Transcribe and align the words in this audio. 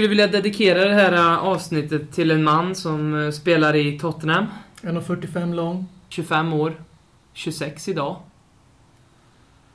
skulle 0.00 0.08
vilja 0.08 0.26
dedikera 0.26 0.84
det 0.84 0.94
här 0.94 1.12
eh, 1.12 1.44
avsnittet 1.44 2.12
till 2.12 2.30
en 2.30 2.44
man 2.44 2.74
som 2.74 3.24
eh, 3.24 3.30
spelar 3.30 3.76
i 3.76 3.98
Tottenham. 3.98 4.46
1,45 4.82 5.54
lång. 5.54 5.86
25 6.08 6.52
år. 6.52 6.74
26 7.34 7.88
idag. 7.88 8.16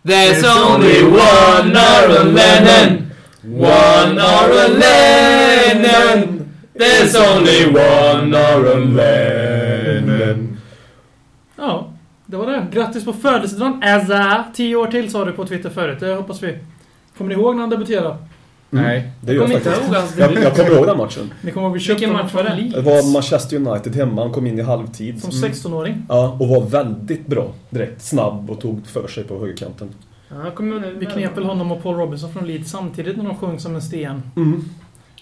There's 0.04 0.74
only 0.76 1.04
one 1.04 1.80
Aaron 1.80 2.34
Lennon. 2.34 3.12
One 3.44 4.22
Aaron 4.22 4.80
Lennon. 4.80 6.50
There's 6.74 7.16
only 7.36 7.66
one 7.66 8.38
Aaron 8.38 8.96
Lennon. 8.96 10.58
Ja, 11.56 11.94
det 12.26 12.38
var 12.38 12.48
det. 12.48 12.68
Grattis 12.74 13.06
på 13.06 13.14
födelsedagen, 13.14 13.84
Azza! 13.84 14.44
10 14.56 14.76
år 14.76 14.88
till 14.88 15.12
sa 15.12 15.26
du 15.26 15.32
på 15.32 15.46
Twitter 15.46 15.70
förut. 15.70 16.00
Det 16.00 16.16
hoppas 16.16 16.44
vi. 16.44 16.58
Kommer 17.18 17.30
ni 17.30 17.36
ihåg 17.36 17.56
när 17.56 17.62
han 17.62 17.70
debuterade? 17.70 18.18
Nej. 18.82 19.12
Det 19.22 19.34
gör 19.34 19.42
Kommer 19.42 19.54
jag 19.56 19.60
inte 19.60 19.70
ihåg 19.86 19.96
hans 19.96 20.18
Jag, 20.18 20.34
jag 20.44 20.56
kommer 20.56 20.72
ihåg 20.72 20.88
den 20.88 20.98
matchen. 20.98 21.34
Ni 21.42 21.52
kommer 21.52 21.68
ihåg 21.68 21.74
vi 21.74 21.80
köpte 21.80 22.00
Vilken 22.06 22.24
match 22.24 22.34
var 22.34 22.44
det? 22.44 22.72
Det 22.76 22.82
var 22.82 23.14
Manchester 23.14 23.56
United 23.56 23.96
hemma. 23.96 24.22
Han 24.22 24.32
kom 24.34 24.48
in 24.48 24.60
i 24.60 24.62
halvtid. 24.62 25.22
Som 25.22 25.30
Mm. 25.30 25.52
16-åring. 25.52 26.06
Ja, 26.10 26.38
och 26.40 26.48
var 26.48 26.62
väldigt 26.62 27.28
bra 27.28 27.52
direkt. 27.70 28.02
Snabb 28.02 28.50
och 28.52 28.62
tog 28.62 28.88
för 28.88 29.08
sig 29.08 29.24
på 29.24 29.40
högerkanten. 29.40 29.90
Ja, 30.30 30.36
jag 30.44 30.56
Vi 31.00 31.06
knep 31.06 31.38
väl 31.38 31.44
honom 31.44 31.72
och 31.72 31.84
Paul 31.84 31.96
Robinson 31.98 32.34
från 32.34 32.48
Leeds 32.48 32.72
samtidigt 32.72 33.18
när 33.18 33.24
de 33.24 33.36
sjöng 33.38 33.60
som 33.60 33.76
en 33.76 33.82
sten. 33.82 34.22
Mm. 34.36 34.66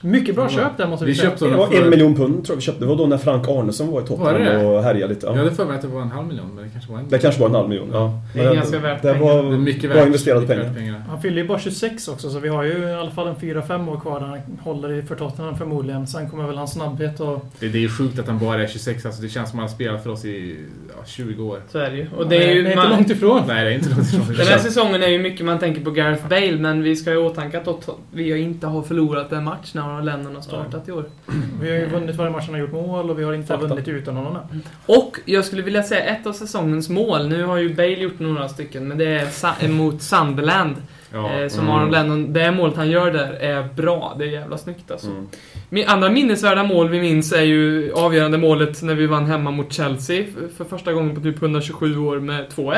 Mycket 0.04 0.36
bra 0.36 0.44
Ja. 0.44 0.50
köp 0.50 0.78
där 0.78 0.88
måste 0.88 1.06
vi, 1.06 1.12
Vi 1.12 1.18
säga. 1.18 1.30
köpte 1.30 1.46
Det 1.50 1.56
var 1.56 1.73
en 1.84 1.90
miljon 1.90 2.16
pund 2.16 2.34
tror 2.46 2.54
jag 2.54 2.56
vi 2.56 2.62
köpte. 2.62 2.80
Det 2.84 2.86
var 2.90 2.96
då 2.96 3.06
när 3.06 3.18
Frank 3.18 3.48
Arnesson 3.48 3.88
var 3.92 3.94
i 4.00 4.02
Var 4.02 4.08
Tottenham 4.08 4.66
och 4.66 4.84
härjade 4.84 5.14
lite. 5.14 5.26
Jag 5.26 5.36
Ja. 5.36 5.40
hade 5.40 5.52
för 5.56 5.66
mig 5.66 5.76
att 5.76 5.82
det 5.82 5.88
var 5.88 6.02
en 6.02 6.12
halv 6.12 6.28
miljon, 6.28 6.46
men 6.56 6.64
det 6.64 6.70
kanske 6.70 6.92
var 6.92 7.00
en. 7.00 7.09
Det 7.09 7.18
kanske 7.20 7.42
var 7.42 7.50
en 7.50 7.56
halv 7.56 7.70
miljon. 7.70 7.90
Ja. 7.94 8.20
Det 8.34 8.40
är 8.40 8.46
Men 8.46 8.56
ganska 8.56 8.80
värt 8.80 9.02
pengar. 9.02 9.20
var 9.20 9.44
Det 9.44 9.50
är 9.50 9.58
mycket 9.58 9.90
bra 9.90 9.94
värt. 10.00 10.06
investerade 10.08 10.42
mycket 10.42 10.58
pengar. 10.58 10.74
pengar. 10.74 11.04
Han 11.09 11.22
fyller 11.22 11.42
ju 11.42 11.48
bara 11.48 11.59
26 11.59 12.08
också, 12.08 12.30
så 12.30 12.40
vi 12.40 12.50
har 12.50 12.64
ju 12.64 12.72
i 12.90 12.94
alla 12.94 13.12
fall 13.12 13.28
en 13.28 13.36
4-5 13.36 13.90
år 13.90 14.00
kvar 14.00 14.20
där 14.20 14.28
han 14.28 14.40
håller 14.64 14.92
i 14.94 15.02
för 15.02 15.16
Tottenham 15.16 15.58
förmodligen. 15.58 16.08
Sen 16.08 16.30
kommer 16.30 16.48
väl 16.48 16.58
hans 16.58 16.72
snabbhet 16.74 17.20
och... 17.20 17.46
Det, 17.59 17.68
det 17.68 17.84
är 17.84 17.88
sjukt 17.90 18.20
att 18.20 18.28
han 18.28 18.40
bara 18.40 18.64
är 18.64 18.68
26. 18.68 19.06
Alltså, 19.06 19.22
det 19.22 19.30
känns 19.30 19.50
som 19.50 19.59
att 19.59 19.64
han 19.64 19.70
har 19.70 19.76
spelat 19.76 20.04
för 20.04 20.09
oss 20.09 20.26
i 20.26 20.58
ja, 20.90 21.04
20 21.06 21.44
år. 21.44 21.59
Så 21.72 21.80
är 21.80 21.90
det 21.92 21.98
ju. 21.98 22.08
Och 22.18 22.28
det 22.30 22.36
är 22.36 22.54
ju... 22.56 22.64
det 22.64 22.70
är 22.74 22.74
inte 22.84 22.90
långt 22.90 23.09
ifrån. 23.09 23.42
Nej, 23.48 23.66
det 23.66 23.72
är 23.72 23.76
inte 23.76 23.90
långt 23.90 24.08
ifrån. 24.14 24.36
Den 24.38 24.48
här 24.48 24.58
säsongen 24.58 25.04
är 25.04 25.08
ju 25.08 25.20
mycket 25.20 25.46
man 25.46 25.59
tänker 25.59 25.81
på 25.81 25.92
Gareth 25.92 26.28
Bale, 26.30 26.58
men 26.58 26.84
vi 26.84 26.96
ska 26.96 27.14
i 27.14 27.18
åtanke 27.18 27.58
att 27.59 27.90
vi 28.12 28.42
inte 28.42 28.68
har 28.68 28.81
förlorat 28.81 29.31
en 29.31 29.44
match 29.44 29.72
när 29.74 29.81
Lennon 30.02 30.36
har 30.36 30.41
startat 30.41 30.88
i 30.88 30.91
år. 30.91 31.05
Vi 31.61 31.69
har 31.72 31.77
ju 31.77 31.86
vunnit 31.86 32.16
varje 32.16 32.31
match 32.31 32.44
han 32.45 32.53
har 32.53 32.61
gjort 32.61 32.72
mål 32.72 33.09
och 33.09 33.19
vi 33.19 33.23
har 33.23 33.33
inte 33.33 33.47
Fakta. 33.47 33.67
vunnit 33.67 33.88
utan 33.88 34.16
honom 34.16 34.35
än. 34.35 34.63
Och 34.85 35.19
jag 35.25 35.45
skulle 35.45 35.61
vilja 35.61 35.83
säga 35.83 36.03
ett 36.05 36.27
av 36.27 36.33
säsongens 36.33 36.89
mål, 36.89 37.27
nu 37.27 37.44
har 37.44 37.58
ju 37.58 37.73
Bale 37.75 37.89
gjort 37.95 38.19
några 38.19 38.50
stycken, 38.50 38.88
men 38.88 38.97
det 38.97 39.05
är 39.05 39.25
sa- 39.25 39.67
mot 39.69 40.02
Sunderland. 40.02 40.75
Ja. 41.13 41.31
eh, 41.33 41.47
som 41.47 41.59
mm. 41.63 41.72
Aron 41.75 41.91
Lennon, 41.91 42.33
det 42.33 42.52
målet 42.52 42.75
han 42.77 42.89
gör 42.89 43.11
där 43.11 43.33
är 43.33 43.67
bra. 43.75 44.16
Det 44.17 44.23
är 44.23 44.30
jävla 44.30 44.58
snyggt 44.58 44.91
alltså. 44.91 45.08
Mm. 45.08 45.27
Min 45.69 45.88
andra 45.88 46.09
minnesvärda 46.09 46.63
mål 46.63 46.89
vi 46.89 47.02
minns 47.02 47.33
är 47.33 47.41
ju 47.41 47.91
avgörande 47.94 48.38
målet 48.38 48.81
när 48.81 48.95
vi 48.95 49.07
vann 49.07 49.25
hemma 49.25 49.52
mot 49.52 49.73
Chelsea 49.73 50.25
för 50.57 50.66
första 50.66 50.94
gången 50.94 51.16
på 51.16 51.22
typ 51.22 51.41
127 51.41 51.97
år 51.97 52.19
med 52.19 52.45
2-1. 52.55 52.75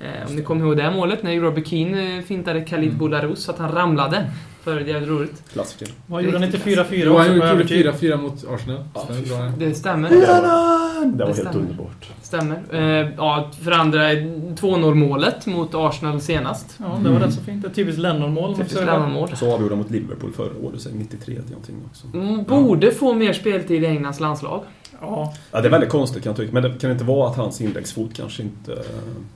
Eh, 0.00 0.06
om 0.28 0.36
ni 0.36 0.42
kommer 0.42 0.66
ihåg 0.66 0.76
det 0.76 0.90
målet, 0.90 1.22
när 1.22 1.40
Robbie 1.40 1.64
Keane 1.64 2.16
eh, 2.18 2.22
fintade 2.24 2.60
Khalid 2.60 2.88
Mm. 2.88 2.98
Boularus 2.98 3.42
så 3.44 3.50
att 3.52 3.58
han 3.58 3.72
ramlade. 3.72 4.30
För 4.68 4.84
det 4.84 4.90
är 4.90 4.94
jävligt 4.94 5.10
roligt. 5.10 5.42
Klassiker. 5.52 5.88
Vad 6.06 6.22
gjorde 6.22 6.36
han 6.38 6.44
inte 6.44 6.58
4-4 6.58 6.84
Jo, 6.90 7.12
han 7.16 7.20
också 7.26 7.34
gjorde 7.34 7.48
övertid? 7.48 7.86
4-4 7.86 8.22
mot 8.22 8.44
Arsenal. 8.48 8.84
Ja, 8.94 9.06
det 9.08 9.18
är 9.18 9.22
bra, 9.36 9.44
ja. 9.44 9.52
Det 9.58 9.74
stämmer. 9.74 10.10
Det 10.10 10.16
var, 10.16 11.06
det 11.16 11.24
var 11.24 11.34
helt 11.34 11.54
underbart. 11.54 12.10
Stämmer. 12.22 12.58
Eh, 12.72 13.08
ja, 13.16 13.50
för 13.62 13.70
andra, 13.72 14.00
2-0 14.10 14.94
målet 14.94 15.46
mot 15.46 15.74
Arsenal 15.74 16.20
senast. 16.20 16.76
Ja, 16.78 16.84
det 16.84 16.90
var 16.90 17.16
Mm. 17.16 17.22
rätt 17.22 17.34
så 17.34 17.40
fint. 17.40 17.64
Ett 17.64 17.74
typiskt 17.74 18.00
Lennon-mål. 18.00 18.56
Typiskt. 18.56 18.80
Lennon-mål. 18.84 19.36
Så 19.36 19.52
avgjorde 19.52 19.72
de 19.72 19.78
mot 19.78 19.90
Liverpool 19.90 20.32
förra 20.32 20.50
året, 20.62 20.80
så 20.80 20.88
93 20.92 21.34
eller 21.34 21.44
någonting 21.48 21.76
också. 21.90 22.06
Mm, 22.14 22.44
borde 22.44 22.90
få 22.90 23.14
mer 23.14 23.32
speltid 23.32 23.82
i 23.82 23.86
Englands 23.86 24.20
landslag. 24.20 24.62
Ja, 25.00 25.34
Ja, 25.50 25.60
det 25.60 25.68
är 25.68 25.70
väldigt 25.70 25.90
konstigt 25.90 26.22
kan 26.22 26.30
jag 26.30 26.36
tycka. 26.36 26.52
Men 26.52 26.62
det 26.62 26.78
kan 26.80 26.90
inte 26.90 27.04
vara 27.04 27.30
att 27.30 27.36
hans 27.36 27.60
inläggsfot 27.60 28.10
kanske 28.14 28.42
inte... 28.42 28.82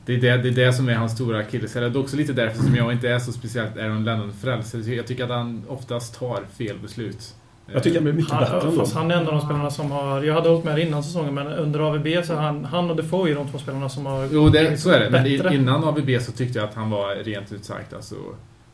Det 0.06 0.14
är 0.14 0.19
det, 0.20 0.37
det 0.37 0.49
är 0.62 0.66
det 0.66 0.72
som 0.72 0.88
är 0.88 0.94
hans 0.94 1.12
stora 1.12 1.38
akilleshäl. 1.38 1.93
Det 1.93 1.99
är 1.99 2.00
också 2.00 2.16
lite 2.16 2.32
därför 2.32 2.62
som 2.62 2.76
jag 2.76 2.93
inte 2.93 3.09
är 3.09 3.19
så 3.19 3.32
speciellt 3.32 3.76
Aaron 3.78 4.04
Lennon-frälst. 4.04 4.75
Jag 4.75 5.06
tycker 5.06 5.22
att 5.25 5.31
han 5.31 5.62
oftast 5.69 6.19
tar 6.19 6.43
fel 6.59 6.78
beslut. 6.83 7.34
Jag 7.72 7.83
tycker 7.83 7.97
han 7.97 8.05
blir 8.05 8.12
mycket 8.12 8.38
bättre 8.38 8.55
han, 8.55 8.69
ändå. 8.69 8.81
fast 8.81 8.94
han 8.94 9.10
är 9.10 9.15
en 9.15 9.27
av 9.27 9.33
de 9.33 9.41
spelarna 9.41 9.71
som 9.71 9.91
har... 9.91 10.22
Jag 10.22 10.34
hade 10.34 10.49
hållit 10.49 10.65
med 10.65 10.78
innan 10.78 11.03
säsongen, 11.03 11.34
men 11.34 11.47
under 11.47 11.81
AVB 11.81 12.25
så 12.25 12.33
är 12.33 12.37
han, 12.37 12.65
han 12.65 12.91
och 12.91 12.97
Defoe 12.97 13.31
är 13.31 13.34
de 13.34 13.49
två 13.49 13.59
spelarna 13.59 13.88
som 13.88 14.06
har... 14.06 14.28
Jo, 14.32 14.49
det, 14.49 14.77
så 14.81 14.91
är 14.91 15.00
det. 15.00 15.11
Men 15.11 15.25
Bättre. 15.25 15.55
innan 15.55 15.84
ABB 15.84 16.11
så 16.21 16.32
tyckte 16.32 16.59
jag 16.59 16.69
att 16.69 16.75
han 16.75 16.91
var 16.91 17.15
rent 17.15 17.53
ut 17.53 17.65
sagt 17.65 17.94
alltså, 17.94 18.15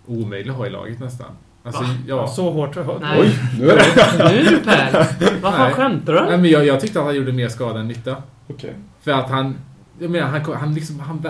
omöjlig 0.07 0.51
att 0.51 0.57
ha 0.57 0.67
i 0.67 0.71
laget 0.71 1.01
nästan. 1.01 1.31
Alltså, 1.63 1.85
ja. 2.07 2.27
Så 2.27 2.51
hårt. 2.51 2.77
Nej. 3.01 3.21
Oj, 3.21 3.39
nu 3.59 3.71
är 3.71 3.77
det... 3.77 4.43
Nu 4.51 4.59
Per! 4.59 5.07
Vad 5.43 5.55
fan 5.55 5.65
Nej. 5.65 5.73
skämtar 5.73 6.13
du? 6.13 6.21
Nej, 6.21 6.39
men 6.39 6.51
jag, 6.51 6.67
jag 6.67 6.81
tyckte 6.81 6.99
att 6.99 7.05
han 7.05 7.15
gjorde 7.15 7.33
mer 7.33 7.49
skada 7.49 7.81
än 7.81 7.89
nytta. 7.89 8.17
Okej. 8.47 8.75
För 9.01 9.11
att 9.11 9.31
han... 9.31 9.59
Jag 9.99 10.11
menar, 10.11 10.27
han, 10.27 10.55
han 10.55 10.75
liksom... 10.75 11.01
Han, 11.01 11.27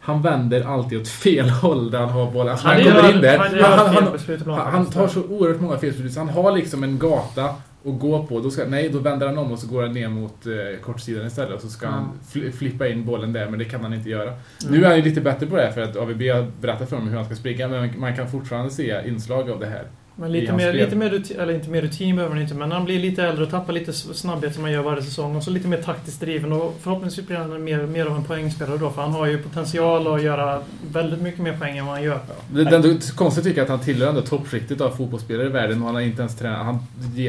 han 0.00 0.22
vänder 0.22 0.62
alltid 0.62 1.00
åt 1.00 1.08
fel 1.08 1.50
håll 1.62 1.90
där 1.90 1.98
han 1.98 2.08
har 2.08 2.30
bollen. 2.30 2.52
Alltså, 2.52 2.66
Han 2.68 2.76
han, 2.76 2.84
gör- 2.86 2.96
kommer 2.96 3.14
in 3.14 3.20
där. 3.20 3.38
han 3.38 3.46
Han, 3.48 3.56
gör 3.58 3.64
han, 3.66 4.72
han, 4.72 4.86
tar 4.86 5.08
så 5.08 5.22
oerhört 5.22 5.60
många 5.60 5.78
felbeslut. 5.78 6.16
Han 6.16 6.28
har 6.28 6.52
liksom 6.56 6.84
en 6.84 6.98
gata 6.98 7.44
att 7.84 7.98
gå 8.00 8.26
på. 8.26 8.40
Då 8.40 8.50
ska, 8.50 8.64
nej, 8.64 8.88
då 8.88 8.98
vänder 8.98 9.26
han 9.26 9.38
om 9.38 9.52
och 9.52 9.58
så 9.58 9.66
går 9.66 9.82
han 9.82 9.92
ner 9.92 10.08
mot 10.08 10.46
eh, 10.46 10.80
kortsidan 10.84 11.26
istället. 11.26 11.54
Och 11.54 11.60
så 11.60 11.68
ska 11.68 11.86
han 11.86 12.08
fl- 12.32 12.52
flippa 12.52 12.88
in 12.88 13.04
bollen 13.04 13.32
där, 13.32 13.48
men 13.48 13.58
det 13.58 13.64
kan 13.64 13.80
han 13.82 13.94
inte 13.94 14.10
göra. 14.10 14.32
Nu 14.70 14.84
är 14.84 14.88
han 14.88 14.96
ju 14.96 15.02
lite 15.02 15.20
bättre 15.20 15.46
på 15.46 15.56
det 15.56 15.62
här 15.62 15.70
för 15.72 15.80
att 15.82 15.96
AVB 15.96 16.22
har 16.22 16.46
berättat 16.60 16.88
för 16.88 16.96
honom 16.96 17.10
hur 17.10 17.16
han 17.16 17.26
ska 17.26 17.34
springa. 17.34 17.68
Men 17.68 18.00
man 18.00 18.16
kan 18.16 18.30
fortfarande 18.30 18.70
se 18.70 19.00
inslag 19.08 19.50
av 19.50 19.60
det 19.60 19.66
här. 19.66 19.82
Men 20.20 20.32
lite 20.32 20.52
mer, 20.52 20.72
lite 20.72 20.96
mer 20.96 21.10
rutin, 21.10 21.40
eller 21.40 21.54
inte 21.54 21.70
mer 21.70 21.82
rutin 21.82 22.16
behöver 22.16 22.34
han 22.34 22.42
inte, 22.42 22.54
men 22.54 22.72
han 22.72 22.84
blir 22.84 22.98
lite 23.00 23.22
äldre 23.24 23.44
och 23.44 23.50
tappar 23.50 23.72
lite 23.72 23.92
snabbhet 23.92 24.54
som 24.54 24.62
han 24.62 24.72
gör 24.72 24.82
varje 24.82 25.02
säsong. 25.02 25.36
Och 25.36 25.42
så 25.42 25.50
lite 25.50 25.68
mer 25.68 25.82
taktiskt 25.82 26.20
driven 26.20 26.52
och 26.52 26.76
förhoppningsvis 26.82 27.26
blir 27.26 27.36
han 27.36 27.64
mer, 27.64 27.82
mer 27.86 28.06
av 28.06 28.16
en 28.16 28.24
poängspelare 28.24 28.78
då, 28.78 28.90
för 28.90 29.02
han 29.02 29.12
har 29.12 29.26
ju 29.26 29.38
potential 29.42 30.14
att 30.14 30.22
göra 30.22 30.62
väldigt 30.92 31.20
mycket 31.22 31.40
mer 31.40 31.52
poäng 31.56 31.78
än 31.78 31.86
vad 31.86 31.94
han 31.94 32.04
gör. 32.04 32.18
Det, 32.52 32.64
det 32.64 32.76
ändå 32.76 32.94
konstigt 33.14 33.44
tycker 33.44 33.58
jag 33.58 33.64
att 33.64 33.70
han 33.70 33.80
tillhör 33.80 34.08
ändå 34.08 34.20
toppskiktet 34.20 34.80
av 34.80 34.90
fotbollsspelare 34.90 35.46
i 35.46 35.50
världen 35.50 35.80
och 35.80 35.86
han 35.86 35.94
har 35.94 36.02
inte 36.02 36.20
ens 36.22 36.36
tränat. 36.36 36.64
Han, 36.64 36.78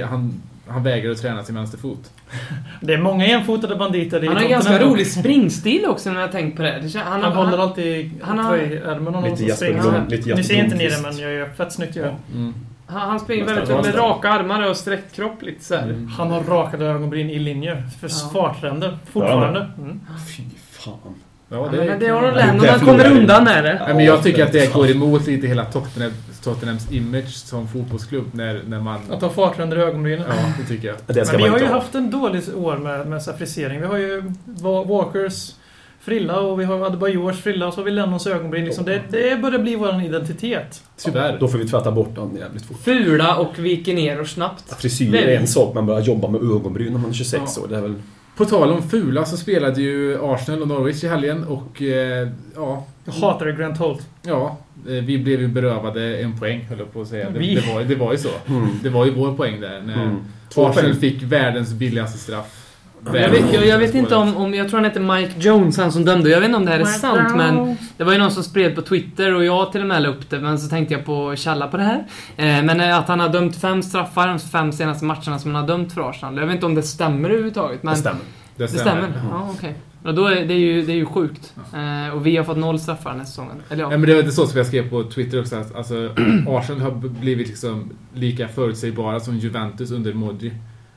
han, 0.09 0.33
han 0.67 0.83
vägrar 0.83 1.11
att 1.11 1.21
träna 1.21 1.43
sin 1.43 1.55
vänsterfot. 1.55 2.11
Det 2.81 2.93
är 2.93 2.97
många 2.97 3.25
enfotade 3.25 3.75
banditer 3.75 4.23
i 4.23 4.27
Han 4.27 4.35
har 4.35 4.43
en 4.43 4.49
ganska 4.49 4.79
rolig 4.83 5.07
springstil 5.07 5.85
också 5.85 6.11
när 6.11 6.21
jag 6.21 6.31
tänkt 6.31 6.57
på 6.57 6.63
det. 6.63 6.79
det 6.81 6.87
kän- 6.87 7.03
han, 7.03 7.23
Han, 7.23 7.33
håller 7.33 7.57
alltid 7.57 8.11
han 8.21 8.39
har- 8.39 8.57
tröjärmen 8.57 9.15
och 9.15 9.23
Lite 9.39 9.55
springer. 9.55 10.05
Lite 10.09 10.23
Ni 10.23 10.29
Jesper 10.37 10.43
ser 10.43 10.63
inte 10.63 10.75
ni 10.75 10.83
det, 10.83 10.89
Blomqvist. 10.89 11.03
men 11.03 11.17
jag 11.29 11.33
gör 11.33 11.49
fett 11.49 11.73
snyggt 11.73 11.95
gör. 11.95 12.15
Mm. 12.35 12.53
Han, 12.91 13.09
han 13.09 13.19
springer 13.19 13.45
väldigt 13.45 13.69
med 13.85 13.95
raka 13.97 14.29
armar 14.29 14.69
och 14.69 14.77
sträckt 14.77 15.15
kropp 15.15 15.41
lite 15.41 15.63
så 15.65 15.75
här. 15.75 15.83
Mm. 15.83 16.07
Han 16.07 16.31
har 16.31 16.43
rakade 16.43 16.85
ögonbryn 16.85 17.29
i 17.29 17.39
linje. 17.39 17.83
För 17.99 18.07
Ja. 18.09 18.29
fartränder. 18.33 18.97
Fortfarande. 19.11 19.59
Mm. 19.77 19.99
Fy 20.37 20.43
fan. 20.71 20.93
Ja, 21.03 21.57
Ja, 21.65 21.67
det, 21.71 21.85
men 21.85 21.99
det 21.99 22.07
har 22.07 22.21
de 22.21 22.31
Lennon, 22.35 22.65
han 22.69 22.79
kommer 22.79 23.11
undan 23.11 23.43
med 23.43 23.63
det. 23.63 23.81
Nej, 23.85 23.93
men 23.95 24.05
jag 24.05 24.23
tycker 24.23 24.43
att 24.45 24.51
det 24.51 24.73
går 24.73 24.91
emot 24.91 25.27
lite 25.27 25.47
hela 25.47 25.65
Tottenham, 25.65 26.11
Tottenhams 26.43 26.91
image 26.91 27.29
som 27.33 27.67
fotbollsklubb 27.67 28.25
när, 28.31 28.61
när 28.67 28.79
man... 28.79 28.99
Att 29.11 29.21
ha 29.21 29.29
fartränder 29.29 29.77
i 29.77 29.81
ögonbrynen. 29.81 30.25
Ja, 30.29 30.35
det 30.61 30.67
tycker 30.67 30.87
jag. 30.87 30.97
Det 31.07 31.31
Men 31.31 31.37
vi 31.41 31.47
har 31.47 31.59
ju 31.59 31.65
ha. 31.65 31.73
haft 31.73 31.95
en 31.95 32.11
dålig 32.11 32.43
år 32.57 32.77
med, 32.77 33.07
med 33.07 33.23
så 33.23 33.31
här 33.31 33.37
frisering. 33.37 33.81
Vi 33.81 33.87
har 33.87 33.97
ju 33.97 34.21
Wa- 34.45 34.87
Walkers 34.87 35.51
frilla 36.01 36.39
och 36.39 36.59
vi 36.59 36.63
har 36.65 36.85
Adebayors 36.85 37.41
frilla 37.41 37.67
och 37.67 37.73
så 37.73 37.79
har 37.79 37.85
vi 37.85 37.91
Lennons 37.91 38.27
ögonbryn. 38.27 38.65
Liksom 38.65 38.85
det, 38.85 39.01
det 39.09 39.41
börjar 39.41 39.59
bli 39.59 39.75
vår 39.75 40.01
identitet. 40.05 40.83
Tyvärr. 40.97 41.37
Då 41.39 41.47
får 41.47 41.57
vi 41.57 41.67
tvätta 41.67 41.91
bort 41.91 42.15
den 42.15 42.35
jävligt 42.35 42.65
fort. 42.65 42.77
Fula 42.83 43.35
och 43.37 43.59
viker 43.59 43.93
ner 43.93 44.21
och 44.21 44.27
snabbt. 44.27 44.75
Frisyr 44.81 45.15
är 45.15 45.37
en 45.39 45.47
sak, 45.47 45.75
man 45.75 45.85
börjar 45.85 46.01
jobba 46.01 46.27
med 46.27 46.41
ögonbryn 46.41 46.93
när 46.93 46.99
man 46.99 47.09
är 47.09 47.13
26 47.13 47.43
Ja. 47.55 47.63
år. 47.63 47.67
Det 47.67 47.77
är 47.77 47.81
väl... 47.81 47.93
På 48.37 48.45
tal 48.45 48.71
om 48.71 48.89
fula 48.89 49.25
så 49.25 49.37
spelade 49.37 49.81
ju 49.81 50.17
Arsenal 50.23 50.61
och 50.61 50.67
Norwich 50.67 51.03
i 51.03 51.07
helgen 51.07 51.43
och 51.43 51.81
eh, 51.81 52.27
ja, 52.55 52.85
Jag 53.05 53.13
hatar 53.13 53.45
det 53.45 53.51
Grant 53.53 53.77
Holt. 53.77 54.07
ja, 54.21 54.57
eh, 54.87 54.91
vi 54.93 55.17
blev 55.17 55.41
ju 55.41 55.47
berövade 55.47 56.17
en 56.17 56.39
poäng 56.39 56.65
höll 56.69 56.79
jag 56.79 56.93
på 56.93 57.01
att 57.01 57.07
säga. 57.07 57.29
Det, 57.29 57.39
Vi? 57.39 57.55
det, 57.55 57.73
var, 57.73 57.81
det 57.83 57.95
var 57.95 58.11
ju 58.11 58.17
så. 58.17 58.29
Mm. 58.47 58.67
Det 58.83 58.89
var 58.89 59.05
ju 59.05 59.11
vår 59.11 59.33
poäng 59.33 59.61
där. 59.61 59.81
När 59.81 59.93
Mm. 60.03 60.15
Arsenal 60.55 60.73
poäng. 60.73 60.95
fick 60.95 61.23
världens 61.23 61.73
billigaste 61.73 62.17
straff. 62.17 62.60
Jag 63.05 63.29
vet, 63.29 63.53
jag, 63.53 63.67
jag 63.67 63.77
vet 63.77 63.95
inte 63.95 64.15
om, 64.15 64.37
om, 64.37 64.53
jag 64.53 64.69
tror 64.69 64.79
han 64.79 64.85
heter 64.85 64.99
Mike 64.99 65.33
Jones, 65.39 65.77
han 65.77 65.91
som 65.91 66.05
dömde. 66.05 66.29
Jag 66.29 66.39
vet 66.39 66.45
inte 66.45 66.57
om 66.57 66.65
det 66.65 66.71
här 66.71 66.79
är 66.79 66.85
sant, 66.85 67.35
men 67.35 67.77
det 67.97 68.03
var 68.03 68.11
ju 68.13 68.17
någon 68.19 68.31
som 68.31 68.43
spred 68.43 68.75
på 68.75 68.81
Twitter 68.81 69.33
och 69.35 69.45
jag 69.45 69.71
till 69.71 69.81
och 69.81 69.87
med 69.87 70.01
la 70.01 70.09
upp 70.09 70.29
det, 70.29 70.39
men 70.39 70.59
så 70.59 70.69
tänkte 70.69 70.93
jag 70.93 71.05
på 71.05 71.35
källa 71.35 71.67
på 71.67 71.77
det 71.77 71.83
här. 71.83 71.97
Eh, 72.37 72.63
men 72.63 72.79
eh, 72.81 72.97
att 72.97 73.07
han 73.07 73.19
har 73.19 73.29
dömt 73.29 73.55
fem 73.55 73.83
straffar 73.83 74.27
de 74.27 74.39
fem 74.39 74.71
senaste 74.71 75.05
matcherna 75.05 75.39
som 75.39 75.55
han 75.55 75.61
har 75.63 75.67
dömt 75.67 75.93
för 75.93 76.09
Arsenal. 76.09 76.37
Jag 76.37 76.45
vet 76.45 76.53
inte 76.55 76.65
om 76.65 76.75
det 76.75 76.83
stämmer 76.83 77.29
överhuvudtaget, 77.29 77.83
men... 77.83 77.93
Det 77.93 77.99
stämmer. 77.99 78.21
Det 78.55 78.63
Det 78.63 78.67
stämmer. 78.67 79.01
stämmer? 79.01 79.21
Ja, 79.31 79.49
okej. 79.57 79.75
Ja, 80.03 80.11
då 80.11 80.25
är 80.25 80.45
det, 80.45 80.53
är 80.53 80.57
ju, 80.57 80.85
det 80.85 80.91
är 80.91 80.95
ju 80.95 81.05
sjukt. 81.05 81.53
Eh, 81.73 82.15
och 82.15 82.25
vi 82.25 82.37
har 82.37 82.43
fått 82.43 82.57
noll 82.57 82.79
straffar 82.79 83.09
den 83.09 83.19
här 83.19 83.25
säsongen. 83.25 83.61
Eller 83.69 83.83
Ja, 83.83 83.91
ja. 83.91 83.97
men 83.97 84.07
det 84.07 84.13
var 84.13 84.19
inte 84.21 84.31
så 84.35 84.47
som 84.47 84.57
jag 84.57 84.67
skrev 84.67 84.89
på 84.89 85.03
Twitter 85.03 85.39
också. 85.41 85.55
att, 85.55 85.75
Alltså, 85.75 85.95
Arsenal 86.47 86.81
har 86.81 86.91
blivit 86.91 87.47
liksom 87.47 87.89
lika 88.13 88.47
förutsägbara 88.47 89.19
som 89.19 89.37
Juventus 89.37 89.91
under 89.91 90.13
Modri. 90.13 90.53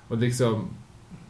Och 0.08 0.16
liksom... 0.18 0.68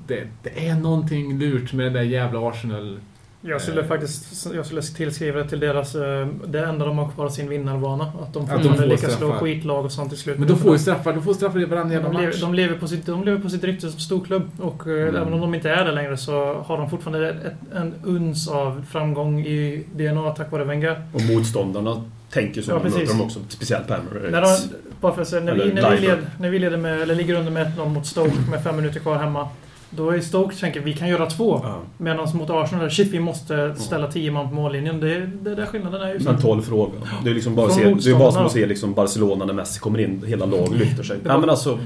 Det, 0.07 0.23
det 0.43 0.69
är 0.69 0.75
någonting 0.75 1.39
lurt 1.39 1.73
med 1.73 1.87
den 1.87 1.93
där 1.93 2.03
jävla 2.03 2.49
Arsenal 2.49 2.99
Jag 3.43 3.61
skulle 3.61 3.81
Eh. 3.81 3.87
faktiskt 3.87 4.47
jag 4.55 4.67
skulle 4.67 4.83
tillskriva 4.83 5.39
det 5.43 5.49
till 5.49 5.61
deras... 5.61 5.95
eh, 5.95 6.27
Det 6.47 6.61
enda 6.65 6.87
de 6.87 6.99
har 6.99 7.11
kvar 7.11 7.29
sin 7.29 7.49
vinnarbana. 7.49 8.05
Att 8.05 8.33
de 8.33 8.41
de 8.43 8.47
fortfarande 8.49 8.79
får 8.83 8.87
lyckas 8.87 9.17
slå 9.17 9.33
skitlag 9.33 9.85
och 9.85 9.93
sånt 9.93 10.09
till 10.11 10.19
slut. 10.19 10.39
Men 10.39 10.49
de 10.49 10.57
får 10.59 10.73
ju 10.73 10.79
straffar, 10.79 11.13
de 11.13 11.23
får 11.23 11.35
straffar 11.35 11.61
i 11.61 11.65
varandra 11.65 11.95
jävla 11.95 12.09
de, 12.09 12.15
match. 12.15 12.23
lever, 12.23 12.41
de, 12.41 12.55
lever 12.55 12.79
på 12.79 12.89
sitt, 12.89 13.07
de 13.07 13.25
lever 13.25 13.39
på 13.39 13.49
sitt 13.51 13.65
rykte 13.65 13.91
som 13.91 14.01
storklubb. 14.01 14.51
Och 14.59 14.87
eh, 14.87 14.93
Mm. 15.09 15.17
även 15.17 15.33
om 15.33 15.41
de 15.41 15.55
inte 15.55 15.71
är 15.71 15.85
det 15.85 15.93
längre 15.93 16.17
så 16.17 16.55
har 16.67 16.79
de 16.79 16.91
fortfarande 16.91 17.29
ett, 17.31 17.77
en 17.77 17.95
uns 18.03 18.49
av 18.49 18.85
framgång 18.91 19.41
i 19.41 19.85
DNA 19.95 20.31
tack 20.31 20.53
vare 20.53 20.65
Wenger. 20.65 21.03
Och 21.13 21.21
motståndarna 21.23 22.05
tänker 22.31 22.63
så 22.63 22.71
Ja, 22.71 22.75
när 22.79 22.85
de 22.85 22.91
möter 22.91 23.07
dem 23.07 23.21
också. 23.23 23.39
Speciellt 23.49 23.87
på 23.87 23.95
När, 23.95 24.27
Emirates. 24.29 24.69
de, 24.71 24.77
bara 25.01 25.15
för 25.15 25.23
att 25.23 25.29
säga, 25.29 25.43
när, 25.45 25.55
vi, 25.55 25.73
när, 25.73 25.91
vi 25.91 26.01
led, 26.07 26.19
när 26.39 26.51
vi 26.51 26.59
leder 26.59 26.77
med, 26.77 27.01
eller 27.03 27.15
ligger 27.15 27.35
under 27.35 27.53
med 27.53 27.67
1-0 27.79 27.89
mot 27.89 28.07
Stoke 28.07 28.35
med 28.51 28.63
fem 28.63 28.77
minuter 28.77 29.01
kvar 29.01 29.17
hemma. 29.17 29.49
Då 29.97 30.11
är 30.11 30.21
Stoke 30.21 30.57
tänker 30.57 30.81
vi 30.81 30.93
kan 30.93 31.09
göra 31.09 31.27
två. 31.27 31.61
Ja. 31.63 31.79
Medan 31.99 32.29
mot 32.35 32.51
Arsenal, 32.51 32.91
shit 32.91 33.09
vi 33.09 33.21
måste 33.21 33.75
ställa 33.75 34.07
10 34.07 34.31
man 34.31 34.49
på 34.49 34.55
mållinjen. 34.55 35.01
Det, 35.01 35.27
det 35.27 35.51
är 35.51 35.57
där 35.57 35.67
skillnaden 35.67 36.01
är 36.01 36.15
ju. 36.15 36.19
Mental 36.19 36.63
fråga. 36.63 36.93
Det 37.25 37.31
är 37.31 37.35
liksom 37.35 37.55
bara, 37.55 37.71
se, 37.71 37.85
det 37.85 38.11
är 38.11 38.19
bara 38.19 38.33
som 38.33 38.47
att 38.47 38.53
se 38.53 38.67
liksom 38.67 38.95
Barcelona 38.95 39.45
när 39.45 39.55
Messi 39.55 39.81
kommer 39.81 39.99
in. 40.01 40.23
Hela 40.27 40.47
laget 40.47 40.79
lyfter 40.79 41.03
sig. 41.03 41.17
Det 41.23 41.29
Ja, 41.29 41.39
men 41.39 41.51
alltså, 41.51 41.79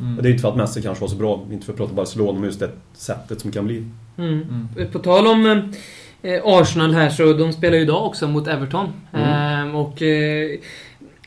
Mm. 0.00 0.22
det 0.22 0.28
är 0.28 0.30
inte 0.30 0.42
för 0.42 0.48
att 0.48 0.56
Messi 0.56 0.82
kanske 0.82 1.02
var 1.02 1.08
så 1.08 1.16
bra. 1.16 1.40
Inte 1.52 1.66
för 1.66 1.72
att 1.72 1.78
prata 1.78 1.94
Barcelona, 1.94 2.32
men 2.32 2.44
just 2.44 2.60
det 2.60 2.70
sättet 2.92 3.40
som 3.40 3.52
kan 3.52 3.66
bli. 3.66 3.84
Mm. 4.18 4.68
På 4.92 4.98
tal 4.98 5.26
om 5.26 5.46
eh, 6.22 6.40
Arsenal 6.44 6.94
här 6.94 7.10
så 7.10 7.32
de 7.32 7.52
spelar 7.52 7.76
ju 7.76 7.82
idag 7.82 8.06
också 8.06 8.28
mot 8.28 8.48
Everton. 8.48 8.86
Mm. 9.12 9.28
Ehm, 9.28 9.74
och 9.74 10.02
eh, 10.02 10.58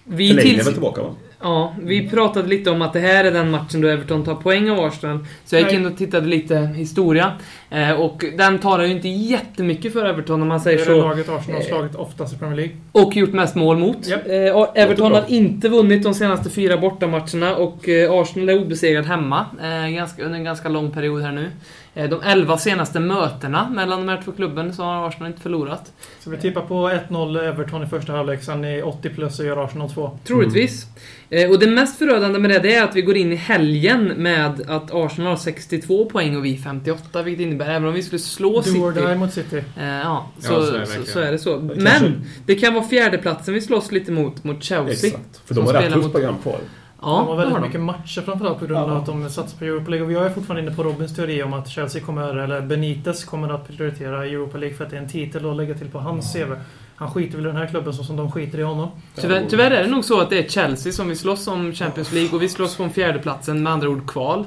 vi 0.04 0.28
Fellaini 0.28 0.60
är 0.60 0.64
väl 0.64 0.74
tillbaka 0.74 1.02
va? 1.02 1.10
Ja, 1.42 1.74
vi 1.84 2.10
pratade 2.10 2.48
lite 2.48 2.70
om 2.72 2.82
att 2.82 2.94
det 2.94 3.00
här 3.00 3.24
är 3.24 3.32
den 3.32 3.52
matchen 3.52 3.82
då 3.82 3.88
Everton 3.88 4.24
tar 4.24 4.36
poäng 4.36 4.70
av 4.70 4.80
Arsenal. 4.80 5.26
Så 5.46 5.56
jag 5.56 5.64
gick 5.64 5.74
in 5.74 5.86
och 5.86 5.98
tittade 5.98 6.28
lite 6.28 6.58
historia. 6.58 7.32
Eh, 7.70 7.92
och 7.92 8.26
den 8.38 8.60
talar 8.60 8.84
ju 8.84 8.92
inte 8.92 9.08
jättemycket 9.08 9.94
för 9.94 10.06
Everton 10.06 10.42
om 10.42 10.48
man 10.48 10.58
Det 10.58 10.64
säger 10.64 10.78
är 10.78 10.80
det 10.80 10.92
så. 10.92 11.08
laget 11.08 11.30
Arsenal 11.30 11.62
har 11.62 11.68
slagit 11.68 11.96
oftast 11.96 12.34
i 12.34 12.38
Premier 12.38 12.56
League. 12.56 12.76
Och 12.92 13.16
gjort 13.16 13.34
mest 13.34 13.56
mål 13.56 13.78
mot. 13.78 14.08
Japp. 14.08 14.28
Eh, 14.28 14.84
Everton 14.84 15.12
har 15.12 15.24
inte 15.28 15.70
vunnit 15.70 16.04
de 16.04 16.14
senaste 16.14 16.50
fyra 16.50 16.78
bortamatcherna 16.78 17.56
och 17.56 17.90
eh, 17.90 18.12
Arsenal 18.12 18.50
är 18.50 18.62
obesegrad 18.62 19.06
hemma 19.06 19.46
eh, 19.64 19.90
ganska, 19.96 20.24
under 20.24 20.38
en 20.38 20.44
ganska 20.44 20.70
lång 20.70 20.92
period 20.92 21.22
här 21.22 21.32
nu. 21.32 21.52
Eh, 21.98 22.10
de 22.10 22.22
elva 22.22 22.58
senaste 22.58 23.00
mötena 23.00 23.70
mellan 23.70 24.00
de 24.00 24.10
här 24.10 24.22
två 24.26 24.32
klubben 24.32 24.74
så 24.74 24.84
har 24.84 25.08
Arsenal 25.08 25.28
inte 25.28 25.42
förlorat. 25.42 25.94
Så 26.20 26.30
vi 26.30 26.38
tippar 26.38 26.62
på 26.62 26.90
1-0 26.90 27.44
Everton 27.50 27.84
i 27.84 27.86
första 27.86 28.14
halvlek. 28.14 28.44
Sen 28.44 28.66
i 28.66 28.82
80 28.82 29.10
plus 29.10 29.36
så 29.36 29.44
gör 29.44 29.66
Arsenal 29.66 29.90
2. 29.90 30.20
Troligtvis. 30.24 30.86
Eh, 31.30 31.50
och 31.50 31.60
det 31.60 31.68
mest 31.68 31.98
förödande 31.98 32.40
med 32.40 32.52
det, 32.52 32.60
det 32.60 32.76
är 32.76 32.84
att 32.84 32.96
vi 32.96 33.02
går 33.02 33.18
in 33.18 33.32
i 33.32 33.36
helgen 33.36 34.06
med 34.08 34.62
att 34.68 34.92
Arsenal 34.94 35.30
har 35.30 35.38
62 35.38 36.06
poäng 36.06 36.38
och 36.38 36.46
vi 36.46 36.58
58, 36.58 37.24
vilket 37.24 37.44
innebär 37.44 37.70
även 37.70 37.88
om 37.88 37.94
vi 37.94 38.04
skulle 38.04 38.20
slå 38.20 38.50
Do 38.50 38.58
or 38.58 38.94
City... 38.94 39.06
die 39.08 39.16
mot 39.16 39.34
City. 39.34 39.64
Eh, 39.78 39.86
ja, 39.86 40.32
så, 40.40 40.54
Ja, 40.54 40.60
så 40.60 40.66
så, 40.66 40.76
är 40.76 40.80
det 40.80 40.86
så, 40.86 40.96
verkligen. 40.96 41.28
är 41.28 41.32
det 41.32 41.40
så. 41.40 41.60
Men 41.60 42.22
det 42.46 42.56
kan 42.56 42.74
vara 42.74 42.84
fjärdeplatsen 42.84 43.54
vi 43.54 43.62
slåss 43.62 43.92
lite 43.92 44.12
mot, 44.12 44.44
mot 44.44 44.64
Chelsea. 44.64 45.10
Exakt. 45.10 45.42
För 45.46 45.56
de 45.56 45.66
har 45.66 45.74
rätt 45.74 45.94
tufft 45.94 46.12
program 46.12 46.36
kvar. 46.44 46.60
Ja, 47.02 47.08
de 47.08 47.28
har 47.28 47.36
väldigt 47.36 47.54
har 47.54 47.60
de. 47.62 47.68
mycket 47.68 47.82
matcher 47.82 48.22
framförallt 48.22 48.60
på 48.60 48.66
grund 48.66 48.80
av 48.80 48.90
Ja. 48.90 48.98
att 48.98 49.06
de 49.06 49.30
satsar 49.30 49.58
på 49.58 49.66
Europa 49.66 49.90
League. 49.92 50.06
Och 50.08 50.12
jag 50.14 50.26
är 50.26 50.30
fortfarande 50.30 50.62
inne 50.68 50.76
på 50.76 50.84
Robins 50.84 51.16
teori 51.16 51.44
om 51.44 51.54
att 51.54 51.70
Chelsea 51.70 52.02
kommer, 52.02 52.38
eller 52.38 52.62
Benitez 52.62 53.24
kommer 53.26 53.50
att 53.50 53.68
prioritera 53.68 54.26
Europa 54.26 54.58
League 54.58 54.78
för 54.78 54.84
att 54.84 54.90
det 54.90 54.98
är 54.98 55.02
en 55.02 55.10
titel 55.10 55.46
och 55.46 55.56
lägga 55.56 55.74
till 55.76 55.88
på 55.90 56.00
hans 56.00 56.34
CV. 56.34 56.54
Han 56.96 57.12
skiter 57.12 57.36
väl 57.38 57.46
i 57.46 57.48
den 57.48 57.58
här 57.58 57.68
klubben 57.68 57.94
så 57.94 58.04
som 58.04 58.16
de 58.16 58.32
skiter 58.32 58.60
i 58.60 58.64
honom. 58.64 58.90
Tyvärr, 59.16 59.46
tyvärr 59.50 59.72
är 59.72 59.84
det 59.84 59.90
nog 59.90 60.06
så 60.06 60.22
att 60.22 60.30
det 60.30 60.46
är 60.46 60.50
Chelsea 60.50 60.92
som 60.94 61.10
vi 61.10 61.16
slåss 61.16 61.48
om 61.48 61.74
Champions 61.74 62.14
League 62.14 62.36
och 62.36 62.42
vi 62.42 62.50
slåss 62.50 62.80
en 62.80 62.90
fjärdeplatsen, 62.90 63.64
med 63.64 63.74
andra 63.74 63.90
ord 63.90 64.10
kval. 64.10 64.46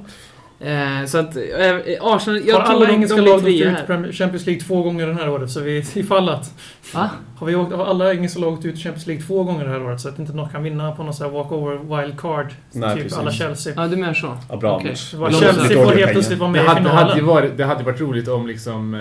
Eh, 0.60 1.06
så 1.06 1.18
att 1.18 1.36
eh, 1.36 1.42
Arsenal, 2.00 2.40
jag 2.46 2.56
har 2.56 2.62
alla 2.62 2.86
de, 2.86 2.92
engelska 2.92 3.16
de 3.16 3.22
lag 3.22 3.36
åkt 3.38 3.46
ut. 3.48 3.86
Premier- 3.86 4.12
Champions 4.12 4.46
League 4.46 4.60
två 4.62 4.82
gånger 4.82 5.06
det 5.06 5.14
här 5.14 5.28
året? 5.28 5.50
Så 5.50 5.60
vi, 5.60 5.76
ifall 5.94 6.28
att... 6.28 6.54
Va? 6.94 7.10
Har, 7.36 7.46
vi 7.46 7.54
åkt, 7.54 7.72
har 7.72 7.86
alla 7.86 8.12
engelska 8.12 8.40
lag 8.40 8.52
åkt 8.52 8.64
ut 8.64 8.74
i 8.74 8.78
Champions 8.78 9.06
League 9.06 9.24
två 9.24 9.44
gånger 9.44 9.64
det 9.64 9.70
här 9.70 9.82
året? 9.82 10.00
Så 10.00 10.08
att 10.08 10.18
inte 10.18 10.32
något 10.32 10.52
kan 10.52 10.62
vinna 10.62 10.92
på 10.92 11.02
någon 11.02 11.14
sån 11.14 11.26
här 11.26 11.32
walkover 11.34 12.02
wild 12.02 12.20
card. 12.20 12.46
Nej, 12.72 12.94
typ 12.94 13.02
precis. 13.02 13.18
alla 13.18 13.30
Chelsea. 13.32 13.72
Ja, 13.76 13.86
du 13.86 13.96
menar 13.96 14.14
så? 14.14 14.36
Okej. 14.48 14.94
Vad 15.14 15.32
Låt 15.32 15.40
Chelsea 15.40 15.84
får 15.84 15.92
helt 15.92 16.12
plötsligt 16.12 16.38
vara 16.38 16.50
med 16.50 16.60
Det 16.60 16.64
i 16.64 16.68
hade, 16.68 16.88
hade, 16.88 17.10
ju 17.14 17.14
finalen. 17.20 17.26
varit, 17.26 17.56
det 17.56 17.64
hade 17.64 17.84
varit 17.84 18.00
roligt 18.00 18.28
om 18.28 18.46
liksom 18.46 18.94
eh, 18.94 19.00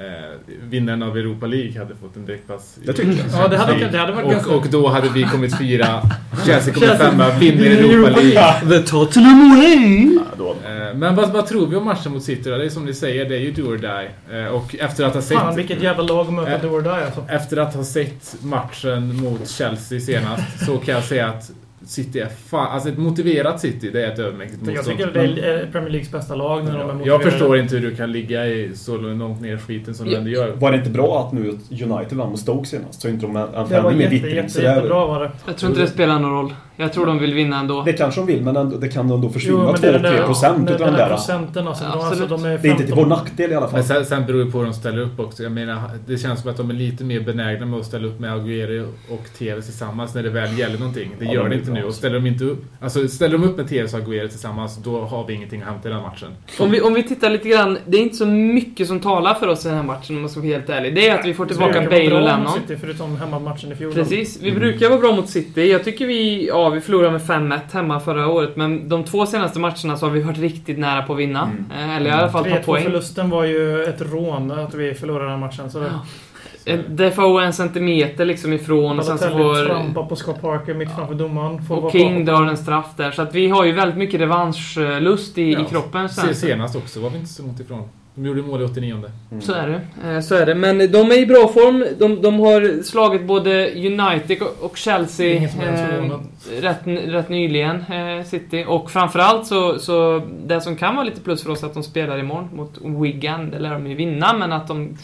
eh, 0.00 0.54
vinnaren 0.62 1.02
av 1.02 1.16
Europa 1.18 1.46
League 1.46 1.78
hade 1.78 1.94
fått 1.94 2.16
en 2.16 2.26
direktpass. 2.26 2.76
Det 2.84 2.92
tycker 2.92 3.10
jag. 3.10 3.26
Ja, 3.32 3.48
det 3.48 3.56
hade, 3.56 3.88
det 3.88 3.98
hade 3.98 4.12
varit 4.12 4.24
och, 4.24 4.30
ganska... 4.32 4.50
och 4.50 4.66
då 4.70 4.88
hade 4.88 5.08
vi 5.08 5.22
kommit 5.22 5.58
fyra. 5.58 5.86
Chelsea 6.46 6.74
kommer 6.74 6.86
Chelsea 6.86 7.10
femma, 7.10 7.30
vinner 7.38 7.66
Europa 7.66 8.08
Europa 8.08 8.20
League. 8.20 8.78
The 8.80 8.86
Tottenham 8.90 9.56
way! 9.56 10.16
Eh, 10.64 10.94
Men 10.96 11.14
vad, 11.14 11.32
vad 11.32 11.46
tror 11.46 11.66
vi 11.66 11.76
om 11.76 11.84
matchen 11.84 12.12
mot 12.12 12.22
City 12.22 12.50
då? 12.50 12.56
Det 12.58 12.64
är 12.64 12.68
som 12.68 12.84
ni 12.84 12.94
säger, 12.94 13.24
det 13.28 13.34
är 13.36 13.40
ju 13.40 13.52
do 13.52 13.62
or 13.62 13.76
die. 13.78 14.38
Eh, 14.38 14.46
Och 14.46 14.74
efter 14.78 15.04
att 15.04 15.14
ha 15.14 15.22
sett... 15.22 15.38
Fan 15.38 15.56
vilket 15.56 15.82
jävla 15.82 16.02
lag 16.02 16.26
att 16.26 16.32
möta 16.32 16.50
Eh. 16.54 16.60
do 16.62 16.68
or 16.68 16.82
die 16.82 16.90
alltså. 17.04 17.24
Efter 17.28 17.56
att 17.56 17.74
ha 17.74 17.84
sett 17.84 18.36
matchen 18.42 19.16
mot 19.22 19.48
Chelsea 19.48 20.00
senast 20.00 20.66
så 20.66 20.78
kan 20.78 20.94
jag 20.94 21.04
säga 21.04 21.26
att 21.28 21.50
City 21.86 22.18
är 22.20 22.28
fan... 22.28 22.66
Alltså 22.72 22.88
ett 22.88 22.98
motiverat 22.98 23.60
City, 23.60 23.90
det 23.90 24.04
är 24.06 24.12
ett 24.12 24.18
övermäktigt 24.18 24.60
Jag 24.66 24.74
motstånd. 24.74 24.98
tycker 24.98 25.10
det 25.12 25.46
är 25.46 25.66
Premier 25.72 25.90
Leagues 25.90 26.10
bästa 26.12 26.34
lag 26.34 26.64
när 26.64 26.72
de 26.72 26.78
är 26.80 26.86
Jag 26.88 26.94
motiverade. 26.96 27.24
förstår 27.30 27.58
inte 27.58 27.76
hur 27.76 27.90
du 27.90 27.96
kan 27.96 28.12
ligga 28.12 28.46
i 28.46 28.70
så 28.74 28.96
långt 28.96 29.40
ner 29.40 29.54
i 29.54 29.58
skiten 29.58 29.94
som 29.94 30.06
du 30.06 30.12
Ja. 30.12 30.18
ändå 30.18 30.30
gör. 30.30 30.48
Var 30.52 30.70
det 30.72 30.78
inte 30.78 30.90
bra 30.90 31.26
att 31.26 31.32
nu 31.32 31.58
United 31.70 32.18
vann 32.18 32.30
mot 32.30 32.40
Stoke 32.40 32.68
senast? 32.68 33.00
Så 33.00 33.08
inte 33.08 33.26
de 33.26 33.32
Det 33.34 33.40
var 33.82 33.90
ännu 33.90 33.96
mer 33.96 34.02
jätte, 34.02 34.08
vittring. 34.14 34.34
jätte, 34.36 34.48
Så 34.48 34.60
det 34.60 34.66
är- 34.68 34.74
jättebra 34.74 35.06
var 35.06 35.20
det. 35.20 35.30
Jag 35.46 35.56
tror 35.56 35.70
inte 35.70 35.82
det 35.82 35.88
spelar 35.88 36.18
någon 36.18 36.32
roll. 36.32 36.54
Jag 36.80 36.92
tror 36.92 37.06
de 37.06 37.18
vill 37.18 37.34
vinna 37.34 37.58
ändå. 37.60 37.82
Det 37.82 37.92
kanske 37.92 38.20
de 38.20 38.26
vill, 38.26 38.42
men 38.42 38.56
ändå, 38.56 38.76
det 38.76 38.88
kan 38.88 39.10
ändå 39.10 39.28
försvinna 39.28 39.72
men 39.72 39.80
det 39.80 39.88
är 39.88 39.92
den 39.92 40.02
där- 40.02 40.10
2-3 40.22 40.26
procent 40.26 40.56
den- 40.66 40.74
utav 40.74 40.86
den 40.86 40.94
de 40.96 41.00
där 41.02 41.08
procenten 41.08 41.68
alltså. 41.68 41.84
Ja, 41.84 41.90
de, 41.96 42.00
alltså 42.06 42.26
de 42.26 42.44
är 42.44 42.58
Det 42.58 42.68
är 42.68 42.70
inte 42.72 42.84
till 42.84 42.94
vår 42.94 43.02
15 43.02 43.08
nackdel 43.18 43.50
i 43.50 43.54
alla 43.54 43.66
fall. 43.66 43.74
Men 43.74 43.84
sen, 43.84 44.04
sen 44.04 44.26
beror 44.26 44.44
det 44.44 44.50
på 44.50 44.58
hur 44.58 44.64
de 44.64 44.72
ställer 44.74 44.98
upp 45.02 45.20
också. 45.20 45.42
Jag 45.42 45.52
menar, 45.52 45.80
det 46.06 46.18
känns 46.18 46.40
som 46.40 46.50
att 46.50 46.56
de 46.56 46.70
är 46.70 46.74
lite 46.74 47.04
mer 47.04 47.20
benägna 47.20 47.66
med 47.66 47.78
att 47.80 47.86
ställa 47.86 48.06
upp 48.06 48.20
med 48.20 48.32
Aguero 48.32 48.86
och 49.10 49.24
Tevez 49.38 49.64
tillsammans 49.66 50.14
när 50.14 50.22
det 50.22 50.30
väl 50.30 50.58
gäller 50.58 50.78
någonting. 50.78 51.10
Det 51.18 51.24
Ja, 51.24 51.32
gör 51.32 51.42
de 51.42 51.48
det 51.50 51.54
inte 51.56 51.70
nu. 51.70 51.84
Och 51.84 51.94
ställer 51.94 52.14
de 52.20 52.26
inte 52.26 52.44
upp, 52.44 52.64
alltså 52.80 53.08
ställer 53.08 53.38
de 53.38 53.44
upp 53.44 53.56
med 53.56 53.68
Tevez 53.68 53.94
och 53.94 54.00
Aguero 54.00 54.28
tillsammans, 54.28 54.76
då 54.84 55.00
har 55.00 55.26
vi 55.26 55.34
ingenting 55.34 55.60
att 55.62 55.68
hämta 55.68 55.88
i 55.88 55.92
den 55.92 56.02
matchen. 56.02 56.28
Om 56.58 56.70
vi, 56.70 56.80
om 56.80 56.94
vi 56.94 57.02
tittar 57.02 57.30
lite 57.30 57.48
grann, 57.48 57.78
det 57.86 57.96
är 57.96 58.02
inte 58.02 58.16
så 58.16 58.26
mycket 58.26 58.86
som 58.86 59.00
talar 59.00 59.34
för 59.34 59.48
oss 59.48 59.64
i 59.64 59.68
den 59.68 59.76
här 59.76 59.84
matchen 59.84 60.16
om 60.16 60.22
man 60.22 60.30
ska 60.30 60.40
vara 60.40 60.50
helt 60.52 60.68
ärlig. 60.70 60.94
Det 60.94 61.08
är 61.08 61.18
att 61.18 61.26
vi 61.26 61.34
får 61.34 61.46
tillbaka 61.46 61.80
Det 61.80 61.86
brukar 61.86 61.90
vara 61.90 62.04
Bale 62.10 62.14
och 62.16 62.22
bra 62.24 62.36
mot 62.38 62.46
Lennon. 62.46 62.60
City, 62.68 62.76
förutom 62.80 63.16
hemmamatchen 63.16 63.72
i 63.72 63.74
fjol. 63.74 63.92
Precis, 63.92 64.38
vi 64.42 64.52
brukar 64.52 64.88
vara 64.88 65.00
bra 65.00 65.12
mot 65.16 65.28
City. 65.28 65.70
Jag 65.70 65.84
tycker 65.84 66.06
vi, 66.06 66.46
ja 66.48 66.69
vi 66.70 66.80
förlorade 66.80 67.10
med 67.12 67.20
5-1 67.20 67.58
hemma 67.72 68.00
förra 68.00 68.28
året, 68.28 68.56
men 68.56 68.88
de 68.88 69.04
två 69.04 69.26
senaste 69.26 69.58
matcherna 69.58 69.96
så 69.96 70.06
har 70.06 70.10
vi 70.10 70.20
varit 70.22 70.38
riktigt 70.38 70.78
nära 70.78 71.02
på 71.02 71.12
att 71.12 71.18
vinna. 71.18 71.42
Mm. 71.42 71.64
Eh, 71.90 71.96
Eller 71.96 72.10
i 72.10 72.12
alla 72.12 72.28
fall 72.32 72.44
ta 72.44 72.50
3-2 72.50 72.62
poäng. 72.62 72.84
förlusten 72.84 73.30
var 73.30 73.44
ju 73.44 73.84
ett 73.84 74.00
rån 74.12 74.50
att 74.50 74.74
vi 74.74 74.94
förlorade 74.94 75.30
den 75.30 75.40
matchen. 75.40 75.70
Så 75.70 75.78
det, 75.80 75.86
Ja. 75.86 76.72
Eh, 76.72 76.78
Defoe 76.88 77.44
en 77.44 77.52
centimeter 77.52 78.24
liksom 78.24 78.52
ifrån 78.52 78.98
och 78.98 79.04
sen 79.04 79.18
så 79.18 79.28
får... 79.28 79.66
trampar 79.66 80.02
på 80.06 80.16
Scott 80.16 80.40
Parker 80.40 80.74
mitt 80.74 80.94
framför 80.96 81.14
domaren. 81.14 81.60
Och 81.68 81.92
King 81.92 82.24
drar 82.24 82.42
en 82.46 82.56
straff 82.56 82.86
där. 82.96 83.10
Så 83.10 83.22
att 83.22 83.34
vi 83.34 83.48
har 83.48 83.64
ju 83.64 83.72
väldigt 83.72 83.96
mycket 83.98 84.20
revanschlust 84.20 85.38
i, 85.38 85.52
Ja. 85.52 85.60
i 85.60 85.64
kroppen. 85.64 86.08
Se, 86.08 86.20
Sen. 86.20 86.34
senast 86.34 86.76
också 86.76 87.00
var 87.00 87.10
vi 87.10 87.16
inte 87.16 87.30
så 87.30 87.42
långt 87.42 87.60
ifrån. 87.60 87.88
De 88.14 88.26
gjorde 88.26 88.42
mål 88.42 88.60
i 88.62 88.64
89 88.64 88.94
Mm. 89.30 89.42
Så 89.42 89.52
är 89.52 89.66
det. 89.68 90.08
Eh, 90.10 90.20
Så 90.20 90.34
är 90.34 90.46
det. 90.46 90.54
Men 90.54 90.78
de 90.78 91.10
är 91.10 91.18
i 91.18 91.26
bra 91.26 91.48
form. 91.48 91.84
De, 91.98 92.22
de 92.22 92.40
har 92.40 92.82
slagit 92.82 93.22
både 93.26 93.70
United 93.74 94.42
och- 94.60 94.76
Chelsea 94.76 95.42
eh, 95.42 96.60
rätt, 96.60 96.78
rätt 96.86 97.28
nyligen, 97.28 97.76
eh, 97.92 98.24
City. 98.24 98.64
Och 98.68 98.90
framförallt 98.90 99.46
så, 99.46 99.78
så 99.78 100.22
det 100.46 100.60
som 100.60 100.76
kan 100.76 100.94
vara 100.96 101.04
lite 101.04 101.20
plus 101.20 101.42
för 101.42 101.50
oss 101.50 101.64
att 101.64 101.74
de 101.74 101.82
spelar 101.82 102.18
imorgon 102.18 102.48
mot 102.54 103.02
Wigan. 103.04 103.50
Det 103.50 103.58
lär 103.58 103.70
de 103.72 103.86
ju 103.86 103.94
vinna, 103.94 104.32
men 104.32 104.52
att 104.52 104.68
de... 104.68 104.96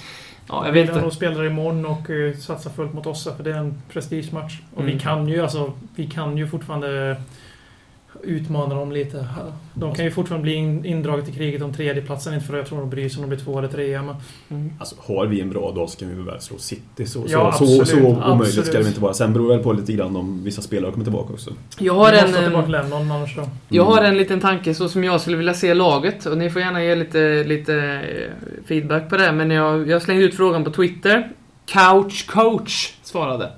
Ja, 0.48 0.62
jag 0.66 0.72
vet 0.72 0.86
De 0.94 0.98
inte. 1.04 1.16
spelar 1.16 1.44
imorgon 1.46 1.86
och 1.86 2.10
uh, 2.10 2.36
satsar 2.36 2.70
fullt 2.70 2.94
mot 2.94 3.06
oss 3.06 3.28
för 3.36 3.44
det 3.44 3.50
är 3.50 3.54
en 3.58 3.74
prestigematch. 3.92 4.60
Och 4.74 4.80
Mm. 4.82 4.92
vi 4.94 5.00
kan 5.00 5.28
ju 5.28 5.42
alltså, 5.42 5.72
vi 5.96 6.06
kan 6.06 6.36
ju 6.36 6.46
fortfarande 6.48 7.16
utmana 8.26 8.74
dem 8.74 8.92
lite. 8.92 9.26
De 9.74 9.94
kan 9.94 10.04
ju 10.04 10.10
fortfarande 10.10 10.42
bli 10.42 10.54
in, 10.54 10.84
indraget 10.84 11.28
i 11.28 11.32
kriget 11.32 11.62
om 11.62 11.72
tredjeplatsen, 11.74 12.34
inte 12.34 12.46
för 12.46 12.54
att 12.54 12.58
jag 12.58 12.66
tror 12.68 12.78
de 12.80 12.90
bryr 12.90 13.08
sig 13.08 13.16
om 13.24 13.30
de 13.30 13.36
blir 13.36 13.44
två 13.44 13.58
eller 13.58 13.68
trea. 13.68 14.02
Men 14.02 14.14
Mm. 14.48 14.72
Alltså, 14.78 14.94
har 15.06 15.26
vi 15.26 15.40
en 15.40 15.50
bra 15.50 15.72
dag 15.72 15.88
så 15.90 15.98
kan 15.98 16.08
vi 16.16 16.22
väl 16.22 16.40
slå 16.40 16.58
City. 16.58 17.06
Så, 17.06 17.24
Ja, 17.28 17.52
så, 17.52 17.66
så, 17.66 17.80
absolut, 17.80 17.88
så 17.88 17.96
omöjligt 18.06 18.22
absolut. 18.24 18.66
ska 18.66 18.78
det 18.78 18.88
inte 18.88 19.00
vara. 19.00 19.14
Sen 19.14 19.32
beror 19.32 19.48
det 19.48 19.54
väl 19.54 19.64
på 19.64 19.72
lite 19.72 19.92
grann 19.92 20.16
om 20.16 20.44
vissa 20.44 20.62
spelare 20.62 20.92
kommer 20.92 21.04
tillbaka 21.04 21.32
också. 21.32 21.50
Jag 21.78 21.94
har 21.94 22.12
en... 22.12 22.34
eh, 22.34 23.26
så. 23.34 23.48
Jag 23.68 23.84
har 23.84 23.98
Mm. 23.98 24.10
en 24.10 24.18
liten 24.18 24.40
tanke 24.40 24.74
så 24.74 24.88
som 24.88 25.04
jag 25.04 25.20
skulle 25.20 25.36
vilja 25.36 25.54
se 25.54 25.74
laget 25.74 26.26
och 26.26 26.38
ni 26.38 26.50
får 26.50 26.62
gärna 26.62 26.82
ge 26.84 26.94
lite, 26.94 27.44
lite 27.44 27.74
eh, 27.74 28.64
feedback 28.68 29.08
på 29.10 29.16
det. 29.16 29.32
Men 29.32 29.50
jag, 29.50 29.88
jag 29.88 30.02
slängde 30.02 30.24
ut 30.24 30.34
frågan 30.36 30.64
på 30.64 30.70
Twitter. 30.70 31.30
Couch 31.66 32.26
coach 32.26 32.92
svarade. 33.02 33.50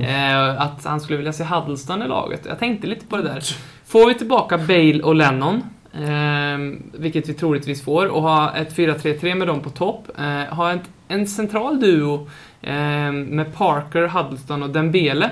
Eh, 0.00 0.60
att 0.62 0.84
han 0.84 1.00
skulle 1.00 1.16
vilja 1.16 1.32
se 1.32 1.44
Huddleston 1.44 2.02
i 2.02 2.08
laget. 2.08 2.40
Jag 2.48 2.58
tänkte 2.58 2.86
lite 2.86 3.06
på 3.06 3.16
det 3.16 3.22
där. 3.22 3.42
Får 3.86 4.08
vi 4.08 4.14
tillbaka 4.14 4.58
Bale 4.58 5.02
och 5.02 5.14
Lennon, 5.14 5.62
eh, 5.92 6.78
vilket 6.92 7.28
vi 7.28 7.34
troligtvis 7.34 7.84
får, 7.84 8.06
och 8.06 8.22
ha 8.22 8.56
ett 8.56 8.76
4-3-3 8.76 9.34
med 9.34 9.48
dem 9.48 9.60
på 9.60 9.70
topp. 9.70 10.08
Eh, 10.18 10.54
ha 10.54 10.70
en, 10.70 10.80
en 11.08 11.26
central 11.26 11.80
duo 11.80 12.28
eh, 12.62 13.12
med 13.12 13.54
Parker, 13.56 14.06
Huddleston 14.06 14.62
och 14.62 14.70
Dembele. 14.70 15.30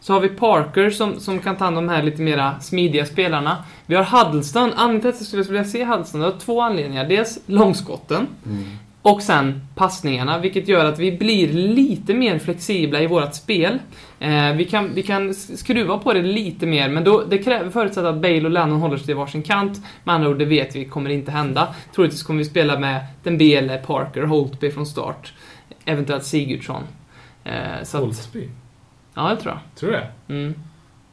Så 0.00 0.12
har 0.12 0.20
vi 0.20 0.28
Parker 0.28 0.90
som, 0.90 1.20
som 1.20 1.38
kan 1.38 1.56
ta 1.56 1.64
hand 1.64 1.78
om 1.78 1.86
de 1.86 1.92
här 1.92 2.02
lite 2.02 2.22
mera 2.22 2.60
smidiga 2.60 3.06
spelarna. 3.06 3.64
Vi 3.86 3.94
har 3.94 4.04
Huddleston. 4.04 4.72
Anledningen 4.76 5.00
till 5.00 5.10
att 5.10 5.16
jag 5.16 5.26
skulle 5.26 5.42
vilja 5.42 5.64
se 5.64 5.84
Huddleston, 5.84 6.20
det 6.20 6.26
har 6.26 6.38
två 6.38 6.60
anledningar. 6.60 7.08
Dels 7.08 7.38
långskotten. 7.46 8.26
Mm. 8.46 8.64
Och 9.04 9.22
sen 9.22 9.60
passningarna, 9.74 10.38
vilket 10.38 10.68
gör 10.68 10.84
att 10.84 10.98
vi 10.98 11.12
blir 11.12 11.52
lite 11.52 12.14
mer 12.14 12.38
flexibla 12.38 13.00
i 13.00 13.06
vårt 13.06 13.34
spel. 13.34 13.78
Eh, 14.18 14.52
vi, 14.52 14.64
kan, 14.64 14.94
vi 14.94 15.02
kan 15.02 15.34
skruva 15.34 15.98
på 15.98 16.12
det 16.12 16.22
lite 16.22 16.66
mer, 16.66 16.88
men 16.88 17.04
då, 17.04 17.24
det 17.24 17.38
kräver, 17.38 17.70
förutsatt 17.70 18.04
att 18.04 18.22
Bale 18.22 18.44
och 18.44 18.50
Lennon 18.50 18.80
håller 18.80 18.96
sig 18.96 19.06
till 19.06 19.14
varsin 19.14 19.42
kant. 19.42 19.80
Med 20.04 20.14
andra 20.14 20.28
ord, 20.28 20.38
det 20.38 20.44
vet 20.44 20.76
vi 20.76 20.84
kommer 20.84 21.10
inte 21.10 21.30
hända. 21.30 21.74
Troligtvis 21.94 22.22
kommer 22.22 22.38
vi 22.38 22.44
spela 22.44 22.78
med 22.78 23.06
Dembele, 23.22 23.78
Parker, 23.78 24.22
Holtby 24.22 24.70
från 24.70 24.86
start. 24.86 25.32
Eventuellt 25.84 26.24
Sigurdsson. 26.24 26.82
Eh, 27.44 28.00
Holtby? 28.00 28.48
ja, 29.14 29.28
det 29.28 29.36
tror 29.36 29.54
jag. 29.54 29.80
Tror 29.80 29.90
du 29.90 29.96
det? 29.96 30.34
Mm. 30.34 30.54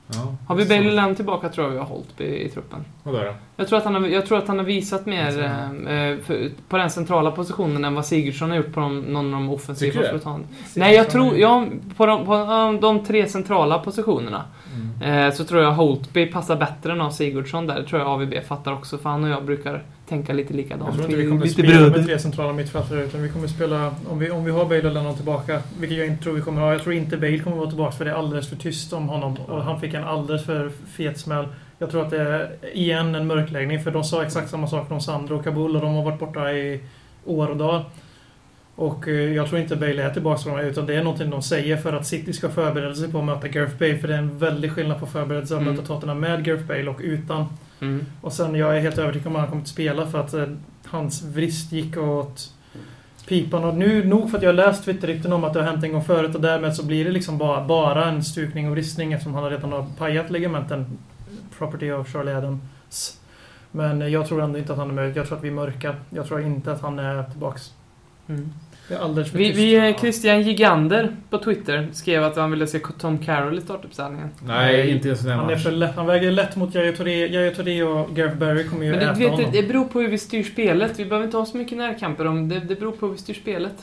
Ja. 0.08 0.36
Har 0.48 0.56
vi 0.56 0.66
Bale 0.66 0.88
och 0.88 0.96
Lennon 0.96 1.16
tillbaka 1.16 1.50
tror 1.50 1.68
jag 1.68 1.72
vi 1.74 1.80
har 1.80 1.86
Holtby 1.86 2.24
i 2.24 2.50
truppen. 2.50 2.86
Vadå? 3.04 3.34
Jag 3.56 3.68
tror 3.68 3.78
att 3.78 3.84
han 3.86 3.96
har, 3.96 4.08
jag 4.08 4.26
tror 4.26 4.38
att 4.38 4.48
han 4.48 4.58
har 4.58 4.66
visat 4.66 5.06
mer 5.06 5.28
eh, 5.28 6.18
för, 6.26 6.50
på 6.70 6.78
den 6.78 6.90
centrala 6.90 7.32
positionen 7.32 7.86
än 7.86 7.96
vad 7.96 8.06
Sigurdsson 8.06 8.50
har 8.50 8.58
gjort 8.58 8.74
på 8.74 8.80
de, 8.80 9.00
någon 9.02 9.26
av 9.26 9.32
de 9.42 9.50
offensiva. 9.50 9.92
Tycker 10.02 10.20
du 10.24 10.30
en- 10.30 10.48
Nej, 10.76 10.96
jag 10.96 11.10
tror... 11.10 11.38
Ja, 11.38 11.66
på 11.98 12.06
de, 12.06 12.26
på 12.26 12.34
de, 12.34 12.80
de 12.82 13.04
tre 13.06 13.28
centrala 13.28 13.80
positionerna 13.80 14.44
Mm. 15.02 15.28
eh, 15.28 15.34
så 15.34 15.44
tror 15.44 15.62
jag 15.62 15.72
Holtby 15.72 16.26
passar 16.26 16.56
bättre 16.56 16.92
än 16.92 17.02
av 17.02 17.10
Sigurdsson 17.12 17.68
där. 17.68 17.76
Det 17.76 17.84
tror 17.88 18.02
jag 18.02 18.10
AVB 18.10 18.34
fattar 18.48 18.74
också, 18.74 18.98
för 18.98 19.10
han 19.10 19.24
och 19.24 19.30
jag 19.30 19.46
brukar 19.46 19.84
tänka 20.10 20.34
lite 20.34 20.54
likadant. 20.54 20.84
Jag 20.86 20.94
tror 20.94 21.06
inte 21.06 21.16
vi 21.22 21.30
kommer 21.30 21.42
lite 21.44 21.54
spela 21.54 21.68
bröder. 21.78 21.98
med 21.98 22.06
tre 22.06 22.20
centrala 22.20 22.54
mittfältare 22.54 23.04
utan 23.04 23.22
vi 23.24 23.30
kommer 23.30 23.48
spela, 23.48 23.92
om 24.10 24.20
vi, 24.20 24.32
om 24.32 24.46
vi 24.46 24.52
har 24.52 24.66
Bale 24.66 24.88
och 24.88 24.94
Lennon 24.94 25.16
tillbaka, 25.16 25.60
vilket 25.80 25.98
jag 25.98 26.08
inte 26.08 26.24
tror 26.24 26.34
vi 26.34 26.42
kommer 26.42 26.62
ha. 26.62 26.72
Jag 26.72 26.82
tror 26.84 26.96
inte 26.96 27.18
Bale 27.18 27.40
kommer 27.40 27.58
vara 27.58 27.68
tillbaka 27.70 27.92
för 27.92 28.06
det 28.06 28.12
är 28.12 28.16
alldeles 28.16 28.50
för 28.50 28.56
tyst 28.56 28.94
om 28.94 29.10
honom 29.10 29.38
och 29.48 29.64
han 29.64 29.80
fick 29.82 29.94
en 29.94 30.04
alldeles 30.04 30.46
för 30.46 30.72
fet 30.98 31.20
smäll. 31.20 31.46
Jag 31.82 31.92
tror 31.92 32.02
att 32.02 32.10
det 32.10 32.22
är 32.22 32.50
igen 32.74 33.16
en 33.16 33.28
mörkläggning 33.28 33.84
för 33.84 33.92
de 33.92 34.04
sa 34.04 34.24
exakt 34.24 34.50
samma 34.50 34.68
sak 34.68 34.92
om 34.92 35.02
Sandro 35.02 35.38
och 35.38 35.44
Kabul 35.44 35.76
och 35.76 35.82
de 35.82 35.94
har 35.96 36.04
varit 36.04 36.20
borta 36.20 36.52
i 36.52 36.80
år 37.26 37.48
och 37.48 37.58
dag. 37.58 37.82
Och 38.76 39.08
eh, 39.08 39.34
jag 39.34 39.48
tror 39.50 39.62
inte 39.62 39.76
Bale 39.76 40.04
är 40.04 40.10
tillbaka 40.10 40.42
för 40.42 40.50
dem 40.50 40.60
utan 40.60 40.86
det 40.86 40.96
är 40.96 41.04
någonting 41.04 41.30
de 41.30 41.42
säger 41.42 41.78
för 41.78 41.94
att 41.94 42.08
City 42.08 42.34
ska 42.34 42.50
förbereda 42.50 42.96
sig 42.96 43.12
på 43.12 43.20
att 43.20 43.26
möta 43.26 43.48
Gareth 43.48 43.78
Bale 43.80 43.98
för 43.98 44.08
det 44.08 44.14
är 44.14 44.18
en 44.18 44.38
väldig 44.38 44.72
skillnad 44.72 45.00
på 45.00 45.06
förberedelse 45.06 45.56
att 45.56 45.62
Mm. 45.62 45.74
möta 45.76 45.88
Tottenham 45.88 46.20
med 46.20 46.44
Gareth 46.44 46.64
Bale 46.66 46.88
och 46.90 47.00
utan. 47.04 47.46
Mm. 47.82 48.06
Och 48.22 48.34
sen, 48.34 48.56
jag 48.56 48.78
är 48.78 48.82
helt 48.82 48.98
övertygad 48.98 49.28
om 49.28 49.36
att 49.36 49.42
han 49.42 49.50
kommer 49.50 49.62
att 49.62 49.68
spela 49.68 50.08
för 50.08 50.20
att 50.20 50.34
eh, 50.34 50.46
hans 50.86 51.24
vrist 51.24 51.72
gick 51.72 51.98
åt 51.98 52.50
pipan. 53.28 53.64
Och 53.64 53.76
nu, 53.76 54.04
nog 54.06 54.30
för 54.30 54.38
att 54.38 54.44
jag 54.44 54.50
har 54.50 54.54
läst 54.54 54.86
Twitterrykten 54.86 55.34
om 55.34 55.44
att 55.44 55.54
det 55.54 55.60
har 55.60 55.72
hänt 55.72 55.84
en 55.84 55.92
gång 55.92 56.04
förut 56.04 56.36
och 56.36 56.42
därmed 56.42 56.76
så 56.76 56.86
blir 56.86 57.06
det 57.06 57.12
liksom 57.12 57.38
bara, 57.38 57.66
bara 57.68 58.06
en 58.06 58.24
stukning 58.24 58.66
och 58.68 58.72
vristning 58.72 59.14
eftersom 59.14 59.34
han 59.34 59.50
redan 59.50 59.72
har 59.72 59.86
pajat 59.98 60.30
ligamenten. 60.32 60.86
Property 61.62 61.92
of 61.92 62.14
Charlie 62.14 62.32
Adams. 62.32 63.20
Men 63.72 64.12
jag 64.12 64.28
tror 64.28 64.42
ändå 64.42 64.60
inte 64.60 64.72
att 64.74 64.80
han 64.80 64.90
är 64.90 64.94
med. 64.94 65.18
Jag 65.18 65.28
tror 65.28 65.38
att 65.38 65.44
vi 65.44 65.48
är 65.48 65.54
mörka. 65.54 65.96
Jag 66.10 66.28
tror 66.28 66.42
inte 66.42 66.72
att 66.72 66.82
han 66.82 67.00
är 67.00 67.24
tillbaks. 67.24 67.74
Mm. 68.28 68.50
Är 68.90 68.98
alldeles 68.98 69.34
Vi, 69.34 69.52
vi, 69.52 69.96
Christian 70.00 70.42
Gigander 70.42 71.16
på 71.30 71.38
Twitter 71.38 71.88
skrev 71.94 72.24
att 72.24 72.36
han 72.36 72.52
ville 72.52 72.68
se 72.68 72.80
Tom 73.00 73.18
Carroll 73.18 73.58
i 73.58 73.62
startuppställningen. 73.62 74.30
Nej, 74.46 74.92
inte 74.92 75.10
en 75.10 75.18
sån 75.18 75.28
där 75.28 75.36
han, 75.36 75.50
är 75.50 75.54
match. 75.54 75.64
för 75.64 75.72
lätt, 75.72 75.96
han 75.96 76.06
väger 76.06 76.32
lätt 76.32 76.56
mot 76.56 76.76
Yahya 76.76 76.94
Touré. 76.94 77.52
Touré 77.56 77.84
och 77.84 78.16
Gareth 78.16 78.38
Barry 78.38 78.68
kommer 78.68 78.86
ju 78.86 78.92
Men 78.92 79.00
äta 79.00 79.14
det, 79.14 79.20
vet, 79.20 79.32
honom. 79.32 79.52
det 79.52 79.64
beror 79.64 79.86
på 79.86 80.00
hur 80.00 80.08
vi 80.08 80.18
styr 80.18 80.44
spelet. 80.44 81.00
Vi 81.00 81.06
behöver 81.06 81.26
inte 81.26 81.38
ha 81.38 81.46
så 81.46 81.58
mycket 81.58 81.78
närkamper. 81.78 82.28
Om 82.28 82.50
det, 82.50 82.60
det 82.60 82.76
beror 82.76 82.92
på 82.92 83.06
hur 83.06 83.14
vi 83.14 83.20
styr 83.20 83.34
spelet. 83.34 83.76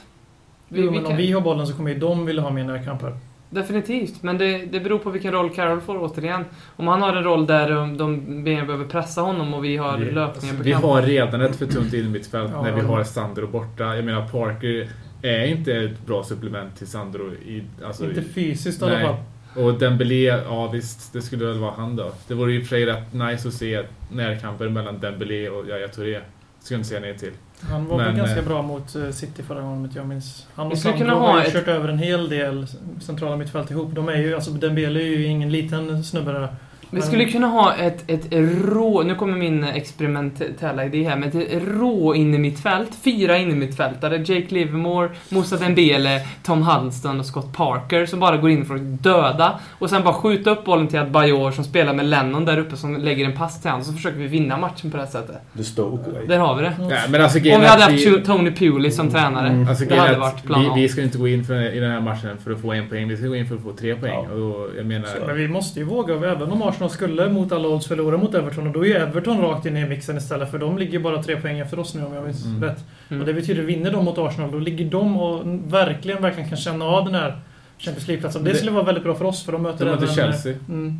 Vi, 0.68 0.80
jo, 0.80 0.87
vi 0.87 0.90
men 0.90 1.02
kan, 1.02 1.12
om 1.12 1.16
vi 1.16 1.32
har 1.32 1.40
bollen 1.40 1.66
så 1.66 1.75
kommer 1.75 1.90
ju 1.90 1.99
de 1.99 2.26
vilja 2.26 2.42
ha 2.42 2.50
mer 2.50 2.64
närkamper. 2.64 3.12
Definitivt, 3.50 4.23
men 4.23 4.38
det, 4.38 4.59
det 4.59 4.81
beror 4.81 4.99
på 4.99 5.11
vilken 5.11 5.33
roll 5.33 5.50
Carroll 5.50 5.81
får 5.81 5.99
återigen. 5.99 6.45
Om 6.76 6.87
han 6.88 7.02
har 7.02 7.17
en 7.17 7.25
roll 7.25 7.47
där 7.47 7.71
de, 7.99 8.45
behöver 8.45 8.85
pressa 8.85 9.21
honom 9.21 9.55
och 9.55 9.64
vi 9.64 9.76
har 9.76 9.99
Vi- 9.99 10.11
löpningar 10.11 10.55
på 10.57 10.62
Vi 10.62 10.73
kanten. 10.73 10.90
har 10.90 11.02
redan 11.02 11.40
ett 11.40 11.57
för 11.57 11.67
tunt 11.67 11.95
innermittfält 11.95 12.50
Ja. 12.55 12.62
när 12.62 12.73
vi 12.73 12.81
har 12.81 13.05
Sandro 13.05 13.47
borta. 13.47 13.97
Jag 13.97 14.05
menar, 14.05 14.28
Parker 14.28 14.88
är 15.23 15.45
inte 15.47 15.73
ett 15.75 16.07
bra 16.07 16.25
supplement 16.25 16.76
till 16.76 16.87
Sandro. 16.87 17.33
I, 17.33 17.64
alltså, 17.85 18.05
Inte 18.05 18.23
fysiskt 18.23 18.83
i 18.83 18.85
nej. 18.85 18.97
alla 19.05 19.17
fall. 19.55 19.64
och 19.64 19.78
Dembélé, 19.78 20.25
ja 20.26 20.71
visst, 20.73 21.12
det 21.12 21.23
skulle 21.23 21.45
väl 21.47 21.59
vara 21.59 21.73
han 21.76 21.97
då. 21.97 22.12
Det 22.28 22.35
vore 22.35 22.52
i 22.52 22.59
och 22.59 22.62
för 22.62 22.69
sig 22.69 22.87
rätt 22.87 23.12
nice 23.12 23.49
att 23.49 23.55
se 23.55 23.83
närkamper 24.12 24.69
mellan 24.69 24.99
Dembélé 25.00 25.49
och 25.49 25.69
Yahya 25.69 25.88
Touré. 25.88 26.21
Skulle 26.61 26.76
jag 26.76 26.78
inte 26.81 26.88
säga 26.88 27.00
nej 27.00 27.19
till. 27.19 27.33
Han 27.62 27.87
var 27.87 27.97
Men, 27.97 28.07
väl 28.07 28.17
ganska 28.17 28.38
eh, 28.38 28.45
bra 28.45 28.62
mot 28.62 28.95
eh, 28.97 29.11
City 29.11 29.43
förra 29.43 29.61
gången, 29.61 29.79
om 29.79 29.91
jag 29.95 30.07
minns. 30.07 30.47
Han 30.55 30.67
och 30.67 30.79
Sandro 30.79 31.09
har 31.09 31.15
ha 31.33 31.41
ju 31.41 31.47
ett- 31.47 31.53
kört 31.53 31.69
över 31.69 31.88
en 31.88 31.99
hel 31.99 32.29
del 32.29 32.67
centrala 33.00 33.37
mittfält 33.37 33.71
ihop. 33.71 33.95
De 33.95 34.09
är 34.09 34.17
ju, 34.17 34.35
alltså 34.35 34.50
Dembele 34.50 35.00
är 35.00 35.05
ju 35.05 35.25
ingen 35.25 35.50
liten 35.53 36.05
snubbe 36.05 36.33
där. 36.33 36.49
Vi 36.90 37.02
skulle 37.02 37.25
kunna 37.25 37.47
ha 37.47 37.75
ett, 37.75 38.11
ett 38.11 38.26
rå... 38.64 39.02
Nu 39.02 39.14
kommer 39.14 39.38
min 39.38 39.64
experimentella 39.64 40.85
idé 40.85 41.09
här, 41.09 41.16
men 41.16 41.28
ett 41.28 41.62
rå 41.80 42.14
innermittfält. 42.14 42.90
Fyra 43.04 43.38
innermittfältare. 43.38 44.16
Jake 44.16 44.54
Livermore, 44.54 45.11
Moussa 45.28 45.57
Dembele, 45.57 46.21
Tom 46.42 46.62
Huddleston 46.62 47.21
och 47.21 47.26
Scott 47.26 47.52
Parker 47.57 48.07
som 48.07 48.21
bara 48.21 48.37
går 48.37 48.50
in 48.50 48.64
för 48.64 48.75
att 48.75 49.02
döda. 49.02 49.61
Och 49.78 49.90
sen 49.90 50.04
bara 50.04 50.14
skjuta 50.14 50.50
upp 50.50 50.64
bollen 50.64 50.88
till 50.88 51.04
Bajor 51.11 51.50
som 51.50 51.64
spelar 51.64 51.95
med 51.95 52.07
Lennon 52.07 52.45
där 52.45 52.59
uppe 52.59 52.76
som 52.76 52.97
lägger 52.97 53.25
en 53.25 53.37
pass 53.37 53.61
till 53.61 53.71
honom. 53.71 53.85
Så 53.85 53.92
försöker 53.92 54.18
vi 54.18 54.26
vinna 54.26 54.57
matchen 54.57 54.90
på 54.90 54.97
det 54.97 55.02
här 55.02 55.11
sättet. 55.11 55.37
The 55.57 55.64
Stoke 55.64 56.11
way. 56.11 56.26
Där 56.26 56.38
har 56.38 56.57
vi 56.57 56.62
det. 56.62 56.75
Mm. 56.78 56.90
Ja, 56.90 56.99
men 57.09 57.23
alltså, 57.23 57.38
Om 57.38 57.45
vi 57.45 57.50
hade 57.52 57.85
att 57.85 57.90
haft 57.90 58.26
Tony 58.26 58.50
Pewley 58.50 58.90
som 58.90 59.11
tränare. 59.11 59.49
Mm. 59.49 59.68
Alltså, 59.68 59.85
Det 59.85 59.97
hade 59.97 60.12
att 60.12 60.18
varit 60.18 60.45
plan 60.45 60.75
vi, 60.75 60.83
vi 60.83 60.88
ska 60.88 61.02
inte 61.02 61.18
gå 61.18 61.28
in 61.28 61.45
för, 61.45 61.75
i 61.76 61.80
den 61.80 61.90
här 61.90 62.00
matchen 62.00 62.38
för 62.45 62.50
att 62.50 62.61
få 62.61 62.73
en 62.73 62.88
poäng. 62.88 63.09
Vi 63.09 63.16
ska 63.16 63.26
gå 63.26 63.37
in 63.37 63.47
för 63.47 63.54
att 63.54 63.62
få 63.62 63.73
tre 63.73 63.95
poäng. 63.95 64.25
Ja. 64.28 64.33
Och 64.33 64.38
då, 64.38 64.68
jag 64.76 64.87
menar... 64.87 65.07
Så. 65.07 65.26
Men 65.26 65.37
vi 65.37 65.49
måste 65.49 65.78
ju 65.78 65.85
våga, 65.85 66.14
även 66.14 66.52
om 66.52 66.62
Arsenal 66.78 66.90
skulle 66.90 67.28
mot 67.28 67.52
alla 67.52 67.68
odds 67.68 67.87
förlora 67.87 68.16
mot 68.16 68.35
Everton, 68.35 68.66
och 68.66 68.73
då 68.73 68.80
är 68.85 68.88
ju 68.88 68.94
Everton 68.94 69.40
rakt 69.40 69.66
in 69.66 69.76
i 69.76 69.87
mixen 69.87 70.16
istället, 70.16 70.50
för 70.50 70.58
de 70.58 70.78
ligger 70.78 70.99
bara 70.99 71.23
tre 71.23 71.37
poäng 71.40 71.58
efter 71.58 71.78
oss 71.78 71.94
nu 71.94 72.04
om 72.04 72.14
jag 72.14 72.25
minns 72.25 72.44
Mm. 72.44 72.64
rätt. 72.64 72.85
Mm. 73.08 73.20
Och 73.20 73.26
det 73.26 73.35
betyder, 73.35 73.62
vinner 73.62 73.90
de 73.90 74.04
mot 74.04 74.18
Arsenal, 74.18 74.50
då 74.52 74.58
ligger 74.58 74.85
de 74.90 75.16
och 75.16 75.42
verkligen, 75.73 76.23
verkligen 76.23 76.49
kan 76.49 76.58
känna 76.58 76.85
av 76.85 77.04
den 77.04 77.14
här 77.14 77.38
Champions 77.78 78.08
League-platsen. 78.08 78.44
Det 78.44 78.50
Det- 78.50 78.56
skulle 78.56 78.70
vara 78.70 78.85
väldigt 78.85 79.04
bra 79.04 79.14
för 79.14 79.25
oss, 79.25 79.44
för 79.44 79.52
de 79.52 79.62
möter 79.62 79.85
De 79.85 79.90
möter 79.90 80.02
även- 80.04 80.14
Chelsea. 80.14 80.54
Mm. 80.68 80.99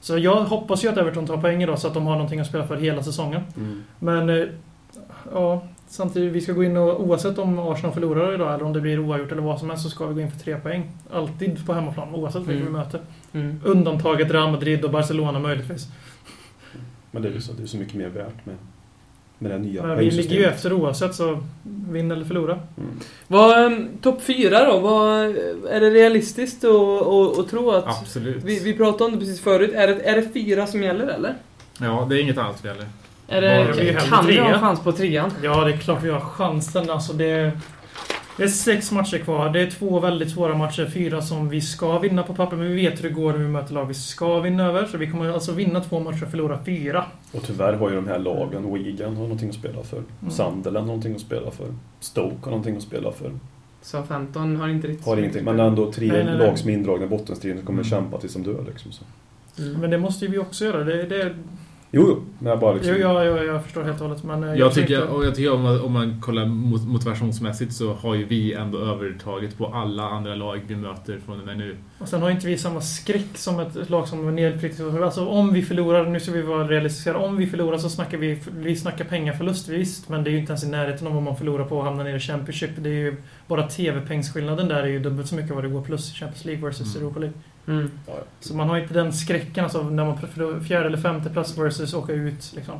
Så 0.00 0.18
jag 0.18 0.34
hoppas 0.34 0.84
ju 0.84 0.88
att 0.88 0.96
Everton 0.96 1.26
tar 1.26 1.36
poäng 1.36 1.62
idag, 1.62 1.78
så 1.78 1.88
att 1.88 1.94
de 1.94 2.06
har 2.06 2.12
någonting 2.14 2.40
att 2.40 2.46
spela 2.46 2.66
för 2.66 2.76
hela 2.76 3.02
säsongen. 3.02 3.40
Mm. 3.56 3.82
Men 3.98 4.30
eh, 4.30 4.44
ja, 5.32 5.62
samtidigt, 5.92 6.32
vi 6.32 6.40
ska 6.40 6.52
gå 6.52 6.64
in 6.64 6.76
och 6.76 7.00
oavsett 7.00 7.38
om 7.38 7.58
Arsenal 7.58 7.92
förlorar 7.92 8.34
idag 8.34 8.54
eller 8.54 8.64
om 8.64 8.72
det 8.72 8.80
blir 8.80 8.98
oavgjort 8.98 9.32
eller 9.32 9.42
vad 9.42 9.58
som 9.58 9.70
helst 9.70 9.84
så 9.84 9.90
ska 9.90 10.06
vi 10.06 10.14
gå 10.14 10.20
in 10.20 10.30
för 10.30 10.38
tre 10.38 10.56
poäng. 10.56 10.90
Alltid 11.12 11.66
på 11.66 11.72
hemmaplan, 11.72 12.14
oavsett 12.14 12.42
vilka 12.42 12.52
Mm. 12.52 12.66
vi 12.66 12.70
möter. 12.72 13.00
Mm. 13.32 13.60
Undantaget 13.64 14.30
Real 14.30 14.50
Madrid 14.50 14.84
och 14.84 14.90
Barcelona 14.90 15.38
möjligtvis. 15.38 15.86
Men 17.10 17.22
det 17.22 17.28
är 17.28 17.32
ju 17.32 17.40
så, 17.40 17.52
det 17.52 17.62
är 17.62 17.66
så 17.66 17.76
mycket 17.76 17.94
mer 17.94 18.08
värt 18.08 18.46
med, 18.46 18.56
med 19.38 19.50
det 19.50 19.58
nya 19.58 19.82
Men 19.86 19.98
vi 19.98 20.10
ligger 20.10 20.36
ju 20.36 20.44
efter 20.44 20.72
oavsett, 20.72 21.14
så 21.14 21.38
vinn 21.90 22.10
eller 22.10 22.24
förlora. 22.24 22.52
Mm. 22.52 22.90
Vad, 23.26 23.64
um, 23.72 23.88
topp 24.02 24.22
fyra 24.22 24.64
då? 24.64 24.78
Vad, 24.78 25.20
är 25.70 25.80
det 25.80 25.90
realistiskt 25.90 26.64
att, 26.64 27.06
att, 27.06 27.38
att 27.38 27.48
tro 27.48 27.70
att... 27.70 27.86
Absolut. 27.86 28.44
Vi, 28.44 28.58
vi 28.58 28.74
pratade 28.74 29.04
om 29.04 29.12
det 29.12 29.18
precis 29.18 29.40
förut. 29.40 29.72
Är 29.74 29.86
det, 29.86 30.00
är 30.02 30.16
det 30.16 30.28
fyra 30.28 30.66
som 30.66 30.82
gäller 30.82 31.06
eller? 31.06 31.34
Ja, 31.80 32.06
det 32.10 32.16
är 32.18 32.22
inget 32.22 32.38
annat 32.38 32.58
som 32.60 32.68
gäller. 32.68 32.86
Är 33.28 33.40
det, 33.40 33.72
vi 33.78 33.96
kan 34.08 34.26
vi 34.26 34.38
ha 34.38 34.58
chans 34.58 34.80
på 34.80 34.92
trean? 34.92 35.30
Ja, 35.42 35.64
det 35.64 35.72
är 35.72 35.76
klart 35.76 36.02
vi 36.02 36.10
har 36.10 36.20
chansen. 36.20 36.90
Alltså 36.90 37.12
det, 37.12 37.52
det 38.36 38.42
är 38.42 38.48
sex 38.48 38.92
matcher 38.92 39.18
kvar. 39.18 39.50
Det 39.50 39.60
är 39.60 39.70
två 39.70 40.00
väldigt 40.00 40.30
svåra 40.30 40.56
matcher. 40.56 40.90
Fyra 40.94 41.22
som 41.22 41.48
vi 41.48 41.60
ska 41.60 41.98
vinna 41.98 42.22
på 42.22 42.34
papper, 42.34 42.56
men 42.56 42.66
vi 42.66 42.74
vet 42.74 42.98
hur 43.04 43.08
det 43.08 43.14
går 43.14 43.32
när 43.32 43.38
vi 43.38 43.48
möter 43.48 43.74
lag 43.74 43.84
vi 43.86 43.94
ska 43.94 44.40
vinna 44.40 44.66
över. 44.66 44.86
Så 44.86 44.98
vi 44.98 45.10
kommer 45.10 45.32
alltså 45.32 45.52
vinna 45.52 45.80
två 45.80 46.00
matcher 46.00 46.22
och 46.24 46.30
förlora 46.30 46.58
fyra. 46.64 47.04
Och 47.32 47.42
tyvärr 47.46 47.72
har 47.72 47.90
ju 47.90 47.96
de 47.96 48.08
här 48.08 48.18
lagen, 48.18 48.74
Wigan 48.74 49.16
har 49.16 49.22
någonting 49.22 49.48
att 49.48 49.54
spela 49.54 49.82
för. 49.82 50.02
Sunderland 50.30 50.76
har 50.76 50.86
någonting 50.86 51.14
att 51.14 51.20
spela 51.20 51.50
för. 51.50 51.66
Stoke 52.00 52.36
har 52.42 52.50
någonting 52.50 52.76
att 52.76 52.82
spela 52.82 53.12
för. 53.12 53.30
Så 53.82 54.02
15 54.02 54.56
har 54.56 54.68
inte 54.68 54.88
riktigt... 54.88 55.06
Har 55.06 55.16
ingenting, 55.16 55.44
men 55.44 55.60
ändå 55.60 55.92
tre 55.92 56.06
Nej, 56.08 56.24
nej, 56.24 56.36
nej. 56.38 56.46
lag 56.46 56.58
som 56.58 56.70
är 56.70 56.74
indragna 56.74 57.04
i 57.04 57.08
bottenstriden 57.08 57.58
som 57.58 57.66
kommer 57.66 57.82
Mm. 57.82 57.90
kämpa 57.90 58.18
tills 58.18 58.34
de 58.34 58.42
dör 58.42 58.64
liksom. 58.68 58.92
Så. 58.92 59.04
Mm. 59.58 59.80
Men 59.80 59.90
det 59.90 59.98
måste 59.98 60.24
ju 60.24 60.30
vi 60.30 60.38
också 60.38 60.64
göra. 60.64 60.84
Det, 60.84 61.02
det, 61.02 61.34
Jo, 61.94 62.04
jo, 62.08 62.22
men 62.38 62.50
jag 62.50 62.60
bara 62.60 62.72
liksom... 62.72 62.94
jo, 62.94 63.00
ja, 63.00 63.24
ja, 63.24 63.42
jag 63.42 63.64
förstår 63.64 63.82
helt 63.82 64.00
och 64.00 64.08
hållet. 64.08 64.24
Men 64.24 64.44
eh, 64.44 64.54
Jag, 64.54 64.72
tror 64.72 64.82
tycker, 64.82 65.00
inte- 65.02 65.12
och 65.12 65.24
jag 65.26 65.34
tycker 65.34 65.52
om, 65.52 65.62
man- 65.62 65.80
om 65.80 65.92
man 65.92 66.20
kollar 66.20 66.46
mot, 66.46 66.86
motivationsmässigt 66.88 67.72
så 67.72 67.94
har 67.94 68.14
ju 68.14 68.24
vi 68.24 68.52
ändå 68.52 68.78
övertaget 68.78 69.58
på 69.58 69.66
alla 69.66 70.02
andra 70.02 70.34
lag 70.34 70.60
vi 70.66 70.76
möter 70.76 71.18
från 71.26 71.40
och 71.40 71.46
med 71.46 71.58
nu. 71.58 71.76
Och 71.98 72.08
sen 72.08 72.22
har 72.22 72.30
inte 72.30 72.46
vi 72.46 72.58
samma 72.58 72.80
skräck 72.80 73.26
som 73.34 73.60
ett, 73.60 73.90
lag 73.90 74.08
som 74.08 74.28
är 74.28 74.32
nedprickat. 74.32 74.80
Alltså 75.02 75.26
om 75.26 75.52
vi 75.52 75.62
förlorar, 75.62 76.06
nu 76.06 76.20
ska 76.20 76.32
vi 76.32 76.42
vara 76.42 76.68
realistiska, 76.68 77.16
om 77.18 77.36
vi 77.36 77.46
förlorar 77.46 77.78
så 77.78 77.88
snackar 77.88 78.18
vi, 78.18 78.38
vi 78.56 78.76
snackar 78.76 79.04
pengaförlust 79.04 79.68
visst, 79.68 80.08
men 80.08 80.24
det 80.24 80.30
är 80.30 80.32
ju 80.32 80.38
inte 80.38 80.52
ens 80.52 80.64
i 80.64 80.68
närheten 80.68 81.06
av 81.06 81.14
vad 81.14 81.22
man 81.22 81.36
förlorar 81.36 81.64
på 81.64 81.78
att 81.78 81.84
hamna 81.84 82.02
nere 82.04 82.16
i 82.16 82.20
Championship. 82.20 82.70
Det 82.78 82.88
är 82.90 82.94
ju, 82.94 83.16
bara 83.48 83.62
TV-pengsskillnaden 83.68 84.68
där 84.68 84.82
är 84.82 84.86
ju 84.88 84.98
dubbelt 85.00 85.28
så 85.28 85.34
mycket 85.34 85.54
vad 85.54 85.64
det 85.64 85.68
går 85.70 85.82
plus 85.82 86.10
i 86.12 86.14
Champions 86.14 86.44
League 86.44 86.64
versus 86.64 86.94
Mm. 86.96 87.06
Europa 87.06 87.20
League. 87.20 87.38
Mm. 87.66 87.90
Ja, 88.06 88.12
ja. 88.16 88.22
Så 88.40 88.54
man 88.54 88.68
har 88.68 88.78
inte 88.78 88.94
den 88.94 89.12
skräcken 89.12 89.64
alltså 89.64 89.82
när 89.82 90.04
man 90.04 90.62
fjärde 90.64 90.86
eller 90.86 90.98
femte 90.98 91.30
plats 91.30 91.58
versus 91.58 91.94
åka 91.94 92.12
ut 92.12 92.52
liksom. 92.56 92.74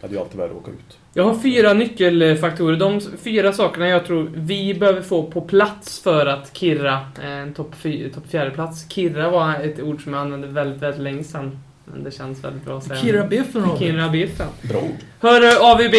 Det 0.00 0.06
hade 0.06 0.14
ju 0.14 0.20
alltid 0.20 0.38
värre 0.38 0.50
att 0.50 0.56
åka 0.56 0.70
ut. 0.70 0.98
Jag 1.14 1.24
har 1.24 1.34
fyra 1.34 1.72
nyckelfaktorer. 1.72 2.76
De 2.76 3.00
fyra 3.00 3.52
sakerna 3.52 3.88
jag 3.88 4.06
tror 4.06 4.30
vi 4.34 4.74
behöver 4.74 5.02
få 5.02 5.22
på 5.22 5.40
plats 5.40 6.02
för 6.02 6.26
att 6.26 6.56
Kirra, 6.56 7.00
eh, 7.22 7.30
en 7.30 7.54
topp 7.54 7.74
fjärde 8.28 8.50
plats. 8.50 8.88
Kirra 8.88 9.30
var 9.30 9.54
ett 9.54 9.80
ord 9.80 10.02
som 10.04 10.12
jag 10.12 10.22
använde 10.22 10.46
väldigt, 10.46 10.82
väldigt 10.82 11.02
länge 11.02 11.24
sedan. 11.24 11.58
Men 11.84 12.04
det 12.04 12.10
känns 12.10 12.44
väldigt 12.44 12.64
bra 12.64 12.78
att 12.78 12.84
säga. 12.84 13.00
Kira 13.00 13.26
Biffen. 13.26 13.78
Kirra 13.78 14.08
Biffen. 14.08 14.48
Bra 14.62 14.80
ord. 14.80 14.96
Hör 15.20 15.72
AVB. 15.72 15.94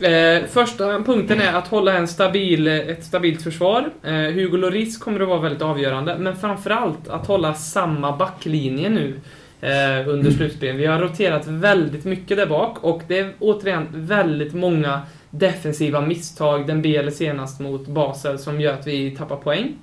Eh, 0.00 0.46
första 0.46 1.02
punkten 1.02 1.40
är 1.40 1.52
att 1.52 1.68
hålla 1.68 1.92
en 1.92 2.08
stabil, 2.08 2.66
ett 2.66 3.04
stabilt 3.04 3.42
försvar. 3.42 3.90
Eh, 4.02 4.12
Hugo 4.12 4.56
Lloris 4.56 4.98
kommer 4.98 5.20
att 5.20 5.28
vara 5.28 5.40
väldigt 5.40 5.62
avgörande, 5.62 6.16
men 6.18 6.36
framförallt 6.36 7.08
att 7.08 7.26
hålla 7.26 7.54
samma 7.54 8.16
backlinje 8.16 8.88
nu 8.88 9.20
eh, 9.60 10.08
under 10.08 10.30
slutspelet. 10.30 10.76
Vi 10.76 10.86
har 10.86 10.98
roterat 10.98 11.46
väldigt 11.46 12.04
mycket 12.04 12.36
där 12.36 12.46
bak 12.46 12.84
och 12.84 13.02
det 13.08 13.18
är 13.18 13.32
återigen 13.38 13.86
väldigt 13.92 14.54
många 14.54 15.00
defensiva 15.30 16.00
misstag, 16.00 16.66
den 16.66 16.82
BL 16.82 17.08
senast 17.10 17.60
mot 17.60 17.86
Basel, 17.86 18.38
som 18.38 18.60
gör 18.60 18.74
att 18.74 18.86
vi 18.86 19.10
tappar 19.10 19.36
poäng. 19.36 19.74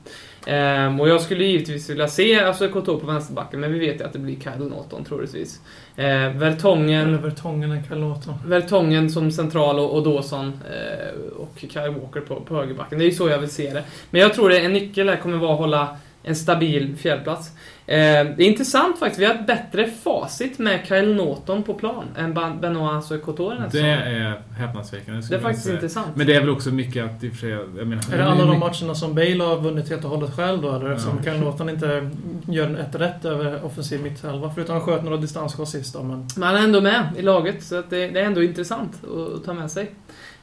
Um, 0.48 1.00
och 1.00 1.10
jag 1.10 1.22
skulle 1.22 1.44
givetvis 1.44 1.90
vilja 1.90 2.08
se 2.08 2.40
alltså, 2.40 2.70
Koto 2.70 3.00
på 3.00 3.08
vänsterbacken, 3.08 3.60
men 3.60 3.74
vi 3.74 3.80
vet 3.80 4.00
ju 4.00 4.06
att 4.06 4.14
det 4.14 4.20
blir 4.20 4.36
Kyle 4.36 4.70
Norton 4.70 5.06
troligtvis. 5.06 5.62
Uh, 6.00 6.38
Vertongen... 6.38 7.08
Eller 7.08 7.18
Vertongen 7.18 7.72
än 7.72 7.84
Kyle 7.84 8.00
Norton. 8.00 8.34
Vertongen 8.46 9.10
som 9.10 9.32
central 9.32 9.80
och, 9.80 9.96
och 9.96 10.04
Dawson 10.04 10.48
uh, 10.48 11.32
och 11.38 11.58
Kyle 11.60 11.96
Walker 12.02 12.22
på, 12.22 12.42
på 12.42 12.56
högerbacken. 12.56 13.00
Det 13.00 13.06
är 13.06 13.10
ju 13.10 13.16
så 13.16 13.30
jag 13.30 13.40
vill 13.40 13.50
se 13.50 13.74
det. 13.74 13.84
Men 14.10 14.22
jag 14.22 14.34
tror 14.34 14.52
att 14.52 14.60
en 14.60 14.74
nyckel 14.74 15.10
här 15.10 15.18
kommer 15.18 15.38
vara 15.38 15.54
att 15.54 15.60
hålla 15.60 15.98
en 16.24 16.36
stabil 16.36 16.96
fjärdeplats. 16.96 17.50
Eh, 17.90 17.96
det 18.38 18.44
är 18.44 18.48
intressant 18.48 19.00
faktiskt. 19.00 19.22
Vi 19.22 19.26
har 19.26 19.34
ett 19.34 19.48
bättre 19.48 19.88
facit 19.88 20.60
med 20.60 20.80
Kyle 20.88 21.16
Norton 21.16 21.64
på 21.64 21.74
plan 21.74 22.06
än 22.18 22.34
Benoit 22.34 23.08
Couture. 23.26 23.70
Det 23.72 23.80
är 23.80 24.42
häpnadsväckande. 24.58 25.22
Det 25.30 25.36
är 25.36 25.40
faktiskt 25.40 25.64
säga. 25.64 25.76
intressant. 25.76 26.16
Men 26.16 26.28
det 26.28 26.36
är 26.36 26.40
väl 26.40 26.50
också 26.50 26.70
mycket 26.70 27.06
att 27.06 27.24
i 27.24 27.30
och 27.30 27.34
för 27.34 27.40
sig... 27.40 27.50
Jag 27.50 27.88
menar, 27.88 28.14
är 28.14 28.18
det 28.18 28.26
alla 28.26 28.46
de 28.46 28.60
matcherna 28.60 28.96
som 28.96 29.16
Bale 29.16 29.44
har 29.44 29.62
vunnit 29.62 29.90
helt 29.90 30.04
och 30.04 30.10
hållet 30.10 30.36
själv 30.36 30.62
då? 30.62 30.76
Eller 30.76 30.92
eftersom 30.92 31.18
ja. 31.18 31.32
Kyle 31.32 31.40
Norton 31.40 31.70
inte 31.70 32.10
gör 32.48 32.80
ett 32.80 32.96
rätt 32.96 33.26
över 33.26 33.66
offensiv 33.66 34.04
mitthalva. 34.04 34.52
Förutom 34.56 34.78
att 34.78 34.84
han 34.84 34.94
sköt 34.94 35.04
några 35.04 35.18
distansskott 35.18 35.70
sist 35.70 35.94
då. 35.94 36.04
Men... 36.04 36.28
men 36.36 36.48
han 36.48 36.56
är 36.56 36.64
ändå 36.64 36.82
med 36.82 37.04
i 37.18 37.22
laget. 37.22 37.64
Så 37.64 37.76
det, 37.76 38.08
det 38.08 38.20
är 38.20 38.26
ändå 38.26 38.44
intressant 38.44 38.92
att 39.04 39.46
ta 39.46 39.54
med 39.54 39.72
sig. 39.72 39.92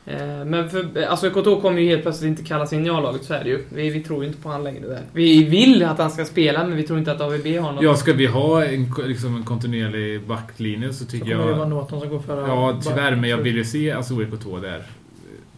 Eh, 0.06 0.44
men 0.44 0.70
för, 0.70 1.02
alltså 1.02 1.30
KTH 1.30 1.62
kommer 1.62 1.80
ju 1.80 1.88
helt 1.88 2.02
plötsligt 2.02 2.28
inte 2.28 2.42
kallas 2.42 2.72
in 2.72 2.86
i 2.86 2.90
A-laget, 2.90 3.24
så 3.24 3.34
är 3.34 3.44
det 3.44 3.50
ju. 3.50 3.64
Vi, 3.68 3.90
vi 3.90 4.02
tror 4.02 4.22
ju 4.22 4.28
inte 4.28 4.42
på 4.42 4.48
han 4.48 4.64
längre 4.64 4.88
där. 4.88 5.02
Vi 5.12 5.44
vill 5.44 5.84
att 5.84 5.98
han 5.98 6.10
ska 6.10 6.24
spela, 6.24 6.64
men 6.64 6.76
vi 6.76 6.82
tror 6.82 6.98
inte 6.98 7.12
att 7.12 7.20
AVB 7.20 7.46
har 7.46 7.72
något. 7.72 7.82
Ja, 7.82 7.96
ska 7.96 8.12
vi 8.12 8.26
ha 8.26 8.64
en, 8.64 8.94
liksom 9.06 9.36
en 9.36 9.44
kontinuerlig 9.44 10.26
backlinje 10.26 10.92
så 10.92 11.04
tycker 11.04 11.26
så 11.26 11.30
jag... 11.30 11.38
Så 11.38 11.42
kommer 11.42 11.52
det 11.52 11.58
vara 11.58 11.68
Norton 11.68 12.00
som 12.00 12.08
går 12.08 12.18
före... 12.18 12.48
Ja, 12.48 12.80
tyvärr, 12.84 13.16
men 13.16 13.30
jag 13.30 13.38
vill 13.38 13.56
ju 13.56 13.64
se 13.64 13.92
Azure 13.92 14.26
KTH 14.26 14.60
där. 14.62 14.82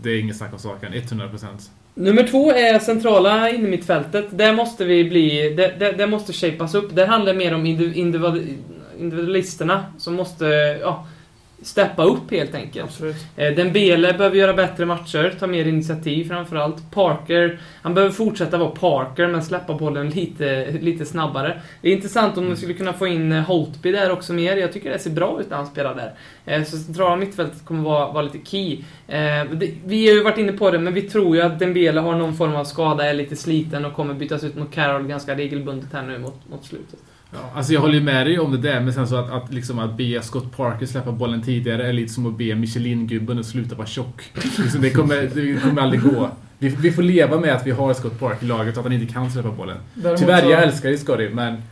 Det 0.02 0.10
är 0.10 0.20
inget 0.20 0.36
snack 0.36 0.52
om 0.52 0.58
saken, 0.58 0.92
100%. 0.92 1.46
Nummer 1.94 2.22
två 2.22 2.52
är 2.52 2.78
centrala 2.78 3.50
innermittfältet. 3.50 4.26
Där 4.30 4.52
måste 4.52 4.84
vi 4.84 5.04
bli... 5.04 5.54
Det, 5.54 5.74
det, 5.78 5.92
det 5.92 6.06
måste 6.06 6.32
shapas 6.32 6.74
upp. 6.74 6.94
Det 6.94 7.06
handlar 7.06 7.34
mer 7.34 7.54
om 7.54 7.66
individualisterna 7.66 9.84
som 9.98 10.14
måste... 10.14 10.44
Ja, 10.80 11.06
steppa 11.62 12.04
upp 12.04 12.30
helt 12.30 12.54
enkelt. 12.54 12.84
Absolut. 12.84 13.16
Eh, 13.36 13.54
Dembele 13.54 14.12
behöver 14.12 14.36
göra 14.36 14.54
bättre 14.54 14.86
matcher, 14.86 15.34
ta 15.38 15.46
mer 15.46 15.64
initiativ 15.64 16.28
framförallt. 16.28 16.90
Parker, 16.90 17.58
han 17.82 17.94
behöver 17.94 18.14
fortsätta 18.14 18.58
vara 18.58 18.70
Parker 18.70 19.26
men 19.26 19.42
släppa 19.42 19.74
bollen 19.74 20.10
lite, 20.10 20.70
lite 20.70 21.04
snabbare. 21.04 21.60
Det 21.82 21.88
är 21.88 21.92
intressant 21.92 22.38
om 22.38 22.46
man 22.46 22.56
skulle 22.56 22.74
kunna 22.74 22.92
få 22.92 23.06
in 23.06 23.32
eh, 23.32 23.42
Holtby 23.42 23.92
där 23.92 24.10
också 24.10 24.32
mer. 24.32 24.56
Jag 24.56 24.72
tycker 24.72 24.90
det 24.90 24.98
ser 24.98 25.10
bra 25.10 25.40
ut 25.40 25.50
när 25.50 25.56
han 25.56 25.66
spelar 25.66 25.94
där. 25.94 26.14
Eh, 26.44 26.64
så 26.64 26.76
centrala 26.76 27.16
mittfältet 27.16 27.64
kommer 27.64 27.82
vara, 27.82 28.12
vara 28.12 28.22
lite 28.22 28.38
key. 28.44 28.78
Vi 29.84 30.08
har 30.08 30.14
ju 30.14 30.22
varit 30.22 30.38
inne 30.38 30.52
på 30.52 30.70
det, 30.70 30.78
men 30.78 30.94
vi 30.94 31.02
tror 31.02 31.36
ju 31.36 31.42
att 31.42 31.58
Dembele 31.58 32.00
har 32.00 32.14
någon 32.14 32.36
form 32.36 32.56
av 32.56 32.64
skada, 32.64 33.04
är 33.04 33.14
lite 33.14 33.36
sliten 33.36 33.84
och 33.84 33.92
kommer 33.92 34.14
bytas 34.14 34.44
ut 34.44 34.56
mot 34.56 34.72
Carroll 34.72 35.06
ganska 35.06 35.34
regelbundet 35.34 35.92
här 35.92 36.02
nu 36.02 36.18
mot, 36.18 36.48
mot 36.50 36.64
slutet. 36.64 36.98
Ja, 37.32 37.38
alltså 37.54 37.72
jag 37.72 37.80
håller 37.80 37.94
ju 37.94 38.00
med 38.00 38.26
dig 38.26 38.38
om 38.38 38.52
det 38.52 38.58
där, 38.58 38.80
men 38.80 38.92
sen 38.92 39.08
så 39.08 39.16
att, 39.16 39.30
att, 39.30 39.52
liksom 39.52 39.78
att 39.78 39.96
be 39.96 40.22
Scott 40.22 40.56
Parker 40.56 40.86
släppa 40.86 41.12
bollen 41.12 41.42
tidigare 41.42 41.88
är 41.88 41.92
lite 41.92 42.12
som 42.12 42.26
att 42.26 42.38
be 42.38 42.54
Michelin-gubben 42.54 43.38
att 43.38 43.46
sluta 43.46 43.74
vara 43.74 43.86
tjock. 43.86 44.22
Liksom 44.58 44.80
det, 44.80 44.90
kommer, 44.90 45.30
det 45.34 45.60
kommer 45.60 45.82
aldrig 45.82 46.02
gå. 46.02 46.30
Vi, 46.58 46.68
vi, 46.68 46.92
får 46.92 47.02
leva 47.02 47.40
med 47.40 47.54
att 47.54 47.66
vi 47.66 47.70
har 47.70 47.94
Scott 47.94 48.18
Parker 48.18 48.44
i 48.44 48.48
laget 48.48 48.74
och 48.74 48.78
att 48.78 48.84
han 48.84 48.92
inte 48.92 49.12
kan 49.12 49.30
släppa 49.30 49.50
bollen. 49.50 49.76
Däremot 49.94 50.20
Tyvärr, 50.20 50.42
så... 50.42 50.50
jag 50.50 50.62
älskar 50.62 50.88
dig 50.88 50.98
Scotty, 50.98 51.28
men... 51.28 51.62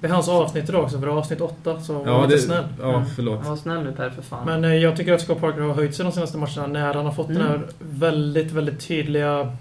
Det 0.00 0.06
är 0.06 0.10
hans 0.10 0.28
avsnitt 0.28 0.68
idag 0.68 0.84
också, 0.84 0.98
för 0.98 1.06
det 1.06 1.12
är 1.12 1.16
avsnitt 1.16 1.40
8, 1.40 1.80
så 1.80 1.92
var 1.92 2.06
ja, 2.06 2.22
lite 2.22 2.36
det, 2.36 2.42
snäll. 2.42 2.64
Ja, 2.80 3.04
förlåt. 3.16 3.46
Var 3.46 3.56
snäll 3.56 3.84
nu 3.84 3.92
Per, 3.92 4.10
för 4.10 4.22
fan. 4.22 4.46
Men 4.46 4.64
eh, 4.64 4.74
jag 4.74 4.96
tycker 4.96 5.12
att 5.12 5.20
Scott 5.20 5.40
Parker 5.40 5.60
har 5.60 5.74
höjt 5.74 5.94
sig 5.94 6.04
de 6.04 6.12
senaste 6.12 6.38
matcherna 6.38 6.66
när 6.66 6.94
han 6.94 7.04
har 7.04 7.12
fått 7.12 7.28
mm. 7.28 7.42
den 7.42 7.48
här 7.50 7.68
väldigt, 7.78 8.52
väldigt 8.52 8.88
tydliga 8.88 9.56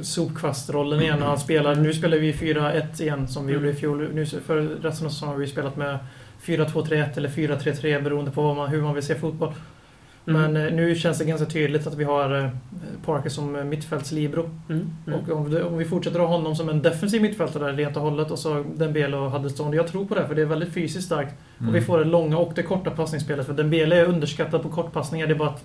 sopkvastrollen 0.00 1.00
igen. 1.00 1.22
Han 1.22 1.38
spelar, 1.38 1.74
nu 1.74 1.92
spelar 1.92 2.18
vi 2.18 2.32
4-1 2.32 3.02
igen 3.02 3.28
som 3.28 3.46
vi 3.46 3.52
mm. 3.52 3.64
gjorde 3.64 3.76
i 3.76 3.80
fjol. 3.80 4.08
Nu, 4.14 4.26
för 4.26 4.60
resten 4.60 5.06
av 5.06 5.10
säsongen 5.10 5.34
har 5.34 5.40
vi 5.40 5.46
spelat 5.46 5.76
med 5.76 5.98
4-2-3-1 6.42 7.16
eller 7.16 7.28
4-3-3 7.28 8.02
beroende 8.02 8.30
på 8.30 8.54
man, 8.54 8.68
hur 8.68 8.82
man 8.82 8.94
vill 8.94 9.04
se 9.04 9.14
fotboll. 9.14 9.54
Mm. 10.28 10.52
Men 10.52 10.66
eh, 10.66 10.72
nu 10.72 10.94
känns 10.94 11.18
det 11.18 11.24
ganska 11.24 11.46
tydligt 11.46 11.86
att 11.86 11.94
vi 11.94 12.04
har 12.04 12.38
eh, 12.38 12.48
Parker 13.04 13.30
som 13.30 13.68
mittfältslibero. 13.68 14.50
Mm. 14.68 14.90
Mm. 15.06 15.18
Och 15.18 15.28
om, 15.30 15.62
om, 15.66 15.78
vi 15.78 15.84
fortsätter 15.84 16.18
ha 16.18 16.26
honom 16.26 16.56
som 16.56 16.68
en 16.68 16.82
defensiv 16.82 17.22
mittfältare 17.22 17.82
helt 17.82 17.96
och 17.96 18.02
hållet 18.02 18.30
och 18.30 18.38
så 18.38 18.64
Dembele 18.76 19.16
och 19.16 19.30
Huddlestone. 19.30 19.76
Jag 19.76 19.86
tror 19.86 20.04
på 20.04 20.14
det 20.14 20.26
för 20.26 20.34
det 20.34 20.42
är 20.42 20.46
väldigt 20.46 20.74
fysiskt 20.74 21.06
starkt. 21.06 21.34
Och 21.58 21.64
vi 21.64 21.68
mm. 21.68 21.84
får 21.84 21.98
det 21.98 22.04
långa 22.04 22.38
och 22.38 22.52
det 22.54 22.62
korta 22.62 22.90
passningsspelet. 22.90 23.46
För 23.46 23.54
Dembele 23.54 23.96
är 23.96 24.04
underskattad 24.04 24.62
på 24.62 24.68
kortpassningar. 24.68 25.26
Det 25.26 25.32
är 25.32 25.38
bara 25.38 25.48
att 25.48 25.64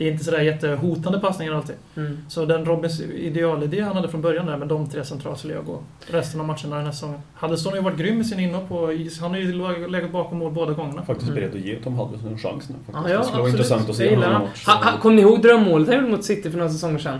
det 0.00 0.08
är 0.08 0.12
inte 0.12 0.24
sådär 0.24 0.40
jättehotande 0.40 1.18
passningar 1.18 1.54
alltid. 1.54 1.76
Mm. 1.96 2.18
Så 2.28 2.44
den 2.44 2.64
Robins 2.64 3.00
idealidé 3.00 3.80
han 3.80 3.96
hade 3.96 4.08
från 4.08 4.22
början 4.22 4.46
där 4.46 4.56
med 4.56 4.68
de 4.68 4.90
tre 4.90 5.04
centralt 5.04 5.38
skulle 5.38 5.54
jag 5.54 5.64
gå 5.64 5.82
resten 6.06 6.40
av 6.40 6.46
matcherna 6.46 6.76
den 6.76 6.84
här 6.84 6.92
säsongen. 6.92 7.20
Huddleston 7.34 7.72
har 7.72 7.76
ju 7.76 7.82
varit 7.82 7.98
grym 7.98 8.16
med 8.16 8.26
sin 8.26 8.40
inhopp 8.40 8.72
och 8.72 8.88
han 9.20 9.30
har 9.30 9.38
ju 9.38 9.88
legat 9.88 10.12
bakom 10.12 10.38
mål 10.38 10.52
båda 10.52 10.72
gångerna. 10.72 11.04
Faktiskt 11.04 11.34
beredd 11.34 11.54
att 11.54 11.60
ge 11.60 11.76
Tom 11.76 11.94
Huddleston 11.94 12.32
en 12.32 12.38
chans 12.38 12.68
nu. 12.68 12.74
Ah, 12.92 13.08
ja, 13.08 13.18
det 13.18 13.24
skulle 13.24 13.40
vara 13.40 13.50
intressant 13.50 13.90
att 13.90 13.96
se 13.96 14.14
honom 14.14 14.32
match. 14.32 14.66
Ha, 14.66 14.90
ha, 14.90 14.98
Kommer 14.98 15.16
ni 15.16 15.22
ihåg 15.22 15.42
drömmålet 15.42 15.88
han 15.88 15.96
gjorde 15.96 16.08
mot 16.08 16.24
City 16.24 16.50
för 16.50 16.58
några 16.58 16.70
säsonger 16.70 16.98
sedan? 16.98 17.18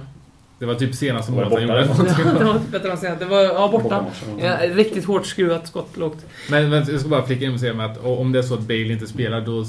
Det 0.58 0.66
var 0.66 0.74
typ 0.74 0.94
senaste 0.94 1.32
målet 1.32 1.52
han 1.52 1.62
gjorde. 1.62 1.80
det 2.38 2.44
var 2.44 2.58
typ 2.58 2.70
bättre 2.72 2.90
än 2.90 2.98
senast. 2.98 3.20
Det 3.20 3.26
var, 3.26 3.42
ja, 3.42 3.68
borta. 3.72 4.06
Ja, 4.38 4.56
riktigt 4.74 5.04
hårt 5.04 5.26
skruvat 5.26 5.68
skott 5.68 5.96
lågt. 5.96 6.26
Men, 6.50 6.70
men 6.70 6.84
jag 6.88 7.00
ska 7.00 7.08
bara 7.08 7.26
flika 7.26 7.44
in 7.44 7.54
och 7.54 7.60
säga 7.60 7.74
med 7.74 7.86
att 7.86 8.04
om 8.04 8.32
det 8.32 8.38
är 8.38 8.42
så 8.42 8.54
att 8.54 8.60
Bale 8.60 8.92
inte 8.92 9.06
spelar 9.06 9.40
då 9.40 9.64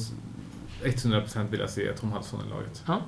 100% 0.83 1.49
vill 1.49 1.59
jag 1.59 1.69
se 1.69 1.93
Tom 1.93 2.11
Hudson 2.11 2.39
i 2.47 2.49
laget. 2.49 2.83
Ja. 2.87 3.01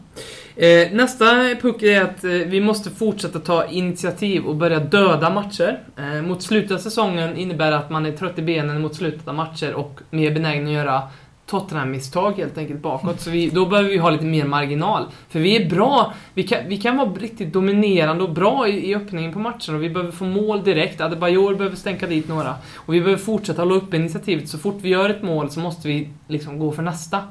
Eh, 0.55 0.91
nästa 0.91 1.55
puck 1.61 1.83
är 1.83 2.01
att 2.01 2.23
eh, 2.23 2.31
vi 2.31 2.61
måste 2.61 2.89
fortsätta 2.89 3.39
ta 3.39 3.65
initiativ 3.65 4.45
och 4.45 4.55
börja 4.55 4.79
döda 4.79 5.29
matcher. 5.29 5.79
Eh, 5.97 6.21
mot 6.21 6.43
slutet 6.43 6.71
av 6.71 6.77
säsongen 6.77 7.37
innebär 7.37 7.71
att 7.71 7.89
man 7.89 8.05
är 8.05 8.11
trött 8.11 8.39
i 8.39 8.41
benen 8.41 8.81
mot 8.81 8.95
slutet 8.95 9.27
av 9.27 9.35
matcher 9.35 9.73
och 9.73 9.99
mer 10.09 10.31
benägen 10.31 10.67
att 10.67 10.73
göra 10.73 11.01
Tottenham-misstag 11.45 12.31
helt 12.31 12.57
enkelt 12.57 12.81
bakåt. 12.81 13.21
Så 13.21 13.29
vi, 13.29 13.49
då 13.49 13.65
behöver 13.65 13.89
vi 13.89 13.97
ha 13.97 14.09
lite 14.09 14.25
mer 14.25 14.45
marginal. 14.45 15.05
För 15.29 15.39
vi 15.39 15.55
är 15.63 15.69
bra, 15.69 16.13
vi 16.33 16.43
kan, 16.43 16.59
vi 16.67 16.77
kan 16.77 16.97
vara 16.97 17.09
riktigt 17.09 17.53
dominerande 17.53 18.23
och 18.23 18.33
bra 18.33 18.67
i, 18.67 18.89
i 18.89 18.95
öppningen 18.95 19.33
på 19.33 19.39
matchen 19.39 19.75
och 19.75 19.83
vi 19.83 19.89
behöver 19.89 20.11
få 20.11 20.25
mål 20.25 20.63
direkt. 20.63 21.01
Adebayor 21.01 21.55
behöver 21.55 21.75
stänka 21.75 22.07
dit 22.07 22.27
några. 22.27 22.55
Och 22.75 22.93
vi 22.93 23.01
behöver 23.01 23.23
fortsätta 23.23 23.61
hålla 23.61 23.75
uppe 23.75 23.97
initiativet. 23.97 24.49
Så 24.49 24.57
fort 24.57 24.77
vi 24.81 24.89
gör 24.89 25.09
ett 25.09 25.23
mål 25.23 25.49
så 25.49 25.59
måste 25.59 25.87
vi 25.87 26.09
liksom 26.27 26.59
gå 26.59 26.71
för 26.71 26.83
nästa. 26.83 27.21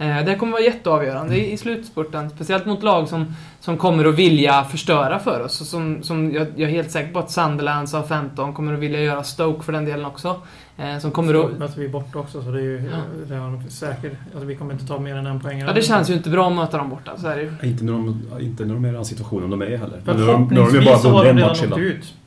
Eh, 0.00 0.24
det 0.24 0.34
kommer 0.34 0.52
vara 0.52 0.62
jätteavgörande 0.62 1.52
i 1.52 1.56
slutspurten. 1.56 2.30
Speciellt 2.30 2.66
mot 2.66 2.82
lag 2.82 3.08
som, 3.08 3.34
som 3.60 3.76
kommer 3.76 4.04
att 4.04 4.14
vilja 4.14 4.64
förstöra 4.64 5.18
för 5.18 5.44
oss. 5.44 5.68
Som, 5.68 6.02
som 6.02 6.32
jag, 6.32 6.46
jag 6.56 6.70
är 6.70 6.74
helt 6.74 6.90
säker 6.90 7.12
på 7.12 7.18
att 7.18 7.30
Sunderland, 7.30 7.88
sa 7.88 8.02
15 8.02 8.54
kommer 8.54 8.74
att 8.74 8.78
vilja 8.78 9.02
göra 9.02 9.22
Stoke 9.22 9.62
för 9.62 9.72
den 9.72 9.84
delen 9.84 10.06
också. 10.06 10.36
Eh, 10.76 10.98
som 10.98 11.10
kommer 11.10 11.32
Stoke 11.32 11.52
att... 11.52 11.58
möter 11.58 11.80
vi 11.80 11.88
borta 11.88 12.18
också, 12.18 12.42
så 12.42 12.50
det 12.50 12.58
är 12.58 12.62
ju 12.62 12.90
ja. 12.90 12.96
det 13.28 13.34
är 13.34 13.70
säkert. 13.70 14.12
Alltså, 14.32 14.46
vi 14.46 14.56
kommer 14.56 14.72
inte 14.72 14.86
ta 14.86 14.98
mer 14.98 15.16
än 15.16 15.26
en 15.26 15.40
poäng. 15.40 15.58
Ja, 15.58 15.72
det 15.72 15.82
känns 15.82 16.10
ju 16.10 16.14
inte 16.14 16.30
bra 16.30 16.48
att 16.48 16.56
möta 16.56 16.78
dem 16.78 16.90
borta, 16.90 17.12
så 17.16 17.28
är 17.28 17.36
det 17.36 17.42
ju. 17.42 17.70
Inte 17.70 17.84
när 17.84 17.92
de, 17.92 18.22
inte 18.40 18.64
när 18.64 18.74
de 18.74 18.84
är 18.84 18.88
i 18.88 18.92
den 18.92 19.04
situationen 19.04 19.50
de 19.50 19.62
är 19.62 19.76
heller. 19.76 20.00
Men 20.04 20.16
nu 20.16 20.22
har 20.22 20.32
de 20.32 20.74
ju 20.74 20.84
bara 20.84 20.98
vunnit 20.98 21.26
en 21.26 21.40
match 21.40 21.62
hela. 21.62 21.76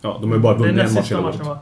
Ja, 0.01 0.17
de 0.21 0.29
har 0.29 0.37
ju 0.37 0.41
bara 0.41 0.55
vunnit 0.57 0.89
en 0.89 0.93
match 0.93 1.11
hela. 1.11 1.59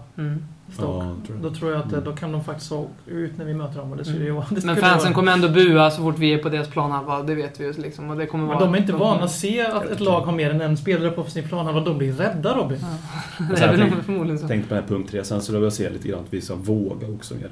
Stoke. 0.74 1.06
Ja, 1.06 1.16
tror 1.28 1.38
då 1.38 1.56
tror 1.56 1.72
jag 1.72 1.82
att 1.82 2.06
då 2.06 2.16
kan 2.16 2.32
de 2.32 2.44
faktiskt 2.44 2.72
åka 2.72 2.92
ut 3.06 3.38
när 3.38 3.46
vi 3.46 3.54
möter 3.54 3.80
dem. 3.80 3.92
Och 3.92 3.98
det 3.98 4.06
skulle 4.06 4.30
mm. 4.30 4.44
det 4.50 4.66
Men 4.66 4.76
fansen 4.76 5.00
vara... 5.00 5.14
kommer 5.14 5.32
ändå 5.32 5.50
bua 5.50 5.92
så 5.92 6.02
fort 6.02 6.20
vi 6.20 6.34
är 6.34 6.38
på 6.38 6.50
deras 6.50 6.68
planhalva, 6.68 7.24
det 7.24 7.36
vet 7.36 7.60
vi 7.60 7.64
ju. 7.64 7.74
Liksom, 7.74 8.10
och 8.10 8.18
det 8.18 8.26
kommer 8.26 8.44
Men 8.44 8.54
vara... 8.54 8.66
de 8.66 8.76
är 8.76 8.78
inte 8.78 8.94
vana 8.94 9.24
att 9.24 9.32
se 9.32 9.62
att 9.62 9.86
ett 9.86 10.00
lag 10.00 10.22
har 10.22 10.32
mer 10.32 10.50
än 10.50 10.62
en 10.62 10.78
spelare 10.78 11.12
på 11.12 11.24
sin 11.24 11.44
planhalva. 11.44 11.80
De 11.80 11.98
blir 11.98 12.14
rädda 12.14 12.58
Robin. 12.58 12.78
Ja. 12.82 13.46
det 13.56 13.62
är 13.62 13.78
väl 13.78 14.02
förmodligen 14.04 14.40
så. 14.40 14.48
Tänk 14.48 14.70
på 14.70 14.74
den 14.74 14.84
här 14.84 14.90
punkt 14.90 15.12
3. 15.12 15.24
Sen 15.24 15.42
så 15.42 15.54
vill 15.54 15.64
jag 15.64 15.74
se 15.74 15.90
lite 15.90 16.08
grann 16.08 16.20
att 16.20 16.34
vi 16.34 16.42
ska 16.42 16.56
våga 16.56 17.08
också 17.08 17.34
mer. 17.36 17.52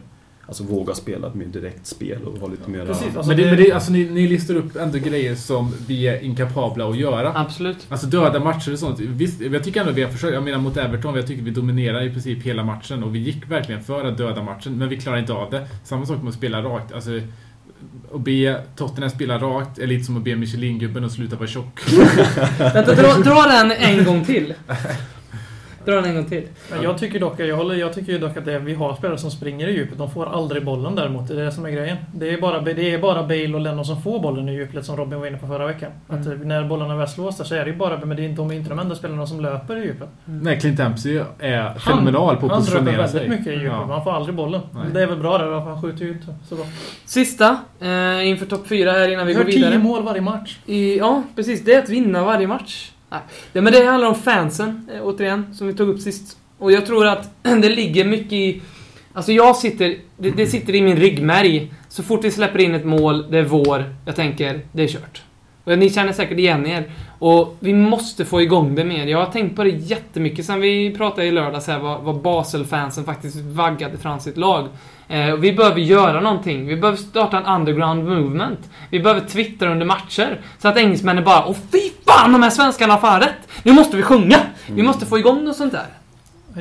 Alltså 0.50 0.64
våga 0.64 0.94
spela 0.94 1.28
ett 1.28 1.36
mer 1.36 1.46
direkt 1.46 1.88
spel 1.88 2.24
och 2.24 2.40
ha 2.40 2.48
lite 2.48 2.70
mer... 2.70 2.86
Precis, 2.86 3.16
alltså 3.16 3.28
men, 3.28 3.38
det, 3.38 3.44
det, 3.44 3.50
men 3.50 3.64
det, 3.64 3.72
alltså, 3.72 3.92
ni, 3.92 4.10
ni, 4.10 4.28
listar 4.28 4.56
upp 4.56 4.76
ändå 4.76 4.98
grejer 4.98 5.36
som 5.36 5.74
vi 5.88 6.08
är 6.08 6.24
inkapabla 6.24 6.90
att 6.90 6.98
göra. 6.98 7.32
Absolut. 7.36 7.78
Alltså 7.90 8.08
döda 8.08 8.40
matcher 8.40 8.74
och 8.74 8.80
sånt. 8.80 9.00
Visst, 9.00 9.42
jag 9.42 9.64
tycker 9.64 9.82
ändå 9.82 9.92
vi 9.94 10.04
har 10.04 10.12
försökt. 10.12 10.34
Jag 10.34 10.44
menar 10.44 10.58
mot 10.58 10.78
Everton, 10.78 11.16
jag 11.16 11.28
tycker 11.28 11.44
vi 11.44 11.52
dominerar 11.52 12.04
i 12.04 12.10
princip 12.10 12.44
hela 12.44 12.64
matchen 12.64 13.04
och 13.04 13.16
vi 13.16 13.20
gick 13.20 13.52
verkligen 13.52 13.84
för 13.84 14.06
att 14.06 14.18
döda 14.18 14.44
matchen, 14.44 14.78
men 14.78 14.90
vi 14.90 14.98
klarar 14.98 15.18
inte 15.18 15.34
av 15.34 15.52
det. 15.52 15.68
Samma 15.84 16.06
sak 16.06 16.22
med 16.22 16.30
att 16.30 16.36
spela 16.36 16.62
rakt. 16.62 16.94
Alltså, 16.94 17.12
att 18.14 18.22
be 18.22 18.62
Tottenham 18.76 19.10
spela 19.10 19.38
rakt 19.38 19.80
är 19.80 19.88
lite 19.88 20.06
som 20.06 20.18
att 20.18 20.24
be 20.24 20.36
Michelin-gubben 20.36 21.04
att 21.04 21.12
sluta 21.12 21.36
vara 21.36 21.48
tjock. 21.48 21.82
Vänta, 22.58 22.96
dra, 22.96 23.14
dra 23.14 23.44
den 23.48 23.72
en 23.72 24.06
gång 24.06 24.26
till. 24.26 24.54
Dra 25.90 25.96
den 25.96 26.06
en 26.06 26.16
gång 26.16 26.26
till. 26.26 26.48
Jag 26.84 26.98
tycker 26.98 27.20
dock, 27.20 27.40
jag 27.40 27.56
håller, 27.58 27.76
jag 27.76 27.94
tycker 27.94 28.20
dock 28.20 28.38
att 28.38 28.46
det, 28.46 28.60
vi 28.60 28.74
har 28.74 28.96
spelare 28.96 29.18
som 29.18 29.32
springer 29.32 29.68
i 29.68 29.72
djupet. 29.72 29.98
De 29.98 30.12
får 30.12 30.26
aldrig 30.26 30.66
bollen 30.66 30.96
däremot. 30.96 31.28
Det 31.28 31.34
är 31.42 31.46
det 31.46 31.52
som 31.52 31.66
är 31.66 31.70
grejen. 31.70 31.98
Det 32.14 32.30
är 32.34 32.42
bara, 32.42 32.62
det 32.62 32.94
är 32.94 33.00
bara 33.00 33.24
Bale 33.24 33.54
och 33.54 33.60
Lennon 33.62 33.86
som 33.86 34.02
får 34.02 34.20
bollen 34.20 34.50
i 34.50 34.54
djupet 34.54 34.86
som 34.86 34.98
Robin 34.98 35.20
var 35.20 35.28
inne 35.28 35.38
på 35.38 35.48
förra 35.48 35.68
veckan. 35.68 35.92
Mm. 36.10 36.22
Att 36.22 36.46
när 36.46 36.64
bollarna 36.64 36.96
väl 36.96 37.08
slås 37.08 37.38
där 37.38 37.44
så 37.44 37.56
är 37.56 37.66
det 37.66 37.72
ju 37.72 37.78
bara, 37.78 38.06
men 38.06 38.18
det 38.18 38.26
är, 38.26 38.30
de 38.30 38.52
är 38.52 38.56
inte 38.56 38.70
de 38.70 38.80
enda 38.80 38.96
spelarna 38.96 39.28
som 39.28 39.42
löper 39.42 39.78
i 39.78 39.82
djupet. 39.82 40.10
Nej, 40.26 40.60
Clint 40.60 40.78
Dempsey 40.78 41.22
är 41.40 41.74
fenomenal 41.80 42.36
på 42.38 42.46
att 42.46 42.52
Han 42.52 42.62
löper 42.62 42.72
positionera 42.72 42.98
väldigt 42.98 43.12
sig. 43.22 43.30
mycket 43.30 43.48
i 43.48 43.52
djupet, 43.52 43.66
Ja. 43.68 43.80
men 43.80 43.90
han 43.90 44.04
får 44.04 44.12
aldrig 44.12 44.36
bollen. 44.36 44.62
Nej. 44.72 44.84
Det 44.94 45.02
är 45.04 45.08
väl 45.08 45.18
bra 45.20 45.38
där, 45.38 45.52
han 45.60 45.82
skjuter 45.82 46.06
ju 46.06 46.12
inte 46.12 46.36
så 46.50 46.56
bra. 46.56 46.66
Sista, 47.06 47.58
eh, 47.82 48.28
inför 48.28 48.46
topp 48.46 48.68
fyra 48.68 48.92
här 48.92 49.08
innan 49.12 49.28
vi 49.28 49.34
Vi 49.34 49.38
har 49.38 49.46
går 49.46 49.52
vidare. 49.52 49.72
tio 49.72 49.80
mål 49.80 50.04
varje 50.04 50.22
match. 50.22 50.58
I, 50.66 50.98
ja, 50.98 51.24
precis. 51.36 51.64
Det 51.66 51.74
är 51.74 51.80
att 51.84 51.90
vinna 51.90 52.24
varje 52.26 52.48
match. 52.48 52.92
Nej. 53.10 53.22
Men 53.54 53.74
det 53.74 53.86
handlar 53.86 54.08
om 54.08 54.16
fansen, 54.16 54.90
eh, 54.94 55.02
återigen, 55.04 55.56
som 55.56 55.68
vi 55.68 55.74
tog 55.74 55.90
upp 55.90 56.00
sist. 56.00 56.38
Och 56.58 56.72
jag 56.72 56.86
tror 56.86 57.08
att 57.08 57.30
det 57.44 57.70
ligger 57.70 58.06
mycket 58.06 58.34
i... 58.34 58.62
Alltså 59.14 59.32
jag 59.32 59.56
sitter... 59.56 59.96
Det, 60.18 60.30
det 60.30 60.48
sitter 60.48 60.76
i 60.76 60.82
min 60.82 60.98
ryggmärg. 60.98 61.74
Så 61.90 62.04
fort 62.04 62.24
vi 62.24 62.32
släpper 62.32 62.60
in 62.60 62.76
ett 62.76 62.86
mål, 62.86 63.32
det 63.32 63.38
är 63.38 63.44
vår. 63.44 63.96
Jag 64.06 64.16
tänker, 64.16 64.62
det 64.72 64.84
är 64.84 64.88
kört. 64.88 65.22
Och 65.64 65.78
ni 65.78 65.90
känner 65.90 66.14
säkert 66.14 66.40
igen 66.40 66.66
er. 66.66 66.92
Och 67.20 67.58
vi 67.60 67.74
måste 67.74 68.26
få 68.26 68.42
igång 68.42 68.76
det 68.76 68.84
mer. 68.84 69.08
Jag 69.08 69.18
har 69.18 69.32
tänkt 69.32 69.56
på 69.56 69.64
det 69.64 69.70
jättemycket 69.70 70.46
sen 70.46 70.62
vi 70.62 70.96
pratade 70.98 71.28
i 71.28 71.32
lördags 71.32 71.68
här 71.68 71.80
vad, 71.80 72.02
vad 72.02 72.22
Basel-fansen 72.22 73.06
faktiskt 73.06 73.38
vaggade 73.38 73.98
fram 73.98 74.20
sitt 74.20 74.38
lag. 74.38 74.68
Eh, 75.10 75.36
vi 75.36 75.54
behöver 75.54 75.80
göra 75.80 76.22
någonting. 76.22 76.68
Vi 76.68 76.76
behöver 76.76 76.98
starta 76.98 77.38
en 77.38 77.46
underground 77.46 78.04
movement. 78.04 78.70
Vi 78.90 79.00
behöver 79.00 79.22
twittra 79.22 79.72
under 79.72 79.86
matcher. 79.86 80.42
Så 80.58 80.68
att 80.68 80.78
engelsmännen 80.78 81.24
bara 81.24 81.46
Åh 81.46 81.56
fy 81.72 81.80
fan, 82.06 82.32
de 82.32 82.44
här 82.44 82.50
svenskarna 82.50 82.94
har 82.94 83.02
fan 83.02 83.22
rätt! 83.22 83.48
Nu 83.64 83.72
måste 83.72 83.98
vi 83.98 84.04
sjunga! 84.04 84.38
Vi 84.68 84.84
måste 84.84 85.06
få 85.06 85.20
igång 85.20 85.44
något 85.44 85.56
sånt 85.56 85.72
där. 85.72 85.86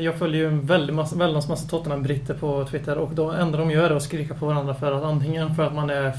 Jag 0.00 0.18
följer 0.18 0.40
ju 0.40 0.46
en 0.48 0.66
väldig 0.66 0.94
massa, 0.94 1.16
väldans 1.16 1.48
massa 1.48 1.68
Tottenham-britter 1.68 2.34
på 2.34 2.64
Twitter 2.70 2.98
och 2.98 3.10
det 3.14 3.40
enda 3.40 3.58
de 3.58 3.70
gör 3.70 3.90
är 3.90 3.96
att 3.96 4.02
skrika 4.02 4.34
på 4.34 4.46
varandra 4.46 4.74
för 4.74 4.92
att 4.92 5.04
antingen 5.04 5.54
för 5.54 5.62
att 5.62 5.74
man 5.74 5.90
är 5.90 6.12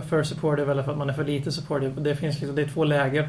för 0.00 0.22
supportive 0.22 0.72
eller 0.72 0.82
för 0.82 0.92
att 0.92 0.98
man 0.98 1.10
är 1.10 1.14
för 1.14 1.24
lite 1.24 1.52
supportive. 1.52 2.00
Det 2.00 2.16
finns 2.16 2.40
liksom, 2.40 2.56
det 2.56 2.62
är 2.62 2.68
två 2.68 2.84
läger. 2.84 3.28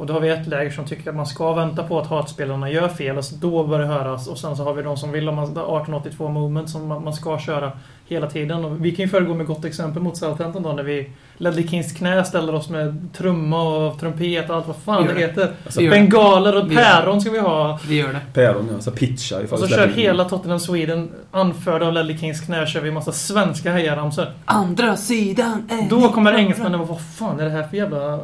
Och 0.00 0.06
då 0.06 0.12
har 0.12 0.20
vi 0.20 0.28
ett 0.28 0.46
läger 0.46 0.70
som 0.70 0.84
tycker 0.84 1.10
att 1.10 1.16
man 1.16 1.26
ska 1.26 1.52
vänta 1.52 1.82
på 1.82 1.98
att 1.98 2.06
hatspelarna 2.06 2.70
gör 2.70 2.88
fel, 2.88 3.18
och 3.18 3.24
så 3.24 3.34
då 3.34 3.64
börjar 3.64 3.86
det 3.86 3.94
höras. 3.94 4.28
Och 4.28 4.38
sen 4.38 4.56
så 4.56 4.64
har 4.64 4.74
vi 4.74 4.82
de 4.82 4.96
som 4.96 5.12
vill 5.12 5.28
ha 5.28 5.44
1882 5.44 6.28
movement 6.28 6.70
som 6.70 6.88
man 6.88 7.04
man 7.04 7.14
ska 7.14 7.38
köra 7.38 7.72
hela 8.08 8.26
tiden. 8.26 8.64
Och 8.64 8.84
vi 8.84 8.90
kan 8.90 9.04
ju 9.04 9.08
föregå 9.08 9.34
med 9.34 9.46
gott 9.46 9.64
exempel 9.64 10.02
mot 10.02 10.16
Southampton 10.16 10.62
då 10.62 10.72
när 10.72 10.82
vi 10.82 11.10
Ledley 11.36 11.68
Kings 11.68 11.92
knä 11.92 12.24
ställer 12.24 12.54
oss 12.54 12.68
med 12.68 13.08
trumma 13.16 13.62
och 13.62 14.00
trumpet 14.00 14.50
och 14.50 14.56
allt 14.56 14.66
vad 14.66 14.76
fan 14.76 15.06
det 15.06 15.14
det. 15.14 15.20
heter. 15.20 15.52
Alltså. 15.64 15.80
Bengaler 15.80 16.56
och 16.56 16.70
päron 16.70 17.20
ska 17.20 17.30
vi 17.30 17.38
ha. 17.38 17.78
Vi 17.88 17.96
gör 17.96 18.12
det. 18.12 18.20
Päron, 18.32 18.68
ja. 18.72 18.80
Så 18.80 18.90
pitcha 18.90 19.42
ifall 19.42 19.58
Och 19.58 19.68
så 19.68 19.74
kör 19.74 19.86
in. 19.88 19.94
hela 19.94 20.24
Tottenham 20.24 20.60
Sweden, 20.60 21.10
anförda 21.30 21.86
av 21.86 21.92
Ledley 21.92 22.18
Kings 22.18 22.40
knä, 22.40 22.66
kör 22.66 22.80
vi 22.80 22.90
massa 22.90 23.12
svenska 23.12 23.72
hejaramsor. 23.72 24.26
Andra 24.44 24.96
sidan 24.96 25.68
är 25.70 25.90
Då 25.90 26.08
kommer 26.08 26.32
engelsmännen 26.32 26.78
vara 26.78 26.88
vad 26.88 27.00
fan 27.00 27.40
är 27.40 27.44
det 27.44 27.50
här 27.50 27.62
för 27.62 27.76
jävla... 27.76 28.20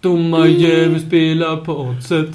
Domarjävel 0.00 1.00
spelar 1.00 1.56
på 1.56 1.76
oddset. 1.80 2.28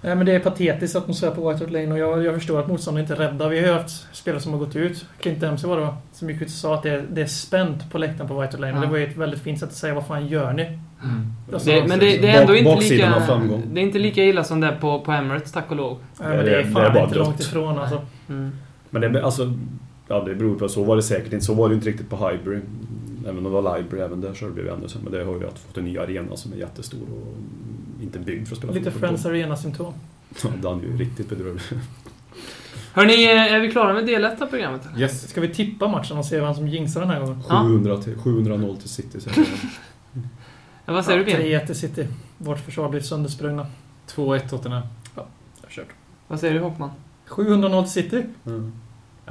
Nej 0.00 0.16
men 0.16 0.26
det 0.26 0.32
är 0.32 0.38
patetiskt 0.40 0.96
att 0.96 1.06
de 1.06 1.14
svär 1.14 1.30
på 1.30 1.50
White 1.50 1.64
Hart 1.64 1.72
Lane 1.72 1.92
och 1.92 1.98
jag, 1.98 2.24
jag 2.24 2.34
förstår 2.34 2.60
att 2.60 2.68
motståndarna 2.68 3.00
inte 3.02 3.12
är 3.14 3.16
rädda. 3.28 3.48
Vi 3.48 3.60
har 3.60 3.66
ju 3.66 3.72
haft 3.72 4.06
spelare 4.16 4.40
som 4.40 4.52
har 4.52 4.58
gått 4.58 4.76
ut. 4.76 5.04
Clint 5.20 5.40
Dempsey 5.40 5.68
var 5.70 5.76
det 5.76 5.82
va? 5.82 5.96
Som 6.12 6.30
gick 6.30 6.42
ut 6.42 6.48
och 6.48 6.54
sa 6.54 6.74
att 6.74 6.82
det 6.82 6.90
är, 6.90 7.04
det 7.12 7.22
är 7.22 7.26
spänt 7.26 7.90
på 7.92 7.98
läktaren 7.98 8.28
på 8.28 8.40
White 8.40 8.52
Hart 8.56 8.60
Lane. 8.60 8.72
Och 8.72 8.78
Ja. 8.78 8.86
det 8.86 8.90
var 8.90 8.98
ju 8.98 9.06
ett 9.06 9.16
väldigt 9.16 9.40
fint 9.40 9.58
sätt 9.60 9.68
att 9.68 9.74
säga 9.74 9.94
vad 9.94 10.06
fan 10.06 10.26
gör 10.26 10.52
ni? 10.52 10.78
Alltså, 11.52 11.70
Det, 11.70 11.86
men 11.88 11.98
det, 11.98 12.18
det 12.18 12.28
är 12.28 12.40
ändå 12.40 12.52
Bak- 12.52 12.58
inte 12.82 12.94
lika... 12.94 13.22
Det 13.72 13.80
är 13.80 13.84
inte 13.84 13.98
lika 13.98 14.24
illa 14.24 14.44
som 14.44 14.60
det 14.60 14.66
är 14.66 14.76
på, 14.76 15.00
på 15.00 15.12
Emirates, 15.12 15.52
tack 15.52 15.70
och 15.70 15.76
lov. 15.76 15.98
Nej, 16.20 16.28
men 16.28 16.44
det 16.44 16.50
är 16.50 16.56
det 16.56 16.60
är 16.60 16.64
fan 16.64 16.72
bara 16.94 17.02
inte 17.02 17.14
dött. 17.14 17.26
långt 17.26 17.40
ifrån 17.40 17.78
alltså. 17.78 18.00
Mm. 18.28 18.50
Men 18.90 19.12
det, 19.12 19.24
alltså, 19.24 19.52
ja, 20.08 20.20
det 20.20 20.34
beror 20.34 20.58
på. 20.58 20.68
Så 20.68 20.84
var 20.84 20.96
det 20.96 21.02
säkert 21.02 21.32
inte. 21.32 21.44
Så 21.44 21.54
var 21.54 21.68
det 21.68 21.74
inte 21.74 21.88
riktigt 21.88 22.10
på 22.10 22.16
Highbury. 22.28 22.60
Även 23.26 23.38
om 23.38 23.44
det 23.44 23.50
var 23.60 23.78
Library, 23.78 24.04
även 24.04 24.20
där 24.20 24.34
körde 24.34 24.62
vi 24.62 24.68
ännu 24.68 24.88
sen. 24.88 25.00
Men 25.02 25.12
det 25.12 25.24
har 25.24 25.32
ju 25.34 25.46
att 25.48 25.58
fått 25.58 25.76
en 25.78 25.84
ny 25.84 25.98
arena 25.98 26.36
som 26.36 26.52
är 26.52 26.56
jättestor 26.56 27.00
och 27.00 27.34
inte 28.02 28.18
byggd 28.18 28.46
för 28.48 28.54
att 28.54 28.58
spela 28.58 28.72
Lite 28.72 28.90
fotboll 28.90 29.08
Friends 29.08 29.22
på. 29.22 29.28
Arena-symptom. 29.28 29.94
Ja, 30.42 30.48
den 30.62 30.78
är 30.80 30.84
ju 30.84 30.96
riktigt 30.96 31.28
bedrövlig. 31.28 31.62
Hörni, 32.92 33.24
är 33.24 33.60
vi 33.60 33.70
klara 33.70 33.92
med 33.94 34.06
del 34.06 34.24
1 34.24 34.42
av 34.42 34.46
programmet? 34.46 34.82
Yes. 34.98 35.28
Ska 35.30 35.40
vi 35.40 35.54
tippa 35.54 35.88
matchen 35.88 36.18
och 36.18 36.24
se 36.24 36.40
vem 36.40 36.54
som 36.54 36.68
jinxar 36.68 37.00
den 37.00 37.10
här 37.10 37.20
gången? 37.20 37.42
Ja. 37.48 37.62
700 37.62 38.02
till, 38.02 38.14
700-0 38.16 38.76
till 38.76 38.88
City. 38.88 39.20
Så 39.20 39.30
jag- 39.36 39.46
Ja, 40.86 40.92
vad 40.92 41.04
säger 41.04 41.18
du 41.18 41.24
Ben? 41.24 41.36
3-1 41.40 41.66
till 41.66 41.74
City. 41.74 42.06
Vårt 42.38 42.58
försvar 42.58 42.88
blir 42.88 43.00
söndersprungna. 43.00 43.66
2-1 44.06 44.48
Tottenham. 44.48 44.82
Kört. 45.68 45.86
Vad 46.28 46.40
säger 46.40 46.54
du 46.54 46.60
Hockman? 46.60 46.90
700-0 47.28 47.82
till 47.82 47.92
City. 47.92 48.24
Mm. 48.46 48.72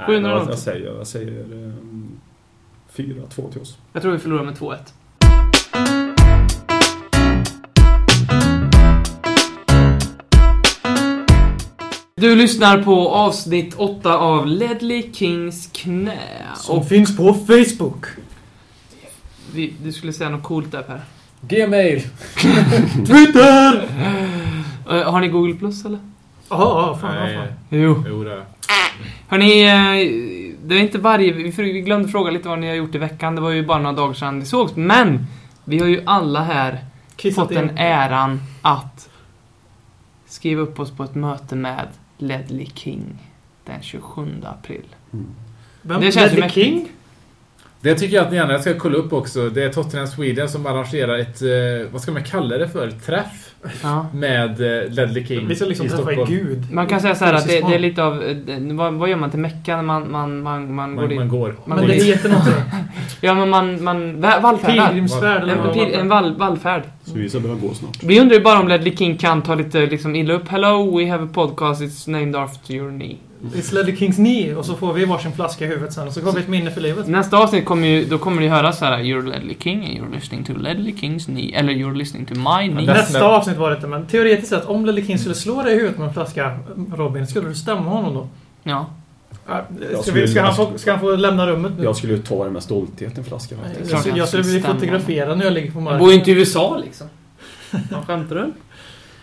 700 0.06 0.30
jag, 0.30 0.50
jag 0.50 0.58
säger, 0.58 0.86
jag 0.86 1.06
säger 1.06 1.52
um, 1.52 2.08
4-2 2.96 3.52
till 3.52 3.60
oss. 3.60 3.76
Jag 3.92 4.02
tror 4.02 4.12
vi 4.12 4.18
förlorar 4.18 4.44
med 4.44 4.54
2-1. 4.54 4.76
Du 12.16 12.34
lyssnar 12.36 12.82
på 12.82 13.08
avsnitt 13.08 13.74
8 13.76 14.16
av 14.18 14.46
Ledley 14.46 15.12
Kings 15.12 15.68
knä. 15.72 16.18
Som 16.56 16.78
Och 16.78 16.88
finns 16.88 17.16
på 17.16 17.34
Facebook. 17.34 18.06
vi, 19.54 19.72
du 19.82 19.92
skulle 19.92 20.12
säga 20.12 20.30
något 20.30 20.42
coolt 20.42 20.72
där 20.72 20.82
Per. 20.82 21.00
Gmail! 21.40 22.00
Twitter! 23.06 23.88
Eh, 24.90 25.12
har 25.12 25.20
ni 25.20 25.28
Google 25.28 25.54
Plus 25.54 25.84
eller? 25.84 25.98
Ja, 26.48 26.98
fan, 27.00 27.14
ja, 27.14 27.20
Nej. 27.24 27.36
fan. 27.36 27.46
Jo. 27.68 28.04
Jo, 28.08 28.24
det. 28.24 28.42
Hörni, 29.28 29.62
eh, 29.64 30.45
det 30.68 30.74
är 30.74 30.80
inte 30.80 30.98
varje... 30.98 31.32
vi- 31.32 31.50
Vi 31.50 31.80
glömde 31.80 32.08
fråga 32.08 32.30
lite 32.30 32.48
vad 32.48 32.58
ni 32.58 32.68
har 32.68 32.74
gjort 32.74 32.94
i 32.94 32.98
veckan. 32.98 33.34
Det 33.34 33.40
var 33.40 33.50
ju 33.50 33.66
bara 33.66 33.78
några 33.78 33.96
dagar 33.96 34.14
sedan 34.14 34.40
det 34.40 34.46
sågs. 34.46 34.76
Men! 34.76 35.26
Vi 35.64 35.78
har 35.78 35.86
ju 35.86 36.02
alla 36.06 36.42
här 36.42 36.84
Kissat 37.16 37.44
fått 37.48 37.54
den 37.54 37.78
äran 37.78 38.40
att 38.62 39.08
skriva 40.26 40.62
upp 40.62 40.80
oss 40.80 40.90
på 40.90 41.04
ett 41.04 41.14
möte 41.14 41.56
med 41.56 41.88
Ledley 42.18 42.66
King 42.74 43.18
den 43.64 43.82
27 43.82 44.26
april. 44.44 44.84
Vem? 45.82 46.00
Det 46.00 46.12
känns 46.12 46.32
Ledley. 46.32 46.50
King? 46.50 46.88
Det 47.80 47.94
tycker 47.94 48.16
jag 48.16 48.26
att 48.26 48.32
ni 48.32 48.38
andra 48.38 48.58
ska 48.58 48.74
kolla 48.78 48.96
upp 48.96 49.12
också. 49.12 49.50
Det 49.50 49.64
är 49.64 49.68
Tottenham 49.72 50.06
Sweden 50.06 50.48
som 50.48 50.66
arrangerar 50.66 51.18
ett, 51.18 51.42
eh, 51.42 51.92
vad 51.92 52.00
ska 52.02 52.12
man 52.12 52.24
kalla 52.24 52.58
det 52.58 52.68
för, 52.68 52.90
träff 52.90 53.50
Ja. 53.82 54.06
med 54.14 54.50
eh, 54.50 54.90
Ledley 54.90 55.26
King 55.26 55.48
liksom 55.48 55.70
i 55.86 55.88
Stockholm. 55.88 56.24
Gud. 56.28 56.72
Man 56.72 56.86
kan 56.86 57.00
säga 57.00 57.14
så 57.14 57.24
här 57.24 57.34
att 57.34 57.46
det, 57.48 57.60
det 57.68 57.74
är 57.74 57.78
lite 57.78 58.02
av... 58.04 58.22
eh, 58.22 58.36
Vad, 58.76 58.94
vad 58.94 59.08
gör 59.08 59.16
man 59.16 59.30
till 59.30 59.38
Mecka 59.40 59.76
när 59.76 59.82
man, 59.82 60.10
man, 60.10 60.42
man, 60.42 60.74
man, 60.74 60.96
går 60.96 61.00
Man, 61.02 61.08
dit? 61.08 61.18
man 61.18 61.28
går. 61.28 61.54
Man 61.64 61.78
Men 61.78 61.86
går 61.88 61.94
det 61.94 62.02
heter 62.04 62.28
någonting. 62.28 62.54
Ja, 63.20 63.34
men 63.34 63.48
man, 63.48 63.84
man 63.84 64.20
va- 64.20 64.40
vallfärdar. 64.42 64.86
Pilgrimsfärd 64.86 65.48
En, 65.48 65.72
pil, 65.72 65.94
en 65.94 66.08
vall, 66.08 66.36
vallfärd. 66.36 66.82
Så 67.04 67.14
vi 67.14 67.28
ska 67.28 67.40
börja 67.40 67.54
gå 67.54 67.74
snart. 67.74 68.02
Vi 68.02 68.20
undrar 68.20 68.36
ju 68.36 68.42
bara 68.42 68.60
om 68.60 68.68
Ledley 68.68 68.96
King 68.96 69.16
kan 69.16 69.42
ta 69.42 69.54
lite 69.54 69.78
liksom, 69.86 70.16
illa 70.16 70.34
upp. 70.34 70.48
Hello, 70.48 70.98
we 70.98 71.10
have 71.10 71.24
a 71.24 71.28
podcast, 71.34 71.80
it's 71.82 72.10
named 72.10 72.36
after 72.36 72.74
your 72.74 72.90
knee. 72.90 73.16
It's 73.54 73.74
Ledley 73.74 73.96
Kings 73.96 74.16
knee 74.16 74.54
och 74.54 74.64
så 74.64 74.74
får 74.74 74.92
vi 74.92 75.04
varsin 75.04 75.32
flaska 75.32 75.64
i 75.64 75.68
huvudet 75.68 75.92
sen 75.92 76.06
och 76.06 76.12
så 76.14 76.20
har 76.20 76.32
vi 76.32 76.40
ett 76.40 76.48
minne 76.48 76.70
för 76.70 76.80
livet. 76.80 77.06
Nästa 77.08 77.38
avsnitt 77.38 77.64
kommer 77.64 77.88
ju, 77.88 78.04
då 78.04 78.18
kommer 78.18 78.40
ni 78.42 78.48
höra 78.48 78.72
så 78.72 78.84
här: 78.84 78.98
You're 78.98 79.28
Ledley 79.30 79.56
King 79.60 79.78
and 79.84 79.88
you're 79.88 80.14
listening 80.14 80.44
to 80.44 80.52
Ledley 80.52 80.96
Kings 80.96 81.24
knee. 81.24 81.52
Eller 81.54 81.72
you're 81.72 81.94
listening 81.96 82.26
to 82.26 82.34
my 82.34 82.68
knee. 82.68 82.86
det- 82.86 82.92
Nästa 82.92 83.24
avsnitt 83.24 83.56
var 83.56 83.70
det 83.70 83.76
inte, 83.76 83.86
men 83.88 84.06
teoretiskt 84.06 84.48
sett 84.48 84.64
om 84.64 84.86
Ledley 84.86 85.06
King 85.06 85.18
skulle 85.18 85.34
slå 85.34 85.62
dig 85.62 85.72
i 85.72 85.76
huvudet 85.76 85.98
med 85.98 86.08
en 86.08 86.14
flaska, 86.14 86.58
Robin, 86.96 87.26
skulle 87.26 87.48
du 87.48 87.54
stämma 87.54 87.90
honom 87.90 88.14
då? 88.14 88.28
Ja. 88.62 88.86
Ska, 89.92 90.02
skulle- 90.02 90.20
vi, 90.20 90.28
ska, 90.28 90.42
han, 90.42 90.54
få, 90.56 90.70
ska 90.76 90.90
han 90.90 91.00
få 91.00 91.16
lämna 91.16 91.46
rummet 91.46 91.72
nu? 91.78 91.84
Jag 91.84 91.96
skulle 91.96 92.12
ju 92.12 92.22
ta 92.22 92.44
det 92.44 92.50
med 92.50 92.62
stolthet 92.62 93.18
en 93.18 93.24
flaska 93.24 93.54
faktiskt. 93.56 94.06
jag, 94.06 94.18
jag 94.18 94.28
skulle 94.28 94.42
bli 94.42 94.60
fotograferad 94.60 95.38
när 95.38 95.44
jag 95.44 95.52
ligger 95.54 95.70
på 95.70 95.78
Jag 95.78 95.82
marken. 95.84 95.98
bor 95.98 96.08
ju 96.12 96.18
inte 96.18 96.30
i 96.30 96.34
USA 96.34 96.76
liksom. 96.84 97.06
Vad 97.90 98.06
skämtar 98.06 98.36
du? 98.36 98.52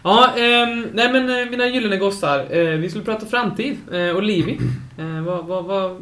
Ja, 0.04 0.30
ehm, 0.38 0.88
nej 0.94 1.12
men 1.13 1.30
eh, 1.30 1.50
mina 1.52 1.68
gyllene 1.68 1.98
gossar. 1.98 2.39
Eh, 2.58 2.78
vi 2.78 2.89
skulle 2.89 3.06
prata 3.06 3.26
framtid. 3.26 3.78
Eh, 3.92 4.10
och 4.16 4.24
Livi. 4.24 4.60
Eh, 4.98 5.22
vad, 5.22 5.46
vad, 5.46 5.66
vad... 5.66 5.92
i 5.92 5.96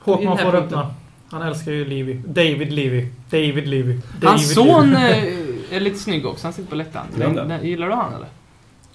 Håkman 0.00 0.38
får 0.38 0.54
öppna. 0.54 0.94
Han 1.30 1.42
älskar 1.42 1.72
ju 1.72 1.84
Levy. 1.84 2.14
David 2.26 2.72
Levy. 2.72 3.06
David. 3.30 3.68
David 3.68 4.00
Hans 4.22 4.54
son 4.54 4.90
Levy. 4.90 5.28
eh, 5.70 5.76
är 5.76 5.80
lite 5.80 5.98
snygg 5.98 6.26
också. 6.26 6.46
Han 6.46 6.52
sitter 6.52 6.70
på 6.70 6.76
läktaren. 6.76 7.06
Den- 7.18 7.66
Gillar 7.66 7.88
du 7.88 7.94
han 7.94 8.14
eller? 8.14 8.26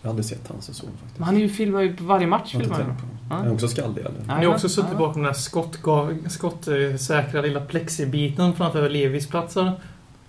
Jag 0.01 0.07
har 0.07 0.09
aldrig 0.09 0.25
sett 0.25 0.47
hans 0.47 0.65
son 0.77 0.89
faktiskt. 0.99 1.17
Men 1.17 1.25
han 1.25 1.35
är 1.37 1.39
ju 1.41 1.49
filmar 1.49 1.81
ju 1.81 1.95
på 1.95 2.03
varje 2.03 2.27
match. 2.27 2.49
Jag 2.53 2.61
Filmar. 2.61 2.77
honom. 2.79 2.95
Är 3.31 3.35
han 3.35 3.51
också 3.51 3.67
skallig 3.67 3.99
eller? 4.01 4.11
Han 4.27 4.37
har 4.45 4.45
också 4.53 4.69
suttit 4.69 4.97
bakom 4.97 5.23
den 5.23 5.33
här 5.33 6.29
skottsäkra 6.29 7.41
lilla 7.41 7.59
plexibiten 7.61 8.53
framför 8.55 8.89
Levis 8.89 9.27
platser. 9.27 9.71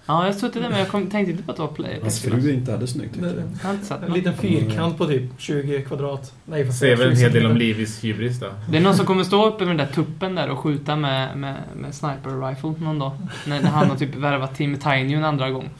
Ja, 0.08 0.26
jag 0.26 0.32
har 0.32 0.38
suttit 0.38 0.62
där 0.62 0.70
men 0.70 0.78
jag 0.78 0.88
kom, 0.88 1.06
tänkte 1.10 1.30
inte 1.32 1.42
på 1.42 1.50
att 1.50 1.56
det 1.56 1.62
var 1.62 1.68
play. 1.72 1.98
Hans 2.02 2.22
fru 2.22 2.50
är 2.50 2.54
inte 2.54 2.72
heller 2.72 2.86
snygg 2.86 3.12
tycker 3.12 3.26
jag. 3.26 3.36
Jag 3.36 3.68
har 3.68 3.74
inte 3.74 3.86
sett 3.86 4.02
En 4.02 4.12
liten 4.12 4.36
fyrkant 4.36 4.98
på 4.98 5.06
typ 5.06 5.22
20 5.38 5.82
kvadrat. 5.82 6.32
Nej, 6.44 6.66
fast 6.66 6.78
Säger 6.78 6.96
väl 6.96 7.08
en 7.08 7.14
20 7.16 7.22
hel 7.22 7.32
del 7.32 7.46
om. 7.46 7.56
Livis 7.56 8.04
hybris 8.04 8.40
då. 8.40 8.46
Det 8.70 8.76
är 8.76 8.80
någon 8.80 8.96
som 8.96 9.06
kommer 9.06 9.24
stå 9.24 9.46
uppe 9.46 9.64
med 9.64 9.76
den 9.76 9.86
där 9.86 9.94
tuppen 9.94 10.34
där 10.34 10.50
och 10.50 10.58
skjuta 10.58 10.96
med, 10.96 11.36
med, 11.38 11.54
med 11.76 11.94
sniper 11.94 12.48
rifle 12.48 12.84
någon 12.84 12.98
dag. 12.98 13.12
När, 13.46 13.62
han 13.62 13.90
har 13.90 13.96
typ 13.96 14.14
värvat 14.14 14.54
Team 14.56 14.76
Tiny 14.78 15.14
en 15.14 15.24
andra 15.24 15.50
gång. 15.50 15.70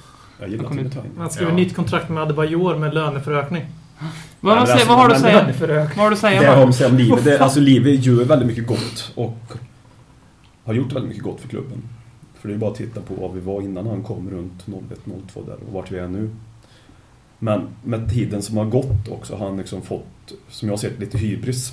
Jag 0.41 0.51
gillar 0.51 0.69
Timmy 0.69 0.91
Tine. 0.91 1.03
Han 1.19 1.31
skrev 1.31 1.49
Ja. 1.49 1.55
nytt 1.55 1.77
kontrakt 1.77 2.09
med 2.09 2.23
Adebayor 2.23 2.77
med 2.77 2.95
löneförökning. 2.95 3.65
Vad, 4.41 4.57
Ja, 4.57 4.61
alltså, 4.61 4.89
vad 4.89 4.99
har 4.99 5.09
du 5.09 5.15
att 5.15 5.21
säga? 5.21 5.47
Vad 5.59 5.97
har 5.97 6.11
du 6.11 6.15
att 6.15 6.19
säga 6.19 6.41
Det 6.41 6.47
har 6.49 6.57
de 6.57 6.73
säger 6.73 6.91
om 6.91 6.97
livet. 6.97 7.41
Alltså 7.41 7.61
livet 7.61 8.05
gör 8.05 8.25
väldigt 8.25 8.49
mycket 8.49 8.67
gott 8.67 9.13
och 9.15 9.53
har 10.65 10.75
gjort 10.75 10.93
väldigt 10.93 11.09
mycket 11.09 11.25
gott 11.25 11.41
för 11.41 11.49
klubben. 11.49 11.83
För 12.41 12.49
det 12.49 12.55
är 12.55 12.59
bara 12.59 12.71
att 12.71 12.77
titta 12.77 13.01
på 13.01 13.15
vad 13.15 13.35
vi 13.35 13.41
var 13.41 13.63
innan 13.63 13.87
han 13.87 14.03
kom 14.03 14.31
runt 14.31 14.67
01-02 14.67 15.47
där 15.47 15.57
och 15.67 15.73
vart 15.73 15.91
vi 15.91 15.99
är 15.99 16.09
nu. 16.09 16.31
Men 17.39 17.69
med 17.85 18.11
tiden 18.11 18.43
som 18.43 18.57
har 18.57 18.65
gått 18.65 19.09
också 19.09 19.37
har 19.37 19.47
han 19.47 19.57
liksom 19.57 19.83
fått, 19.83 20.33
som 20.49 20.69
jag 20.69 20.73
har 20.73 20.79
sett, 20.79 21.01
lite 21.01 21.19
hybris. 21.19 21.73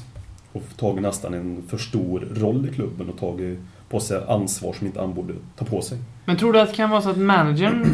Och 0.51 0.63
tagit 0.77 1.01
nästan 1.01 1.33
en 1.33 1.63
för 1.67 1.77
stor 1.77 2.19
roll 2.19 2.69
i 2.71 2.73
klubben 2.73 3.09
och 3.09 3.19
tagit 3.19 3.59
på 3.89 3.99
sig 3.99 4.21
ansvar 4.27 4.73
som 4.73 4.87
inte 4.87 4.99
han 4.99 5.13
borde 5.13 5.33
ta 5.55 5.65
på 5.65 5.81
sig. 5.81 5.97
Men 6.25 6.37
tror 6.37 6.53
du 6.53 6.59
att 6.59 6.69
det 6.69 6.75
kan 6.75 6.89
vara 6.89 7.01
så 7.01 7.09
att 7.09 7.17
managern 7.17 7.85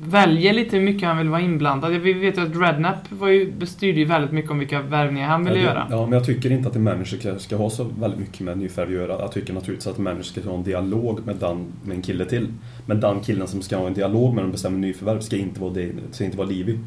väljer 0.00 0.52
lite 0.52 0.76
hur 0.76 0.84
mycket 0.84 1.08
han 1.08 1.18
vill 1.18 1.28
vara 1.28 1.40
inblandad? 1.40 1.92
Vi 1.92 2.12
vet 2.12 2.38
ju 2.38 2.42
att 2.42 2.56
Redknapp 2.56 3.12
var 3.12 3.28
ju, 3.28 3.52
bestyrde 3.52 3.98
ju 3.98 4.04
väldigt 4.04 4.32
mycket 4.32 4.50
om 4.50 4.58
vilka 4.58 4.80
värvningar 4.82 5.28
han 5.28 5.44
ville 5.44 5.56
ja, 5.56 5.62
det- 5.62 5.68
göra. 5.68 5.86
Ja, 5.90 6.02
men 6.02 6.12
jag 6.12 6.24
tycker 6.26 6.52
inte 6.52 6.68
att 6.68 6.76
en 6.76 6.82
manager 6.82 7.18
ska, 7.18 7.38
ska 7.38 7.56
ha 7.56 7.70
så 7.70 7.84
väldigt 8.00 8.20
mycket 8.20 8.40
med 8.40 8.58
nyförvärv 8.58 8.88
att 8.88 9.08
göra. 9.08 9.20
Jag 9.22 9.32
tycker 9.32 9.52
naturligtvis 9.52 9.86
att 9.86 9.98
en 9.98 10.04
manager 10.04 10.22
ska 10.22 10.40
ha 10.40 10.54
en 10.56 10.62
dialog 10.62 11.20
med, 11.26 11.36
den, 11.36 11.64
med 11.84 11.96
en 11.96 12.02
kille 12.02 12.24
till. 12.24 12.48
Men 12.86 13.00
den 13.00 13.20
killen 13.20 13.46
som 13.48 13.62
ska 13.62 13.76
ha 13.76 13.86
en 13.86 13.94
dialog 13.94 14.34
med 14.34 14.44
och 14.44 14.50
bestämma 14.50 14.78
nyförvärv 14.78 15.20
ska 15.20 15.36
inte 15.36 15.60
vara, 15.60 15.72
det, 15.72 15.92
ska 16.10 16.24
inte 16.24 16.36
vara 16.36 16.48
Livi. 16.48 16.78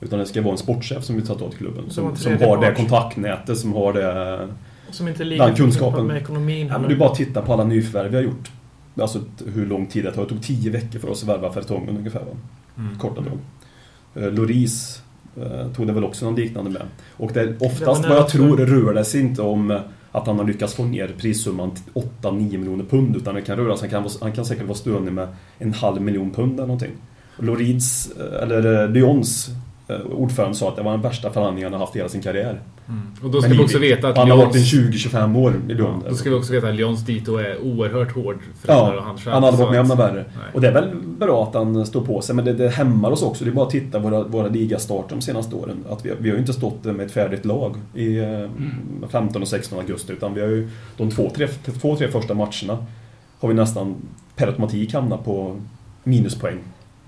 Utan 0.00 0.18
det 0.18 0.26
ska 0.26 0.42
vara 0.42 0.52
en 0.52 0.58
sportchef 0.58 1.04
som 1.04 1.16
vill 1.16 1.26
ta 1.26 1.34
tag 1.34 1.52
i 1.52 1.56
klubben. 1.56 1.84
Som 1.90 2.16
Som, 2.16 2.32
har 2.32 2.60
det 2.60 2.74
kontaktnätet, 2.74 3.58
som 3.58 3.72
har 3.72 3.92
det... 3.92 4.48
Som 4.90 5.08
inte 5.08 5.22
är 5.22 5.38
Den 5.38 5.54
kunskapen. 5.54 6.06
med 6.06 6.16
ekonomin. 6.16 6.66
Ja, 6.66 6.78
men 6.78 6.88
du 6.90 6.96
bara 6.96 7.14
titta 7.14 7.42
på 7.42 7.52
alla 7.52 7.64
nyförvärv 7.64 8.10
vi 8.10 8.16
har 8.16 8.24
gjort. 8.24 8.50
Alltså 9.00 9.20
hur 9.46 9.66
lång 9.66 9.86
tid 9.86 10.04
det 10.04 10.12
tar. 10.12 10.22
Det 10.22 10.28
tog 10.28 10.42
tio 10.42 10.70
veckor 10.70 10.98
för 10.98 11.10
oss 11.10 11.22
att 11.22 11.28
värva 11.28 11.52
Fertongen 11.52 11.96
ungefär. 11.96 12.20
Va? 12.20 12.36
Mm. 12.78 12.98
Korta 12.98 13.20
drag. 13.20 13.38
Eh, 14.14 14.32
Loris 14.32 15.02
eh, 15.36 15.72
tog 15.72 15.86
det 15.86 15.92
väl 15.92 16.04
också 16.04 16.24
någon 16.24 16.34
liknande 16.34 16.70
med. 16.70 16.82
Och 17.16 17.32
det, 17.32 17.46
Det 17.46 17.66
oftast 17.66 18.08
vad 18.08 18.16
jag 18.16 18.28
tror 18.28 18.56
rör 18.56 18.94
det 18.94 19.04
sig 19.04 19.20
inte 19.20 19.42
om 19.42 19.70
eh, 19.70 19.80
att 20.12 20.26
han 20.26 20.38
har 20.38 20.44
lyckats 20.44 20.74
få 20.74 20.84
ner 20.84 21.14
prissumman 21.18 21.70
till 21.70 22.02
8-9 22.22 22.58
miljoner 22.58 22.84
pund. 22.84 23.16
Utan 23.16 23.34
det 23.34 23.42
kan 23.42 23.56
röra 23.56 23.76
sig, 23.76 23.90
han 23.90 24.02
kan, 24.02 24.12
han 24.20 24.32
kan 24.32 24.44
säkert 24.44 24.66
vara 24.66 24.78
stående 24.78 25.10
med 25.10 25.28
en 25.58 25.72
halv 25.74 26.02
miljon 26.02 26.30
pund 26.30 26.52
eller 26.52 26.66
någonting. 26.66 26.92
Lorids, 27.38 28.12
eh, 28.16 28.42
eller 28.42 28.82
eh, 28.82 28.90
Lyons 28.90 29.50
eh, 29.88 29.96
ordförande 30.00 30.54
sa 30.56 30.68
att 30.68 30.76
det 30.76 30.82
var 30.82 30.92
den 30.92 31.02
värsta 31.02 31.30
förhandlingen 31.30 31.72
han 31.72 31.80
har 31.80 31.86
haft 31.86 31.96
i 31.96 31.98
hela 31.98 32.08
sin 32.08 32.22
karriär. 32.22 32.60
Mm. 32.88 33.02
Och 33.22 33.30
då 33.30 33.40
ska 33.40 33.48
Men 33.48 33.58
vi 33.58 33.64
också 33.64 33.78
veta 33.78 34.08
att 34.08 34.16
Han 34.16 34.30
har 34.30 34.36
varit 34.36 34.56
i 34.56 34.58
Lyons, 34.58 34.94
20-25 35.06 35.38
år 35.38 35.54
i 35.68 35.74
Lyon. 35.74 36.04
då 36.08 36.14
ska 36.14 36.30
vi 36.30 36.36
också 36.36 36.52
veta 36.52 36.68
att 36.68 36.74
Lyons 36.74 37.04
dito 37.04 37.36
är 37.36 37.62
oerhört 37.62 38.14
hård 38.14 38.38
Ja, 38.66 38.96
och 38.96 39.02
han 39.02 39.18
själv. 39.18 39.34
han 39.34 39.42
hade 39.42 39.56
varit 39.56 39.70
med 39.70 39.80
om 39.80 39.88
det 39.88 39.94
värre. 39.94 40.24
Och 40.54 40.60
det 40.60 40.68
är 40.68 40.72
väl 40.72 40.90
bra 41.18 41.42
att 41.42 41.54
han 41.54 41.86
står 41.86 42.00
på 42.00 42.20
sig, 42.20 42.34
men 42.34 42.44
det, 42.44 42.52
det 42.52 42.68
hämmar 42.68 43.10
oss 43.10 43.22
också. 43.22 43.44
Det 43.44 43.50
är 43.50 43.52
bara 43.52 43.66
att 43.66 43.72
titta 43.72 43.98
våra, 43.98 44.22
våra 44.22 44.48
ligastarter 44.48 45.14
de 45.16 45.20
senaste 45.20 45.56
åren. 45.56 45.84
Att 45.90 46.04
vi, 46.06 46.12
vi 46.18 46.28
har 46.28 46.34
ju 46.34 46.40
inte 46.40 46.52
stått 46.52 46.84
med 46.84 47.00
ett 47.00 47.12
färdigt 47.12 47.44
lag 47.44 47.76
i 47.94 48.18
eh, 48.18 49.08
15 49.08 49.42
och 49.42 49.48
16 49.48 49.78
augusti, 49.78 50.12
utan 50.12 50.34
vi 50.34 50.40
har 50.40 50.48
ju 50.48 50.68
de 50.96 51.10
två, 51.10 51.30
tre, 51.30 51.48
två, 51.80 51.96
tre 51.96 52.08
första 52.08 52.34
matcherna 52.34 52.86
har 53.40 53.48
vi 53.48 53.54
nästan 53.54 53.94
per 54.36 54.46
automatik 54.46 54.92
hamnat 54.94 55.24
på 55.24 55.56
minuspoäng. 56.04 56.58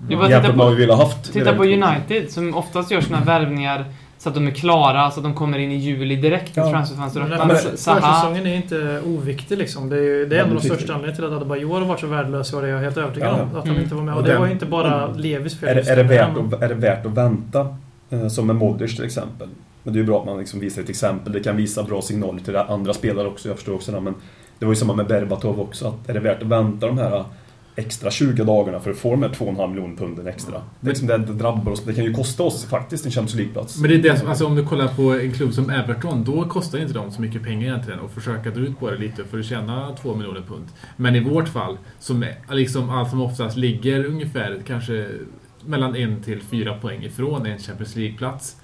Det 0.07 0.13
är 0.13 0.17
bara 0.17 0.41
titta 0.41 0.53
på, 0.53 0.69
vi 0.69 0.91
haft. 0.91 1.33
titta 1.33 1.53
på 1.55 1.63
United 1.63 2.31
som 2.31 2.55
oftast 2.55 2.91
gör 2.91 3.01
sina 3.01 3.19
värvningar 3.21 3.85
så 4.17 4.29
att 4.29 4.35
de 4.35 4.47
är 4.47 4.51
klara, 4.51 5.11
så 5.11 5.19
att 5.19 5.23
de 5.23 5.33
kommer 5.33 5.57
in 5.59 5.71
i 5.71 5.75
juli 5.75 6.15
direkt 6.15 6.51
Ja. 6.57 6.71
transferfönstret 6.71 7.79
Zaha, 7.79 8.01
Försäsongen 8.01 8.45
är 8.47 8.55
inte 8.55 9.01
oviktig 9.05 9.57
liksom. 9.57 9.89
Det 9.89 9.95
är, 9.97 10.01
ju- 10.01 10.25
det 10.25 10.35
är 10.37 10.39
en 10.43 10.49
av 10.49 10.55
de 10.55 10.61
största 10.61 10.93
anledningarna 10.93 11.15
till 11.15 11.25
att 11.25 11.31
Adebayor 11.31 11.79
har 11.79 11.87
varit 11.87 11.99
så 11.99 12.07
värdelös 12.07 12.53
och 12.53 12.61
det 12.61 12.67
är 12.67 12.71
jag 12.71 12.79
helt 12.79 12.97
övertygad 12.97 13.29
Ja, 13.29 13.37
ja. 13.37 13.43
om. 13.43 13.49
Att 13.49 13.55
han 13.55 13.69
Mm. 13.69 13.83
inte 13.83 13.95
var 13.95 14.03
med. 14.03 14.13
Och 14.13 14.19
Och 14.19 14.25
det 14.25 14.31
den- 14.31 14.39
var 14.41 14.47
ju 14.47 14.53
inte 14.53 14.65
bara 14.65 15.07
Levis 15.13 15.59
fel. 15.59 15.77
Är, 15.77 15.89
är, 15.91 15.95
det 15.95 16.03
värt 16.03 16.53
att, 16.53 16.61
är 16.61 16.67
det 16.69 16.75
värt 16.75 17.05
att 17.05 17.11
vänta? 17.11 17.75
Eh, 18.09 18.27
Som 18.27 18.47
med 18.47 18.55
Modric 18.55 18.95
till 18.95 19.05
exempel. 19.05 19.47
Men 19.83 19.93
det 19.93 19.97
är 19.97 20.01
ju 20.01 20.07
bra 20.07 20.19
att 20.19 20.25
man 20.25 20.39
liksom 20.39 20.59
visar 20.59 20.81
ett 20.81 20.89
exempel. 20.89 21.33
Det 21.33 21.39
kan 21.39 21.55
visa 21.57 21.83
bra 21.83 22.01
signaler 22.01 22.39
till 22.39 22.55
andra 22.55 22.93
spelare 22.93 23.27
också. 23.27 23.47
Jag 23.47 23.57
förstår 23.57 23.73
också 23.75 23.91
det. 23.91 23.99
Men 23.99 24.13
det 24.59 24.65
var 24.65 24.71
ju 24.71 24.75
samma 24.75 24.93
med 24.95 25.07
Berbatov 25.07 25.59
också. 25.61 25.87
Att 25.87 26.09
är 26.09 26.13
det 26.13 26.19
värt 26.19 26.41
att 26.41 26.47
vänta 26.47 26.87
de 26.87 26.97
här 26.97 27.23
extra 27.75 28.11
20 28.11 28.43
dagarna 28.43 28.79
för 28.79 28.91
att 28.91 28.97
få 28.97 29.11
de 29.11 29.23
här 29.23 29.29
2,5 29.29 29.67
miljoner 29.67 29.95
punden 29.95 30.27
extra? 30.27 30.61
Det, 30.79 30.87
är 30.87 30.89
liksom 30.89 31.07
det, 31.07 31.17
det 31.17 31.33
drabbar 31.33 31.71
oss. 31.71 31.83
Det 31.83 31.93
kan 31.93 32.03
ju 32.03 32.13
kosta 32.13 32.43
oss 32.43 32.65
faktiskt 32.65 33.05
en 33.05 33.11
Champions 33.11 33.35
League-plats. 33.35 33.79
Men 33.79 33.89
det 33.89 33.95
är 33.95 34.13
det 34.13 34.19
som, 34.19 34.27
alltså 34.27 34.45
om 34.45 34.55
du 34.55 34.65
kollar 34.65 34.87
på 34.87 35.13
en 35.13 35.31
klubb 35.31 35.53
som 35.53 35.69
Everton, 35.69 36.23
då 36.23 36.45
kostar 36.45 36.79
inte 36.79 36.93
de 36.93 37.11
så 37.11 37.21
mycket 37.21 37.43
pengar 37.43 37.67
egentligen 37.67 37.99
och 37.99 38.11
försöka 38.11 38.49
dra 38.49 38.61
ut 38.61 38.79
på 38.79 38.89
det 38.89 38.97
lite 38.97 39.23
för 39.23 39.39
att 39.39 39.45
tjäna 39.45 39.95
2 40.01 40.15
miljoner 40.15 40.41
pund. 40.41 40.65
Men 40.97 41.15
i 41.15 41.19
vårt 41.19 41.47
fall, 41.47 41.77
som 41.99 42.23
är, 42.23 42.35
liksom 42.49 42.89
allt 42.89 43.09
som 43.09 43.21
oftast 43.21 43.57
ligger 43.57 44.05
ungefär 44.05 44.61
kanske 44.67 45.07
mellan 45.65 45.95
en 45.95 46.23
till 46.23 46.41
fyra 46.41 46.77
poäng 46.77 47.03
ifrån 47.03 47.45
en 47.45 47.59
Champions 47.59 47.95
League-plats, 47.95 48.55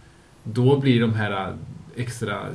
då 0.44 0.80
blir 0.80 1.02
de 1.02 1.14
här 1.14 1.56
extra 1.96 2.46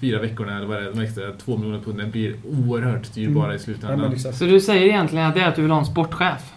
fyra 0.00 0.20
veckorna, 0.20 0.56
eller 0.56 0.66
vad 0.66 0.76
det 0.82 0.86
är, 0.88 0.92
de 0.92 1.00
extra 1.00 1.22
två 1.44 1.56
miljoner 1.56 1.80
punden 1.84 2.10
blir 2.10 2.34
oerhört 2.68 3.14
dyrbara 3.14 3.46
i 3.46 3.48
Nej, 3.48 3.58
slutändan. 3.58 3.98
men 3.98 4.06
men 4.08 4.16
exakt. 4.16 4.36
så 4.38 4.44
du 4.44 4.60
säger 4.60 4.86
egentligen 4.86 5.26
att 5.26 5.34
det 5.34 5.40
är 5.40 5.48
att 5.48 5.56
du 5.56 5.62
vill 5.62 5.70
ha 5.70 5.78
en 5.78 5.86
sportchef? 5.86 6.52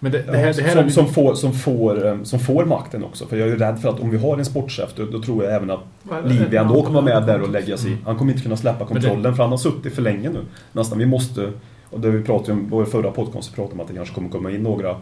det, 0.00 0.08
det 0.10 0.18
här, 0.38 0.52
det 0.54 0.62
här 0.62 0.88
som, 0.88 1.06
får, 1.06 1.34
som, 1.34 1.52
får, 1.52 2.24
som 2.24 2.38
får 2.38 2.64
makten 2.64 3.04
också. 3.04 3.26
För 3.26 3.36
jag 3.36 3.48
är 3.48 3.52
ju 3.52 3.58
rädd 3.58 3.78
för 3.80 3.88
att 3.88 4.00
om 4.00 4.10
vi 4.10 4.18
har 4.18 4.38
en 4.38 4.44
sportchef, 4.44 4.90
då, 4.96 5.04
då 5.04 5.22
tror 5.22 5.44
jag 5.44 5.54
även 5.54 5.70
att 5.70 5.80
Livi 6.24 6.56
ändå 6.56 6.82
kommer 6.82 7.02
vara 7.02 7.14
med 7.20 7.26
där 7.26 7.42
och 7.42 7.50
lägga 7.50 7.76
sig 7.76 7.92
i. 7.92 7.96
Han 8.04 8.16
kommer 8.16 8.32
inte 8.32 8.42
kunna 8.42 8.56
släppa 8.56 8.84
Men 8.84 8.94
det- 8.94 9.00
kontrollen 9.08 9.34
för 9.36 9.42
han 9.42 9.50
har 9.50 9.58
suttit 9.58 9.94
för 9.94 10.02
länge 10.02 10.30
nu. 10.30 10.40
Nästan. 10.72 10.98
Vi 10.98 11.06
måste, 11.06 11.52
och 11.90 12.00
det 12.00 12.10
vi 12.10 12.22
pratade 12.22 12.52
om, 12.52 12.68
vår 12.70 12.84
förra 12.84 13.10
podcast, 13.10 13.50
vi 13.52 13.54
pratade 13.54 13.74
om 13.74 13.80
att 13.80 13.88
det 13.88 13.94
kanske 13.94 14.14
kommer 14.14 14.28
komma 14.28 14.50
in 14.50 14.62
några, 14.62 14.96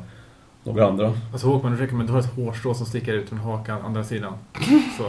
några 0.64 0.87
andra. 0.87 1.12
Alltså 1.33 1.47
Håkman, 1.47 1.75
ursäkta 1.75 1.97
men 1.97 2.07
du 2.07 2.12
har 2.12 2.21
ett 2.21 2.35
hårstrå 2.37 2.75
som 2.75 2.87
sticker 2.87 3.12
ut 3.12 3.29
från 3.29 3.38
hakan, 3.38 3.83
andra 3.83 4.05
sidan. 4.05 4.33
Så. 4.99 5.05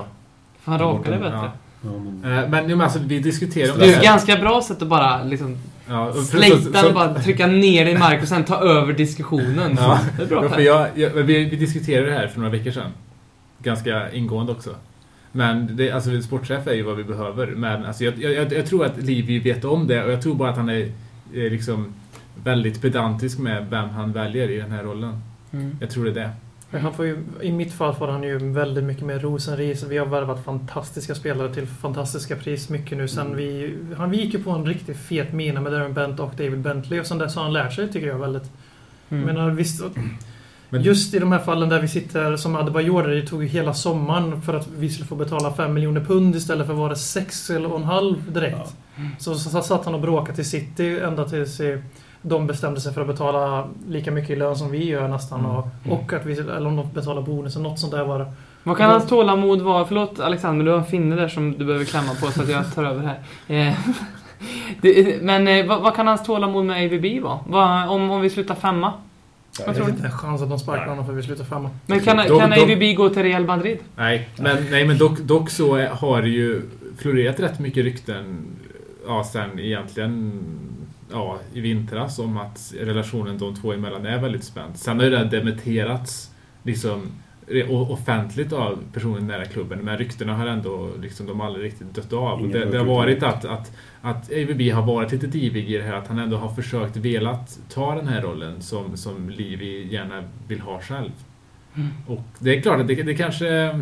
Fan, 0.62 0.80
raka 0.80 1.12
det 1.12 1.18
bättre. 1.18 1.36
Ja. 1.36 1.52
Ja, 1.82 1.90
men, 2.22 2.34
Eh, 2.38 2.50
Men, 2.50 2.68
men 2.68 2.82
alltså, 2.82 3.00
vi 3.06 3.20
diskuterar 3.20 3.74
om 3.74 3.80
Det 3.80 3.86
är 3.86 3.90
det 3.90 3.96
ett 3.98 4.04
ganska 4.04 4.36
bra 4.38 4.62
sätt 4.62 4.82
att 4.82 4.88
bara 4.88 5.24
liksom 5.24 5.58
Ja, 5.90 6.14
så- 6.14 6.88
och 6.88 6.94
bara 6.94 7.14
trycka 7.20 7.48
ner 7.48 7.86
det 7.86 7.92
i 7.92 7.98
mark 7.98 8.22
och 8.22 8.28
sen 8.28 8.44
ta 8.44 8.56
över 8.62 8.94
diskussionen. 8.94 9.78
Ja. 9.80 10.00
Det 10.18 10.24
är 10.24 10.28
bra 10.28 10.44
Ja, 10.44 10.50
för 10.50 10.62
jag, 10.62 10.88
jag, 10.96 11.10
vi, 11.10 11.46
vi 11.46 11.56
diskuterade 11.56 12.08
det 12.08 12.14
här 12.14 12.28
för 12.28 12.40
några 12.40 12.52
veckor 12.52 12.72
sedan. 12.72 12.92
Ganska 13.64 14.12
ingående 14.12 14.52
också. 14.52 14.76
Men 15.32 15.76
det, 15.78 15.92
alltså, 15.92 16.22
sportchef 16.22 16.68
är 16.68 16.74
ju 16.74 16.84
vad 16.84 16.96
vi 16.98 17.04
behöver. 17.04 17.48
Men 17.48 17.86
alltså, 17.86 18.04
jag, 18.04 18.18
jag, 18.18 18.54
jag 18.54 18.66
tror 18.66 18.86
att 18.86 18.98
Livi 19.04 19.40
vet 19.40 19.66
om 19.66 19.88
det 19.88 20.04
och 20.04 20.12
jag 20.12 20.22
tror 20.22 20.36
bara 20.36 20.50
att 20.50 20.58
han 20.58 20.70
är, 20.70 20.92
är 21.34 21.50
liksom 21.50 21.94
väldigt 22.44 22.82
pedantisk 22.82 23.40
med 23.40 23.66
vem 23.70 23.90
han 23.90 24.12
väljer 24.12 24.50
i 24.52 24.58
den 24.58 24.72
här 24.72 24.84
rollen. 24.84 25.22
Mm. 25.54 25.78
Jag 25.82 25.90
tror 25.90 26.06
det 26.06 26.12
är 26.12 26.16
det. 26.16 26.30
Men 26.72 26.82
Han 26.82 26.94
får 26.94 27.06
ju, 27.06 27.18
I 27.42 27.52
mitt 27.52 27.74
fall 27.74 27.96
får 27.96 28.08
han 28.08 28.24
ju 28.24 28.38
väldigt 28.38 28.84
mycket 28.84 29.06
mer 29.06 29.20
ros 29.20 29.48
än 29.48 29.58
ris. 29.58 29.84
Vi 29.84 29.98
har 29.98 30.06
värvat 30.06 30.46
fantastiska 30.46 31.16
spelare 31.16 31.54
till 31.54 31.68
fantastiska 31.68 32.36
pris 32.36 32.70
mycket 32.70 32.98
nu 32.98 33.08
sen 33.08 33.36
vi... 33.36 33.78
Han 33.98 34.12
vi 34.12 34.18
gick 34.22 34.34
ju 34.34 34.44
på 34.44 34.52
en 34.52 34.66
riktigt 34.66 34.98
fet 34.98 35.34
mina 35.34 35.62
med 35.62 35.72
Darren 35.72 35.94
Bent 35.94 36.20
och 36.20 36.34
David 36.38 36.60
Bentley 36.60 37.00
och 37.00 37.06
sen 37.06 37.18
dess 37.18 37.36
har 37.36 37.44
han 37.44 37.54
lärt 37.54 37.74
sig 37.74 37.92
tycker 37.92 38.08
jag 38.08 38.20
väldigt. 38.20 38.52
Mm. 39.10 39.24
Men 39.24 39.38
han 39.38 39.56
visst, 39.56 39.84
Men- 40.70 40.82
just 40.82 41.14
i 41.14 41.20
de 41.20 41.32
här 41.32 41.40
fallen 41.40 41.70
där 41.70 41.82
vi 41.82 41.88
sitter 41.88 42.38
som 42.38 42.56
Adebayor, 42.56 43.08
det 43.08 43.28
tog 43.28 43.44
ju 43.44 43.50
hela 43.50 43.74
sommaren 43.74 44.42
för 44.42 44.54
att 44.54 44.68
vi 44.78 44.90
skulle 44.90 45.08
få 45.08 45.16
betala 45.16 45.54
5 45.54 45.74
miljoner 45.74 46.02
pund 46.02 46.36
istället 46.36 46.68
för 46.68 46.74
var 46.74 46.90
det 46.90 46.96
6 46.96 47.50
eller 47.50 47.76
en 47.76 47.84
halv 47.84 48.32
direkt. 48.34 48.76
Så, 49.20 49.36
så 49.36 49.62
satt 49.62 49.86
han 49.86 49.94
och 49.96 50.02
bråkade 50.02 50.36
till 50.36 50.50
City 50.50 51.00
ända 51.00 51.26
tills 51.30 51.62
de 52.22 52.48
bestämde 52.48 52.82
sig 52.82 52.94
för 52.94 53.02
att 53.02 53.08
betala 53.08 53.68
lika 53.88 54.12
mycket 54.12 54.30
i 54.30 54.36
lön 54.36 54.56
som 54.56 54.72
vi 54.72 54.86
gör 54.86 55.08
nästan. 55.08 55.40
Mm. 55.40 55.52
Och, 55.52 55.68
och 55.90 56.14
att 56.14 56.26
vi, 56.26 56.40
eller 56.40 56.68
om 56.68 56.76
de 56.76 56.88
betalar 56.94 57.22
bonusen, 57.22 57.64
något 57.64 57.80
sånt 57.80 57.92
där 57.92 58.04
var 58.04 58.20
det. 58.20 58.34
Vad 58.64 58.78
kan 58.78 58.90
hans 58.90 59.08
tålamod 59.08 59.62
vara? 59.62 59.86
Förlåt 59.86 60.20
Alexander, 60.20 60.66
du 60.66 60.72
har 60.72 60.78
en 60.78 60.86
finne 60.86 61.16
där 61.16 61.28
som 61.28 61.58
du 61.58 61.66
behöver 61.66 61.86
klämma 61.86 62.12
på 62.22 62.32
så 62.32 62.42
att 62.42 62.50
jag 62.50 62.76
tar 62.76 62.84
över 62.84 63.04
här. 63.04 63.20
Eh, 63.48 63.74
det, 64.82 65.22
men 65.22 65.48
eh, 65.48 65.66
vad, 65.66 65.82
vad 65.82 65.96
kan 65.96 66.08
hans 66.08 66.24
tålamod 66.26 66.66
med 66.66 66.86
AVB 66.86 67.24
vara? 67.24 67.40
Vad, 67.48 67.90
om, 67.90 68.12
om 68.12 68.22
vi 68.22 68.30
slutar 68.30 68.56
femma? 68.56 68.94
Jag 69.58 69.66
tror 69.66 69.74
tror 69.74 69.86
du? 69.86 69.92
inte 69.92 70.06
en 70.06 70.12
chans 70.12 70.42
att 70.42 70.50
de 70.50 70.60
sparkar 70.60 70.88
honom 70.88 71.06
för 71.06 71.14
vi 71.14 71.24
slutar 71.24 71.44
femma. 71.44 71.70
Men 71.86 72.00
kan, 72.00 72.18
Då- 72.18 72.40
kan 72.40 72.54
AVB 72.54 72.96
gå 72.98 73.10
till 73.10 73.24
Real 73.24 73.46
Madrid? 73.46 73.78
Nej, 73.96 74.30
men, 74.38 74.58
nej, 74.72 74.86
men 74.86 74.98
dock, 74.98 75.20
dock 75.20 75.50
så 75.50 75.76
är- 75.76 75.90
har 75.90 76.22
det 76.22 76.30
ju 76.30 76.62
florerat 76.98 77.40
rätt 77.40 77.60
mycket 77.60 77.84
rykten 77.84 78.46
ja, 79.08 79.24
sen 79.24 79.60
egentligen 79.60 80.42
ja, 81.12 81.40
i 81.54 81.62
vintras 81.62 82.20
om 82.20 82.38
att 82.38 82.74
relationen 82.80 83.38
de 83.38 83.56
två 83.56 83.74
emellan 83.74 84.06
är 84.06 84.18
väldigt 84.18 84.44
spänd. 84.44 84.78
Sen 84.78 84.98
har 84.98 85.06
ju 85.06 85.12
det 85.12 85.24
dementerats 85.24 86.32
liksom, 86.64 87.12
offentligt 87.70 88.54
av 88.54 88.80
personer 88.94 89.22
nära 89.22 89.46
klubben 89.46 89.80
men 89.80 89.98
ryktena 89.98 90.36
har 90.36 90.48
ändå 90.48 90.90
liksom, 91.02 91.26
de 91.26 91.42
aldrig 91.42 91.66
riktigt 91.66 91.96
dött 91.96 92.14
av. 92.14 92.50
Det, 92.50 92.66
det 92.66 92.78
har 92.78 92.86
varit 92.86 93.24
att, 93.24 93.46
att, 93.46 93.72
att 94.02 94.32
AVB 94.32 94.62
har 94.62 94.86
varit 94.86 95.12
lite 95.12 95.28
divig 95.28 95.72
i 95.72 95.78
det 95.78 95.84
här 95.84 95.94
att 95.94 96.08
han 96.08 96.20
ändå 96.20 96.38
har 96.38 96.50
försökt 96.50 96.98
velat 96.98 97.60
ta 97.70 97.96
den 97.96 98.08
här 98.08 98.22
rollen 98.22 98.62
som, 98.62 98.98
som 98.98 99.30
Livi 99.30 99.94
gärna 99.94 100.24
vill 100.48 100.60
ha 100.60 100.82
själv. 100.82 101.12
Mm. 101.76 101.90
Och 102.08 102.26
det 102.40 102.58
är 102.58 102.62
klart 102.62 102.80
att 102.80 102.88
det, 102.88 103.04
det 103.04 103.16
kanske... 103.16 103.80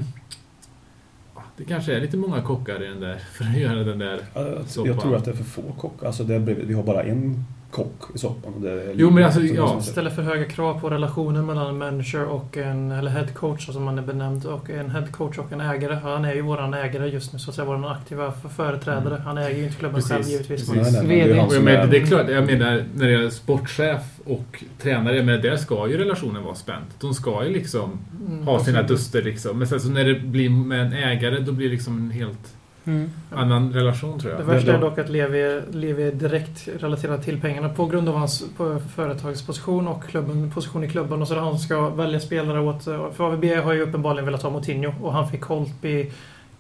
Det 1.59 1.65
kanske 1.65 1.95
är 1.95 2.01
lite 2.01 2.17
många 2.17 2.41
kockar 2.41 2.83
i 2.83 2.87
den 2.87 2.99
där 2.99 3.17
för 3.17 3.45
att 3.45 3.57
göra 3.57 3.83
den 3.83 3.99
där 3.99 4.21
jag, 4.33 4.67
soppan. 4.67 4.91
jag 4.91 5.01
tror 5.01 5.15
att 5.15 5.25
det 5.25 5.31
är 5.31 5.35
för 5.35 5.43
få 5.43 5.61
kockar. 5.77 6.07
Alltså 6.07 6.23
det 6.23 6.39
vi 6.39 6.73
har 6.73 6.83
bara 6.83 7.03
en 7.03 7.45
kock 7.71 8.15
i 8.15 8.17
soppan. 8.17 8.53
Och 8.53 8.61
det 8.61 8.93
Jo, 8.95 9.09
men 9.09 9.23
alltså, 9.23 9.41
ja. 9.41 9.53
jag. 9.53 9.83
Ställer 9.83 10.09
för 10.09 10.21
höga 10.21 10.45
krav 10.45 10.79
på 10.79 10.89
relationen 10.89 11.45
mellan 11.45 11.67
en 11.67 11.77
manager 11.77 12.25
och 12.25 12.57
en, 12.57 12.91
eller 12.91 13.11
head 13.11 13.27
coach 13.33 13.65
som 13.65 13.83
man 13.83 13.97
är 13.97 14.01
benämnd, 14.01 14.45
och 14.45 14.69
en 14.69 14.89
head 14.89 15.07
coach 15.11 15.37
och 15.37 15.51
en 15.51 15.61
ägare. 15.61 15.93
Han 15.95 16.25
är 16.25 16.33
ju 16.33 16.41
våran 16.41 16.73
ägare 16.73 17.07
just 17.09 17.33
nu, 17.33 17.39
så 17.39 17.49
att 17.49 17.55
säga, 17.55 17.65
våran 17.65 17.85
aktiva 17.85 18.31
företrädare. 18.31 19.21
Han 19.25 19.37
äger 19.37 19.57
ju 19.57 19.63
inte 19.63 19.77
klubben 19.77 19.95
Precis, 19.95 20.11
själv 20.11 20.25
givetvis. 20.27 20.69
precis. 20.69 20.93
Nej, 20.93 21.07
nej, 21.07 21.27
men 21.27 21.47
det 21.49 21.55
jag 21.55 21.63
menar, 21.63 21.87
det 21.87 21.97
är 21.97 22.05
klart, 22.05 22.29
jag 22.29 22.45
menar 22.45 22.83
när 22.95 23.05
det 23.05 23.11
gäller 23.11 23.29
sportchef 23.29 24.01
och 24.25 24.63
tränare, 24.81 25.23
men 25.23 25.41
där 25.41 25.57
ska 25.57 25.87
ju 25.89 25.97
relationen 25.97 26.43
vara 26.43 26.55
spänd. 26.55 26.85
De 26.99 27.13
ska 27.13 27.43
ju 27.43 27.53
liksom 27.53 27.99
Mm, 28.27 28.43
ha 28.47 28.63
sina 28.63 28.81
duster 28.83 29.21
liksom. 29.21 29.57
Men 29.59 29.67
sen 29.67 29.79
så 29.79 29.89
när 29.89 30.05
det 30.05 30.19
blir 30.19 30.49
med 30.49 30.81
en 30.85 30.93
ägare, 30.93 31.39
då 31.39 31.51
blir 31.51 31.67
det 31.67 31.73
liksom 31.73 31.97
en 31.97 32.11
helt 32.11 32.53
Mm. 32.85 33.09
annan 33.31 33.73
relation 33.73 34.19
tror 34.19 34.31
Det 34.31 34.37
jag. 34.37 34.45
värsta 34.45 34.71
Det- 34.71 34.77
är 34.77 34.81
dock 34.81 34.97
att 34.97 35.09
Levi, 35.09 35.61
Levi 35.71 36.07
är 36.07 36.11
direkt 36.11 36.67
relaterad 36.79 37.23
till 37.23 37.41
pengarna 37.41 37.69
på 37.69 37.85
grund 37.85 38.09
av 38.09 38.15
hans 38.15 38.43
på 38.57 38.79
företagsposition 38.95 39.87
och 39.87 40.03
klubben, 40.07 40.51
position 40.51 40.83
i 40.83 40.89
klubben. 40.89 41.21
Och 41.21 41.27
så 41.27 41.39
han 41.39 41.49
som 41.51 41.59
ska 41.59 41.89
välja 41.89 42.19
spelare 42.19 42.59
åt... 42.59 42.83
För 42.83 43.21
AVB 43.21 43.45
har 43.63 43.73
ju 43.73 43.81
uppenbarligen 43.81 44.25
velat 44.25 44.43
ha 44.43 44.49
Moutinho 44.49 44.93
och 45.01 45.13
han 45.13 45.29
fick 45.31 45.41
Holtby, 45.43 46.11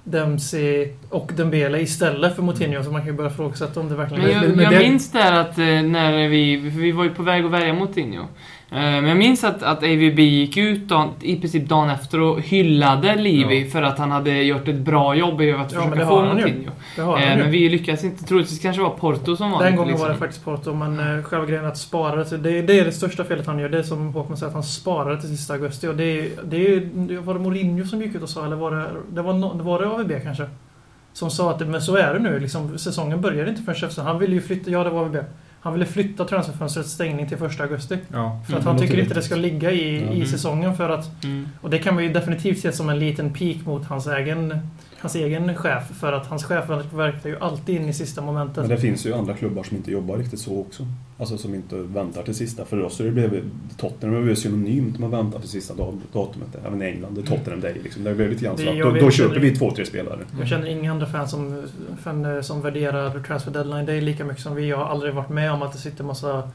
Dempsey 0.03 0.91
och 1.09 1.31
Dembele 1.35 1.79
istället 1.81 2.35
för 2.35 2.43
Moutinho. 2.43 2.83
Så 2.83 2.91
man 2.91 3.01
kan 3.01 3.07
ju 3.09 3.13
börja 3.17 3.29
ifrågasätta 3.31 3.79
om 3.79 3.89
det 3.89 3.95
verkligen 3.95 4.23
Men 4.23 4.31
jag, 4.31 4.49
men 4.55 4.63
jag 4.63 4.73
det- 4.73 4.79
minns 4.79 5.11
där 5.11 5.31
att 5.33 5.57
eh, 5.57 5.65
när 5.65 6.27
vi, 6.27 6.71
för 6.71 6.79
vi 6.79 6.91
var 6.91 7.03
ju 7.03 7.09
på 7.09 7.23
väg 7.23 7.45
att 7.45 7.51
välja 7.51 7.73
Moutinho. 7.73 8.23
Eh, 8.71 8.77
Men 8.77 9.07
jag 9.07 9.17
minns 9.17 9.43
att, 9.43 9.63
att 9.63 9.77
AVB 9.83 10.19
gick 10.19 10.57
ut 10.57 10.87
dagen, 10.87 11.09
i 11.21 11.39
princip 11.39 11.69
dagen 11.69 11.89
efter 11.89 12.21
och 12.21 12.41
hyllade 12.41 13.15
Livi 13.15 13.63
Ja. 13.63 13.69
för 13.71 13.81
att 13.81 13.97
han 13.99 14.11
hade 14.11 14.43
gjort 14.43 14.67
ett 14.67 14.75
bra 14.79 15.15
jobb 15.15 15.41
i 15.41 15.51
att 15.51 15.71
Ja, 15.73 15.81
försöka 15.81 16.07
få 16.07 16.19
han 16.25 16.39
Eh. 16.39 17.37
Men 17.37 17.51
vi 17.51 17.69
lyckades 17.69 18.03
inte. 18.03 18.23
Troligtvis 18.23 18.59
kanske 18.59 18.81
det 18.81 18.83
var 18.89 18.95
Porto 18.95 19.35
som 19.35 19.51
var 19.51 19.63
Den 19.63 19.75
gången 19.75 19.89
liksom. 19.89 20.07
var 20.07 20.13
det 20.13 20.19
faktiskt 20.19 20.45
Porto, 20.45 20.73
men 20.73 20.99
eh, 21.17 21.23
själva 21.23 21.45
grejen 21.45 21.65
att 21.65 21.77
spara 21.77 22.23
det, 22.23 22.37
det, 22.61 22.79
är 22.79 22.85
det 22.85 22.91
största 22.91 23.23
felet 23.23 23.47
han 23.47 23.59
gör. 23.59 23.69
Det 23.69 23.79
är 23.79 23.83
som 23.83 24.13
Håkman 24.13 24.37
säger, 24.37 24.47
att 24.47 24.53
han 24.53 24.63
sparar 24.63 25.15
det 25.15 25.21
till 25.21 25.29
sista 25.37 25.53
augusti. 25.53 25.87
Och 25.87 25.95
det, 25.95 26.03
är- 26.03 26.29
det, 26.43 27.17
var 27.19 27.33
det 27.33 27.39
Mourinho 27.39 27.85
som 27.85 28.01
gick 28.01 28.15
ut 28.15 28.23
och 28.23 28.29
sa, 28.29 28.45
eller 28.45 28.55
var 28.55 28.71
det, 28.71 28.85
det 29.11 29.21
var, 29.21 29.33
no, 29.33 29.63
var 29.63 29.79
det 29.79 29.87
AVB 29.87 30.11
kanske? 30.23 30.45
Som 31.13 31.31
sa 31.31 31.51
att 31.51 31.67
men 31.67 31.81
så 31.81 31.95
är 31.95 32.13
det 32.13 32.19
nu, 32.19 32.39
liksom, 32.39 32.77
säsongen 32.77 33.21
börjar 33.21 33.49
inte 33.49 33.61
förrän 33.61 33.89
efter. 33.89 34.01
Han 34.03 34.19
ville 34.19 34.33
ju 34.35 34.41
flytta, 34.41 34.71
ja 34.71 34.83
det 34.83 34.89
var 34.89 35.01
AVB. 35.01 35.17
Han 35.61 35.73
ville 35.73 35.85
flytta 35.85 36.25
transferfönstrets 36.25 36.91
stängning 36.91 37.27
till 37.29 37.37
första 37.37 37.63
augusti. 37.63 37.97
Ja. 38.13 38.41
För 38.47 38.53
att 38.53 38.61
Mm, 38.63 38.67
han 38.67 38.77
tycker 38.87 38.99
inte 38.99 39.13
det 39.13 39.21
ska 39.21 39.35
ligga 39.35 39.71
i, 39.71 40.05
Ja. 40.05 40.11
i 40.11 40.25
säsongen 40.25 40.75
för 40.77 40.89
att 40.89 41.23
Mm. 41.23 41.47
och 41.61 41.69
det 41.69 41.79
kan 41.79 41.95
man 41.95 42.03
ju 42.03 42.13
definitivt 42.13 42.59
se 42.59 42.71
som 42.71 42.89
en 42.89 42.99
liten 42.99 43.33
peak 43.33 43.57
mot 43.65 43.85
hans 43.85 44.07
egen, 44.07 44.59
hans 44.99 45.15
egen 45.15 45.55
chef. 45.55 45.83
För 45.99 46.13
att 46.13 46.27
hans 46.27 46.43
chef 46.43 46.69
verkar 46.93 47.29
ju 47.29 47.39
alltid 47.39 47.75
in 47.75 47.89
i 47.89 47.93
sista 47.93 48.21
momentet. 48.21 48.57
Men 48.57 48.69
det 48.69 48.77
finns 48.77 49.05
ju 49.05 49.13
andra 49.13 49.33
klubbar 49.33 49.63
som 49.63 49.77
inte 49.77 49.91
jobbar 49.91 50.17
riktigt 50.17 50.39
så 50.39 50.59
också. 50.59 50.87
Alltså 51.17 51.37
som 51.37 51.55
inte 51.55 51.75
väntar 51.75 52.23
till 52.23 52.35
sista. 52.35 52.65
För 52.65 52.83
oss 52.83 52.99
har 52.99 53.05
det 53.05 53.11
blivit 53.11 53.43
Tottenham 53.77 54.21
blivit 54.21 54.39
synonymt 54.39 54.99
med 54.99 55.07
att 55.07 55.13
vänta 55.13 55.39
till 55.39 55.49
sista 55.49 55.73
datumet. 56.13 56.47
Även 56.65 56.81
i 56.81 56.85
England, 56.85 57.15
det 57.15 57.21
är 57.21 57.25
Tottenham 57.25 57.61
Day 57.61 57.75
liksom. 57.83 58.03
Det 58.03 58.15
blir 58.15 58.29
lite 58.29 58.45
grann 58.45 58.57
så 58.57 58.69
att 58.69 58.79
då, 58.79 58.91
då 58.91 59.11
köper 59.11 59.39
vi 59.39 59.55
två, 59.55 59.71
tre 59.71 59.85
spelare. 59.85 60.19
Jag 60.39 60.47
känner 60.47 60.67
inga 60.67 60.91
andra 60.91 61.05
fans 61.07 61.31
som, 61.31 61.63
fan, 62.03 62.43
som 62.43 62.61
värderar 62.61 63.23
transfer 63.23 63.51
deadline 63.51 63.85
day 63.85 64.01
lika 64.01 64.25
mycket 64.25 64.43
som 64.43 64.55
vi. 64.55 64.69
Jag 64.69 64.77
har 64.77 64.85
aldrig 64.85 65.13
varit 65.13 65.29
med 65.29 65.51
om 65.51 65.61
att 65.61 65.71
det 65.71 65.77
sitter 65.77 66.03
massa 66.03 66.49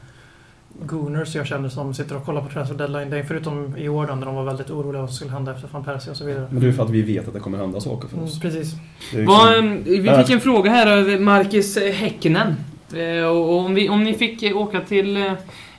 gooners 0.85 1.35
jag 1.35 1.47
känner 1.47 1.69
som 1.69 1.93
sitter 1.93 2.15
och 2.17 2.25
kollar 2.25 2.41
på 2.41 2.49
transfer 2.49 2.75
deadline 2.75 3.09
day. 3.09 3.23
Förutom 3.27 3.77
i 3.77 3.89
år 3.89 4.07
då, 4.07 4.15
när 4.15 4.25
de 4.25 4.35
var 4.35 4.43
väldigt 4.43 4.69
oroliga 4.69 5.01
vad 5.01 5.09
som 5.09 5.15
skulle 5.15 5.31
hända 5.31 5.51
efter 5.55 5.67
van 5.71 5.83
Persie 5.83 6.11
och 6.11 6.17
så 6.17 6.25
vidare. 6.25 6.47
Men 6.51 6.59
det 6.59 6.65
är 6.65 6.69
ju 6.69 6.73
för 6.73 6.83
att 6.83 6.89
vi 6.89 7.01
vet 7.01 7.27
att 7.27 7.33
det 7.33 7.39
kommer 7.39 7.57
hända 7.57 7.79
saker 7.81 8.07
för 8.07 8.15
Mm, 8.15 8.25
oss. 8.29 8.39
precis. 8.39 8.73
Ju 9.13 9.25
Vad, 9.25 9.63
liksom- 9.63 9.93
eh, 9.95 10.01
vi 10.17 10.23
fick 10.23 10.29
en 10.35 10.41
fråga 10.41 10.71
här 10.71 10.97
av 11.15 11.21
Marcus 11.21 11.77
Häkkinen. 11.77 12.55
Eh, 12.93 13.25
Och 13.25 13.49
och 13.49 13.57
om, 13.59 13.75
vi, 13.75 13.89
om 13.89 14.03
ni 14.03 14.13
fick 14.13 14.55
åka 14.55 14.81
till 14.81 15.17
eh, 15.17 15.31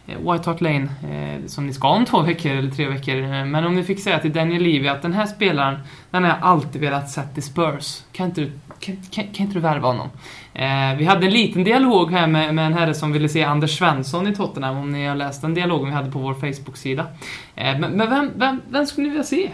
White 0.06 0.50
Hart 0.50 0.60
Lane, 0.60 0.88
eh, 1.10 1.46
som 1.46 1.66
ni 1.66 1.72
ska 1.72 1.88
om 1.88 2.04
två 2.04 2.20
veckor 2.22 2.52
eller 2.52 2.70
tre 2.70 2.88
veckor, 2.88 3.16
eh, 3.16 3.44
men 3.44 3.64
om 3.64 3.74
ni 3.74 3.84
fick 3.84 4.00
säga 4.00 4.18
till 4.18 4.32
Daniel 4.32 4.62
Levy 4.62 4.88
att 4.88 5.02
den 5.02 5.12
här 5.12 5.26
spelaren, 5.26 5.78
den 6.10 6.22
har 6.24 6.30
jag 6.30 6.38
alltid 6.42 6.80
velat 6.80 7.10
sett 7.10 7.38
i 7.38 7.42
Spurs. 7.42 8.02
Kan 8.12 8.26
inte 8.26 8.40
du, 8.40 8.52
kan, 8.80 8.96
kan, 9.10 9.24
kan 9.24 9.46
inte 9.46 9.54
du 9.54 9.60
värva 9.60 9.88
honom? 9.88 10.08
Eh, 10.54 10.96
vi 10.98 11.04
hade 11.04 11.26
en 11.26 11.32
liten 11.32 11.64
dialog 11.64 12.10
här 12.12 12.26
med, 12.26 12.54
med 12.54 12.66
en 12.66 12.72
herre 12.74 12.94
som 12.94 13.12
ville 13.12 13.28
se 13.28 13.44
Anders 13.44 13.78
Svensson 13.78 14.26
i 14.26 14.34
Tottenham, 14.34 14.76
om 14.76 14.92
ni 14.92 15.06
har 15.06 15.14
läst 15.16 15.42
den 15.42 15.54
dialogen 15.54 15.86
vi 15.88 15.94
hade 15.94 16.10
på 16.10 16.18
vår 16.18 16.34
Facebook-sida. 16.34 17.06
Eh, 17.54 17.78
men 17.78 17.92
men 17.92 18.10
vem, 18.10 18.30
vem, 18.36 18.62
vem 18.68 18.86
skulle 18.86 19.04
ni 19.04 19.10
vilja 19.10 19.24
se? 19.24 19.44
Eh, 19.44 19.50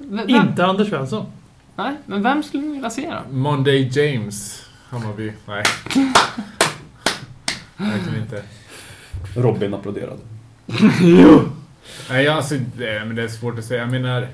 vem, 0.00 0.28
Inte 0.28 0.66
Anders 0.66 0.88
Svensson. 0.88 1.26
nej, 1.76 1.94
men 2.06 2.22
vem 2.22 2.42
skulle 2.42 2.62
ni 2.62 2.72
vilja 2.72 2.90
se 2.90 3.10
då? 3.10 3.36
Monday 3.36 3.90
James, 3.92 4.62
Hammarby. 4.90 5.32
Nej. 5.46 5.62
Verkligen 7.76 8.22
inte. 8.22 8.42
Robin 9.34 9.74
applåderade. 9.74 10.18
Nej, 12.10 12.28
alltså, 12.28 12.54
det, 12.54 13.04
men 13.06 13.16
det 13.16 13.22
är 13.22 13.28
svårt 13.28 13.58
att 13.58 13.64
säga. 13.64 13.80
Jag 13.80 13.90
menar, 13.90 14.28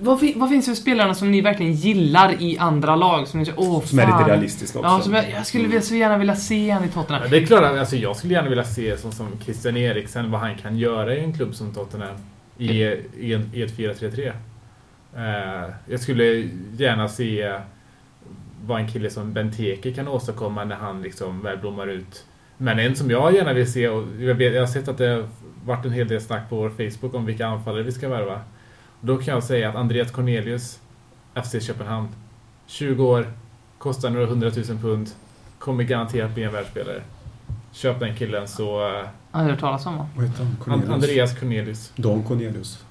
Vad, 0.00 0.20
vad 0.36 0.48
finns 0.48 0.66
det 0.66 0.70
för 0.70 0.82
spelarna 0.82 1.14
som 1.14 1.30
ni 1.30 1.40
verkligen 1.40 1.72
gillar 1.72 2.42
i 2.42 2.58
andra 2.58 2.96
lag? 2.96 3.28
Som 3.28 3.40
ni 3.40 3.46
säger, 3.46 3.60
åh 3.60 3.84
Som 3.84 3.98
är 3.98 4.06
lite 4.06 4.30
realistiska 4.30 4.78
också. 4.78 4.90
Ja, 4.90 5.00
som 5.00 5.14
jag, 5.14 5.30
jag 5.30 5.46
skulle 5.46 5.64
vilja, 5.64 5.82
så 5.82 5.94
gärna 5.94 6.18
vilja 6.18 6.36
se 6.36 6.70
han 6.70 6.84
i 6.84 6.88
Tottenham. 6.88 7.22
Ja, 7.22 7.30
det 7.30 7.36
är 7.36 7.46
klart, 7.46 7.62
alltså, 7.62 7.96
jag 7.96 8.16
skulle 8.16 8.34
gärna 8.34 8.48
vilja 8.48 8.64
se 8.64 8.96
som, 8.96 9.12
som 9.12 9.26
Christian 9.44 9.76
Eriksen, 9.76 10.30
vad 10.30 10.40
han 10.40 10.56
kan 10.56 10.78
göra 10.78 11.14
i 11.14 11.20
en 11.20 11.32
klubb 11.32 11.54
som 11.54 11.74
Tottenham. 11.74 12.16
I, 12.58 12.82
i, 13.18 13.34
en, 13.34 13.50
i 13.54 13.62
ett 13.62 13.78
4-3-3. 13.78 14.32
Eh, 15.16 15.70
jag 15.86 16.00
skulle 16.00 16.48
gärna 16.76 17.08
se 17.08 17.60
vad 18.66 18.80
en 18.80 18.88
kille 18.88 19.10
som 19.10 19.32
Benteke 19.32 19.92
kan 19.92 20.08
åstadkomma 20.08 20.64
när 20.64 20.76
han 20.76 21.02
liksom 21.02 21.42
väl 21.42 21.58
blommar 21.58 21.86
ut. 21.86 22.24
Men 22.56 22.78
en 22.78 22.96
som 22.96 23.10
jag 23.10 23.34
gärna 23.34 23.52
vill 23.52 23.72
se, 23.72 23.88
och 23.88 24.04
jag, 24.18 24.34
vet, 24.34 24.54
jag 24.54 24.62
har 24.62 24.66
sett 24.66 24.88
att 24.88 24.98
det 24.98 25.08
har 25.08 25.28
varit 25.64 25.84
en 25.84 25.92
hel 25.92 26.08
del 26.08 26.20
snack 26.20 26.50
på 26.50 26.56
vår 26.56 26.70
Facebook 26.70 27.14
om 27.14 27.26
vilka 27.26 27.46
anfallare 27.46 27.82
vi 27.82 27.92
ska 27.92 28.08
värva. 28.08 28.40
Då 29.00 29.16
kan 29.16 29.34
jag 29.34 29.44
säga 29.44 29.68
att 29.68 29.76
Andreas 29.76 30.10
Cornelius, 30.10 30.80
FC 31.34 31.66
Köpenhamn, 31.66 32.08
20 32.66 33.04
år, 33.04 33.32
kostar 33.78 34.10
några 34.10 34.26
hundratusen 34.26 34.78
pund, 34.78 35.10
kommer 35.58 35.84
garanterat 35.84 36.34
bli 36.34 36.42
en 36.42 36.52
världsspelare. 36.52 37.02
Köp 37.72 38.00
den 38.00 38.16
killen 38.16 38.48
så... 38.48 38.78
Har 39.30 39.44
ni 39.44 39.50
hört 39.50 39.60
talas 39.60 39.86
om 39.86 39.94
honom? 39.94 40.92
Andreas 40.92 41.38
Cornelius. 41.38 41.92
Don 41.96 42.22
Cornelius. 42.22 42.84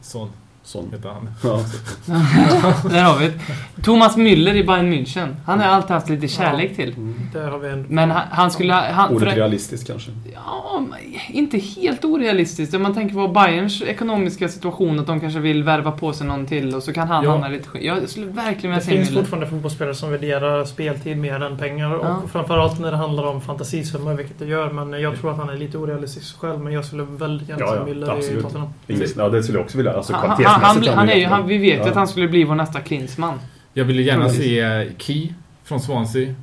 Son 0.00 0.30
Sån. 0.64 0.88
heter 0.92 1.08
han. 1.08 1.30
Ja. 1.44 1.60
Där 2.90 3.02
har 3.02 3.18
vi 3.18 3.26
det. 3.26 3.82
Thomas 3.82 4.16
Müller 4.16 4.54
i 4.54 4.64
Bayern 4.64 4.92
München. 4.92 5.34
Han 5.46 5.58
har 5.58 5.66
jag 5.66 5.74
alltid 5.74 5.90
haft 5.90 6.08
lite 6.08 6.28
kärlek 6.28 6.76
till. 6.76 6.92
Mm. 6.92 7.14
Där 7.32 7.50
har 7.50 7.58
vi 7.58 7.68
en... 7.68 7.86
Men 7.88 8.10
han, 8.10 8.22
han 8.30 8.50
skulle... 8.50 8.72
Han, 8.72 9.14
Ordet 9.14 9.36
realistiskt 9.36 9.86
kanske. 9.86 10.10
ja, 10.34 10.82
inte 11.28 11.58
helt 11.58 12.04
orealistiskt. 12.04 12.74
Om 12.74 12.82
man 12.82 12.94
tänker 12.94 13.14
på 13.14 13.28
Bayerns 13.28 13.82
ekonomiska 13.82 14.48
situation, 14.48 15.00
att 15.00 15.06
de 15.06 15.20
kanske 15.20 15.40
vill 15.40 15.62
värva 15.64 15.92
på 15.92 16.12
sig 16.12 16.26
någon 16.26 16.46
till 16.46 16.74
och 16.74 16.82
så 16.82 16.92
kan 16.92 17.08
han 17.08 17.24
Ja. 17.24 17.30
hamna 17.30 17.48
lite. 17.48 17.68
Jag 17.86 18.08
skulle 18.08 18.26
verkligen 18.26 18.56
vilja 18.62 18.74
Det 18.76 18.80
se 18.84 18.90
finns 18.90 19.10
Müller. 19.10 19.18
fortfarande 19.20 19.46
fotbollsspelare 19.46 19.94
som 19.94 20.10
värderar 20.10 20.64
speltid 20.64 21.16
mer 21.18 21.42
än 21.42 21.58
pengar. 21.58 21.90
Ja. 21.90 22.16
Och 22.24 22.30
framförallt 22.30 22.80
när 22.80 22.90
det 22.90 22.96
handlar 22.96 23.26
om 23.26 23.40
fantasisummor, 23.40 24.14
vilket 24.14 24.38
det 24.38 24.46
gör. 24.46 24.70
Men 24.70 25.00
jag 25.00 25.20
tror 25.20 25.30
att 25.30 25.36
han 25.38 25.48
är 25.50 25.56
lite 25.56 25.78
orealistisk 25.78 26.38
själv. 26.40 26.60
Men 26.60 26.72
jag 26.72 26.84
skulle 26.84 27.02
väldigt 27.02 27.48
gärna 27.48 27.60
Ja, 27.60 27.70
se 27.72 27.74
ja, 27.76 27.84
Müller 27.94 28.38
i. 28.38 28.42
Tottenham. 28.42 28.68
Ja, 29.16 29.28
det 29.28 29.42
skulle 29.42 29.58
jag 29.58 29.64
också 29.64 29.76
vilja. 29.76 29.92
Alltså 29.96 30.12
Han, 30.12 30.57
han, 30.58 30.76
han, 30.76 30.84
är 30.84 30.92
han 30.96 31.08
är 31.08 31.14
ju, 31.14 31.26
han, 31.26 31.46
vi 31.46 31.58
vet 31.58 31.78
ju 31.78 31.82
Ja. 31.82 31.88
att 31.88 31.94
han 31.94 32.08
skulle 32.08 32.28
bli 32.28 32.44
vår 32.44 32.54
nästa 32.54 32.80
Klinsmann. 32.80 33.40
Jag 33.74 33.84
ville 33.84 34.02
gärna 34.02 34.24
Ja, 34.24 34.30
se 34.30 34.88
Key 34.98 35.28
från 35.64 35.80
Swansea. 35.80 36.22
Eh, 36.28 36.34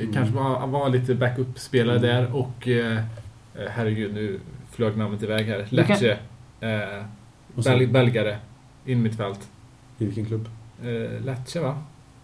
Mm. 0.00 0.12
Kanske 0.12 0.34
var, 0.34 0.66
var 0.66 0.88
lite 0.88 1.14
backup-spelare 1.14 1.96
Mm. 1.96 2.08
där 2.08 2.36
och... 2.36 2.68
Eh, 2.68 2.96
eh, 2.96 3.00
herregud, 3.70 4.14
nu 4.14 4.40
flög 4.70 4.96
namnet 4.96 5.22
iväg 5.22 5.46
här. 5.46 5.66
Lecce. 5.68 6.10
Eh, 6.60 6.68
Bel 7.64 7.88
belgare. 7.88 8.36
In 8.86 9.02
mittfält. 9.02 9.40
I 9.98 10.04
vilken 10.04 10.24
klubb? 10.26 10.48
Eh, 10.82 11.24
Lecce 11.24 11.60
va? 11.60 11.78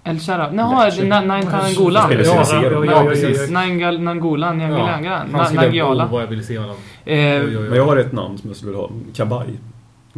El 0.04 0.18
Sharawi. 0.18 0.56
Jaha. 0.56 0.90
Spelar 0.90 2.84
Ja, 2.86 3.04
precis. 3.08 3.50
Nangolan, 3.50 4.58
Nyangalanga, 4.58 5.26
Han 5.32 5.46
skulle... 5.46 5.60
Nangiala. 5.62 6.04
Oh, 6.06 6.10
vad 6.10 6.22
jag 6.22 6.26
ville 6.26 6.42
se 6.42 6.58
honom. 6.58 6.76
Men 7.04 7.74
jag 7.74 7.84
har 7.86 7.96
ett 7.96 8.12
namn 8.12 8.38
som 8.38 8.50
jag 8.50 8.56
skulle 8.56 8.72
vilja 8.72 8.86
ha. 8.86 8.90
Kabaj. 9.14 9.46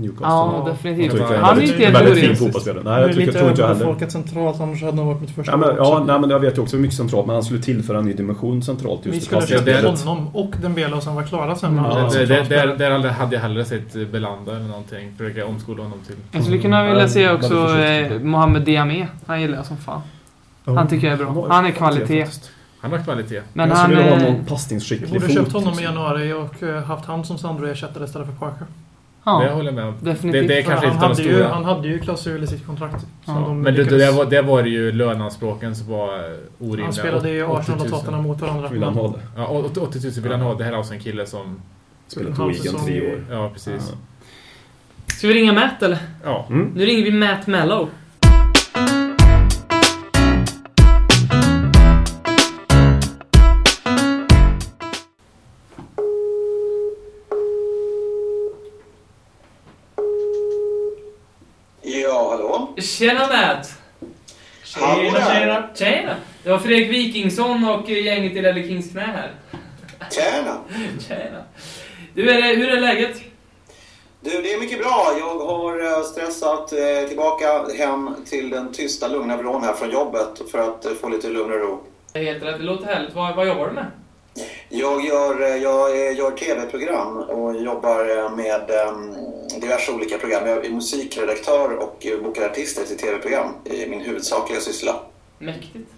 Newcastle. 0.00 0.26
Ja, 0.26 0.66
definitivt. 0.70 1.20
Han 1.20 1.58
är 1.58 1.62
inte 1.62 1.74
helt 1.84 1.96
orealistisk. 1.96 2.38
fotbollsspelare. 2.42 2.82
Nej, 2.84 3.00
jag 3.02 3.16
tycker, 3.16 3.32
tror 3.32 3.48
inte 3.50 3.60
jag 3.62 3.68
heller. 3.68 3.80
överbefolkat 3.80 4.12
centralt, 4.12 4.60
annars 4.60 4.82
hade 4.82 4.96
han 4.96 5.06
varit 5.06 5.20
mitt 5.20 5.30
första 5.30 5.52
Ja, 5.52 5.56
men, 5.56 5.76
ja, 5.76 6.04
nej, 6.06 6.20
men 6.20 6.30
jag 6.30 6.40
vet 6.40 6.58
ju 6.58 6.62
också 6.62 6.76
mycket 6.76 6.96
centralt, 6.96 7.26
men 7.26 7.34
han 7.34 7.42
skulle 7.42 7.62
tillföra 7.62 7.98
en 7.98 8.04
ny 8.04 8.12
dimension 8.12 8.62
centralt 8.62 9.06
just 9.06 9.16
Vi 9.16 9.20
skulle 9.20 9.40
ha 9.40 9.46
köpt 9.46 9.58
fastighetsspelet. 9.58 10.04
honom 10.04 10.28
och 10.36 10.54
Dembele 10.62 10.94
och 10.96 11.02
sen 11.02 11.14
var 11.14 11.22
klara 11.22 11.56
sen. 11.56 11.72
Mm. 11.72 11.84
Ja, 11.84 11.90
alla 11.90 12.08
där, 12.08 12.76
där, 12.78 13.08
hade- 13.08 13.34
jag 13.34 13.42
hellre 13.42 13.64
sett 13.64 13.96
eh, 13.96 14.02
Belanda 14.02 14.52
eller 14.56 14.66
någonting. 14.68 15.12
Försöka 15.18 15.46
omskola 15.46 15.82
honom 15.82 15.98
till. 16.06 16.16
Jag 16.32 16.42
skulle 16.42 16.58
kunna 16.58 16.84
vilja 16.84 17.08
se 17.08 17.30
också 17.30 17.78
eh, 17.78 18.20
Mohamed 18.20 18.62
Diame. 18.62 19.06
Han 19.26 19.40
gillar 19.40 19.56
jag 19.56 19.66
som 19.66 19.76
fan. 19.76 20.00
Han 20.64 20.88
tycker 20.88 21.06
jag 21.10 21.20
är 21.20 21.24
bra. 21.24 21.46
Han 21.50 21.66
är 21.66 21.70
kvalitet. 21.70 22.26
Han 22.80 22.90
har 22.92 22.98
kvalitet. 22.98 23.42
Men 23.52 23.68
jag 23.68 23.76
han... 23.76 23.84
skulle 23.84 24.02
vilja 24.02 24.16
ha 24.16 24.22
eh, 24.26 24.32
någon 24.32 24.40
Vi 24.44 24.48
passningsskicklig 24.48 25.10
borde 25.10 25.26
fot. 25.26 25.34
köpt 25.34 25.52
honom 25.52 25.78
i 25.80 25.82
januari 25.82 26.32
och 26.32 26.62
eh, 26.62 26.82
haft 26.82 27.04
han 27.04 27.24
som 27.24 27.38
Sandro 27.38 27.66
ersättare 27.66 28.04
istället 28.04 28.26
för 28.28 28.34
Parker. 28.34 28.66
Ja, 29.24 29.40
det 29.40 29.50
håller 29.50 29.64
jag 29.64 29.74
med 29.74 29.84
om. 29.84 29.94
Definitivt. 30.00 30.48
Det, 30.48 30.54
det 30.54 30.60
är 30.60 30.62
kanske 30.62 30.86
han, 30.86 30.94
inte 30.94 31.06
hade 31.06 31.22
de 31.22 31.28
ju, 31.28 31.42
han 31.42 31.64
hade 31.64 31.88
ju 31.88 31.98
klausul 31.98 32.44
i 32.44 32.46
sitt 32.46 32.66
kontrakt. 32.66 33.06
Ja. 33.24 33.32
De 33.32 33.62
Men 33.62 33.74
det, 33.74 33.84
det, 33.84 34.10
var, 34.10 34.24
det 34.24 34.42
var 34.42 34.64
ju 34.64 34.92
löneanspråken 34.92 35.76
som 35.76 35.88
var 35.88 36.36
orimliga. 36.58 36.84
Han 36.84 36.92
spelade 36.92 37.30
ju 37.30 37.46
Arsenal 37.46 37.80
och 37.80 37.88
Tottenham 37.88 38.22
mot 38.22 38.40
varandra. 38.40 38.68
Vill 38.68 38.82
han 38.82 38.94
ha 38.94 39.08
det? 39.08 39.20
Ja, 39.36 39.44
80 39.46 39.80
000 39.80 40.12
vill 40.12 40.32
han 40.32 40.40
ha. 40.40 40.54
Det 40.54 40.64
här 40.64 40.72
är 40.72 40.76
alltså 40.76 40.94
en 40.94 41.00
kille 41.00 41.26
som... 41.26 41.60
Spelat 42.06 42.36
på 42.36 42.46
Wigan 42.46 42.84
tre 42.86 43.12
år. 43.12 43.24
Ja, 43.30 43.50
precis. 43.52 43.92
Ja. 43.92 43.96
Ska 45.06 45.28
vi 45.28 45.34
ringa 45.34 45.52
Matt 45.52 45.82
eller? 45.82 45.98
Ja. 46.24 46.46
Mm. 46.50 46.72
Nu 46.74 46.86
ringer 46.86 47.04
vi 47.04 47.10
Matt 47.10 47.46
Mellow. 47.46 47.88
Tjena 62.80 63.28
Matt! 63.28 63.80
Tjena, 64.64 65.32
tjena! 65.32 65.68
Tjena! 65.74 66.16
Det 66.42 66.50
var 66.50 66.58
Fredrik 66.58 66.90
Wikingsson 66.90 67.64
och 67.64 67.90
gänget 67.90 68.32
i 68.32 68.42
Lelle 68.42 68.62
Kings 68.62 68.90
knä 68.90 69.00
här. 69.00 69.34
Tjena! 70.10 70.58
Tjena! 71.08 71.44
Du, 72.14 72.30
är 72.30 72.42
det, 72.42 72.56
hur 72.56 72.70
är 72.70 72.80
läget? 72.80 73.20
Du, 74.20 74.42
det 74.42 74.52
är 74.52 74.60
mycket 74.60 74.78
bra. 74.78 75.14
Jag 75.18 75.38
har 75.38 76.02
stressat 76.02 76.72
eh, 76.72 77.08
tillbaka 77.08 77.46
hem 77.78 78.14
till 78.26 78.50
den 78.50 78.72
tysta, 78.72 79.08
lugna 79.08 79.36
vrån 79.36 79.62
här 79.62 79.72
från 79.72 79.90
jobbet 79.90 80.42
för 80.50 80.58
att 80.58 80.84
eh, 80.84 80.92
få 80.92 81.08
lite 81.08 81.28
lugn 81.28 81.52
och 81.52 81.60
ro. 81.60 81.80
Det 82.12 82.18
heter 82.18 82.46
att 82.46 82.58
det 82.58 82.64
låter 82.64 82.86
härligt. 82.86 83.14
Vad, 83.14 83.36
vad 83.36 83.46
jobbar 83.46 83.66
du 83.66 83.72
med? 83.72 83.86
Jag 84.68 85.04
gör, 85.04 85.42
eh, 85.42 85.56
jag 85.56 86.14
gör 86.16 86.30
tv-program 86.30 87.16
och 87.16 87.62
jobbar 87.62 88.36
med 88.36 88.70
um, 88.88 89.16
diverse 89.60 89.92
olika 89.92 90.18
program. 90.18 90.46
Jag 90.46 90.66
är 90.66 90.70
musikredaktör 90.70 91.76
och 91.76 92.06
bokar 92.22 92.46
artister 92.46 92.84
till 92.84 92.98
tv-program 92.98 93.54
i 93.64 93.86
min 93.86 94.00
huvudsakliga 94.00 94.60
syssla. 94.60 95.00
Mäktigt. 95.38 95.90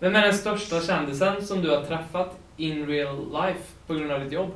Vem 0.00 0.16
är 0.16 0.22
den 0.22 0.38
största 0.38 0.80
kändisen 0.80 1.46
som 1.46 1.62
du 1.62 1.70
har 1.70 1.84
träffat 1.84 2.36
in 2.56 2.86
real 2.86 3.16
life 3.16 3.62
på 3.86 3.94
grund 3.94 4.12
av 4.12 4.20
ditt 4.20 4.32
jobb? 4.32 4.50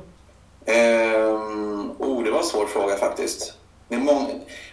Um, 0.65 1.91
oh, 1.99 2.23
det 2.23 2.31
var 2.31 2.39
en 2.39 2.45
svår 2.45 2.65
fråga 2.65 2.95
faktiskt. 2.95 3.57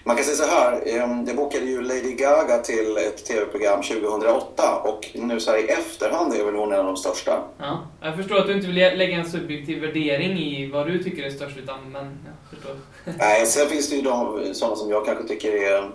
Man 0.05 0.16
kan 0.16 0.25
säga 0.25 0.37
så 0.37 0.45
här, 0.45 0.83
jag 0.87 1.37
bokade 1.37 1.64
ju 1.64 1.83
Lady 1.83 2.14
Gaga 2.14 2.59
till 2.59 2.97
ett 2.97 3.25
tv-program 3.25 3.83
2008 3.83 4.81
och 4.85 5.11
nu 5.14 5.41
så 5.41 5.51
här 5.51 5.59
i 5.59 5.68
efterhand 5.68 6.35
är 6.35 6.45
väl 6.45 6.55
hon 6.55 6.73
en 6.73 6.79
av 6.79 6.87
de 6.87 6.97
största. 6.97 7.43
Ja, 7.59 7.87
jag 8.03 8.16
förstår 8.16 8.39
att 8.39 8.47
du 8.47 8.53
inte 8.53 8.66
vill 8.66 8.77
lägga 8.99 9.16
en 9.16 9.31
subjektiv 9.31 9.81
värdering 9.81 10.39
i 10.39 10.71
vad 10.71 10.87
du 10.87 11.03
tycker 11.03 11.23
är 11.23 11.31
störst, 11.31 11.57
utan, 11.59 11.93
men 11.93 12.05
jag 12.05 12.59
förstår. 12.59 12.77
Nej, 13.18 13.47
sen 13.47 13.68
finns 13.68 13.91
det 13.91 13.97
ju 13.97 14.03
de, 14.03 14.45
sådana 14.55 14.77
som 14.77 14.91
jag 14.91 15.07
kanske 15.07 15.25
tycker 15.25 15.53
är, 15.53 15.91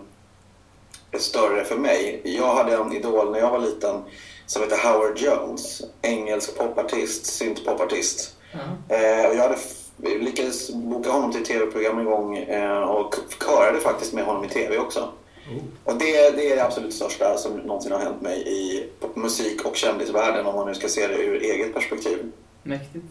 är 1.11 1.17
större 1.19 1.63
för 1.63 1.77
mig. 1.77 2.21
Jag 2.23 2.55
hade 2.55 2.75
en 2.75 2.93
idol 2.93 3.31
när 3.31 3.39
jag 3.39 3.51
var 3.51 3.59
liten 3.59 4.01
som 4.45 4.61
heter 4.61 4.77
Howard 4.77 5.17
Jones, 5.17 5.81
engelsk 6.01 6.57
popartist, 6.57 7.25
syntpopartist. 7.25 8.35
Ja. 8.51 8.95
Eh, 8.95 9.35
jag 9.35 9.43
hade 9.43 9.57
vi 9.97 10.19
lyckades 10.19 10.73
boka 10.73 11.11
honom 11.11 11.31
till 11.31 11.45
tv-program 11.45 11.99
en 11.99 12.05
gång 12.05 12.37
eh, 12.37 12.81
och 12.81 13.15
körade 13.45 13.79
faktiskt 13.79 14.13
med 14.13 14.25
honom 14.25 14.45
i 14.45 14.49
tv 14.49 14.77
också. 14.77 14.99
Oh. 14.99 15.63
Och 15.83 15.99
det, 15.99 16.35
det, 16.35 16.51
är 16.51 16.55
det 16.55 16.65
absolut 16.65 16.93
största 16.93 17.37
som 17.37 17.57
någonsin 17.57 17.91
har 17.91 17.99
hänt 17.99 18.21
mig 18.21 18.47
i 18.47 18.89
musik 19.13 19.65
och 19.65 19.75
kändisvärlden 19.75 20.45
om 20.45 20.55
man 20.55 20.67
nu 20.67 20.75
ska 20.75 20.87
se 20.87 21.07
det 21.07 21.17
ur 21.17 21.41
eget 21.41 21.73
perspektiv. 21.73 22.31
Mäktigt. 22.63 23.05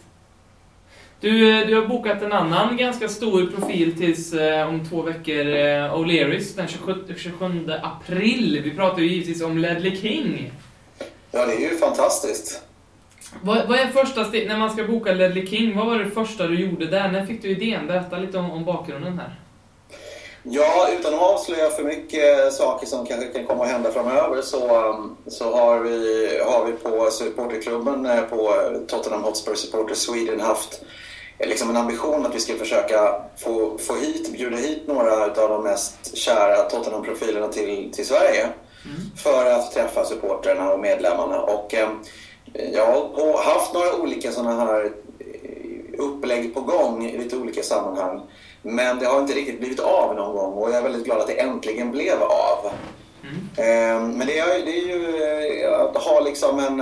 Du, 1.21 1.65
du 1.65 1.75
har 1.75 1.87
bokat 1.87 2.23
en 2.23 2.33
annan 2.33 2.77
ganska 2.77 3.09
stor 3.09 3.47
profil 3.47 3.99
tills 3.99 4.33
eh, 4.33 4.69
om 4.69 4.89
två 4.89 5.03
veckor, 5.03 5.47
eh, 5.47 5.95
O'Learys, 5.95 6.57
den 6.57 6.69
27, 6.69 6.95
27 7.17 7.71
april. 7.83 8.61
Vi 8.65 8.71
pratar 8.71 8.99
ju 8.99 9.09
givetvis 9.09 9.43
om 9.43 9.59
Ledley 9.59 9.97
King. 9.97 10.53
Ja, 11.31 11.47
det 11.47 11.55
är 11.55 11.71
ju 11.71 11.79
fantastiskt. 11.79 12.63
Vad, 13.43 13.69
vad 13.69 13.79
är 13.79 13.87
första 13.87 14.25
steg, 14.25 14.49
när 14.49 14.59
man 14.59 14.71
ska 14.71 14.85
boka 14.85 15.13
Ledley 15.13 15.47
King, 15.47 15.77
vad 15.77 15.87
var 15.87 15.99
det 15.99 16.11
första 16.11 16.47
du 16.47 16.61
gjorde 16.61 16.87
där? 16.87 17.09
När 17.09 17.27
fick 17.27 17.43
du 17.43 17.49
idén? 17.49 17.87
Berätta 17.87 18.19
lite 18.19 18.39
om, 18.39 18.51
om 18.51 18.65
bakgrunden 18.65 19.19
här. 19.19 19.41
Ja, 20.43 20.89
utan 20.99 21.15
att 21.15 21.21
avslöja 21.21 21.71
för 21.71 21.85
mycket 21.85 22.53
saker 22.53 22.87
som 22.87 23.07
kanske 23.07 23.27
kan 23.27 23.47
komma 23.47 23.65
att 23.65 23.71
hända 23.71 23.91
framöver 23.91 24.43
så, 24.43 24.59
så 25.27 25.57
har, 25.57 25.81
vi, 25.81 26.29
har 26.47 26.67
vi 26.67 26.73
på 26.73 27.11
supporterklubben 27.11 28.09
på 28.31 28.55
Tottenham 28.89 29.25
Hotspur 29.25 29.55
Supporter 29.55 29.95
Sweden 29.95 30.41
haft 30.41 30.83
liksom 31.39 31.71
en 31.71 31.77
ambition 31.77 32.27
att 32.27 32.35
vi 32.35 32.41
ska 32.41 32.55
försöka 32.55 33.23
få, 33.37 33.79
få 33.79 33.95
hit, 33.95 34.33
bjuda 34.33 34.57
hit 34.57 34.83
några 34.87 35.25
av 35.25 35.49
de 35.49 35.65
mest 35.65 36.17
kära 36.17 36.57
Tottenham-profilerna 36.57 37.49
till, 37.49 37.93
till 37.93 38.07
Sverige 38.07 38.43
mm. 38.85 39.01
för 39.17 39.51
att 39.51 39.73
träffa 39.73 40.05
supporterna 40.05 40.73
och 40.73 40.81
medlemmarna. 40.81 41.41
Och, 41.41 41.75
jag 42.73 42.87
har 42.87 43.55
haft 43.55 43.75
några 43.75 43.97
olika 43.97 44.33
sådana 44.33 44.65
här 44.65 44.93
upplägg 45.99 46.55
på 46.55 46.61
gång 46.61 47.05
i 47.05 47.19
lite 47.19 47.37
olika 47.37 47.63
sammanhang. 47.63 48.21
Men 48.63 48.99
det 48.99 49.07
har 49.07 49.21
inte 49.21 49.35
riktigt 49.35 49.59
blivit 49.59 49.81
av 49.81 50.15
någon 50.15 50.37
gång 50.37 50.53
och 50.53 50.71
jag 50.71 50.77
är 50.77 50.83
väldigt 50.83 51.05
glad 51.05 51.21
att 51.21 51.27
det 51.27 51.41
äntligen 51.41 51.91
blev 51.91 52.23
av. 52.23 52.71
Mm. 53.23 54.11
Men 54.11 54.27
det 54.27 54.39
är, 54.39 54.65
det 54.65 54.79
är 54.79 54.87
ju 54.87 55.65
att 55.67 55.97
ha 55.97 56.21
liksom 56.21 56.59
en, 56.59 56.81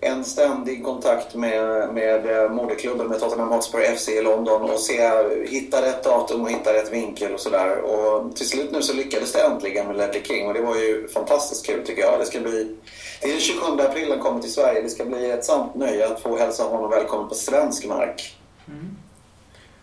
en 0.00 0.24
ständig 0.24 0.84
kontakt 0.84 1.34
med, 1.34 1.94
med 1.94 2.50
moderklubben, 2.50 3.06
med 3.06 3.20
Tottenham 3.20 3.48
Hotspur 3.48 3.80
FC 3.96 4.08
i 4.08 4.22
London 4.22 4.62
och 4.62 4.78
se, 4.78 5.10
hitta 5.48 5.82
rätt 5.82 6.04
datum 6.04 6.42
och 6.42 6.50
hitta 6.50 6.72
rätt 6.72 6.92
vinkel 6.92 7.34
och 7.34 7.40
sådär. 7.40 7.78
Och 7.78 8.36
till 8.36 8.48
slut 8.48 8.72
nu 8.72 8.82
så 8.82 8.94
lyckades 8.94 9.32
det 9.32 9.40
äntligen 9.40 9.86
med 9.86 9.96
Ledley 9.96 10.22
King 10.22 10.46
och 10.46 10.54
det 10.54 10.60
var 10.60 10.76
ju 10.76 11.08
fantastiskt 11.08 11.66
kul 11.66 11.86
tycker 11.86 12.02
jag. 12.02 12.20
Det 12.20 12.26
ska 12.26 12.40
bli 12.40 12.76
det 13.20 13.28
är 13.28 13.32
den 13.32 13.40
27 13.40 13.60
april 13.80 14.10
han 14.10 14.18
kommer 14.18 14.40
till 14.40 14.52
Sverige. 14.52 14.82
Det 14.82 14.88
ska 14.88 15.04
bli 15.04 15.30
ett 15.30 15.44
sant 15.44 15.74
nöje 15.74 16.06
att 16.06 16.20
få 16.20 16.36
hälsa 16.36 16.62
honom 16.62 16.90
välkommen 16.90 17.28
på 17.28 17.34
svensk 17.34 17.86
mark. 17.86 18.36
Mm. 18.66 18.96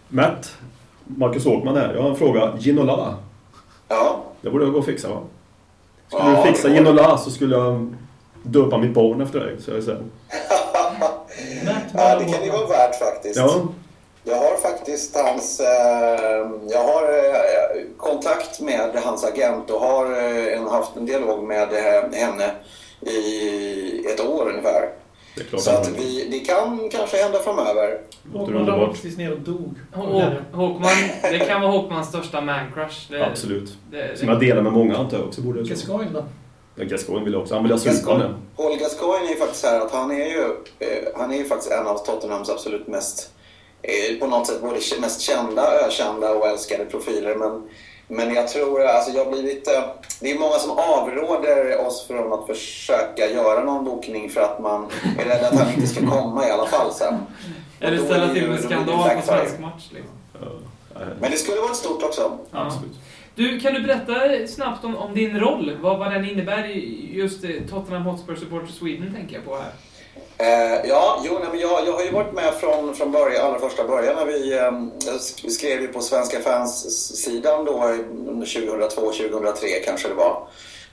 Matt, 0.08 0.58
Marcus 1.04 1.46
Håkman 1.46 1.76
här. 1.76 1.94
Jag 1.94 2.02
har 2.02 2.10
en 2.10 2.16
fråga. 2.16 2.54
Ginola? 2.60 3.18
Ja? 3.88 4.24
Det 4.42 4.50
borde 4.50 4.66
jag 4.66 4.74
gå 4.74 4.80
och 4.80 4.86
fixa 4.86 5.10
va? 5.10 5.22
Skulle 6.08 6.24
ja, 6.24 6.44
du 6.46 6.52
fixa 6.52 6.70
Ginola 6.70 7.18
så 7.18 7.32
skulle 7.32 7.56
jag 7.56 7.96
döpa 8.46 8.78
mitt 8.78 8.94
barn 8.94 9.22
efter 9.22 9.40
dig, 9.40 9.56
så 9.60 9.72
jag 9.72 9.84
säger. 9.84 10.02
ja, 11.94 12.20
det 12.20 12.26
kan 12.26 12.44
ju 12.44 12.52
vara 12.52 12.68
värt 12.68 13.00
faktiskt. 13.00 13.36
Ja. 13.36 13.62
Jag 14.24 14.36
har 14.36 14.58
faktiskt 14.58 15.18
hans... 15.18 15.60
Eh, 15.60 16.48
jag 16.70 16.84
har 16.84 17.04
eh, 17.04 17.98
kontakt 17.98 18.62
med 18.62 18.90
hans 19.04 19.26
agent 19.26 19.70
och 19.70 19.80
har 19.80 20.06
eh, 20.06 20.72
haft 20.72 20.96
en 20.98 21.06
dialog 21.06 21.44
med 21.44 21.68
henne 22.14 22.52
i 23.02 24.06
ett 24.14 24.26
år 24.26 24.50
ungefär. 24.50 24.90
Det 25.36 25.60
så 25.60 25.72
att 25.72 25.92
vi, 25.98 26.28
det 26.32 26.40
kan 26.40 26.90
kanske 26.92 27.18
hända 27.18 27.40
framöver. 27.40 28.00
Håkman 28.34 28.66
var 28.66 28.88
precis 28.88 29.18
ner 29.18 29.32
och 29.32 29.40
dog. 29.40 29.76
Håkman, 30.52 30.92
det 31.22 31.40
kan 31.40 31.62
vara 31.62 31.72
Håkmans 31.72 32.08
största 32.08 32.42
man-crush. 32.42 33.12
Det, 33.12 33.26
Absolut. 33.26 33.78
Det, 33.92 34.20
Som 34.20 34.30
jag 34.30 34.40
delar 34.40 34.62
med 34.62 34.74
många 34.74 34.98
antar 34.98 35.18
jag 35.18 35.28
också. 35.28 35.42
Borde 35.42 35.60
då? 36.14 36.26
Gascoigne 36.76 37.26
vill 37.26 37.36
också. 37.36 37.54
Han 37.54 37.64
vill 37.64 37.72
ha 37.72 37.80
Gascoigne. 37.80 38.34
Paul 38.58 38.78
Gascoigne 38.78 39.28
är 39.28 39.30
ju 39.30 39.36
faktiskt 39.36 39.66
här 39.66 39.80
att 39.80 39.92
han 39.92 40.12
är 40.12 40.26
ju, 40.26 40.56
han 41.16 41.32
är 41.32 41.38
ju 41.38 41.46
faktiskt 41.46 41.72
en 41.72 41.88
av 41.88 41.98
Tottenhams 41.98 42.50
absolut 42.50 42.88
mest, 42.88 43.30
på 44.20 44.28
något 44.28 44.48
sätt 44.48 44.62
både 44.62 44.80
mest 45.02 45.22
kända, 45.22 45.86
ökända 45.86 46.34
och 46.34 46.48
älskade 46.48 46.86
profiler. 46.86 47.36
Men 47.36 47.70
men 48.08 48.34
jag 48.34 48.48
tror, 48.48 48.84
alltså 48.84 49.12
jag 49.12 49.32
blir 49.32 49.44
lite... 49.44 49.84
Det 50.20 50.32
är 50.32 50.40
många 50.40 50.54
som 50.54 50.72
avråder 50.72 51.88
oss 51.88 52.08
från 52.08 52.34
att 52.34 52.48
försöka 52.48 53.32
göra 53.32 53.64
någon 53.64 53.86
bokning 53.86 54.30
för 54.30 54.42
att 54.42 54.60
man 54.60 54.88
är 55.20 55.26
rädd 55.26 55.44
att 55.44 55.60
han 55.60 55.74
inte 55.74 55.88
ska 55.88 56.00
komma 56.00 56.48
i 56.48 56.52
alla 56.52 56.66
fall 56.66 56.94
sen. 56.94 57.14
Eller 57.80 57.98
ställa 57.98 58.34
till 58.34 58.50
med 58.50 58.60
skandal 58.60 59.10
på 59.10 59.22
svensk 59.26 59.60
match 59.60 59.90
liksom. 59.92 60.14
Men 61.20 61.32
det 61.32 61.38
skulle 61.38 61.62
vara 61.62 61.72
ett 61.72 61.78
stort 61.78 62.04
också. 62.04 62.38
Ja. 62.52 62.72
Du, 63.36 63.60
kan 63.60 63.74
du 63.74 63.82
berätta 63.82 64.48
snabbt 64.48 64.86
om, 64.86 64.96
om 64.96 65.14
din 65.14 65.40
roll? 65.40 65.78
Vad, 65.82 66.00
vad 66.00 66.12
den 66.12 66.30
innebär 66.30 66.70
i 66.70 67.10
just 67.14 67.44
eh, 67.44 67.50
Tottenham 67.70 68.04
Hotspur 68.04 68.36
Supporter 68.36 68.72
Sweden 68.74 69.14
tänker 69.14 69.36
jag 69.36 69.46
på 69.46 69.56
här. 69.56 69.72
Eh, 70.38 70.90
ja, 70.90 71.22
jo, 71.26 71.40
nej, 71.40 71.48
men 71.52 71.60
jag, 71.60 71.88
jag 71.88 71.94
har 71.94 72.04
ju 72.04 72.12
varit 72.12 72.34
med 72.34 72.54
från, 72.54 72.96
från 72.96 73.12
början, 73.12 73.46
allra 73.46 73.60
första 73.60 73.88
början 73.88 74.16
när 74.16 74.26
vi 74.26 74.58
eh, 74.58 74.72
skrev 75.50 75.82
ju 75.82 75.88
på 75.88 76.02
Svenska 76.02 76.40
fans-sidan 76.40 77.66
då 77.66 77.74
eh, 77.74 77.96
2002-2003 78.46 79.54
kanske 79.86 80.08
det 80.08 80.14
var. 80.14 80.48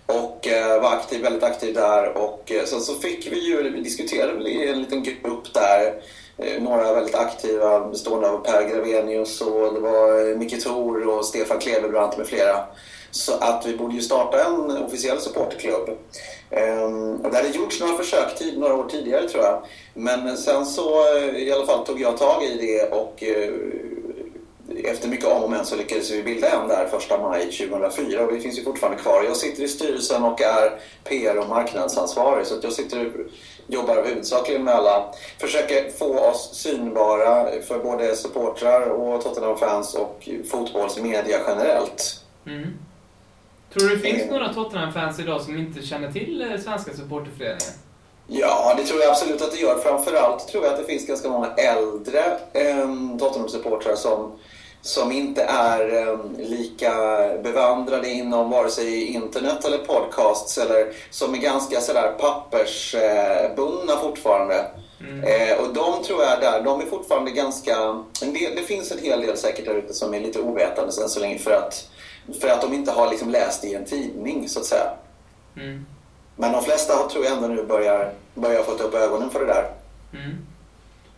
Och 0.06 0.48
eh, 0.48 0.82
var 0.82 0.92
aktiv, 0.92 1.22
väldigt 1.22 1.42
aktiv 1.42 1.74
där 1.74 2.16
och 2.16 2.52
eh, 2.52 2.64
så, 2.64 2.80
så 2.80 2.94
fick 2.94 3.32
vi 3.32 3.48
ju, 3.48 3.70
vi 3.70 3.80
diskuterade 3.80 4.50
i 4.50 4.68
en 4.68 4.80
liten 4.80 5.02
grupp 5.02 5.54
där 5.54 5.94
Eh, 6.38 6.62
några 6.62 6.94
väldigt 6.94 7.14
aktiva 7.14 7.80
bestående 7.88 8.30
av 8.30 8.44
Per 8.44 8.68
Gravenius 8.68 9.40
och 9.40 9.74
det 9.74 9.80
var 9.80 10.30
eh, 10.30 10.36
Micke 10.36 10.62
Thor 10.62 11.08
och 11.08 11.24
Stefan 11.24 11.58
Klevebrant 11.58 12.18
med 12.18 12.26
flera. 12.26 12.64
Så 13.10 13.32
att 13.32 13.66
vi 13.66 13.76
borde 13.76 13.94
ju 13.94 14.00
starta 14.00 14.44
en 14.44 14.70
officiell 14.70 15.20
supporterklubb. 15.20 15.90
Ehm, 16.50 17.22
det 17.22 17.36
hade 17.36 17.48
gjorts 17.48 17.80
några 17.80 17.96
försök 17.96 18.38
tid, 18.38 18.58
några 18.58 18.74
år 18.74 18.88
tidigare 18.90 19.28
tror 19.28 19.44
jag. 19.44 19.62
Men 19.94 20.36
sen 20.36 20.66
så 20.66 21.16
eh, 21.16 21.36
i 21.36 21.52
alla 21.52 21.66
fall 21.66 21.86
tog 21.86 22.00
jag 22.00 22.18
tag 22.18 22.44
i 22.44 22.56
det 22.66 22.92
och 22.92 23.22
efter 24.84 25.08
mycket 25.08 25.26
om 25.26 25.42
och 25.42 25.50
men 25.50 25.66
så 25.66 25.76
lyckades 25.76 26.10
vi 26.10 26.22
bilda 26.22 26.50
en 26.50 26.68
där 26.68 26.86
första 26.86 27.18
maj 27.18 27.44
2004 27.44 28.24
och 28.24 28.34
vi 28.34 28.40
finns 28.40 28.58
ju 28.58 28.64
fortfarande 28.64 29.02
kvar. 29.02 29.22
Jag 29.22 29.36
sitter 29.36 29.62
i 29.62 29.68
styrelsen 29.68 30.22
och 30.22 30.40
är 30.40 30.80
PR 31.04 31.38
och 31.38 31.48
marknadsansvarig 31.48 32.46
så 32.46 32.54
att 32.54 32.64
jag 32.64 32.72
sitter 32.72 33.12
jobbar 33.66 34.04
huvudsakligen 34.04 34.64
med 34.64 34.74
alla, 34.74 35.14
försöker 35.40 35.90
få 35.90 36.18
oss 36.18 36.50
synbara 36.54 37.62
för 37.62 37.78
både 37.78 38.16
supportrar 38.16 38.88
och 38.88 39.22
Tottenham-fans 39.22 39.94
och 39.94 40.28
fotbollsmedia 40.50 41.38
generellt. 41.46 42.24
Mm. 42.46 42.68
Tror 43.72 43.88
du 43.88 43.96
det 43.96 44.02
finns 44.02 44.30
några 44.30 44.54
Tottenham-fans 44.54 45.20
idag 45.20 45.40
som 45.40 45.58
inte 45.58 45.82
känner 45.82 46.12
till 46.12 46.42
eh, 46.42 46.60
Svenska 46.60 46.92
Supporterföreningen? 46.92 47.72
Ja, 48.26 48.74
det 48.76 48.84
tror 48.84 49.00
jag 49.00 49.10
absolut 49.10 49.42
att 49.42 49.52
det 49.52 49.60
gör. 49.60 49.78
Framförallt 49.78 50.48
tror 50.48 50.64
jag 50.64 50.72
att 50.72 50.80
det 50.80 50.86
finns 50.86 51.06
ganska 51.06 51.28
många 51.28 51.54
äldre 51.54 52.38
eh, 52.52 52.88
Tottenham-supportrar 53.18 53.94
som, 53.94 54.38
som 54.82 55.12
inte 55.12 55.42
är 55.42 56.08
eh, 56.08 56.18
lika 56.38 56.92
bevandrade 57.42 58.10
inom 58.10 58.50
vare 58.50 58.70
sig 58.70 59.04
internet 59.04 59.64
eller 59.64 59.78
podcasts 59.78 60.58
eller 60.58 60.92
som 61.10 61.34
är 61.34 61.38
ganska 61.38 61.80
sådär 61.80 62.12
pappersbundna 62.18 63.96
fortfarande. 64.00 64.66
Mm. 65.00 65.24
Eh, 65.24 65.58
och 65.58 65.74
de 65.74 66.04
tror 66.04 66.22
jag 66.22 66.40
där, 66.40 66.62
de 66.62 66.80
är 66.80 66.86
fortfarande 66.86 67.30
ganska... 67.30 67.76
Del, 68.20 68.56
det 68.56 68.62
finns 68.66 68.92
en 68.92 68.98
hel 68.98 69.20
del 69.20 69.36
säkert 69.36 69.64
där 69.64 69.74
ute 69.74 69.94
som 69.94 70.14
är 70.14 70.20
lite 70.20 70.40
ovetande 70.40 71.02
än 71.02 71.08
så 71.08 71.20
länge 71.20 71.38
för 71.38 71.50
att, 71.50 71.90
för 72.40 72.48
att 72.48 72.62
de 72.62 72.72
inte 72.72 72.90
har 72.90 73.10
liksom 73.10 73.30
läst 73.30 73.64
i 73.64 73.74
en 73.74 73.84
tidning 73.84 74.48
så 74.48 74.60
att 74.60 74.66
säga. 74.66 74.90
Mm. 75.56 75.86
Men 76.36 76.52
de 76.52 76.64
flesta 76.64 77.08
tror 77.08 77.24
jag 77.24 77.32
ändå 77.32 77.48
nu 77.48 77.64
börjar, 77.64 78.12
börjar 78.34 78.62
få 78.62 78.72
upp 78.72 78.94
ögonen 78.94 79.30
för 79.30 79.40
det 79.40 79.46
där. 79.46 79.70
Mm. 80.12 80.36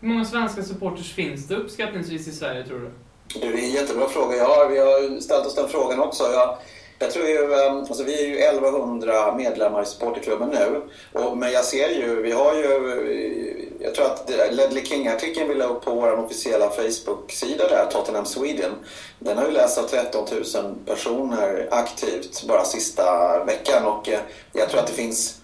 Hur 0.01 0.09
många 0.09 0.25
svenska 0.25 0.63
supporters 0.63 1.15
finns 1.15 1.49
det 1.49 1.57
uppskattningsvis 1.57 2.29
i 2.29 2.33
Sverige 2.33 2.67
tror 2.67 2.79
du? 2.79 2.91
Du, 3.33 3.53
det 3.53 3.59
är 3.59 3.65
en 3.65 3.71
jättebra 3.71 4.09
fråga. 4.09 4.37
Ja, 4.37 4.67
vi 4.71 4.79
har 4.79 5.21
ställt 5.21 5.47
oss 5.47 5.55
den 5.55 5.69
frågan 5.69 6.01
också. 6.01 6.25
Jag, 6.33 6.57
jag 6.99 7.11
tror 7.11 7.27
ju, 7.27 7.55
ehm, 7.55 7.79
alltså 7.79 8.05
vi 8.05 8.25
är 8.25 8.27
ju 8.27 8.39
1100 8.39 9.35
medlemmar 9.37 9.83
i 9.83 9.87
supporterklubben 9.87 10.49
nu. 10.49 10.83
Och, 11.13 11.39
men 11.39 11.53
jag 11.53 11.65
ser 11.65 11.89
ju, 11.89 12.23
vi 12.23 12.33
har 12.33 12.55
ju, 12.55 13.71
jag 13.81 13.95
tror 13.95 14.07
att 14.07 14.31
Ledley 14.51 14.85
King-artikeln 14.85 15.49
vi 15.49 15.55
la 15.55 15.65
upp 15.65 15.85
på 15.85 15.95
vår 15.95 16.25
officiella 16.25 16.71
Facebook-sida 16.71 17.69
där, 17.69 17.87
Tottenham 17.87 18.27
Sweden. 18.27 18.73
Den 19.19 19.39
har 19.39 19.45
ju 19.47 19.51
lästs 19.51 19.79
av 19.79 19.83
13 19.83 20.27
000 20.55 20.75
personer 20.87 21.69
aktivt 21.71 22.45
bara 22.49 22.65
sista 22.65 23.05
veckan 23.45 23.85
och 23.85 24.09
eh, 24.09 24.21
jag 24.53 24.69
tror 24.69 24.81
att 24.81 24.87
det 24.87 24.93
finns, 24.93 25.41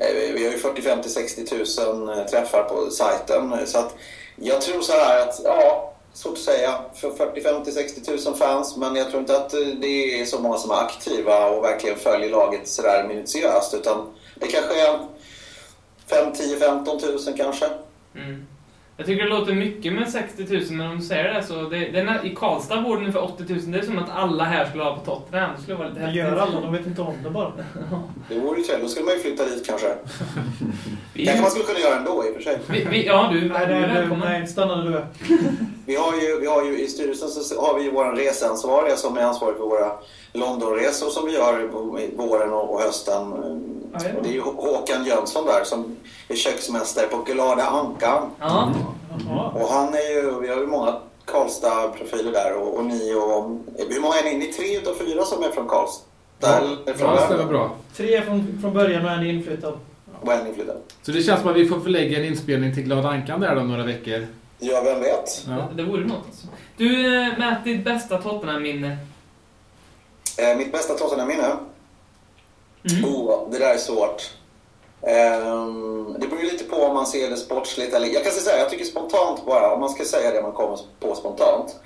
eh, 0.00 0.32
vi 0.34 0.44
har 0.44 0.52
ju 0.52 0.58
40, 0.58 0.82
50, 0.82 1.08
60 1.08 1.46
000 1.84 2.26
träffar 2.30 2.62
på 2.62 2.90
sajten. 2.90 3.66
Så 3.66 3.78
att 3.78 3.94
jag 4.36 4.60
tror 4.60 4.80
så 4.80 4.92
här 4.92 5.28
att, 5.28 5.40
ja, 5.44 5.94
svårt 6.18 6.32
att 6.32 6.38
säga. 6.38 6.80
För 6.94 7.10
40, 7.10 7.40
50, 7.40 7.72
60 7.72 8.10
000 8.26 8.36
fans. 8.36 8.76
Men 8.76 8.96
jag 8.96 9.10
tror 9.10 9.20
inte 9.20 9.36
att 9.36 9.54
eh, 9.54 9.60
det 9.80 10.20
är 10.20 10.24
så 10.24 10.40
många 10.40 10.58
som 10.58 10.70
är 10.70 10.74
aktiva 10.74 11.50
och 11.50 11.64
verkligen 11.64 11.98
följer 11.98 12.30
laget 12.30 12.68
sådär 12.68 13.08
minutiöst. 13.08 13.74
Utan 13.74 14.06
det 14.34 14.46
kanske 14.46 14.88
är 14.88 14.98
5, 16.06 16.32
10, 16.32 16.56
15 16.56 16.98
000 17.02 17.18
kanske. 17.36 17.66
Mm. 18.14 18.46
Jag 19.00 19.06
tycker 19.06 19.24
det 19.24 19.30
låter 19.30 19.54
mycket 19.54 19.92
med 19.92 20.10
60 20.10 20.46
000, 20.54 20.62
men 20.70 20.90
om 20.90 20.98
du 20.98 21.04
säger 21.04 21.34
det 21.34 21.42
så... 21.42 21.54
Det, 21.54 21.78
det 21.78 22.00
är, 22.00 22.26
I 22.26 22.34
Karlstad 22.34 22.80
bor 22.80 22.96
det 22.96 23.00
ungefär 23.00 23.24
80 23.24 23.44
000. 23.48 23.60
Det 23.66 23.78
är 23.78 23.82
som 23.82 23.98
att 23.98 24.10
alla 24.10 24.44
här 24.44 24.64
skulle 24.64 24.84
vara 24.84 24.96
på 24.96 25.04
Tottenham. 25.04 25.50
Det 25.56 25.62
skulle 25.62 25.76
vara 25.76 25.88
lite 25.88 26.00
häftigt. 26.00 26.16
gör 26.16 26.36
alla, 26.36 26.60
de 26.60 26.72
vet 26.72 26.86
inte 26.86 27.02
om 27.02 27.14
det 27.24 27.30
bara. 27.30 27.52
det 28.28 28.38
vore 28.38 28.58
ju 28.58 28.64
trevligt. 28.64 28.84
Då 28.84 28.88
skulle 28.88 29.04
man 29.04 29.14
ju 29.14 29.20
flytta 29.20 29.44
dit 29.44 29.66
kanske. 29.66 29.86
Det 31.14 31.24
kanske 31.24 31.42
man 31.42 31.50
skulle 31.50 31.64
kunna 31.64 31.78
göra 31.78 31.96
ändå 31.98 32.24
i 32.26 32.30
och 32.30 32.34
för 32.34 32.42
sig. 32.42 32.58
Vi, 32.66 32.84
vi, 32.90 33.06
ja, 33.06 33.30
du, 33.32 33.48
nej, 33.48 33.66
nej, 33.68 33.80
välkommen. 33.80 34.28
Nej, 34.28 34.46
stanna 34.46 34.84
du. 34.84 35.04
vi, 35.86 35.96
har 35.96 36.12
ju, 36.14 36.40
vi 36.40 36.46
har 36.46 36.64
ju 36.64 36.78
i 36.84 36.88
styrelsen 36.88 37.28
så 37.28 37.60
har 37.60 37.78
vi 37.78 37.84
ju 37.84 37.90
vår 37.90 38.12
reseansvariga 38.12 38.96
som 38.96 39.16
är 39.16 39.22
ansvarig 39.22 39.56
för 39.56 39.64
våra 39.64 39.92
Londonresor 40.32 41.10
som 41.10 41.26
vi 41.26 41.32
gör 41.32 41.68
våren 42.16 42.52
och 42.52 42.80
hösten. 42.80 43.32
Och 43.32 44.22
det 44.22 44.28
är 44.28 44.32
ju 44.32 44.40
Håkan 44.40 45.04
Jönsson 45.04 45.46
där 45.46 45.64
som 45.64 45.96
är 46.28 46.36
köksmästare 46.36 47.06
på 47.06 47.16
Glada 47.16 47.62
Ankan. 47.62 48.30
Ja. 48.40 48.72
Och 49.54 49.68
han 49.68 49.94
är 49.94 50.14
ju, 50.14 50.40
vi 50.40 50.48
har 50.48 50.56
ju 50.56 50.66
många 50.66 50.94
Karlstad-profiler 51.24 52.32
där 52.32 52.56
och, 52.56 52.78
och, 52.78 52.84
ni 52.84 53.14
och... 53.14 53.50
Hur 53.88 54.00
många 54.00 54.14
är 54.14 54.24
ni? 54.24 54.38
Ni 54.38 54.48
är 54.48 54.52
tre 54.52 54.76
utav 54.76 54.94
fyra 54.94 55.24
som 55.24 55.42
är 55.42 55.50
från 55.50 55.68
Karlstad? 55.68 56.04
Ja, 56.40 56.60
det 56.84 56.94
stämmer 56.94 57.44
bra. 57.44 57.70
Tre 57.96 58.22
från, 58.22 58.58
från 58.60 58.74
början 58.74 59.04
och 59.04 59.10
en 59.10 59.26
inflyttad. 59.26 59.78
Och 60.20 60.32
en 60.32 60.46
inflyttad. 60.46 60.76
Så 61.02 61.12
det 61.12 61.22
känns 61.22 61.40
som 61.40 61.50
att 61.50 61.56
vi 61.56 61.68
får 61.68 61.80
förlägga 61.80 62.18
en 62.18 62.24
inspelning 62.24 62.74
till 62.74 62.82
Glada 62.82 63.08
Ankan 63.08 63.40
där 63.40 63.56
om 63.56 63.68
några 63.68 63.84
veckor. 63.84 64.26
Ja, 64.58 64.80
vem 64.84 65.00
vet? 65.00 65.46
Ja. 65.48 65.52
Det, 65.52 65.82
det 65.82 65.82
vore 65.82 66.06
något 66.06 66.26
alltså. 66.26 66.46
Du, 66.76 67.16
eh, 67.22 67.38
Matt, 67.38 67.64
ditt 67.64 67.84
bästa 67.84 68.18
Tottenham-minne? 68.18 68.96
Eh, 70.38 70.56
mitt 70.56 70.72
bästa 70.72 70.94
Tottenham-minne? 70.94 71.52
Mm. 72.90 73.14
Oh, 73.14 73.50
det 73.50 73.58
där 73.58 73.74
är 73.74 73.78
svårt. 73.78 74.30
Um, 75.00 76.16
det 76.18 76.26
beror 76.26 76.42
ju 76.42 76.50
lite 76.50 76.64
på 76.64 76.76
om 76.76 76.94
man 76.94 77.06
ser 77.06 77.30
det 77.30 77.36
sportsligt 77.36 77.94
eller... 77.94 78.06
Jag 78.06 78.24
kan 78.24 78.32
säga 78.32 78.58
jag 78.58 78.70
tycker 78.70 78.84
spontant 78.84 79.46
bara, 79.46 79.74
om 79.74 79.80
man 79.80 79.88
ska 79.88 80.04
säga 80.04 80.30
det 80.30 80.42
man 80.42 80.52
kommer 80.52 80.78
på 81.00 81.14
spontant. 81.14 81.76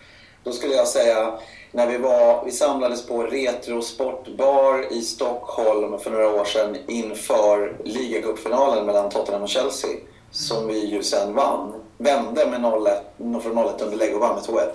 Då 0.45 0.53
skulle 0.53 0.75
jag 0.75 0.89
säga 0.89 1.39
när 1.73 1.87
vi, 1.87 1.99
var, 1.99 2.45
vi 2.45 2.53
samlades 2.53 3.07
på 3.07 3.23
Retro 3.23 3.83
Sportbar 3.83 4.93
i 4.93 5.01
Stockholm 5.01 5.99
för 5.99 6.11
några 6.11 6.41
år 6.41 6.45
sedan 6.45 6.77
inför 6.87 7.77
ligacupfinalen 7.85 8.87
mellan 8.87 9.11
Tottenham 9.11 9.43
och 9.43 9.49
Chelsea. 9.49 9.91
Som 10.31 10.67
vi 10.67 10.87
ju 10.87 11.03
sen 11.03 11.35
vann. 11.35 11.75
Vände 11.99 12.47
med 12.47 12.61
0-1, 12.61 13.41
från 13.41 13.59
0-1 13.59 13.85
underläge 13.85 14.15
och 14.15 14.21
vann 14.21 14.35
med 14.35 14.45
2-1. 14.45 14.71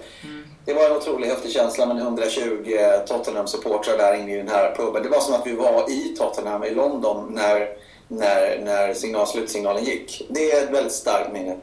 Det 0.67 0.73
var 0.73 0.85
en 0.85 0.97
otroligt 0.97 1.29
häftig 1.29 1.51
känsla 1.51 1.85
med 1.85 1.97
120 1.97 2.77
Tottenham-supportrar 3.07 3.97
där 3.97 4.13
inne 4.13 4.33
i 4.33 4.37
den 4.37 4.47
här 4.47 4.75
puben. 4.75 5.03
Det 5.03 5.09
var 5.09 5.19
som 5.19 5.33
att 5.33 5.47
vi 5.47 5.55
var 5.55 5.91
i 5.91 6.15
Tottenham 6.17 6.63
i 6.63 6.69
London 6.69 7.31
när, 7.33 7.69
när, 8.07 8.61
när 8.63 8.93
signal, 8.93 9.27
slutsignalen 9.27 9.83
gick. 9.83 10.27
Det 10.29 10.51
är 10.51 10.63
ett 10.63 10.69
väldigt 10.69 10.93
starkt 10.93 11.33
minne. 11.33 11.55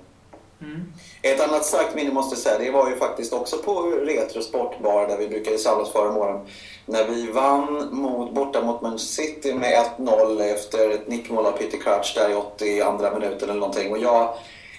Mm. 0.60 0.92
Ett 1.22 1.40
annat 1.40 1.64
starkt 1.64 1.94
minne 1.94 2.12
måste 2.12 2.34
jag 2.34 2.42
säga, 2.42 2.58
det 2.58 2.70
var 2.70 2.90
ju 2.90 2.96
faktiskt 2.96 3.32
också 3.32 3.56
på 3.56 3.82
Retro 3.82 4.42
Sportbar 4.42 5.08
där 5.08 5.16
vi 5.18 5.28
brukade 5.28 5.58
samlas 5.58 5.92
förra 5.92 6.12
morgonen. 6.12 6.46
När 6.86 7.04
vi 7.04 7.30
vann 7.30 7.88
mot, 7.92 8.34
borta 8.34 8.60
mot 8.60 8.82
Manchester 8.82 9.22
City 9.22 9.54
med 9.54 9.84
1-0 9.98 10.42
efter 10.42 10.90
ett 10.90 11.08
nickmål 11.08 11.46
av 11.46 11.52
Peter 11.52 11.78
Crouch 11.78 12.12
där 12.16 12.30
i 12.30 12.34
82 12.34 13.18
minuten 13.18 13.50
eller 13.50 13.60
någonting. 13.60 13.92
Och 13.92 13.98
jag 13.98 14.34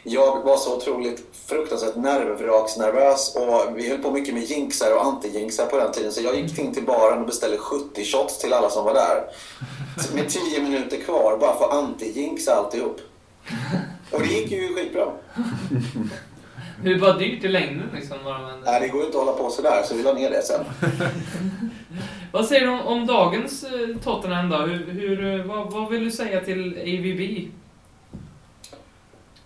jag 0.07 0.43
var 0.43 0.57
så 0.57 0.77
otroligt 0.77 1.23
fruktansvärt 1.47 1.95
nervvraksnervös 1.95 3.35
och 3.35 3.77
vi 3.77 3.89
höll 3.89 3.97
på 3.97 4.11
mycket 4.11 4.33
med 4.33 4.43
jinxar 4.43 4.95
och 4.95 5.01
anti-jinxar 5.01 5.65
på 5.65 5.77
den 5.77 5.91
tiden. 5.91 6.11
Så 6.11 6.21
jag 6.21 6.39
gick 6.39 6.59
in 6.59 6.73
till 6.73 6.85
baren 6.85 7.19
och 7.19 7.27
beställde 7.27 7.57
70 7.57 8.05
shots 8.05 8.37
till 8.37 8.53
alla 8.53 8.69
som 8.69 8.85
var 8.85 8.93
där. 8.93 9.23
Med 10.15 10.29
10 10.29 10.61
minuter 10.61 10.97
kvar 10.97 11.37
bara 11.37 11.57
för 11.57 11.65
att 11.65 11.71
anti-jinxa 11.71 12.51
alltihop. 12.51 13.01
Och 14.11 14.19
det 14.19 14.27
gick 14.27 14.51
ju 14.51 14.75
skitbra. 14.75 15.11
Hur 16.83 16.99
var 16.99 17.19
dyrt 17.19 17.43
i 17.43 17.47
längden 17.47 17.89
liksom? 17.95 18.17
Nej, 18.65 18.81
det 18.81 18.87
går 18.87 19.01
ju 19.01 19.05
inte 19.05 19.17
att 19.17 19.25
hålla 19.25 19.37
på 19.37 19.49
sådär 19.49 19.83
så 19.83 19.95
vi 19.95 20.03
la 20.03 20.13
ner 20.13 20.29
det 20.29 20.41
sen. 20.41 20.65
vad 22.31 22.45
säger 22.45 22.61
du 22.61 22.71
om, 22.71 22.81
om 22.81 23.05
dagens 23.07 23.63
eh, 23.63 23.97
Tottenham 24.03 24.49
då? 24.49 24.57
Hur, 24.57 24.91
hur, 24.91 25.39
eh, 25.39 25.45
vad, 25.45 25.71
vad 25.71 25.89
vill 25.91 26.03
du 26.03 26.11
säga 26.11 26.41
till 26.41 26.77
AVB? 26.77 27.51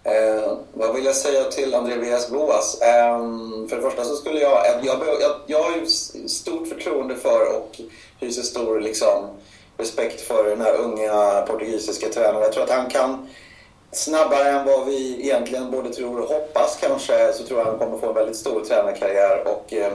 Eh, 0.09 0.53
vad 0.73 0.95
vill 0.95 1.05
jag 1.05 1.15
säga 1.15 1.43
till 1.43 1.75
André 1.75 1.95
Villas 1.95 2.29
Boas? 2.29 2.81
Eh, 2.81 3.19
för 3.69 3.75
det 3.75 3.81
första 3.81 4.03
så 4.03 4.15
skulle 4.15 4.39
jag, 4.39 4.65
eh, 4.65 4.85
jag... 4.85 4.97
Jag, 5.21 5.31
jag 5.45 5.63
har 5.63 5.77
ju 5.77 5.85
stort 6.27 6.67
förtroende 6.67 7.15
för 7.15 7.57
och 7.57 7.81
hyser 8.19 8.41
stor 8.41 8.79
liksom, 8.79 9.29
respekt 9.77 10.21
för 10.21 10.49
den 10.49 10.61
här 10.61 10.75
unga 10.75 11.41
portugisiska 11.47 12.09
tränaren. 12.09 12.41
Jag 12.41 12.51
tror 12.53 12.63
att 12.63 12.69
han 12.69 12.89
kan 12.89 13.27
snabbare 13.91 14.49
än 14.49 14.65
vad 14.65 14.85
vi 14.85 15.19
egentligen 15.21 15.71
både 15.71 15.93
tror 15.93 16.19
och 16.19 16.27
hoppas 16.27 16.77
kanske 16.81 17.33
så 17.33 17.43
tror 17.43 17.59
jag 17.59 17.65
han 17.65 17.79
kommer 17.79 17.97
få 17.97 18.09
en 18.09 18.15
väldigt 18.15 18.35
stor 18.35 18.61
tränarkarriär. 18.61 19.47
Och, 19.47 19.73
eh, 19.73 19.93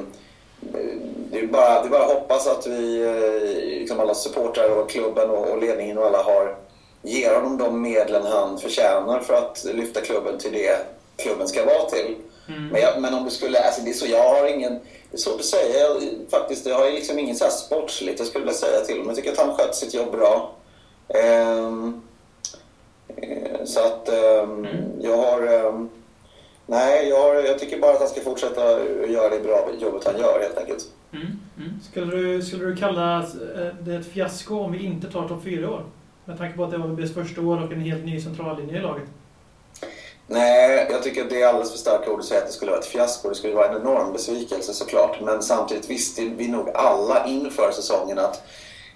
det, 1.30 1.38
är 1.38 1.46
bara, 1.46 1.82
det 1.82 1.88
är 1.88 1.90
bara 1.90 2.04
att 2.04 2.12
hoppas 2.12 2.46
att 2.46 2.66
vi, 2.66 3.02
eh, 3.02 3.78
liksom 3.80 4.00
alla 4.00 4.14
supportrar 4.14 4.70
och 4.70 4.90
klubben 4.90 5.30
och, 5.30 5.50
och 5.50 5.62
ledningen 5.62 5.98
och 5.98 6.06
alla 6.06 6.22
har 6.22 6.56
ger 7.04 7.34
honom 7.34 7.58
de 7.58 7.82
medlen 7.82 8.26
han 8.26 8.58
förtjänar 8.58 9.20
för 9.20 9.34
att 9.34 9.64
lyfta 9.74 10.00
klubben 10.00 10.38
till 10.38 10.52
det 10.52 10.86
klubben 11.16 11.48
ska 11.48 11.64
vara 11.64 11.90
till. 11.90 12.16
Mm. 12.48 12.68
Men, 12.68 12.80
jag, 12.80 13.00
men, 13.00 13.14
om 13.14 13.24
du 13.24 13.30
skulle, 13.30 13.58
alltså 13.58 13.80
det 13.82 13.90
är 13.90 13.94
så, 13.94 14.06
jag 14.06 14.28
har 14.28 14.46
ingen, 14.46 14.72
det 15.10 15.16
är 15.16 15.18
svårt 15.18 15.40
att 15.40 15.44
säga 15.44 15.80
jag, 15.80 16.02
faktiskt, 16.30 16.66
jag 16.66 16.78
har 16.78 16.90
liksom 16.90 17.18
ingen 17.18 17.36
så 17.36 17.44
här 17.44 17.50
sportsligt 17.50 18.18
jag 18.18 18.28
skulle 18.28 18.44
vilja 18.44 18.58
säga 18.58 18.80
till 18.80 18.94
honom. 18.94 19.08
Jag 19.08 19.16
tycker 19.16 19.32
att 19.32 19.46
han 19.46 19.56
sköter 19.56 19.72
sitt 19.72 19.94
jobb 19.94 20.12
bra. 20.12 20.54
Um, 21.58 22.02
så 23.64 23.80
att 23.80 24.08
um, 24.08 24.64
mm. 24.64 24.76
jag 25.00 25.16
har, 25.16 25.64
um, 25.66 25.90
nej 26.66 27.08
jag, 27.08 27.22
har, 27.22 27.34
jag 27.34 27.58
tycker 27.58 27.78
bara 27.78 27.92
att 27.92 27.98
han 27.98 28.08
ska 28.08 28.20
fortsätta 28.20 28.62
göra 29.08 29.28
det 29.28 29.40
bra 29.40 29.68
jobbet 29.80 30.04
han 30.04 30.20
gör 30.20 30.40
helt 30.40 30.58
enkelt. 30.58 30.84
Mm. 31.12 31.26
Mm. 31.58 31.80
Skulle, 31.90 32.16
du, 32.16 32.42
skulle 32.42 32.64
du 32.64 32.76
kalla 32.76 33.18
eh, 33.18 33.74
det 33.80 33.94
ett 33.94 34.06
fiasko 34.06 34.58
om 34.58 34.72
vi 34.72 34.84
inte 34.84 35.10
tar 35.10 35.28
topp 35.28 35.44
4 35.44 35.70
år? 35.70 35.84
Med 36.24 36.38
tanke 36.38 36.56
på 36.56 36.64
att 36.64 36.70
det 36.70 36.78
var 36.78 36.88
BS 36.88 37.14
första 37.14 37.40
år 37.40 37.64
och 37.64 37.72
en 37.72 37.80
helt 37.80 38.04
ny 38.04 38.20
centrallinje 38.20 38.78
i 38.78 38.80
laget. 38.80 39.08
Nej, 40.26 40.86
jag 40.90 41.02
tycker 41.02 41.22
att 41.22 41.30
det 41.30 41.42
är 41.42 41.48
alldeles 41.48 41.70
för 41.70 41.78
starka 41.78 42.10
ord 42.10 42.20
att 42.20 42.24
säga 42.24 42.40
att 42.40 42.46
det 42.46 42.52
skulle 42.52 42.70
vara 42.70 42.80
ett 42.80 42.86
fiasko. 42.86 43.28
Det 43.28 43.34
skulle 43.34 43.54
vara 43.54 43.68
en 43.68 43.80
enorm 43.80 44.12
besvikelse 44.12 44.74
såklart. 44.74 45.20
Men 45.20 45.42
samtidigt 45.42 45.90
visste 45.90 46.22
vi 46.22 46.48
nog 46.48 46.70
alla 46.74 47.26
inför 47.26 47.70
säsongen 47.72 48.18
att, 48.18 48.42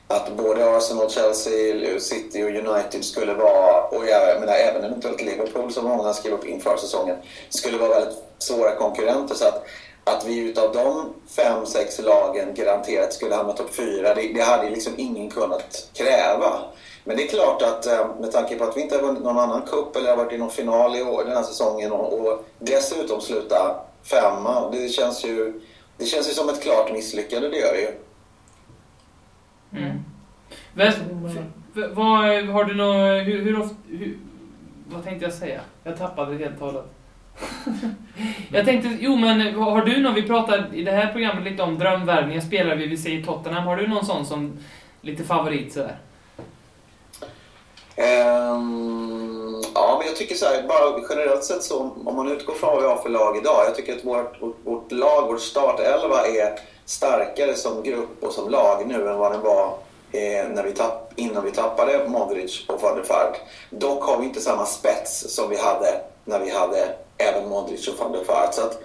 att 0.09 0.37
både 0.37 0.77
Arsenal, 0.77 1.11
Chelsea, 1.11 2.01
City 2.01 2.43
och 2.43 2.49
United 2.49 3.05
skulle 3.05 3.35
vara, 3.35 3.83
och 3.83 4.07
jag 4.07 4.41
menar 4.41 4.53
även 4.53 4.85
eventuellt 4.85 5.23
Liverpool 5.23 5.73
som 5.73 5.85
många 5.85 6.13
skrev 6.13 6.33
upp 6.33 6.47
inför 6.47 6.77
säsongen, 6.77 7.17
skulle 7.49 7.79
vara 7.79 7.89
väldigt 7.89 8.19
svåra 8.39 8.75
konkurrenter. 8.75 9.35
Så 9.35 9.49
att, 9.49 9.65
att 10.05 10.27
vi 10.27 10.39
utav 10.39 10.73
de 10.73 11.15
fem, 11.37 11.67
sex 11.67 11.99
lagen 11.99 12.55
garanterat 12.55 13.13
skulle 13.13 13.35
hamna 13.35 13.53
topp 13.53 13.75
fyra, 13.75 14.15
det, 14.15 14.33
det 14.33 14.43
hade 14.43 14.71
liksom 14.71 14.93
ingen 14.97 15.31
kunnat 15.31 15.91
kräva. 15.95 16.61
Men 17.09 17.17
det 17.17 17.23
är 17.23 17.29
klart 17.29 17.63
att 17.63 17.87
eh, 17.87 18.21
med 18.21 18.33
tanke 18.33 18.59
på 18.59 18.65
att 18.65 18.77
vi 18.77 18.81
inte 18.81 18.95
har 18.95 19.03
vunnit 19.03 19.23
någon 19.23 19.39
annan 19.39 19.63
cup 19.63 19.97
eller 19.97 20.09
har 20.11 20.17
varit 20.17 20.33
i 20.33 20.39
någon 20.39 20.51
final 20.51 20.97
i 20.97 21.03
år 21.03 21.25
den 21.25 21.37
här 21.37 21.43
säsongen 21.43 21.93
och, 21.93 22.21
och 22.21 22.45
dessutom 22.59 23.21
sluta 23.21 23.77
femma. 24.03 24.71
Det 24.71 24.89
känns 24.89 25.25
ju, 25.25 25.61
det 25.97 26.05
känns 26.05 26.29
ju 26.29 26.33
som 26.33 26.49
ett 26.49 26.63
klart 26.63 26.93
misslyckande, 26.93 27.49
det 27.49 27.57
gör 27.57 27.73
det 27.73 27.81
ju. 27.81 27.91
Mm. 29.83 29.99
Väst, 30.75 30.99
vad, 31.75 32.47
har 32.47 32.65
du 32.65 32.75
något, 32.75 33.27
hur, 33.27 33.43
hur 33.43 33.61
ofta, 33.61 33.77
hur, 33.89 34.19
vad 34.87 35.05
tänkte 35.05 35.25
jag 35.25 35.35
säga? 35.35 35.61
Jag 35.85 35.99
tappade 35.99 36.39
det 36.39 36.45
helt 36.45 36.59
talat. 36.59 36.95
jag 38.53 38.65
tänkte, 38.65 38.97
jo 39.01 39.17
men 39.17 39.55
har 39.55 39.83
du 39.83 40.03
någon, 40.03 40.15
vi 40.15 40.23
pratade 40.23 40.77
i 40.77 40.85
det 40.85 40.93
här 40.93 41.13
programmet 41.13 41.45
lite 41.45 41.63
om 41.63 41.79
drömvärvningar, 41.79 42.41
spelare 42.41 42.77
vi 42.77 42.87
vill 42.87 43.03
se 43.03 43.19
i 43.19 43.25
Tottenham. 43.25 43.67
Har 43.67 43.77
du 43.77 43.89
någon 43.89 44.07
sån 44.07 44.27
som 44.27 44.59
lite 45.01 45.25
favorit 45.25 45.73
sådär? 45.73 45.97
Um, 47.99 49.63
ja, 49.75 49.97
men 49.99 50.07
jag 50.07 50.17
tycker 50.17 50.35
så 50.35 50.47
här, 50.47 50.63
bara 50.63 51.01
generellt 51.09 51.45
sett 51.45 51.63
så, 51.63 51.91
om 52.05 52.17
man 52.17 52.33
utgår 52.33 52.55
från 52.55 52.71
vad 52.71 52.83
vi 52.83 52.89
har 52.89 52.97
för 52.97 53.09
lag 53.09 53.37
idag. 53.37 53.65
Jag 53.67 53.75
tycker 53.75 53.97
att 53.97 54.05
vårt, 54.05 54.43
vårt, 54.43 54.57
vårt 54.65 54.93
lag, 54.93 55.27
vår 55.27 55.37
startelva 55.37 56.27
är 56.27 56.61
starkare 56.85 57.55
som 57.55 57.83
grupp 57.83 58.25
och 58.25 58.33
som 58.33 58.51
lag 58.51 58.87
nu 58.87 59.09
än 59.09 59.19
vad 59.19 59.33
den 59.33 59.41
var 59.41 59.79
eh, 60.13 60.49
när 60.49 60.63
vi 60.63 60.73
tapp, 60.73 61.13
innan 61.17 61.45
vi 61.45 61.51
tappade 61.51 62.09
Modric 62.09 62.69
och 62.69 62.83
van 62.83 62.97
der 62.97 63.05
Vaart. 63.09 63.41
Dock 63.71 64.05
har 64.05 64.19
vi 64.19 64.25
inte 64.25 64.41
samma 64.41 64.67
spets 64.67 65.35
som 65.35 65.51
vi 65.51 65.57
hade 65.57 66.01
när 66.25 66.41
vi 66.41 66.51
hade 66.51 66.95
även 67.17 67.49
Modric 67.49 67.89
och 67.89 67.99
van 67.99 68.13
der 68.13 68.25
Vaart. 68.25 68.55
Så 68.55 68.63
att, 68.63 68.83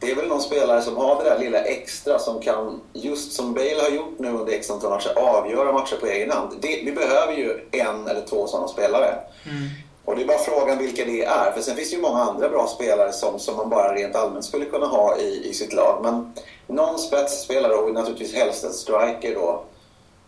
det 0.00 0.10
är 0.10 0.16
väl 0.16 0.28
någon 0.28 0.42
spelare 0.42 0.82
som 0.82 0.96
har 0.96 1.24
det 1.24 1.30
där 1.30 1.38
lilla 1.38 1.58
extra 1.58 2.18
som 2.18 2.40
kan, 2.40 2.80
just 2.92 3.32
som 3.32 3.54
Bale 3.54 3.82
har 3.82 3.90
gjort 3.90 4.18
nu 4.18 4.28
under 4.28 4.52
x 4.52 4.70
antal 4.70 4.90
matcher, 4.90 5.12
avgöra 5.16 5.72
matcher 5.72 5.96
på 6.00 6.06
egen 6.06 6.30
hand. 6.30 6.52
Det, 6.60 6.82
vi 6.84 6.92
behöver 6.92 7.32
ju 7.32 7.68
en 7.72 8.08
eller 8.08 8.26
två 8.26 8.46
sådana 8.46 8.68
spelare. 8.68 9.14
Mm. 9.44 9.68
Och 10.04 10.16
det 10.16 10.22
är 10.22 10.26
bara 10.26 10.38
frågan 10.38 10.78
vilka 10.78 11.04
det 11.04 11.24
är. 11.24 11.52
För 11.52 11.60
sen 11.60 11.76
finns 11.76 11.90
det 11.90 11.96
ju 11.96 12.02
många 12.02 12.22
andra 12.22 12.48
bra 12.48 12.66
spelare 12.66 13.12
som, 13.12 13.38
som 13.38 13.56
man 13.56 13.70
bara 13.70 13.94
rent 13.94 14.16
allmänt 14.16 14.44
skulle 14.44 14.64
kunna 14.64 14.86
ha 14.86 15.16
i, 15.18 15.48
i 15.48 15.54
sitt 15.54 15.72
lag. 15.72 16.00
Men 16.02 16.32
någon 16.66 16.98
spetsspelare 16.98 17.74
och 17.74 17.92
naturligtvis 17.92 18.34
helst 18.34 18.64
en 18.64 18.72
striker 18.72 19.34
då. 19.34 19.64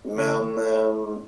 Men... 0.02 0.58
Eh, 0.58 1.18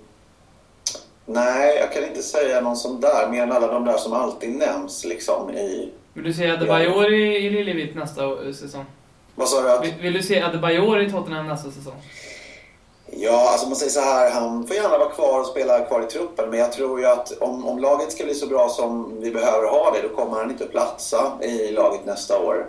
nej, 1.27 1.77
jag 1.77 1.93
kan 1.93 2.05
inte 2.05 2.23
säga 2.23 2.61
någon 2.61 2.77
som 2.77 3.01
där, 3.01 3.29
mer 3.31 3.43
än 3.43 3.53
alla 3.53 3.67
de 3.67 3.85
där 3.85 3.97
som 3.97 4.13
alltid 4.13 4.57
nämns 4.57 5.05
liksom 5.05 5.51
i 5.51 5.93
vill 6.21 6.33
du 6.33 6.39
se 6.39 6.51
Adebayor 6.51 7.13
i, 7.13 7.37
i 7.37 7.51
Liljevitt 7.51 7.95
nästa 7.95 8.53
säsong? 8.53 8.85
Vad 9.35 9.49
sa 9.49 9.61
du? 9.63 9.87
Vill, 9.87 9.95
vill, 10.01 10.13
du 10.13 10.23
se 10.23 10.41
Adebayor 10.41 11.01
i 11.01 11.11
Tottenham 11.11 11.47
nästa 11.47 11.71
säsong? 11.71 12.03
Ja, 13.07 13.51
alltså 13.53 13.67
man 13.67 13.77
säger 13.77 13.93
så 13.93 14.01
här, 14.01 14.31
han 14.31 14.67
får 14.67 14.77
gärna 14.77 14.99
vara 14.99 15.11
kvar 15.11 15.41
och 15.41 15.47
spela 15.47 15.81
kvar 15.81 16.03
i 16.03 16.07
truppen. 16.07 16.51
Men 16.51 16.59
jag 16.59 16.73
tror 16.73 17.01
ju 17.01 17.07
att 17.07 17.33
om, 17.41 17.69
om 17.69 17.79
laget 17.79 18.13
ska 18.13 18.25
bli 18.25 18.35
så 18.35 18.47
bra 18.47 18.69
som 18.69 19.21
vi 19.21 19.31
behöver 19.31 19.69
ha 19.69 19.91
det, 19.91 20.09
då 20.09 20.17
kommer 20.17 20.37
han 20.37 20.51
inte 20.51 20.65
att 20.65 20.71
platsa 20.71 21.33
i 21.43 21.73
laget 21.73 22.05
nästa 22.05 22.39
år. 22.39 22.67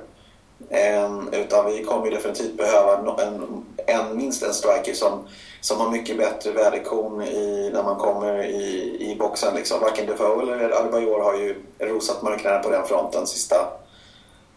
Um, 0.69 1.29
utan 1.33 1.65
vi 1.65 1.83
kommer 1.83 2.11
definitivt 2.11 2.57
behöva 2.57 2.97
en, 2.97 3.65
en, 3.87 4.17
minst 4.17 4.43
en 4.43 4.53
striker 4.53 4.93
som 4.93 5.27
som 5.61 5.79
har 5.79 5.91
mycket 5.91 6.17
bättre 6.17 6.51
väderkon 6.51 7.21
i, 7.21 7.69
när 7.73 7.83
man 7.83 7.95
kommer 7.95 8.43
i, 8.43 8.97
i 8.99 9.15
boxen. 9.19 9.55
Liksom. 9.55 9.81
Varken 9.81 10.05
Defoe 10.05 10.53
eller 10.53 10.69
Adebayor 10.69 11.19
har 11.23 11.37
ju 11.37 11.55
rosat 11.79 12.21
marknaden 12.21 12.61
på 12.61 12.69
den 12.69 12.85
fronten 12.85 13.27
sista, 13.27 13.55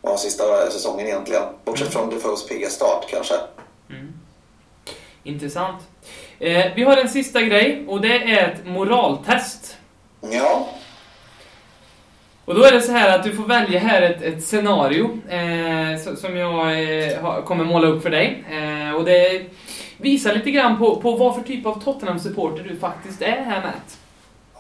ja, 0.03 0.17
sista 0.17 0.71
säsongen 0.71 1.07
egentligen. 1.07 1.43
Bortsett 1.65 1.93
från 1.93 2.11
Defoes 2.11 2.47
pigga 2.47 2.69
start 2.69 3.05
kanske. 3.11 3.35
Mm. 3.91 4.13
Intressant. 5.23 5.83
Eh, 6.39 6.65
vi 6.77 6.83
har 6.83 6.97
en 6.97 7.09
sista 7.09 7.43
grej 7.43 7.85
och 7.89 8.01
det 8.01 8.17
är 8.17 8.53
ett 8.53 8.67
moraltest. 8.67 9.77
Ja. 10.21 10.69
Och 12.45 12.55
då 12.55 12.65
är 12.65 12.73
det 12.73 12.81
så 12.81 12.93
här 12.93 13.19
att 13.19 13.25
du 13.25 13.33
får 13.33 13.45
välja 13.45 13.81
här 13.81 14.03
ett, 14.03 14.23
ett 14.23 14.45
scenario 14.45 15.19
eh, 15.29 16.15
som 16.17 16.37
jag 16.37 16.83
eh, 17.03 17.45
kommer 17.45 17.65
måla 17.65 17.89
upp 17.89 18.03
för 18.03 18.11
dig. 18.11 18.45
Eh, 18.51 18.95
och 18.95 19.05
det 19.05 19.47
visa 19.99 20.33
lite 20.33 20.51
grann 20.51 20.79
på, 20.79 20.97
på 20.97 21.17
vad 21.17 21.35
för 21.35 21.43
typ 21.43 21.67
av 21.67 21.83
Tottenham-supporter 21.83 22.65
du 22.69 22.77
faktiskt 22.77 23.23
är 23.23 23.43
här, 23.43 23.63
Matt. 23.63 23.99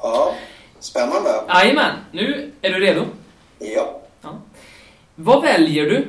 Ja, 0.03 0.35
spännande. 0.79 1.31
Jajamän. 1.49 1.93
Nu, 2.13 2.51
är 2.63 2.71
du 2.71 2.81
redo? 2.81 3.05
Ja. 3.59 4.01
ja. 4.23 4.39
Vad 5.15 5.43
väljer 5.43 5.85
du 5.85 6.07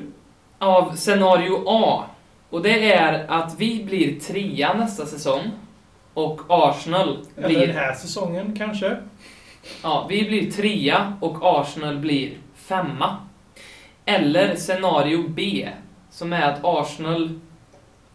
av 0.60 0.96
scenario 0.96 1.64
A? 1.68 2.04
Och 2.50 2.62
det 2.62 2.94
är 2.94 3.26
att 3.28 3.56
vi 3.58 3.84
blir 3.84 4.20
trea 4.20 4.74
nästa 4.74 5.06
säsong. 5.06 5.52
Och 6.14 6.42
Arsenal 6.48 7.26
blir... 7.36 7.46
Eller 7.46 7.68
den 7.68 7.76
här 7.76 7.94
säsongen 7.94 8.56
kanske? 8.58 8.98
Ja, 9.84 10.06
vi 10.10 10.24
blir 10.24 10.52
trea 10.52 11.18
och 11.22 11.38
Arsenal 11.42 11.98
blir 11.98 12.38
femma. 12.56 13.18
Eller 14.06 14.56
scenario 14.56 15.28
B, 15.28 15.70
som 16.12 16.34
är 16.34 16.42
att 16.42 16.60
Arsenal 16.64 17.40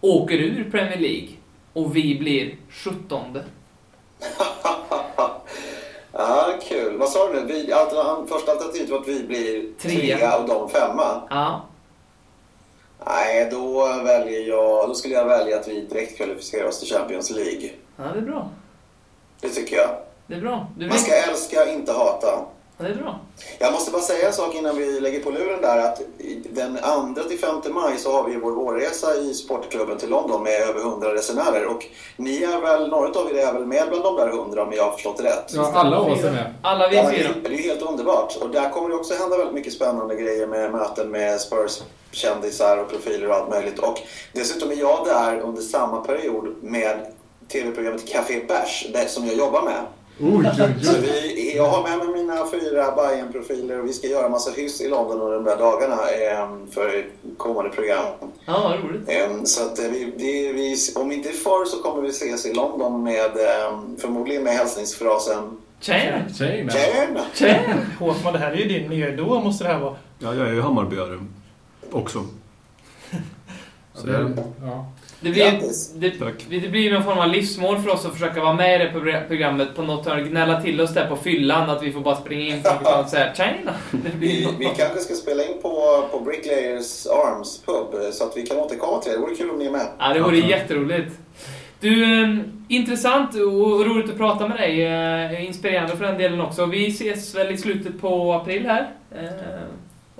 åker 0.00 0.38
ur 0.38 0.70
Premier 0.70 0.98
League 0.98 1.28
och 1.72 1.96
vi 1.96 2.18
blir 2.18 2.56
17. 2.70 3.22
ja, 6.12 6.58
kul. 6.68 6.98
Vad 6.98 7.08
sa 7.08 7.32
du 7.32 7.40
nu? 7.40 7.46
Vi, 7.46 7.74
första 8.28 8.52
alternativet 8.52 8.90
var 8.90 8.98
att 8.98 9.08
vi 9.08 9.22
blir 9.22 9.72
trea, 9.78 10.16
trea 10.18 10.38
och 10.38 10.48
de 10.48 10.68
femma. 10.68 11.22
Ja. 11.30 11.64
Nej, 13.06 13.48
då 13.50 13.86
väljer 14.04 14.48
jag... 14.48 14.88
Då 14.88 14.94
skulle 14.94 15.14
jag 15.14 15.24
välja 15.24 15.60
att 15.60 15.68
vi 15.68 15.80
direkt 15.80 16.16
kvalificerar 16.16 16.68
oss 16.68 16.80
till 16.80 16.94
Champions 16.94 17.30
League. 17.30 17.70
Ja, 17.96 18.04
det 18.14 18.18
är 18.18 18.22
bra. 18.22 18.50
Det 19.40 19.48
tycker 19.48 19.76
jag. 19.76 19.90
Det 20.30 20.36
är 20.36 20.40
bra. 20.40 20.66
Man 20.76 20.98
ska 20.98 21.12
älska, 21.14 21.72
inte 21.72 21.92
hata. 21.92 22.26
Ja, 22.78 22.84
det 22.84 22.88
är 22.90 22.94
bra. 22.94 23.20
Jag 23.58 23.72
måste 23.72 23.90
bara 23.90 24.02
säga 24.02 24.26
en 24.26 24.32
sak 24.32 24.54
innan 24.54 24.76
vi 24.76 25.00
lägger 25.00 25.20
på 25.20 25.30
luren 25.30 25.60
där. 25.60 25.78
Att 25.78 26.00
den 26.50 26.78
2 27.14 27.22
till 27.22 27.38
5 27.38 27.60
maj 27.70 27.98
så 27.98 28.12
har 28.12 28.28
vi 28.28 28.36
vår 28.36 28.52
vårresa 28.52 29.14
i 29.14 29.34
Sportklubben 29.34 29.98
till 29.98 30.08
London 30.08 30.42
med 30.42 30.62
över 30.62 30.80
100 30.80 31.14
resenärer. 31.14 31.66
Och 31.66 31.86
ni 32.16 32.42
är 32.42 32.60
väl, 32.60 32.88
några 32.88 33.20
av 33.20 33.30
er 33.30 33.46
är 33.46 33.52
väl 33.52 33.66
med 33.66 33.88
bland 33.88 34.04
de 34.04 34.16
där 34.16 34.28
100 34.28 34.62
om 34.62 34.72
jag 34.72 34.84
har 34.84 34.92
förstått 34.92 35.16
det 35.16 35.24
rätt? 35.24 35.50
Ja, 35.54 35.72
alla 35.74 36.00
oss 36.00 36.24
är 36.24 36.32
med. 36.32 36.54
Alla 36.62 36.88
vi 36.88 36.96
ja, 36.96 37.10
fyra. 37.10 37.28
Det 37.42 37.48
är 37.48 37.52
ju 37.52 37.62
helt 37.62 37.82
underbart. 37.82 38.36
Och 38.36 38.50
där 38.50 38.70
kommer 38.70 38.88
det 38.88 38.94
också 38.94 39.14
hända 39.14 39.36
väldigt 39.36 39.54
mycket 39.54 39.72
spännande 39.72 40.16
grejer 40.16 40.46
med 40.46 40.72
möten 40.72 41.10
med 41.10 41.40
Spurs 41.40 41.82
kändisar 42.10 42.76
och 42.76 42.90
profiler 42.90 43.28
och 43.28 43.34
allt 43.34 43.50
möjligt. 43.50 43.78
Och 43.78 43.98
dessutom 44.32 44.70
är 44.70 44.76
jag 44.76 45.06
där 45.06 45.40
under 45.40 45.62
samma 45.62 46.00
period 46.00 46.54
med 46.62 47.06
tv-programmet 47.52 48.12
Café 48.12 48.44
Bash, 48.48 49.08
som 49.08 49.26
jag 49.26 49.36
jobbar 49.36 49.62
med. 49.62 49.80
Oj, 50.22 50.50
oj, 50.58 50.74
oj. 50.80 51.00
Vi, 51.00 51.56
jag 51.56 51.68
har 51.68 51.82
med 51.82 51.98
mig 51.98 52.22
mina 52.22 52.46
fyra 52.50 52.94
bayern 52.96 53.32
profiler 53.32 53.80
och 53.80 53.86
vi 53.86 53.92
ska 53.92 54.06
göra 54.06 54.28
massa 54.28 54.50
hyss 54.50 54.80
i 54.80 54.88
London 54.88 55.20
under 55.20 55.34
de 55.34 55.44
där 55.44 55.56
dagarna 55.56 55.94
eh, 55.94 56.48
för 56.70 57.06
kommande 57.36 57.70
program. 57.70 58.06
Ja, 58.44 58.60
vad 58.62 58.84
roligt. 58.84 59.08
Eh, 59.08 59.42
så 59.44 59.66
att 59.66 59.78
vi, 59.78 60.12
vi, 60.16 60.52
vi, 60.52 60.76
om 60.96 61.12
inte 61.12 61.28
förr 61.28 61.64
så 61.64 61.82
kommer 61.82 62.02
vi 62.02 62.08
ses 62.08 62.46
i 62.46 62.54
London 62.54 63.02
med 63.02 63.24
eh, 63.24 63.80
förmodligen 63.98 64.42
med 64.42 64.52
hälsningsfrasen 64.52 65.56
Tjena! 65.80 66.28
Tjena! 66.38 66.72
Tjena! 66.72 67.20
Tjena! 67.34 67.76
Håkman, 67.98 68.32
det 68.32 68.38
här 68.38 68.52
är 68.52 68.56
ju 68.56 68.64
din 68.64 68.90
nya 68.90 69.08
idol 69.08 69.44
måste 69.44 69.64
det 69.64 69.70
här 69.70 69.80
vara. 69.80 69.96
Ja, 70.18 70.34
jag 70.34 70.48
är 70.48 70.52
ju 70.52 70.60
Hammarbyare 70.60 71.18
också. 71.90 72.24
Så 73.94 74.06
det, 74.06 74.36
ja. 74.62 74.86
Det 75.22 75.30
blir, 75.30 75.60
det, 75.94 76.58
det, 76.60 76.68
blir 76.68 76.92
någon 76.92 77.04
form 77.04 77.18
av 77.18 77.28
livsmål 77.28 77.78
för 77.78 77.90
oss 77.90 78.04
att 78.04 78.12
försöka 78.12 78.40
vara 78.40 78.52
med 78.54 78.80
i 78.80 78.84
det 78.84 79.24
programmet 79.28 79.76
på 79.76 79.82
något 79.82 80.06
hörn. 80.06 80.28
Gnälla 80.28 80.62
till 80.62 80.80
oss 80.80 80.94
där 80.94 81.08
på 81.08 81.16
fyllan, 81.16 81.70
att 81.70 81.82
vi 81.82 81.92
får 81.92 82.00
bara 82.00 82.16
springa 82.16 82.56
in 82.56 82.62
och 83.02 83.08
säga 83.08 83.34
China. 83.34 83.74
Vi, 84.18 84.48
vi 84.58 84.64
kanske 84.64 84.98
ska 84.98 85.14
spela 85.14 85.44
in 85.44 85.62
på, 85.62 86.04
på 86.12 86.20
Bricklayers 86.20 87.06
Arms 87.06 87.62
pub 87.66 88.12
så 88.12 88.24
att 88.24 88.36
vi 88.36 88.46
kan 88.46 88.56
återkomma 88.56 88.98
till 89.00 89.12
det. 89.12 89.18
Det 89.18 89.22
vore 89.22 89.34
kul 89.34 89.50
om 89.50 89.58
ni 89.58 89.66
är 89.66 89.70
med. 89.70 89.86
Ja, 89.98 90.08
det 90.14 90.20
vore 90.20 90.38
ja. 90.38 90.46
jätteroligt. 90.46 91.18
Du, 91.80 92.22
eh, 92.22 92.38
intressant 92.68 93.34
och 93.34 93.86
roligt 93.86 94.10
att 94.10 94.16
prata 94.16 94.48
med 94.48 94.56
dig. 94.56 94.86
Eh, 94.86 95.44
inspirerande 95.46 95.96
för 95.96 96.04
den 96.04 96.18
delen 96.18 96.40
också. 96.40 96.66
Vi 96.66 96.86
ses 96.88 97.34
väl 97.34 97.52
i 97.52 97.58
slutet 97.58 98.00
på 98.00 98.32
april 98.32 98.66
här. 98.66 98.90
Eh, 99.10 99.30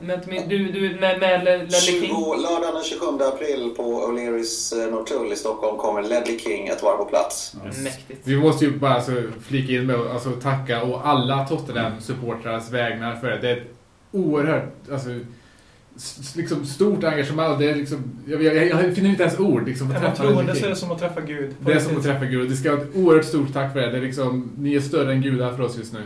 om 0.01 0.09
jag 0.09 0.19
inte 0.19 0.31
minns, 0.31 0.49
du, 0.49 0.73
du 0.73 0.81
med, 1.01 1.21
med 1.21 1.45
Ledley 1.45 1.81
King? 1.81 2.11
Lördagen 2.43 2.75
den 2.75 2.85
27 2.85 3.07
april 3.07 3.75
på 3.77 3.83
O'Learys 3.83 4.85
eh, 4.85 4.93
Norrtull 4.93 5.33
i 5.33 5.37
Stockholm 5.37 5.79
kommer 5.79 6.03
Ledley 6.03 6.39
King 6.39 6.71
att 6.71 6.83
vara 6.83 6.97
på 6.97 7.05
plats. 7.05 7.55
Yes. 7.67 7.79
Mäktigt. 7.79 8.21
Vi 8.25 8.37
måste 8.37 8.65
ju 8.65 8.79
bara 8.79 8.95
alltså, 8.95 9.23
flika 9.43 9.73
in 9.73 9.87
med 9.87 9.97
att 9.97 10.11
alltså, 10.11 10.31
tacka 10.31 10.83
och 10.83 11.09
alla 11.09 11.47
Tottenham-supportrars 11.47 12.71
vägnar 12.71 13.17
för 13.17 13.31
det. 13.31 13.39
Det 13.39 13.51
är 13.51 13.57
ett 13.57 13.75
oerhört, 14.13 14.73
alltså, 14.93 15.09
liksom 16.37 16.67
stort 16.67 17.05
engagemang. 17.05 17.59
Det 17.59 17.71
är 17.71 17.75
liksom, 17.75 18.21
jag, 18.27 18.43
jag, 18.43 18.69
jag 18.69 18.95
finner 18.95 19.11
inte 19.11 19.23
ens 19.23 19.39
ord. 19.39 19.67
Liksom, 19.67 19.91
att 19.91 19.97
är 19.97 20.03
man 20.03 20.17
troende 20.17 20.55
så 20.55 20.67
är 20.67 20.71
det 20.71 20.77
som 20.77 20.91
att 20.91 20.99
träffa 20.99 21.21
Gud. 21.21 21.55
Det 21.61 21.73
är 21.73 21.81
som 21.81 21.97
att 21.97 22.03
träffa 22.03 22.25
Gud. 22.25 22.51
Det 22.51 22.57
ska 22.57 22.71
ha 22.71 22.79
ett 22.79 22.97
oerhört 22.97 23.25
stort 23.25 23.53
tack 23.53 23.73
för 23.73 23.81
det. 23.81 23.91
det 23.91 23.97
är 23.97 24.03
liksom, 24.03 24.51
ni 24.59 24.75
är 24.75 24.81
större 24.81 25.13
än 25.13 25.23
gudar 25.23 25.57
för 25.57 25.63
oss 25.63 25.79
just 25.79 25.93
nu. 25.93 26.03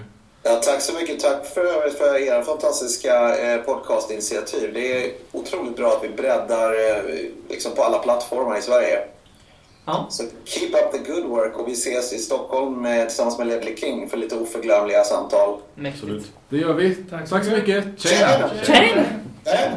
Ja, 0.46 0.54
tack 0.54 0.80
så 0.80 0.92
mycket. 0.92 1.20
Tack 1.20 1.46
för 1.46 1.64
övrigt 1.64 1.98
för 1.98 2.18
era 2.18 2.42
fantastiska 2.42 3.36
eh, 3.36 3.60
podcastinitiativ. 3.60 4.74
Det 4.74 5.04
är 5.04 5.12
otroligt 5.32 5.76
bra 5.76 5.88
att 5.92 6.04
vi 6.04 6.08
breddar 6.08 6.70
eh, 6.70 7.02
liksom 7.48 7.74
på 7.74 7.82
alla 7.82 7.98
plattformar 7.98 8.58
i 8.58 8.62
Sverige. 8.62 8.98
Ja. 9.84 10.06
Så 10.10 10.22
keep 10.44 10.68
up 10.68 10.92
the 10.92 11.12
good 11.12 11.24
work 11.24 11.58
och 11.58 11.68
vi 11.68 11.72
ses 11.72 12.12
i 12.12 12.18
Stockholm 12.18 12.82
med, 12.82 13.08
tillsammans 13.08 13.38
med 13.38 13.46
Ledley 13.46 13.76
King 13.76 14.08
för 14.08 14.16
lite 14.16 14.36
oförglömliga 14.36 15.04
samtal. 15.04 15.58
Absolut. 15.86 16.32
Det 16.48 16.56
gör 16.56 16.72
vi. 16.72 16.94
Tack 16.94 17.28
så, 17.28 17.34
Tack 17.34 17.44
så 17.44 17.50
mycket. 17.50 17.84
Tjena! 17.98 18.50
Tjena! 18.64 19.04
Tjena. 19.44 19.76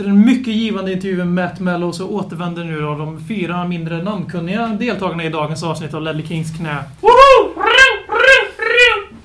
Efter 0.00 0.10
en 0.10 0.24
mycket 0.24 0.54
givande 0.54 0.92
intervju 0.92 1.16
med 1.16 1.28
Matt 1.28 1.60
Mello 1.60 1.92
så 1.92 2.08
återvänder 2.08 2.64
nu 2.64 2.80
då 2.80 2.94
de 2.94 3.24
fyra 3.28 3.68
mindre 3.68 4.02
namnkunniga 4.02 4.66
deltagarna 4.66 5.24
i 5.24 5.28
dagens 5.28 5.62
avsnitt 5.62 5.94
av 5.94 6.02
Ledley 6.02 6.26
Kings 6.26 6.56
knä. 6.56 6.76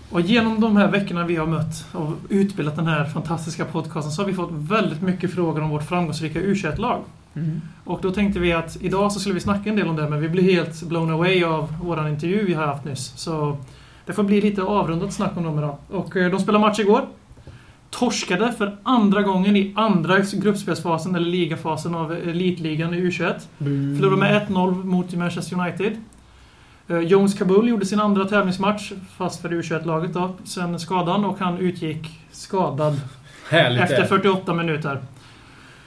Och 0.09 0.21
genom 0.21 0.61
de 0.61 0.77
här 0.77 0.91
veckorna 0.91 1.25
vi 1.25 1.35
har 1.35 1.47
mött 1.47 1.85
och 1.91 2.11
utbildat 2.29 2.75
den 2.75 2.87
här 2.87 3.05
fantastiska 3.05 3.65
podcasten 3.65 4.11
så 4.11 4.21
har 4.21 4.27
vi 4.27 4.33
fått 4.33 4.51
väldigt 4.51 5.01
mycket 5.01 5.33
frågor 5.33 5.61
om 5.61 5.69
vårt 5.69 5.83
framgångsrika 5.83 6.39
u 6.39 6.55
lag 6.77 7.01
mm. 7.33 7.61
Och 7.83 7.99
då 8.01 8.11
tänkte 8.11 8.39
vi 8.39 8.53
att 8.53 8.77
idag 8.81 9.11
så 9.11 9.19
skulle 9.19 9.35
vi 9.35 9.41
snacka 9.41 9.69
en 9.69 9.75
del 9.75 9.87
om 9.87 9.95
det 9.95 10.09
men 10.09 10.21
vi 10.21 10.29
blev 10.29 10.45
helt 10.45 10.83
blown 10.83 11.11
away 11.11 11.43
av 11.43 11.73
våran 11.83 12.07
intervju 12.07 12.45
vi 12.45 12.53
har 12.53 12.65
haft 12.65 12.85
nyss. 12.85 13.13
Så 13.15 13.57
det 14.05 14.13
får 14.13 14.23
bli 14.23 14.41
lite 14.41 14.61
avrundat 14.61 15.13
snack 15.13 15.37
om 15.37 15.43
dem 15.43 15.59
idag. 15.59 15.77
Och 15.91 16.17
eh, 16.17 16.31
de 16.31 16.39
spelade 16.39 16.65
match 16.65 16.79
igår 16.79 17.05
torskade 17.99 18.53
för 18.57 18.77
andra 18.83 19.21
gången 19.21 19.55
i 19.55 19.73
andra 19.75 20.19
gruppspelsfasen, 20.19 21.15
eller 21.15 21.27
ligafasen 21.27 21.95
av 21.95 22.11
elitligan 22.11 22.93
i 22.93 22.97
U21. 22.97 23.33
Mm. 23.59 23.95
Förlorade 23.95 24.21
med 24.21 24.47
1-0 24.47 24.83
mot 24.83 25.13
Manchester 25.13 25.59
United. 25.59 25.97
Uh, 26.89 26.99
Jones 26.99 27.33
Kabul 27.33 27.67
gjorde 27.67 27.85
sin 27.85 27.99
andra 27.99 28.25
tävlingsmatch, 28.25 28.91
fast 29.17 29.41
för 29.41 29.49
U21-laget 29.49 30.13
då, 30.13 30.35
sen 30.43 30.79
skadan 30.79 31.25
och 31.25 31.39
han 31.39 31.57
utgick 31.57 32.19
skadad 32.31 33.01
Härligt 33.49 33.81
efter 33.81 34.05
48 34.05 34.53
minuter. 34.53 35.01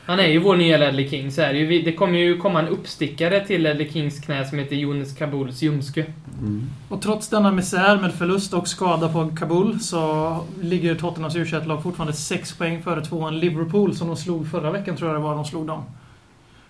Han 0.08 0.20
är 0.20 0.26
ju 0.26 0.38
vår 0.38 0.56
nya 0.56 0.78
Ledley 0.78 1.08
King, 1.08 1.32
så 1.32 1.42
är 1.42 1.52
det 1.52 1.58
ju. 1.58 1.82
Det 1.82 1.92
kommer 1.92 2.18
ju 2.18 2.36
komma 2.36 2.60
en 2.60 2.68
uppstickare 2.68 3.46
till 3.46 3.62
Ledley 3.62 3.90
Kings 3.92 4.20
knä 4.20 4.44
som 4.44 4.58
heter 4.58 4.76
Jonas 4.76 5.14
Kabuls 5.14 5.62
ljumske. 5.62 6.06
Mm. 6.40 6.66
Och 6.88 7.02
trots 7.02 7.28
denna 7.28 7.52
misär 7.52 8.00
med 8.00 8.14
förlust 8.14 8.54
och 8.54 8.68
skada 8.68 9.08
på 9.08 9.30
Kabul 9.36 9.80
så 9.80 10.36
ligger 10.60 10.94
Tottenhams 10.94 11.36
u 11.36 11.46
lag 11.66 11.82
fortfarande 11.82 12.12
6 12.12 12.58
poäng 12.58 12.82
före 12.82 13.04
tvåan 13.04 13.38
Liverpool 13.38 13.94
som 13.96 14.08
de 14.08 14.16
slog 14.16 14.50
förra 14.50 14.70
veckan, 14.70 14.96
tror 14.96 15.10
jag 15.10 15.20
det 15.20 15.24
var 15.24 15.34
de 15.34 15.44
slog 15.44 15.66
dem. 15.66 15.82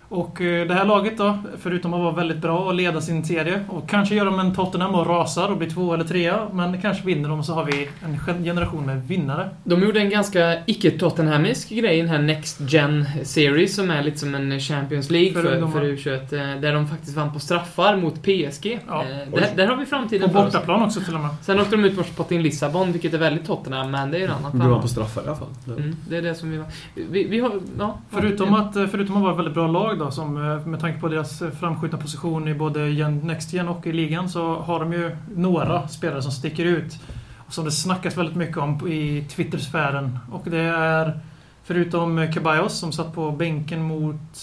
Och 0.08 0.40
eh, 0.40 0.66
det 0.66 0.74
här 0.74 0.84
laget 0.84 1.18
då, 1.18 1.38
förutom 1.58 1.94
att 1.94 2.00
vara 2.00 2.12
väldigt 2.12 2.38
bra 2.38 2.58
och 2.58 2.74
leda 2.74 3.00
sin 3.00 3.24
serie 3.24 3.64
och 3.68 3.88
kanske 3.88 4.14
gör 4.14 4.24
de 4.24 4.38
en 4.38 4.54
Tottenham 4.54 4.94
och 4.94 5.06
rasar 5.06 5.48
och 5.48 5.56
blir 5.56 5.70
två 5.70 5.94
eller 5.94 6.04
trea, 6.04 6.48
men 6.52 6.80
kanske 6.82 7.06
vinner 7.06 7.28
de 7.28 7.44
så 7.44 7.52
har 7.52 7.64
vi 7.64 7.88
en 8.04 8.44
generation 8.44 8.86
med 8.86 9.08
vinnare. 9.08 9.48
De 9.64 9.82
gjorde 9.82 10.00
en 10.00 10.10
ganska 10.10 10.58
icke-Tottenhamisk 10.66 11.68
grej 11.68 11.98
i 11.98 12.00
den 12.00 12.10
här 12.10 12.18
Next 12.18 12.60
Gen 12.60 13.06
Series 13.24 13.76
som 13.76 13.90
är 13.90 14.02
lite 14.02 14.18
som 14.18 14.34
en 14.34 14.60
Champions 14.60 15.10
League 15.10 15.32
för, 15.32 15.42
för, 15.42 15.66
för 15.66 15.84
U21, 15.84 16.54
eh, 16.54 16.60
där 16.60 16.72
de 16.72 16.88
faktiskt 16.88 17.16
vann 17.16 17.32
på 17.32 17.38
straffar 17.38 17.96
mot 17.96 18.22
PSG. 18.22 18.80
Ja. 18.88 19.02
Eh, 19.02 19.08
där, 19.08 19.56
där, 19.56 19.66
har 19.66 19.76
vi 19.76 19.86
framtiden 19.86 20.30
På 20.30 20.42
bortaplan 20.42 20.82
också 20.82 21.00
till 21.00 21.14
och 21.14 21.20
med. 21.20 21.30
Sen 21.42 21.60
åkte 21.60 21.76
de 21.76 21.84
ut 21.84 21.96
mot 21.96 22.06
Sporting 22.06 22.42
Lissabon, 22.42 22.92
vilket 22.92 23.14
är 23.14 23.18
väldigt 23.18 23.46
Tottenham, 23.46 23.90
men 23.90 24.10
det 24.10 24.18
är 24.18 24.24
en 24.24 24.30
annan 24.30 24.52
femma. 24.52 24.64
Du 24.64 24.70
var 24.70 24.80
på 24.80 24.88
straffar 24.88 25.22
i 25.22 25.26
alla 25.26 25.36
fall. 25.36 25.48
Mm, 25.66 25.96
det 26.08 26.16
är 26.16 26.22
det 26.22 26.34
som 26.34 26.50
vi 26.50 26.56
var. 26.56 26.66
Vi, 26.94 27.24
vi 27.24 27.40
har, 27.40 27.52
ja, 27.78 27.98
förutom, 28.10 28.54
att, 28.54 28.72
förutom 28.72 29.16
att 29.16 29.22
vara 29.22 29.32
ett 29.32 29.38
väldigt 29.38 29.54
bra 29.54 29.66
lag 29.66 29.97
då, 29.98 30.10
som, 30.10 30.36
eh, 30.36 30.66
med 30.66 30.80
tanke 30.80 31.00
på 31.00 31.08
deras 31.08 31.42
framskjutna 31.60 31.98
position 31.98 32.48
i 32.48 32.54
både 32.54 33.08
Next 33.08 33.52
Gen 33.52 33.68
och 33.68 33.86
i 33.86 33.92
ligan, 33.92 34.28
så 34.28 34.54
har 34.54 34.80
de 34.80 34.92
ju 34.92 35.16
några 35.36 35.88
spelare 35.88 36.22
som 36.22 36.32
sticker 36.32 36.64
ut. 36.64 36.98
Och 37.46 37.54
som 37.54 37.64
det 37.64 37.70
snackas 37.70 38.16
väldigt 38.16 38.36
mycket 38.36 38.56
om 38.56 38.88
i 38.88 39.24
Twitter-sfären. 39.28 40.18
Och 40.32 40.42
det 40.44 40.60
är, 40.60 41.20
förutom 41.64 42.32
Ceballos 42.34 42.78
som 42.78 42.92
satt 42.92 43.14
på 43.14 43.30
bänken 43.30 43.82
mot 43.82 44.38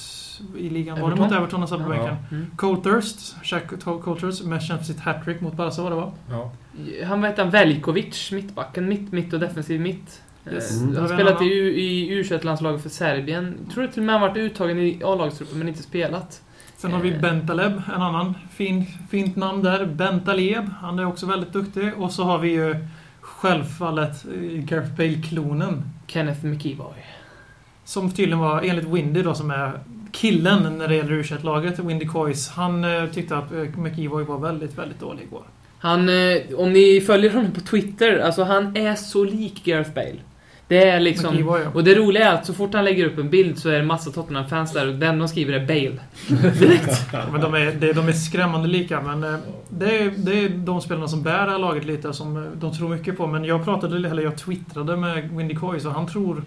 i 0.58 0.70
ligan. 0.70 1.01
Var 1.01 1.10
det 1.10 1.16
mot 1.16 1.32
Everton 1.32 1.60
han 1.60 1.68
satt 1.68 1.84
på 1.84 1.89
bänken? 1.89 2.16
Ja. 2.30 2.36
Mm. 2.36 2.47
Colthurst, 2.56 3.36
Jack 3.43 3.84
Colthurst, 3.84 4.43
med 4.43 4.62
känd 4.62 4.80
för 4.80 4.86
sitt 4.86 4.99
hattrick 4.99 5.41
mot 5.41 5.53
Barca 5.53 5.82
var 5.82 5.89
det 5.89 5.95
va? 5.95 6.12
Ja. 6.30 6.51
Han 7.06 7.22
var 7.22 7.30
hette 7.30 7.43
Velkovic, 7.43 8.32
mittbacken. 8.32 8.88
Mitt, 8.88 9.12
mitt 9.12 9.34
och 9.34 9.39
defensiv 9.39 9.82
mitt. 9.82 10.22
Yes. 10.52 10.82
Mm. 10.82 10.96
Han 10.96 11.06
har 11.06 11.14
spelat 11.14 11.41
i, 11.41 11.46
i 11.46 12.24
U21-landslaget 12.24 12.82
för 12.82 12.89
Serbien. 12.89 13.58
Jag 13.66 13.74
tror 13.74 13.88
till 13.88 14.00
och 14.00 14.06
med 14.06 14.20
han 14.20 14.22
varit 14.22 14.38
uttagen 14.38 14.80
i 14.80 15.02
A-lagstruppen 15.04 15.58
men 15.58 15.68
inte 15.68 15.84
spelat. 15.84 16.41
Sen 16.78 16.93
har 16.93 17.00
vi 17.00 17.14
eh. 17.14 17.22
Bentaleb, 17.22 17.82
en 17.96 18.02
annan 18.02 18.34
fin, 18.54 18.86
fint 19.10 19.36
namn 19.36 19.64
där. 19.64 19.86
Bentaleb, 19.86 20.70
han 20.82 21.00
är 21.00 21.06
också 21.06 21.26
väldigt 21.26 21.54
duktig. 21.54 21.93
Och 21.98 22.12
så 22.12 22.24
har 22.24 22.38
vi 22.38 22.50
ju 22.50 22.76
självfallet 23.22 24.26
eh, 24.26 24.41
Gareth 24.41 24.96
Bale-klonen. 24.96 25.84
Kenneth 26.08 26.46
McKeeboy. 26.46 27.06
Som 27.84 28.12
tydligen 28.12 28.39
var, 28.39 28.62
enligt 28.62 28.86
Windy 28.86 29.22
då, 29.22 29.34
som 29.34 29.52
är 29.52 29.80
killen 30.12 30.78
när 30.78 30.88
det 30.88 30.96
gäller 30.96 31.24
U21-laget, 31.24 31.80
Windy 31.80 32.08
Coys. 32.08 32.50
Han 32.50 32.84
eh, 32.84 33.06
tyckte 33.06 33.38
att 33.38 33.52
McEvoy 33.78 34.24
var 34.24 34.39
väldigt, 34.39 34.78
väldigt 34.78 35.00
dålig 35.00 35.24
igår. 35.24 35.43
Han, 35.80 36.10
om 36.58 36.74
ni 36.74 37.02
följer 37.02 37.32
honom 37.32 37.52
på 37.52 37.62
Twitter, 37.62 38.20
alltså 38.20 38.43
han 38.43 38.78
är 38.78 38.96
så 38.96 39.24
lik 39.24 39.64
Gareth 39.66 39.93
Bale. 39.93 40.20
Det 40.68 40.89
är 40.89 40.99
liksom... 40.99 41.61
Och 41.74 41.84
det 41.84 41.95
roliga 41.95 42.32
är 42.32 42.34
att 42.34 42.45
så 42.45 42.53
fort 42.53 42.74
han 42.74 42.86
lägger 42.86 43.05
upp 43.05 43.18
en 43.18 43.30
bild 43.30 43.57
så 43.59 43.70
är 43.70 43.74
det 43.74 43.80
en 43.80 43.86
massa 43.86 44.11
Tottenham-fans 44.11 44.74
där 44.74 44.88
och 44.88 44.95
den 44.95 45.20
de 45.20 45.28
skriver 45.28 45.53
är 45.53 45.66
Bale. 45.66 45.99
Direkt. 46.59 47.13
men 47.32 47.41
de 47.41 47.53
är, 47.53 47.93
de 47.93 48.07
är 48.07 48.13
skrämmande 48.13 48.68
lika, 48.68 49.01
men 49.01 49.24
eh, 49.24 49.39
det 49.70 49.97
är, 49.97 50.11
det 50.18 50.43
är 50.43 50.49
de 50.49 50.82
spelarna 50.82 51.07
som 51.07 51.24
bär 51.24 51.45
det 51.45 51.51
här 51.51 51.59
laget 51.59 51.86
lite, 51.86 52.13
som 52.13 52.38
eh, 52.38 52.43
de 52.59 52.74
tror 52.74 52.89
mycket 52.89 53.18
på. 53.18 53.28
Men 53.28 53.45
jag 53.45 53.66
pratade, 53.66 53.95
eller 53.95 54.24
jag 54.24 54.38
twittrade 54.38 54.97
med 54.97 55.30
Windy 55.32 55.55
Coy, 55.55 55.80
så 55.80 55.89
han 55.89 56.07
tror 56.07 56.43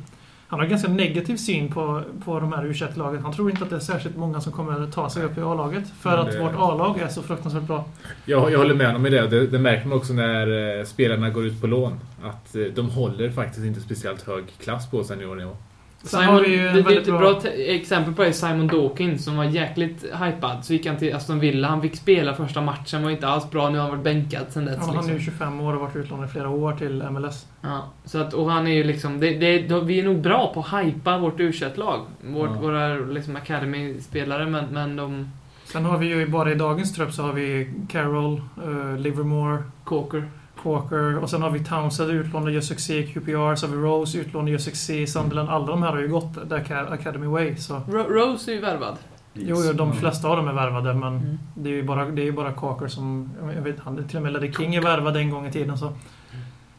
han 0.48 0.58
har 0.58 0.64
en 0.64 0.70
ganska 0.70 0.88
negativ 0.88 1.36
syn 1.36 1.72
på, 1.72 2.02
på 2.24 2.40
de 2.40 2.52
här 2.52 2.64
u 2.66 2.74
lagen 2.94 3.22
Han 3.22 3.32
tror 3.32 3.50
inte 3.50 3.64
att 3.64 3.70
det 3.70 3.76
är 3.76 3.80
särskilt 3.80 4.16
många 4.16 4.40
som 4.40 4.52
kommer 4.52 4.82
att 4.82 4.92
ta 4.92 5.10
sig 5.10 5.24
upp 5.24 5.38
i 5.38 5.40
A-laget. 5.40 5.84
För 6.00 6.10
det... 6.10 6.18
att 6.18 6.40
vårt 6.40 6.54
A-lag 6.56 6.98
är 6.98 7.08
så 7.08 7.22
fruktansvärt 7.22 7.62
bra. 7.62 7.84
Jag, 8.24 8.52
jag 8.52 8.58
håller 8.58 8.74
med 8.74 8.86
honom 8.86 9.06
i 9.06 9.10
det. 9.10 9.26
det. 9.26 9.46
Det 9.46 9.58
märker 9.58 9.88
man 9.88 9.98
också 9.98 10.12
när 10.12 10.78
eh, 10.78 10.84
spelarna 10.84 11.30
går 11.30 11.46
ut 11.46 11.60
på 11.60 11.66
lån. 11.66 12.00
Att 12.22 12.56
eh, 12.56 12.62
de 12.62 12.90
håller 12.90 13.30
faktiskt 13.30 13.66
inte 13.66 13.80
speciellt 13.80 14.22
hög 14.22 14.44
klass 14.58 14.90
på 14.90 15.04
seniornivå. 15.04 15.56
Simon, 16.02 16.42
det, 16.42 16.82
det 16.82 16.94
är 16.94 16.98
ett 16.98 17.06
bra, 17.06 17.18
bra 17.18 17.40
exempel 17.56 18.14
på 18.14 18.22
det 18.22 18.28
är 18.28 18.32
Simon 18.32 18.66
Dawkins 18.66 19.24
som 19.24 19.36
var 19.36 19.44
jäkligt 19.44 20.04
hypad. 20.04 20.64
Så 20.64 20.72
gick 20.72 20.86
han 20.86 20.96
till 20.96 21.14
Aston 21.14 21.40
Villa, 21.40 21.68
han 21.68 21.82
fick 21.82 21.96
spela 21.96 22.34
första 22.34 22.60
matchen, 22.60 23.02
var 23.02 23.10
inte 23.10 23.28
alls 23.28 23.50
bra. 23.50 23.70
Nu 23.70 23.78
har 23.78 23.82
han 23.82 23.90
varit 23.90 24.04
bänkad 24.04 24.46
sen 24.50 24.64
dess. 24.64 24.76
Ja, 24.80 24.86
han 24.86 24.94
liksom. 24.94 25.10
är 25.10 25.18
ju 25.18 25.24
25 25.24 25.60
år 25.60 25.74
och 25.74 25.80
varit 25.80 25.96
utlånad 25.96 26.28
i 26.28 26.32
flera 26.32 26.48
år 26.48 26.72
till 26.72 27.02
MLS. 27.10 27.46
Ja, 27.60 27.84
så 28.04 28.18
att, 28.18 28.34
och 28.34 28.50
han 28.50 28.66
är 28.66 28.72
ju 28.72 28.84
liksom, 28.84 29.20
det, 29.20 29.38
det, 29.38 29.80
vi 29.80 30.00
är 30.00 30.04
nog 30.04 30.20
bra 30.20 30.50
på 30.54 30.60
att 30.60 30.84
hypa 30.84 31.18
vårt 31.18 31.40
u 31.40 31.52
lag 31.74 32.00
Vårt, 32.20 32.50
ja. 32.50 32.60
Våra 32.60 32.94
liksom 32.94 33.36
Academy-spelare, 33.36 34.46
men, 34.46 34.64
men 34.64 34.96
de... 34.96 35.30
Sen 35.64 35.84
har 35.84 35.98
vi 35.98 36.06
ju 36.06 36.28
bara 36.28 36.52
i 36.52 36.54
dagens 36.54 36.94
trupp 36.94 37.12
så 37.12 37.22
har 37.22 37.32
vi 37.32 37.70
Carroll, 37.88 38.42
uh, 38.66 38.98
Livermore, 38.98 39.62
Coker. 39.84 40.28
Walker 40.64 41.18
och 41.18 41.30
sen 41.30 41.42
har 41.42 41.50
vi 41.50 41.64
Townsend 41.64 42.10
utlånad 42.10 42.52
gör 42.52 42.60
succé, 42.60 43.02
QPR, 43.02 43.54
så 43.54 43.66
har 43.66 43.76
vi 43.76 43.82
Rose 43.82 44.18
utlånad 44.18 44.48
gör 44.48 44.58
succé, 44.58 45.06
Sunderland. 45.06 45.48
Alla 45.48 45.66
de 45.66 45.82
här 45.82 45.90
har 45.90 45.98
ju 45.98 46.08
gått 46.08 46.34
the 46.48 46.74
Academy 46.74 47.26
Way. 47.26 47.56
Så. 47.56 47.80
Rose 47.88 48.50
är 48.50 48.54
ju 48.54 48.60
värvad. 48.60 48.96
Jo, 49.40 49.56
jo, 49.66 49.72
de 49.72 49.92
flesta 49.92 50.28
av 50.28 50.36
dem 50.36 50.48
är 50.48 50.52
värvade 50.52 50.94
men 50.94 51.16
mm. 51.16 51.38
det 51.54 51.70
är 51.70 51.74
ju 51.74 51.82
bara, 51.82 52.04
det 52.04 52.28
är 52.28 52.32
bara 52.32 52.52
Cocker 52.52 52.88
som... 52.88 53.30
Jag 53.54 53.62
vet 53.62 53.80
han, 53.80 54.08
till 54.08 54.16
och 54.16 54.22
med 54.22 54.32
Leddy 54.32 54.52
King 54.52 54.74
är 54.74 54.82
värvad 54.82 55.16
en 55.16 55.30
gång 55.30 55.46
i 55.46 55.52
tiden 55.52 55.78
så... 55.78 55.92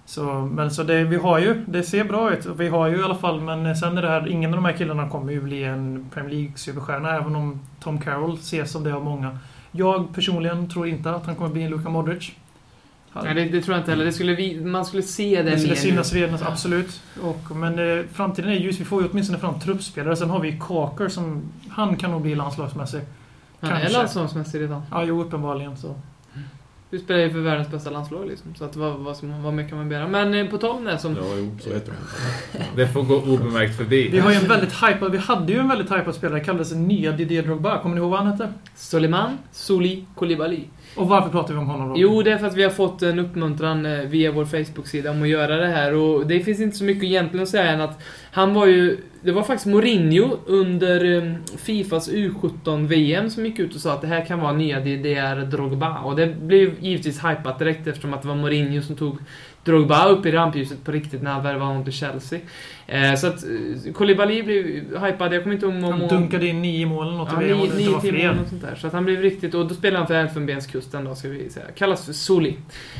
Så, 0.05 0.23
men 0.51 0.71
så 0.71 0.83
det, 0.83 1.03
vi 1.03 1.15
har 1.15 1.39
ju, 1.39 1.63
det 1.67 1.83
ser 1.83 2.03
bra 2.03 2.33
ut. 2.33 2.45
Vi 2.45 2.67
har 2.67 2.87
ju 2.87 2.99
i 2.99 3.03
alla 3.03 3.15
fall, 3.15 3.41
men 3.41 3.75
sen 3.75 3.97
är 3.97 4.01
det 4.01 4.07
här, 4.07 4.27
ingen 4.27 4.49
av 4.49 4.55
de 4.55 4.65
här 4.65 4.73
killarna 4.73 5.09
kommer 5.09 5.31
ju 5.31 5.41
bli 5.41 5.63
en 5.63 6.09
Premier 6.13 6.35
League-superstjärna 6.35 7.15
även 7.15 7.35
om 7.35 7.59
Tom 7.79 8.01
Carroll 8.01 8.33
ses 8.33 8.71
som 8.71 8.83
det 8.83 8.93
av 8.93 9.03
många. 9.03 9.37
Jag 9.71 10.13
personligen 10.15 10.69
tror 10.69 10.87
inte 10.87 11.11
att 11.11 11.25
han 11.25 11.35
kommer 11.35 11.49
bli 11.49 11.63
en 11.63 11.69
Luka 11.69 11.89
Modric. 11.89 12.35
Nej, 13.13 13.33
det, 13.33 13.45
det, 13.45 13.61
tror 13.61 13.75
jag 13.75 13.81
inte 13.81 13.91
heller. 13.91 14.05
Det 14.05 14.13
skulle 14.13 14.35
vi, 14.35 14.61
man 14.61 14.85
skulle 14.85 15.03
se 15.03 15.41
det, 15.41 15.49
det 15.49 15.59
skulle 15.59 15.75
synas 15.75 16.13
redan, 16.13 16.39
absolut. 16.43 17.01
Och, 17.21 17.55
men 17.55 17.99
eh, 17.99 18.05
framtiden 18.13 18.51
är 18.51 18.55
ljus. 18.55 18.79
Vi 18.79 18.85
får 18.85 19.01
ju 19.01 19.09
åtminstone 19.11 19.39
fram 19.39 19.59
truppspelare. 19.59 20.15
Sen 20.15 20.29
har 20.29 20.39
vi 20.39 20.59
Kaker 20.61 21.07
som... 21.07 21.51
Han 21.69 21.97
kan 21.97 22.11
nog 22.11 22.21
bli 22.21 22.35
landslagsmässig. 22.35 23.01
Han 23.59 23.71
är 23.71 23.89
landslagsmässig 23.89 24.61
redan. 24.61 24.81
Ja, 24.91 25.03
jo, 25.03 25.21
uppenbarligen 25.21 25.77
så. 25.77 25.95
Du 26.91 26.99
spelar 26.99 27.19
ju 27.19 27.29
för 27.29 27.39
världens 27.39 27.71
bästa 27.71 27.89
landslag 27.89 28.27
liksom. 28.27 28.55
Så 28.55 28.65
att 28.65 28.75
vad, 28.75 28.93
vad, 28.93 29.17
som, 29.17 29.43
vad 29.43 29.53
mer 29.53 29.67
kan 29.69 29.77
man 29.77 29.89
begära? 29.89 30.07
Men 30.07 30.33
eh, 30.33 30.47
på 30.47 30.57
tal 30.57 30.75
om 30.75 30.83
det 30.83 30.97
som... 30.97 31.15
Ja, 31.15 31.21
jo, 31.37 31.57
så 31.59 31.73
heter 31.73 31.93
det. 32.51 32.65
Det 32.75 32.87
får 32.87 33.03
gå 33.03 33.15
obemärkt 33.15 33.77
förbi. 33.77 34.09
Vi 34.09 34.19
har 34.19 34.31
ju 34.31 34.37
en 34.37 34.47
väldigt 34.47 34.73
hypad, 34.73 35.11
vi 35.11 35.17
hade 35.17 35.53
ju 35.53 35.59
en 35.59 35.67
väldigt 35.67 35.91
hypad 35.91 36.15
spelare, 36.15 36.39
kallades 36.39 36.73
nya 36.73 37.11
Didier 37.11 37.43
Drogba. 37.43 37.81
Kommer 37.81 37.95
ni 37.95 38.01
ihåg 38.01 38.11
vad 38.11 38.19
han 38.19 38.31
hette? 38.31 38.53
Soliman 38.75 39.37
Soli 39.51 40.05
Koulibaly. 40.15 40.63
Och 40.95 41.07
varför 41.07 41.29
pratar 41.29 41.53
vi 41.53 41.59
om 41.59 41.67
honom 41.67 41.89
då? 41.89 41.95
Jo, 41.97 42.23
det 42.23 42.31
är 42.31 42.37
för 42.37 42.47
att 42.47 42.55
vi 42.55 42.63
har 42.63 42.69
fått 42.69 43.01
en 43.01 43.19
uppmuntran 43.19 43.85
eh, 43.85 43.99
via 43.99 44.31
vår 44.31 44.45
Facebook-sida 44.45 45.11
om 45.11 45.21
att 45.21 45.29
göra 45.29 45.55
det 45.55 45.67
här. 45.67 45.93
Och 45.93 46.27
det 46.27 46.39
finns 46.39 46.59
inte 46.59 46.77
så 46.77 46.83
mycket 46.83 47.03
egentligen 47.03 47.43
att 47.43 47.49
säga 47.49 47.65
än 47.65 47.81
att 47.81 47.99
han 48.31 48.53
var 48.53 48.65
ju... 48.65 48.97
Det 49.21 49.31
var 49.31 49.43
faktiskt 49.43 49.65
Mourinho 49.65 50.37
under 50.45 51.17
eh, 51.17 51.33
Fifas 51.57 52.09
U17-VM 52.09 53.29
som 53.29 53.45
gick 53.45 53.59
ut 53.59 53.75
och 53.75 53.81
sa 53.81 53.93
att 53.93 54.01
det 54.01 54.07
här 54.07 54.25
kan 54.25 54.39
vara 54.39 54.53
nya 54.53 54.79
DDR 54.79 55.45
Drogba. 55.45 55.99
Och 55.99 56.15
det 56.15 56.27
blev 56.27 56.83
givetvis 56.83 57.19
hypat 57.25 57.59
direkt 57.59 57.87
eftersom 57.87 58.13
att 58.13 58.21
det 58.21 58.27
var 58.27 58.35
Mourinho 58.35 58.81
som 58.81 58.95
tog 58.95 59.17
Drogba 59.63 60.05
upp 60.05 60.25
i 60.25 60.31
rampljuset 60.31 60.83
på 60.83 60.91
riktigt 60.91 61.21
när 61.21 61.31
han 61.31 61.43
värvade 61.43 61.65
honom 61.65 61.83
till 61.83 61.93
Chelsea. 61.93 62.39
Eh, 62.91 63.15
så 63.15 63.27
att 63.27 63.43
eh, 63.43 63.93
Koulibaly 63.93 64.43
blev 64.43 64.65
hypad. 65.05 65.33
Jag 65.33 65.43
kommer 65.43 65.55
inte 65.55 65.65
ihåg 65.65 65.75
om... 65.75 65.83
Han 65.83 66.07
dunkade 66.07 66.47
in 66.47 66.61
nio 66.61 66.85
mål 66.85 67.07
eller 67.07 67.17
något 67.17 67.29
Ja, 67.33 67.41
i 67.41 67.45
VM, 67.45 67.57
nio, 67.59 67.73
nio 67.73 68.01
till 68.01 68.27
mål 68.27 68.35
sånt 68.49 68.61
där. 68.61 68.75
Så 68.75 68.87
att 68.87 68.93
han 68.93 69.05
blev 69.05 69.21
riktigt... 69.21 69.53
Och 69.53 69.67
då 69.67 69.75
spelade 69.75 69.97
han 69.97 70.07
för 70.07 70.13
Elfenbenskusten 70.13 71.03
då, 71.03 71.15
ska 71.15 71.27
vi 71.29 71.49
säga. 71.49 71.65
Kallas 71.75 72.05
för 72.05 72.13
Soli. 72.13 72.57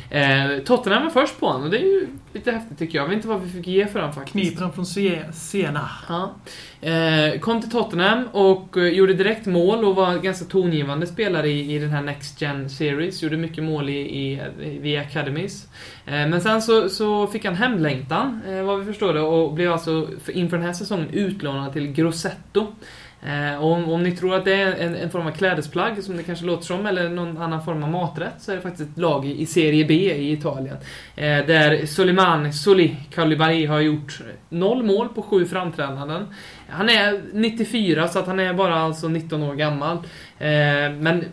Eh, 0.10 0.60
Tottenham 0.66 1.04
var 1.04 1.10
först 1.10 1.40
på 1.40 1.48
honom 1.48 1.64
och 1.64 1.70
det 1.70 1.78
är 1.78 1.86
ju 1.86 2.08
lite 2.34 2.52
häftigt 2.52 2.80
tycker 2.80 2.98
jag. 2.98 3.04
Jag 3.04 3.10
vet 3.10 3.16
inte 3.16 3.28
vad 3.28 3.42
vi 3.42 3.50
fick 3.50 3.68
ge 3.68 3.88
för 3.88 4.00
honom 4.00 4.16
faktiskt. 4.16 4.32
Kniper 4.32 4.62
han 4.62 4.74
från 4.74 4.86
Sena. 5.34 5.90
Ja. 6.10 6.36
Eh, 6.82 7.40
kom 7.40 7.62
till 7.62 7.72
Tottenham 7.72 8.28
och 8.32 8.78
eh, 8.78 8.84
gjorde 8.84 9.14
direkt 9.14 9.46
mål 9.46 9.86
och 9.86 9.96
var 9.96 10.18
ganska 10.18 10.46
tongivande 10.46 11.08
spelare 11.08 11.50
i, 11.50 11.76
i 11.76 11.80
den 11.80 11.90
här 11.90 12.02
Next 12.02 12.42
Gen 12.42 12.70
Series. 12.70 13.24
Gjorde 13.24 13.38
mycket 13.38 13.64
mål 13.64 13.90
i, 13.90 14.00
i, 14.00 14.42
via 14.82 15.02
Academies. 15.02 15.68
Eh, 16.06 16.14
men 16.14 16.42
sen 16.42 16.62
så, 16.62 16.90
så 16.90 17.28
fick 17.28 17.46
han 17.46 17.56
hemlängtan, 17.56 18.42
eh, 18.48 18.64
vad 18.64 18.80
vi 18.80 18.86
förstår 18.86 19.14
det, 19.14 19.22
och 19.22 19.54
blev 19.54 19.72
alltså 19.88 20.32
inför 20.32 20.58
den 20.58 20.66
här 20.66 20.74
säsongen 20.74 21.10
utlånad 21.10 21.74
till 21.74 21.92
Grossetto. 21.92 22.68
Eh, 23.24 23.64
och 23.64 23.72
om, 23.72 23.90
om 23.90 24.04
ni 24.04 24.12
tror 24.12 24.36
att 24.36 24.46
det 24.46 24.54
är 24.54 24.76
en, 24.76 24.96
en 24.96 25.10
form 25.10 25.28
av 25.28 25.32
klädesplagg, 25.32 26.04
som 26.04 26.18
det 26.18 26.24
kanske 26.24 26.46
låter 26.46 26.66
som, 26.66 26.86
eller 26.86 27.10
någon 27.10 27.38
annan 27.38 27.66
form 27.66 27.84
av 27.84 27.90
maträtt, 27.90 28.34
så 28.40 28.52
är 28.52 28.56
det 28.56 28.62
faktiskt 28.62 28.90
ett 28.90 28.98
lag 28.98 29.26
i, 29.26 29.42
i 29.42 29.46
Serie 29.46 29.86
B 29.86 29.94
i 29.94 30.32
Italien. 30.32 30.78
Eh, 31.16 31.46
där 31.46 31.86
Soliman 31.86 32.54
Soli 32.54 32.96
Calibari, 33.10 33.66
har 33.66 33.80
gjort 33.80 34.22
noll 34.50 34.84
mål 34.84 35.10
på 35.10 35.22
sju 35.22 35.46
framträdanden. 35.46 36.26
Han 36.70 36.90
är 36.90 37.22
94, 37.34 38.08
så 38.08 38.20
att 38.20 38.28
han 38.28 38.40
är 38.40 38.54
bara 38.54 38.76
alltså 38.76 39.08
19 39.08 39.44
år 39.44 39.56
gammal. 39.56 39.98
Eh, 40.38 40.92
men 41.00 41.26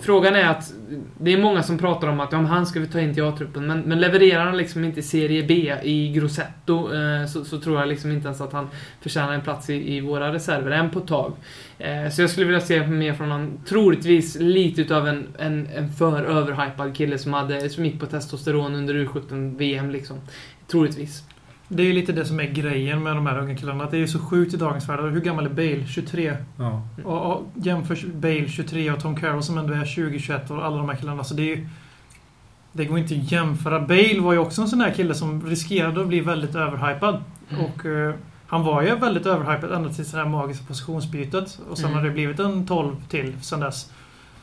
frågan 0.00 0.34
är 0.34 0.48
att 0.48 0.72
det 1.18 1.32
är 1.32 1.38
många 1.38 1.62
som 1.62 1.78
pratar 1.78 2.08
om 2.08 2.20
att 2.20 2.32
ja, 2.32 2.38
han 2.38 2.66
ska 2.66 2.80
vi 2.80 2.86
ta 2.86 3.00
in 3.00 3.14
till 3.14 3.24
A-truppen, 3.24 3.66
men, 3.66 3.80
men 3.80 4.00
levererar 4.00 4.44
han 4.44 4.56
liksom 4.56 4.84
inte 4.84 5.00
i 5.00 5.02
Serie 5.02 5.42
B 5.42 5.74
i 5.82 6.12
Grosetto 6.12 6.94
eh, 6.94 7.26
så, 7.26 7.44
så 7.44 7.60
tror 7.60 7.78
jag 7.78 7.88
liksom 7.88 8.12
inte 8.12 8.28
ens 8.28 8.40
att 8.40 8.52
han 8.52 8.68
förtjänar 9.00 9.32
en 9.32 9.40
plats 9.40 9.70
i, 9.70 9.96
i 9.96 10.00
våra 10.00 10.32
reserver 10.32 10.70
än 10.70 10.90
på 10.90 10.98
ett 10.98 11.06
tag. 11.06 11.32
Eh, 11.78 12.10
så 12.10 12.22
jag 12.22 12.30
skulle 12.30 12.46
vilja 12.46 12.60
se 12.60 12.86
mer 12.86 13.14
från 13.14 13.30
honom, 13.30 13.50
troligtvis 13.68 14.36
lite 14.40 14.80
utav 14.80 15.08
en, 15.08 15.26
en, 15.38 15.66
en 15.76 15.92
för 15.92 16.22
överhypad 16.22 16.96
kille 16.96 17.18
som, 17.18 17.32
hade, 17.32 17.70
som 17.70 17.84
gick 17.84 18.00
på 18.00 18.06
testosteron 18.06 18.74
under 18.74 18.94
U17-VM 18.94 19.90
liksom. 19.90 20.16
Troligtvis. 20.66 21.22
Det 21.72 21.82
är 21.82 21.86
ju 21.86 21.92
lite 21.92 22.12
det 22.12 22.24
som 22.24 22.40
är 22.40 22.44
grejen 22.44 23.02
med 23.02 23.16
de 23.16 23.26
här 23.26 23.38
unga 23.38 23.56
killarna. 23.56 23.84
Att 23.84 23.90
det 23.90 23.98
är 23.98 24.06
så 24.06 24.18
sjukt 24.18 24.54
i 24.54 24.56
dagens 24.56 24.88
värld. 24.88 25.00
Hur 25.00 25.20
gammal 25.20 25.46
är 25.46 25.50
Bale? 25.50 25.86
23? 25.86 26.36
Ja. 26.58 26.82
Och, 27.04 27.32
och 27.32 27.46
jämför 27.54 27.98
Bale 28.14 28.48
23 28.48 28.90
och 28.90 29.00
Tom 29.00 29.16
Carroll 29.16 29.42
som 29.42 29.58
ändå 29.58 29.72
är 29.74 29.84
20-21 29.84 30.50
och 30.50 30.64
alla 30.64 30.76
de 30.76 30.88
här 30.88 30.96
killarna. 30.96 31.24
Så 31.24 31.34
det 31.34 31.42
är 31.42 31.56
ju... 31.56 31.68
Det 32.72 32.84
går 32.84 32.98
inte 32.98 33.14
att 33.14 33.32
jämföra. 33.32 33.80
Bale 33.80 34.20
var 34.20 34.32
ju 34.32 34.38
också 34.38 34.62
en 34.62 34.68
sån 34.68 34.78
där 34.78 34.90
kille 34.92 35.14
som 35.14 35.46
riskerade 35.46 36.00
att 36.00 36.08
bli 36.08 36.20
väldigt 36.20 36.54
överhypad. 36.54 37.22
Mm. 37.50 37.64
Och 37.64 37.86
eh, 37.86 38.14
han 38.46 38.62
var 38.64 38.82
ju 38.82 38.94
väldigt 38.96 39.26
överhypad 39.26 39.72
ända 39.72 39.88
till 39.88 40.04
det 40.04 40.16
här 40.16 40.26
magiska 40.26 40.64
positionsbytet. 40.68 41.60
Och 41.70 41.78
sen 41.78 41.86
Mm. 41.86 41.98
har 41.98 42.04
det 42.06 42.10
blivit 42.12 42.40
en 42.40 42.66
12 42.66 42.96
till 43.08 43.32
sen 43.42 43.60
dess. 43.60 43.92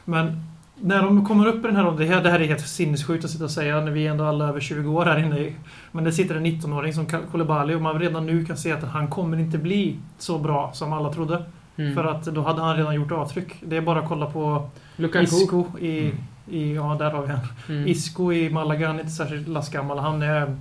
Men 0.05 0.43
när 0.81 1.03
de 1.03 1.25
kommer 1.25 1.47
upp 1.47 1.55
i 1.55 1.67
den 1.67 1.75
här 1.75 1.87
åldern, 1.87 2.07
det 2.07 2.15
här, 2.15 2.23
det 2.23 2.29
här 2.29 2.39
är 2.39 2.45
helt 2.47 2.67
sinnessjukt 2.67 3.25
att 3.25 3.31
sitta 3.31 3.43
och 3.43 3.51
säga 3.51 3.81
när 3.81 3.91
vi 3.91 4.07
är 4.07 4.11
ändå 4.11 4.23
alla 4.23 4.47
över 4.47 4.59
20 4.59 4.89
år 4.89 5.05
här 5.05 5.19
inne. 5.19 5.53
Men 5.91 6.03
det 6.03 6.11
sitter 6.11 6.35
en 6.35 6.45
19-åring 6.45 6.93
som 6.93 7.05
Koulibaly 7.05 7.75
och 7.75 7.81
man 7.81 7.99
redan 7.99 8.25
nu 8.25 8.45
kan 8.45 8.57
se 8.57 8.71
att 8.71 8.83
han 8.83 9.07
kommer 9.07 9.39
inte 9.39 9.57
bli 9.57 9.99
så 10.17 10.37
bra 10.37 10.71
som 10.73 10.93
alla 10.93 11.13
trodde. 11.13 11.43
Mm. 11.77 11.95
För 11.95 12.03
att 12.03 12.25
då 12.25 12.41
hade 12.41 12.61
han 12.61 12.77
redan 12.77 12.95
gjort 12.95 13.11
avtryck. 13.11 13.53
Det 13.61 13.77
är 13.77 13.81
bara 13.81 13.99
att 13.99 14.07
kolla 14.07 14.25
på 14.25 14.69
Lukaku. 14.95 15.23
Isco 15.23 15.65
i, 15.79 15.99
Mm. 15.99 16.17
i... 16.49 16.75
Ja, 16.75 16.95
där 16.99 17.11
har 17.11 17.21
vi 17.21 17.27
han. 17.27 17.39
Mm. 17.69 17.87
Isco 17.87 18.31
i 18.33 18.49
Malaga, 18.49 18.87
han 18.87 18.95
är 18.95 18.99
inte 18.99 19.11
särskilt 19.11 19.47
lastgammal. 19.47 19.99
Han 19.99 20.21
är 20.21 20.57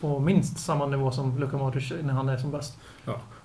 på 0.00 0.18
minst 0.18 0.58
samma 0.58 0.86
nivå 0.86 1.10
som 1.10 1.38
Luka 1.38 1.56
Modric 1.56 1.92
när 2.02 2.14
han 2.14 2.28
är 2.28 2.36
som 2.36 2.50
bäst. 2.50 2.78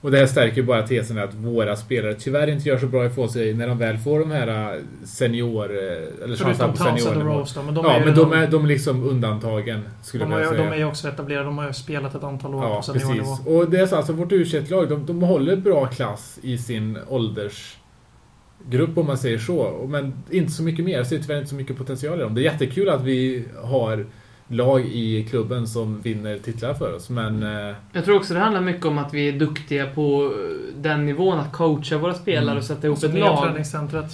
Och 0.04 0.12
det 0.12 0.18
här 0.18 0.26
stärker 0.28 0.56
ju 0.58 0.64
bara 0.64 0.88
tesen 0.88 1.18
att 1.18 1.34
våra 1.34 1.76
spelare 1.76 2.14
tyvärr 2.14 2.48
inte 2.48 2.70
gör 2.70 2.78
så 2.78 2.88
bra 2.88 3.06
ifrån 3.06 3.30
sig 3.30 3.54
när 3.54 3.68
de 3.68 3.78
väl 3.78 3.98
får 3.98 4.20
de 4.20 4.32
här 4.32 4.74
äh, 4.74 4.80
senior... 5.06 5.72
äh, 5.72 6.24
Eller 6.24 6.36
Förutom 6.36 6.72
på 6.72 6.78
Townsend 6.78 7.18
och. 7.22 7.26
Rose 7.40 7.60
då, 7.60 7.66
men 7.66 7.74
de 7.76 7.86
Ja, 7.86 7.94
är 7.94 8.06
men 8.06 8.16
de 8.16 8.20
redan- 8.32 8.44
är, 8.44 8.52
de 8.52 8.64
är 8.64 8.68
liksom 8.68 9.04
undantagen, 9.04 9.82
skulle 10.02 10.24
de, 10.24 10.32
jag 10.32 10.42
är, 10.42 10.46
vilja 10.50 10.58
de 10.64 10.70
säga. 10.70 10.76
är 10.76 10.80
ju 10.80 10.86
också 10.86 11.08
etablerade. 11.08 11.46
De 11.46 11.58
har 11.58 11.68
ju 11.68 11.74
spelat 11.74 12.16
ett 12.16 12.24
antal 12.24 12.56
år 12.56 12.64
Ja, 12.64 12.76
på 12.76 12.82
seniornivå. 12.84 13.26
precis. 13.26 13.48
Och 13.48 13.70
det 13.70 13.80
är 13.80 13.86
så, 13.86 13.96
alltså 13.96 14.14
vårt 14.14 14.32
u 14.32 14.46
lag 14.70 14.90
de, 14.90 15.06
de 15.06 15.22
håller 15.22 15.56
bra 15.56 15.86
klass 15.86 16.40
i 16.42 16.58
sin 16.58 16.98
åldersgrupp 17.10 18.98
om 18.98 19.06
man 19.08 19.18
säger 19.18 19.38
så. 19.38 19.86
Men 19.90 20.14
inte 20.30 20.52
så 20.52 20.64
mycket 20.64 20.86
mer. 20.86 20.98
Jag 20.98 21.08
ser 21.08 21.18
tyvärr 21.20 21.38
inte 21.38 21.50
så 21.50 21.56
mycket 21.56 21.78
potential 21.78 22.20
i 22.20 22.22
dem. 22.24 22.36
Det 22.36 22.42
är 22.42 22.44
jättekul 22.44 22.90
att 22.90 23.04
vi 23.04 23.46
har 23.64 24.06
lag 24.48 24.82
i 24.86 25.24
klubben 25.30 25.68
som 25.68 26.02
vinner 26.02 26.38
titlar 26.38 26.74
för 26.74 26.96
oss, 26.96 27.10
men... 27.10 27.44
eh, 27.44 27.76
Jag 27.94 28.06
tror 28.06 28.16
också 28.16 28.34
det 28.34 28.40
handlar 28.40 28.62
mycket 28.62 28.86
om 28.86 28.98
att 28.98 29.14
vi 29.14 29.28
är 29.30 29.32
duktiga 29.40 29.86
på 29.86 30.24
eh, 30.24 30.82
den 30.82 31.06
nivån, 31.06 31.40
att 31.40 31.52
coacha 31.54 31.98
våra 31.98 32.14
spelare 32.14 32.44
Mm. 32.44 32.58
och 32.58 32.64
sätta 32.64 32.88
ihop 32.88 32.98
Och 32.98 33.04
ett 33.04 33.14
nya 33.14 33.26
lag. 33.26 33.44
träningscentret. 33.44 34.06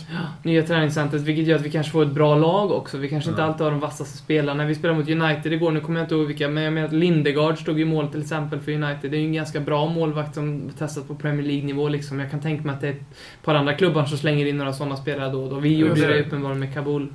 Nya 0.43 0.63
träningscentret, 0.63 1.21
vilket 1.21 1.45
gör 1.47 1.55
att 1.55 1.61
vi 1.65 1.69
kanske 1.71 1.91
får 1.91 2.03
ett 2.03 2.11
bra 2.11 2.35
lag 2.35 2.71
också. 2.71 2.97
Vi 2.97 3.09
kanske 3.09 3.29
inte 3.29 3.41
Ja. 3.41 3.47
alltid 3.47 3.61
har 3.63 3.71
de 3.71 3.79
vassaste 3.79 4.17
spelarna. 4.17 4.65
Vi 4.65 4.75
spelade 4.75 4.99
mot 4.99 5.09
United 5.09 5.53
igår, 5.53 5.71
nu 5.71 5.79
kommer 5.79 5.99
jag 5.99 6.05
inte 6.05 6.15
ihåg 6.15 6.27
vilka, 6.27 6.47
men 6.49 6.63
jag 6.63 6.73
menar 6.73 6.87
att 6.87 6.93
Lindegard 6.93 7.57
stod 7.57 7.79
i 7.79 7.85
mål 7.85 8.07
till 8.07 8.21
exempel 8.21 8.59
för 8.59 8.71
United. 8.71 9.11
Det 9.11 9.17
är 9.17 9.21
ju 9.21 9.25
en 9.27 9.33
ganska 9.33 9.59
bra 9.59 9.85
målvakt 9.89 10.35
som 10.35 10.61
testat 10.77 11.07
på 11.07 11.15
Premier 11.15 11.47
League-nivå 11.47 11.89
liksom. 11.89 12.19
Jag 12.19 12.31
kan 12.31 12.39
tänka 12.41 12.63
mig 12.63 12.75
att 12.75 12.81
det 12.81 12.87
är 12.87 12.91
ett 12.91 13.15
par 13.43 13.55
andra 13.55 13.73
klubbar 13.73 14.05
som 14.05 14.17
slänger 14.17 14.45
in 14.45 14.57
några 14.57 14.73
sådana 14.73 14.97
spelare 14.97 15.31
då 15.31 15.43
och 15.43 15.49
då. 15.49 15.55
Vi 15.59 15.77
gjorde 15.77 15.99
Ja, 16.01 16.07
det- 16.07 16.13
det 16.13 16.19
uppenbarligen 16.21 16.59
med 16.59 16.73
Kabul. 16.73 17.07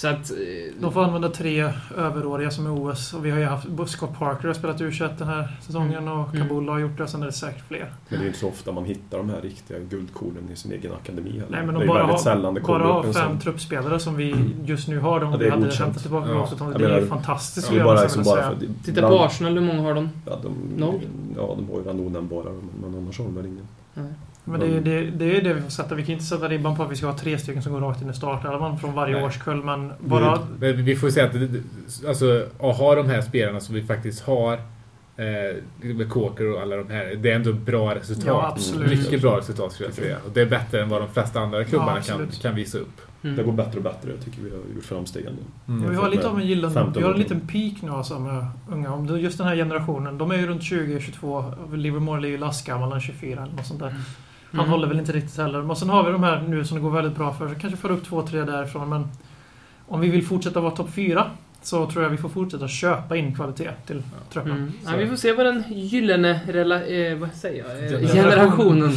Så 0.00 0.08
att... 0.08 0.30
eh, 0.30 0.36
De 0.80 0.92
får 0.92 1.04
använda 1.04 1.28
tre 1.28 1.72
överåriga 1.96 2.50
som 2.50 2.66
är 2.66 2.90
OS. 2.92 3.14
Och 3.14 3.24
vi 3.26 3.30
har 3.30 3.38
ju 3.38 3.44
haft... 3.44 3.66
Scott 3.86 4.18
Parker 4.18 4.46
har 4.48 4.54
spelat 4.54 4.80
u 4.80 4.92
den 5.18 5.28
här 5.28 5.56
säsongen 5.60 6.08
och 6.08 6.28
Mm. 6.34 6.48
Kabul 6.48 6.68
har 6.68 6.78
gjort 6.78 6.98
det. 6.98 7.06
Sen 7.08 7.22
är 7.22 7.26
det 7.26 7.32
säkert 7.32 7.64
fler. 7.68 7.92
Men 8.08 8.18
det 8.18 8.24
är 8.24 8.26
inte 8.26 8.38
så 8.38 8.48
ofta 8.48 8.72
man 8.72 8.84
hittar 8.84 9.18
de 9.18 9.30
här 9.30 9.40
riktiga 9.40 9.78
guldkornen 9.78 10.48
i 10.52 10.56
sin 10.56 10.72
egen 10.72 10.92
akademi 10.92 11.30
heller. 11.30 11.46
Nej, 11.50 11.66
men 11.66 11.74
det 11.74 11.80
de 11.80 11.84
är 11.84 11.88
bara 11.88 11.98
väldigt 11.98 12.12
har, 12.24 12.32
sällan 12.32 12.54
det 12.54 12.60
kommer 12.60 12.78
bara 12.78 12.98
upp 13.00 13.06
en 13.06 13.12
fem 13.14 13.28
sån. 13.30 13.38
truppspelare 13.40 13.98
som 14.00 14.16
vi 14.16 14.34
just 14.64 14.88
nu 14.88 14.98
har. 14.98 15.20
De 15.20 15.30
Ja, 15.32 15.36
det 15.38 15.44
vi 15.44 15.46
är 15.46 15.50
hade 15.50 15.62
godkänt. 15.62 15.80
hämtat 15.80 16.02
tillbaka 16.02 16.28
Ja. 16.28 16.34
ja. 16.34 16.40
också. 16.42 16.54
Det 16.56 16.64
är 16.64 16.78
menar, 16.78 16.98
ju 17.00 17.06
fantastiskt 17.06 17.70
är 17.72 17.76
jag 17.76 17.84
bara 17.84 18.02
liksom 18.02 18.22
bara 18.24 18.42
för 18.42 18.52
att... 18.52 18.84
Titta 18.84 19.08
på 19.08 19.20
Arsenal, 19.24 19.52
hur 19.58 19.60
många 19.66 19.82
har 19.82 19.94
de? 19.94 20.08
Ja, 20.26 20.38
de, 20.42 20.54
Noll. 20.80 21.00
ja, 21.36 21.56
de 21.56 21.68
har 21.72 21.78
ju 21.78 21.84
Randonen 21.88 22.28
bara, 22.28 22.50
men 22.82 22.94
annars 22.98 23.18
har 23.18 23.24
de 23.24 23.34
väl 23.36 23.46
ingen. 23.46 23.68
Nej. 23.94 24.12
Men 24.44 24.60
det 24.60 24.66
är, 24.66 24.80
det, 24.80 25.10
det 25.10 25.36
är 25.36 25.42
det 25.42 25.54
vi 25.54 25.60
får 25.60 25.70
sätta. 25.70 25.94
Vi 25.94 26.02
kan 26.02 26.12
inte 26.12 26.24
sätta 26.24 26.48
ribban 26.48 26.76
på 26.76 26.82
att 26.82 26.90
vi 26.90 26.96
ska 26.96 27.06
ha 27.06 27.18
tre 27.18 27.38
stycken 27.38 27.62
som 27.62 27.72
går 27.72 27.80
rakt 27.80 28.02
in 28.02 28.10
i 28.10 28.14
startelvan 28.14 28.78
från 28.78 28.94
varje 28.94 29.14
Nej. 29.14 29.24
årskull. 29.24 29.64
Men 29.64 29.92
bara... 30.00 30.38
Men 30.58 30.84
vi 30.84 30.96
får 30.96 31.10
säga 31.10 31.26
att 31.26 31.34
alltså, 32.08 32.46
att 32.60 32.76
ha 32.76 32.94
de 32.94 33.06
här 33.06 33.22
spelarna 33.22 33.60
som 33.60 33.74
vi 33.74 33.82
faktiskt 33.82 34.22
har 34.22 34.52
eh, 35.20 35.56
med 35.80 36.10
Kåker 36.10 36.54
och 36.54 36.62
alla 36.62 36.76
de 36.76 36.90
här, 36.90 37.14
det 37.14 37.30
är 37.30 37.36
ändå 37.36 37.52
bra 37.52 37.94
resultat. 37.94 38.26
Ja, 38.26 38.48
absolut. 38.48 38.98
Mycket 38.98 39.22
bra 39.22 39.38
resultat 39.38 39.72
skulle 39.72 39.88
jag 39.88 39.96
säga. 39.96 40.16
Och 40.26 40.30
det 40.32 40.40
är 40.40 40.46
bättre 40.46 40.82
än 40.82 40.88
vad 40.88 41.00
de 41.00 41.08
flesta 41.08 41.40
andra 41.40 41.64
klubbarna 41.64 42.00
Ja, 42.08 42.16
kan, 42.16 42.26
kan 42.26 42.54
visa 42.54 42.78
upp. 42.78 43.00
Mm. 43.22 43.36
Det 43.36 43.42
går 43.42 43.52
bättre 43.52 43.76
och 43.76 43.82
bättre. 43.82 44.10
Jag 44.10 44.24
tycker 44.24 44.42
vi 44.42 44.50
har 44.50 44.58
gjort 44.74 44.84
framsteg 44.84 45.26
ändå. 45.26 45.42
Mm. 45.68 45.84
Ja, 45.84 45.90
vi 45.90 45.96
har 45.96 46.08
lite 46.08 46.28
av 46.28 46.40
en 46.40 46.46
gillande. 46.46 46.74
15 46.74 47.02
Vi 47.02 47.06
har 47.06 47.14
en 47.14 47.18
liten 47.18 47.40
peak 47.40 47.82
nu 47.82 47.90
alltså 47.90 48.18
med 48.18 48.46
unga. 48.70 48.92
Om 48.92 49.18
Just 49.18 49.38
den 49.38 49.46
här 49.46 49.56
generationen. 49.56 50.18
De 50.18 50.30
är 50.30 50.36
ju 50.36 50.46
runt 50.46 50.62
20-22. 50.62 51.76
Livermore 51.76 52.28
är 52.28 52.30
ju 52.30 52.38
lastgammal, 52.38 52.88
han 52.88 52.96
är 52.96 53.00
24 53.00 53.42
eller 53.42 53.52
något 53.52 53.66
sånt 53.66 53.80
där. 53.80 53.94
Han 54.52 54.60
Mm. 54.60 54.70
håller 54.70 54.88
väl 54.88 54.98
inte 54.98 55.12
riktigt 55.12 55.36
heller. 55.36 55.70
Och 55.70 55.78
sen 55.78 55.88
har 55.88 56.04
vi 56.04 56.12
de 56.12 56.22
här 56.22 56.42
nu 56.48 56.64
som 56.64 56.76
det 56.76 56.82
går 56.82 56.90
väldigt 56.90 57.16
bra 57.16 57.34
för. 57.34 57.54
Kanske 57.54 57.76
får 57.76 57.90
upp 57.90 58.04
två, 58.04 58.22
tre 58.22 58.40
därifrån. 58.44 58.88
Men 58.88 59.08
om 59.88 60.00
vi 60.00 60.08
vill 60.08 60.26
fortsätta 60.26 60.60
vara 60.60 60.70
topp 60.76 60.90
fyra 60.94 61.30
så 61.62 61.86
tror 61.90 62.02
jag 62.02 62.10
vi 62.10 62.16
får 62.16 62.28
fortsätta 62.28 62.68
köpa 62.68 63.16
in 63.16 63.34
kvalitet 63.34 63.70
till 63.86 64.02
truppen. 64.32 64.52
Mm. 64.52 64.72
Så- 64.84 64.90
Ja, 64.92 64.96
vi 64.96 65.06
får 65.08 65.16
se 65.16 65.32
vad 65.32 65.46
den 65.46 65.64
gyllene 65.70 66.40
rela- 66.48 66.84
eh, 66.86 67.16
vad 67.18 67.30
säger 67.34 67.64
jag? 67.64 68.02
Eh, 68.02 68.08
Generationen. 68.12 68.92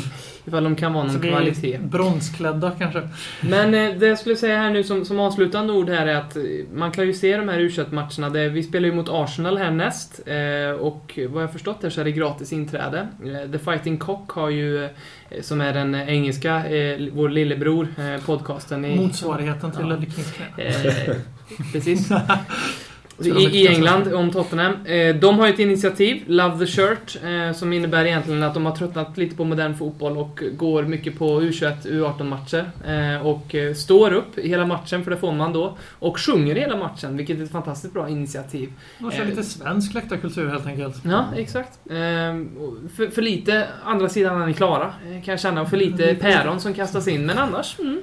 Ifall 0.45 0.63
de 0.63 0.75
kan 0.75 0.93
vara 0.93 1.03
någon 1.03 1.21
kvalitet. 1.21 1.77
bronsklädda 1.77 2.71
kanske. 2.79 3.09
Men 3.41 3.73
eh, 3.73 3.99
det 3.99 4.07
jag 4.07 4.19
skulle 4.19 4.35
säga 4.35 4.57
här 4.57 4.69
nu 4.69 4.83
som, 4.83 5.05
som 5.05 5.19
avslutande 5.19 5.73
ord 5.73 5.89
här 5.89 6.07
är 6.07 6.15
att 6.15 6.35
eh, 6.35 6.43
man 6.73 6.91
kan 6.91 7.05
ju 7.05 7.13
se 7.13 7.37
de 7.37 7.49
här 7.49 7.59
u 7.59 7.71
matcherna 7.89 8.29
det, 8.29 8.49
Vi 8.49 8.63
spelar 8.63 8.87
ju 8.87 8.95
mot 8.95 9.09
Arsenal 9.09 9.57
härnäst 9.57 10.19
eh, 10.25 10.79
och 10.79 11.19
vad 11.29 11.43
jag 11.43 11.51
förstått 11.51 11.83
här 11.83 11.89
så 11.89 12.01
är 12.01 12.05
det 12.05 12.11
gratis 12.11 12.53
inträde. 12.53 13.07
Eh, 13.25 13.51
The 13.51 13.59
Fighting 13.59 13.97
Cock 13.97 14.31
har 14.31 14.49
ju, 14.49 14.83
eh, 14.83 14.89
som 15.41 15.61
är 15.61 15.73
den 15.73 15.95
engelska, 15.95 16.65
eh, 16.69 17.09
vår 17.13 17.29
lillebror, 17.29 17.87
podcasten 18.25 18.85
i... 18.85 18.95
Motsvarigheten 18.95 19.71
till 19.71 20.07
Ja. 20.57 20.63
Eh, 20.63 21.15
precis. 21.73 22.09
I, 23.21 23.67
England, 23.67 24.13
om 24.13 24.31
Tottenham. 24.31 24.85
Eh, 24.85 25.15
de 25.15 25.39
har 25.39 25.47
ett 25.47 25.59
initiativ, 25.59 26.23
Love 26.27 26.65
the 26.65 26.71
Shirt, 26.71 27.17
eh, 27.23 27.55
som 27.55 27.73
innebär 27.73 28.05
egentligen 28.05 28.43
att 28.43 28.53
de 28.53 28.65
har 28.65 28.75
tröttnat 28.75 29.17
lite 29.17 29.35
på 29.35 29.43
modern 29.43 29.75
fotboll 29.75 30.17
och 30.17 30.43
går 30.57 30.83
mycket 30.83 31.17
på 31.19 31.41
U21, 31.41 31.73
U18-matcher. 31.87 32.71
Eh, 32.87 33.27
och 33.27 33.55
står 33.75 34.13
upp 34.13 34.39
hela 34.39 34.65
matchen, 34.65 35.03
för 35.03 35.11
det 35.11 35.17
får 35.17 35.31
man 35.31 35.53
då. 35.53 35.77
Och 35.99 36.19
sjunger 36.19 36.55
hela 36.55 36.77
matchen, 36.77 37.17
vilket 37.17 37.39
är 37.39 37.43
ett 37.43 37.51
fantastiskt 37.51 37.93
bra 37.93 38.09
initiativ. 38.09 38.69
De 38.99 39.11
kör 39.11 39.25
lite 39.25 39.43
svensk 39.43 39.93
läktarkultur 39.93 40.49
helt 40.49 40.65
enkelt. 40.65 40.95
Ja, 41.05 41.25
exakt. 41.35 41.79
För, 42.95 43.11
för 43.11 43.21
lite, 43.21 43.67
andra 43.83 44.09
sidan 44.09 44.41
är 44.41 44.45
ni 44.45 44.53
klara, 44.53 44.93
kan 45.03 45.31
jag 45.31 45.39
känna. 45.39 45.61
Och 45.61 45.69
för 45.69 45.77
lite 45.77 46.15
päron 46.15 46.59
som 46.59 46.73
kastas 46.73 47.07
in, 47.07 47.25
men 47.25 47.37
annars... 47.37 47.79
Mm, 47.79 48.01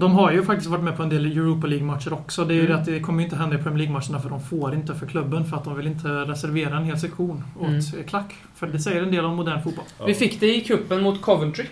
De 0.00 0.12
har 0.12 0.32
ju 0.32 0.42
faktiskt 0.42 0.70
varit 0.70 0.84
med 0.84 0.96
på 0.96 1.02
en 1.02 1.08
del 1.08 1.26
Europa 1.26 1.66
League-matcher 1.66 2.12
också. 2.12 2.44
Det 2.44 2.54
är 2.54 2.56
ju 2.56 2.60
Mm. 2.66 2.72
det 2.76 2.80
att 2.80 2.86
det 2.86 3.00
kommer 3.00 3.18
ju 3.20 3.24
inte 3.24 3.36
hända 3.36 3.56
i 3.56 3.58
Premier 3.58 3.78
League-matcherna 3.78 4.20
för 4.20 4.28
de 4.30 4.40
får 4.48 4.74
inte 4.74 4.94
för 4.94 5.06
klubben 5.06 5.44
för 5.44 5.56
att 5.56 5.64
de 5.64 5.76
vill 5.76 5.86
inte 5.86 6.08
reservera 6.08 6.76
en 6.76 6.84
hel 6.84 6.98
sektion 6.98 7.44
åt 7.60 7.66
Mm. 7.68 8.04
klack. 8.06 8.34
För 8.54 8.66
det 8.66 8.78
säger 8.78 9.02
en 9.02 9.10
del 9.10 9.24
om 9.24 9.36
modern 9.36 9.62
fotboll. 9.62 9.84
Vi 10.06 10.14
fick 10.14 10.40
det 10.40 10.56
i 10.56 10.60
kuppen 10.60 11.02
mot 11.02 11.22
Coventry. 11.22 11.64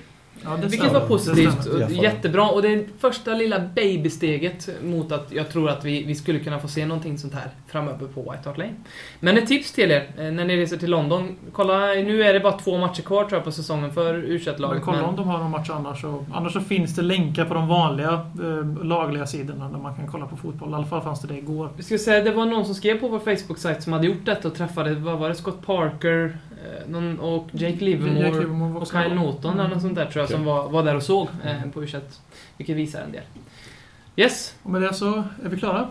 Ja, 0.45 0.57
det 0.57 0.67
Vilket 0.67 0.93
var 0.93 1.01
positivt. 1.01 1.67
Och 1.67 1.91
Jättebra. 1.91 2.49
Och 2.49 2.63
det 2.63 2.69
är 2.69 2.85
första 2.99 3.35
lilla 3.35 3.61
babysteget 3.75 4.69
mot 4.83 5.13
att 5.13 5.33
jag 5.33 5.51
tror 5.51 5.71
att 5.71 5.85
vi, 5.85 6.05
vi 6.05 6.15
skulle 6.15 6.39
kunna 6.39 6.59
få 6.59 6.69
se 6.69 6.87
någonting 6.87 7.19
sånt 7.19 7.35
här 7.35 7.49
framöver 7.67 8.07
på 8.07 8.21
White 8.21 8.49
Hart 8.49 8.59
Lane. 8.59 8.75
Men 9.21 9.39
ett 9.39 9.47
tips 9.47 9.73
till 9.73 9.91
er 9.91 10.09
eh, 10.19 10.25
när 10.25 10.45
ni 10.45 10.57
reser 10.57 10.77
till 10.77 10.91
London. 10.91 11.37
Kolla, 11.53 11.79
nu 11.87 12.23
är 12.23 12.33
det 12.33 12.41
bara 12.41 12.59
två 12.59 12.79
matcher 12.79 13.03
kvar 13.03 13.25
tror 13.25 13.35
jag 13.35 13.45
på 13.45 13.53
säsongen 13.53 13.93
för 13.93 14.15
u 14.15 14.41
Men 14.47 14.61
laget 14.61 14.83
kolla 14.85 15.05
om 15.05 15.17
de 15.17 15.29
har 15.29 15.39
någon 15.39 15.51
match 15.51 15.71
annars. 15.71 16.05
Och, 16.05 16.25
annars 16.33 16.53
så 16.53 16.61
finns 16.61 16.97
det 16.97 17.03
länkar 17.03 17.45
på 17.45 17.55
de 17.55 17.69
vanliga 17.69 18.13
eh, 18.13 18.85
lagliga 18.85 19.27
sidorna 19.27 19.69
där 19.69 19.79
man 19.79 19.95
kan 19.95 20.07
kolla 20.07 20.27
på 20.27 20.37
fotboll. 20.37 20.71
I 20.71 20.75
alla 20.75 20.87
fall 20.87 21.03
fanns 21.03 21.21
det 21.21 21.29
det 21.29 21.39
igår. 21.39 21.69
Vi 21.77 21.83
ska 21.83 21.99
säga, 21.99 22.25
det 22.25 22.31
var 22.31 22.47
någon 22.47 22.65
som 22.65 22.75
skrev 22.75 23.01
på 23.01 23.09
vår 23.09 23.19
Facebook-sajt 23.19 23.83
som 23.83 23.93
hade 23.93 24.07
gjort 24.07 24.25
detta 24.27 24.49
och 24.49 24.55
träffade, 24.55 24.95
vad 24.95 25.19
var 25.19 25.29
det, 25.29 25.35
Scott 25.35 25.67
Parker 25.67 26.39
någon, 26.89 27.19
och 27.19 27.49
Jake 27.53 27.85
Livermore, 27.85 28.21
Jake 28.21 28.39
Livermore 28.39 28.81
och 28.81 28.89
Kyle. 28.89 29.15
Norton 29.15 29.61
eller 29.61 29.69
något 29.69 29.83
sånt 29.83 29.95
där 29.95 30.07
tror 30.07 30.23
jag 30.23 30.31
som 30.31 30.45
var, 30.45 30.69
var 30.69 30.83
där 30.83 30.97
och 30.97 31.03
såg 31.03 31.29
eh, 31.45 31.71
på 31.73 31.85
u 31.85 31.87
Vilket 32.57 32.77
visar 32.77 33.03
en 33.03 33.13
del. 33.13 33.23
Yes, 34.17 34.55
Och 34.63 34.71
med 34.71 34.83
det 34.83 34.95
så 34.95 35.25
är 35.45 35.49
vi 35.49 35.57
klara. 35.57 35.89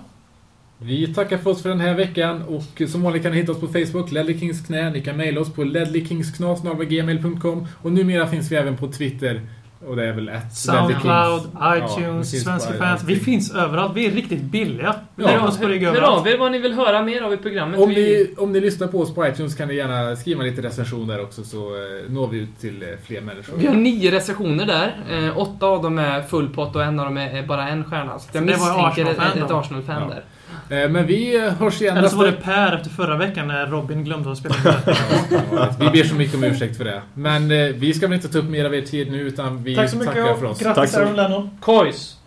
Vi 0.77 1.13
tackar 1.13 1.37
för 1.37 1.49
oss 1.49 1.61
för 1.61 1.69
den 1.69 1.79
här 1.79 1.93
veckan 1.93 2.41
och 2.41 2.81
som 2.89 3.03
vanligt 3.03 3.23
kan 3.23 3.31
ni 3.31 3.37
hitta 3.37 3.51
oss 3.51 3.59
på 3.59 3.67
Facebook, 3.67 4.11
Ledley 4.11 4.39
Kings 4.39 4.67
knä. 4.67 4.89
Ni 4.89 5.01
kan 5.01 5.17
mejla 5.17 5.41
oss 5.41 5.53
på 5.53 5.63
ledleykingsknas.gmail.com 5.63 7.67
och 7.81 7.91
numera 7.91 8.27
finns 8.27 8.51
vi 8.51 8.55
även 8.55 8.77
på 8.77 8.91
Twitter. 8.91 9.41
Och 9.87 9.95
det 9.95 10.05
är 10.05 10.13
väl 10.13 10.29
ett 10.29 10.53
Soundcloud, 10.55 11.41
Ja, 11.59 11.77
iTunes, 11.77 12.31
finns 12.31 12.43
Svenska 12.43 12.73
fans. 12.73 13.03
Vi 13.03 13.15
finns 13.15 13.55
överallt. 13.55 13.91
Vi 13.95 14.05
är 14.05 14.11
riktigt 14.11 14.41
billiga. 14.41 14.95
Ja. 15.15 15.27
Lägg 15.27 15.43
oss 15.43 15.57
på 15.59 15.67
rygg 15.67 15.83
hör 15.83 16.01
av 16.01 16.27
er 16.27 16.37
vad 16.37 16.51
ni 16.51 16.59
vill 16.59 16.73
höra 16.73 17.01
mer 17.03 17.21
av 17.21 17.33
i 17.33 17.37
programmet. 17.37 17.79
Om 17.79 17.89
Vi- 17.89 17.95
ni, 17.95 18.35
om 18.43 18.51
ni 18.51 18.59
lyssnar 18.59 18.87
på 18.87 18.99
oss 18.99 19.15
på 19.15 19.27
iTunes 19.27 19.55
kan 19.55 19.67
ni 19.67 19.75
gärna 19.75 20.15
skriva 20.15 20.43
lite 20.43 20.61
recension 20.61 21.07
där 21.07 21.21
också 21.21 21.43
så 21.43 21.57
eh, 21.57 22.11
når 22.11 22.27
vi 22.27 22.37
ut 22.39 22.59
till 22.61 22.83
eh, 22.83 22.87
fler 23.05 23.21
människor. 23.21 23.57
Vi 23.57 23.67
har 23.67 23.75
nio 23.75 24.11
recensioner 24.11 24.65
där. 24.65 24.95
Eh, 25.11 25.37
åtta 25.37 25.65
av 25.65 25.83
dem 25.83 25.97
är 25.99 26.21
full 26.21 26.49
pott 26.49 26.75
och 26.75 26.83
en 26.83 26.99
av 26.99 27.05
dem 27.05 27.17
är, 27.17 27.43
bara 27.47 27.67
en 27.69 27.83
stjärna. 27.83 28.19
Så 28.19 28.27
jag 28.31 28.43
Så 28.43 28.47
det 28.51 28.55
var 28.57 28.85
misstänker 28.87 29.11
ett, 29.11 29.19
Arsenal-fan 29.19 29.43
ett 29.43 29.49
då? 29.49 29.55
Arsenal-fan 29.57 30.01
Ja. 30.01 30.15
där. 30.15 30.23
Eh, 30.69 30.89
Men 30.89 31.05
vi 31.05 31.35
eh, 31.45 31.53
hörs 31.53 31.81
igen 31.81 31.97
Eller 31.97 32.09
så 32.09 32.17
var 32.17 32.25
det 32.25 32.31
Per 32.31 32.75
efter 32.75 32.89
förra 32.89 33.17
veckan 33.17 33.47
när 33.47 33.67
Robin 33.67 34.03
glömde 34.03 34.31
att 34.31 34.37
spela 34.37 34.55
Vi 35.79 35.89
ber 35.89 36.03
så 36.03 36.15
mycket 36.15 36.35
om 36.35 36.43
ursäkt 36.43 36.77
för 36.77 36.85
det. 36.85 37.01
Men 37.13 37.51
eh, 37.51 37.57
vi 37.67 37.93
ska 37.93 38.07
väl 38.07 38.15
inte 38.15 38.29
ta 38.29 38.37
upp 38.37 38.45
mer 38.49 38.65
av 38.65 38.75
er 38.75 38.81
tid 38.81 39.11
nu 39.11 39.21
utan 39.21 39.63
vi 39.63 39.75
Tack 39.75 39.89
så 39.89 39.97
mycket 39.97 40.13
tackar 40.13 40.31
och 40.31 40.39
för 40.39 40.45
oss. 40.45 40.59
Tack 40.59 40.75
grattis 40.75 40.91
så 40.91 40.99
Aaron 40.99 41.15
Lennon. 41.15 41.49
Kois! 41.59 42.17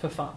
För 0.00 0.08
fan. 0.08 0.28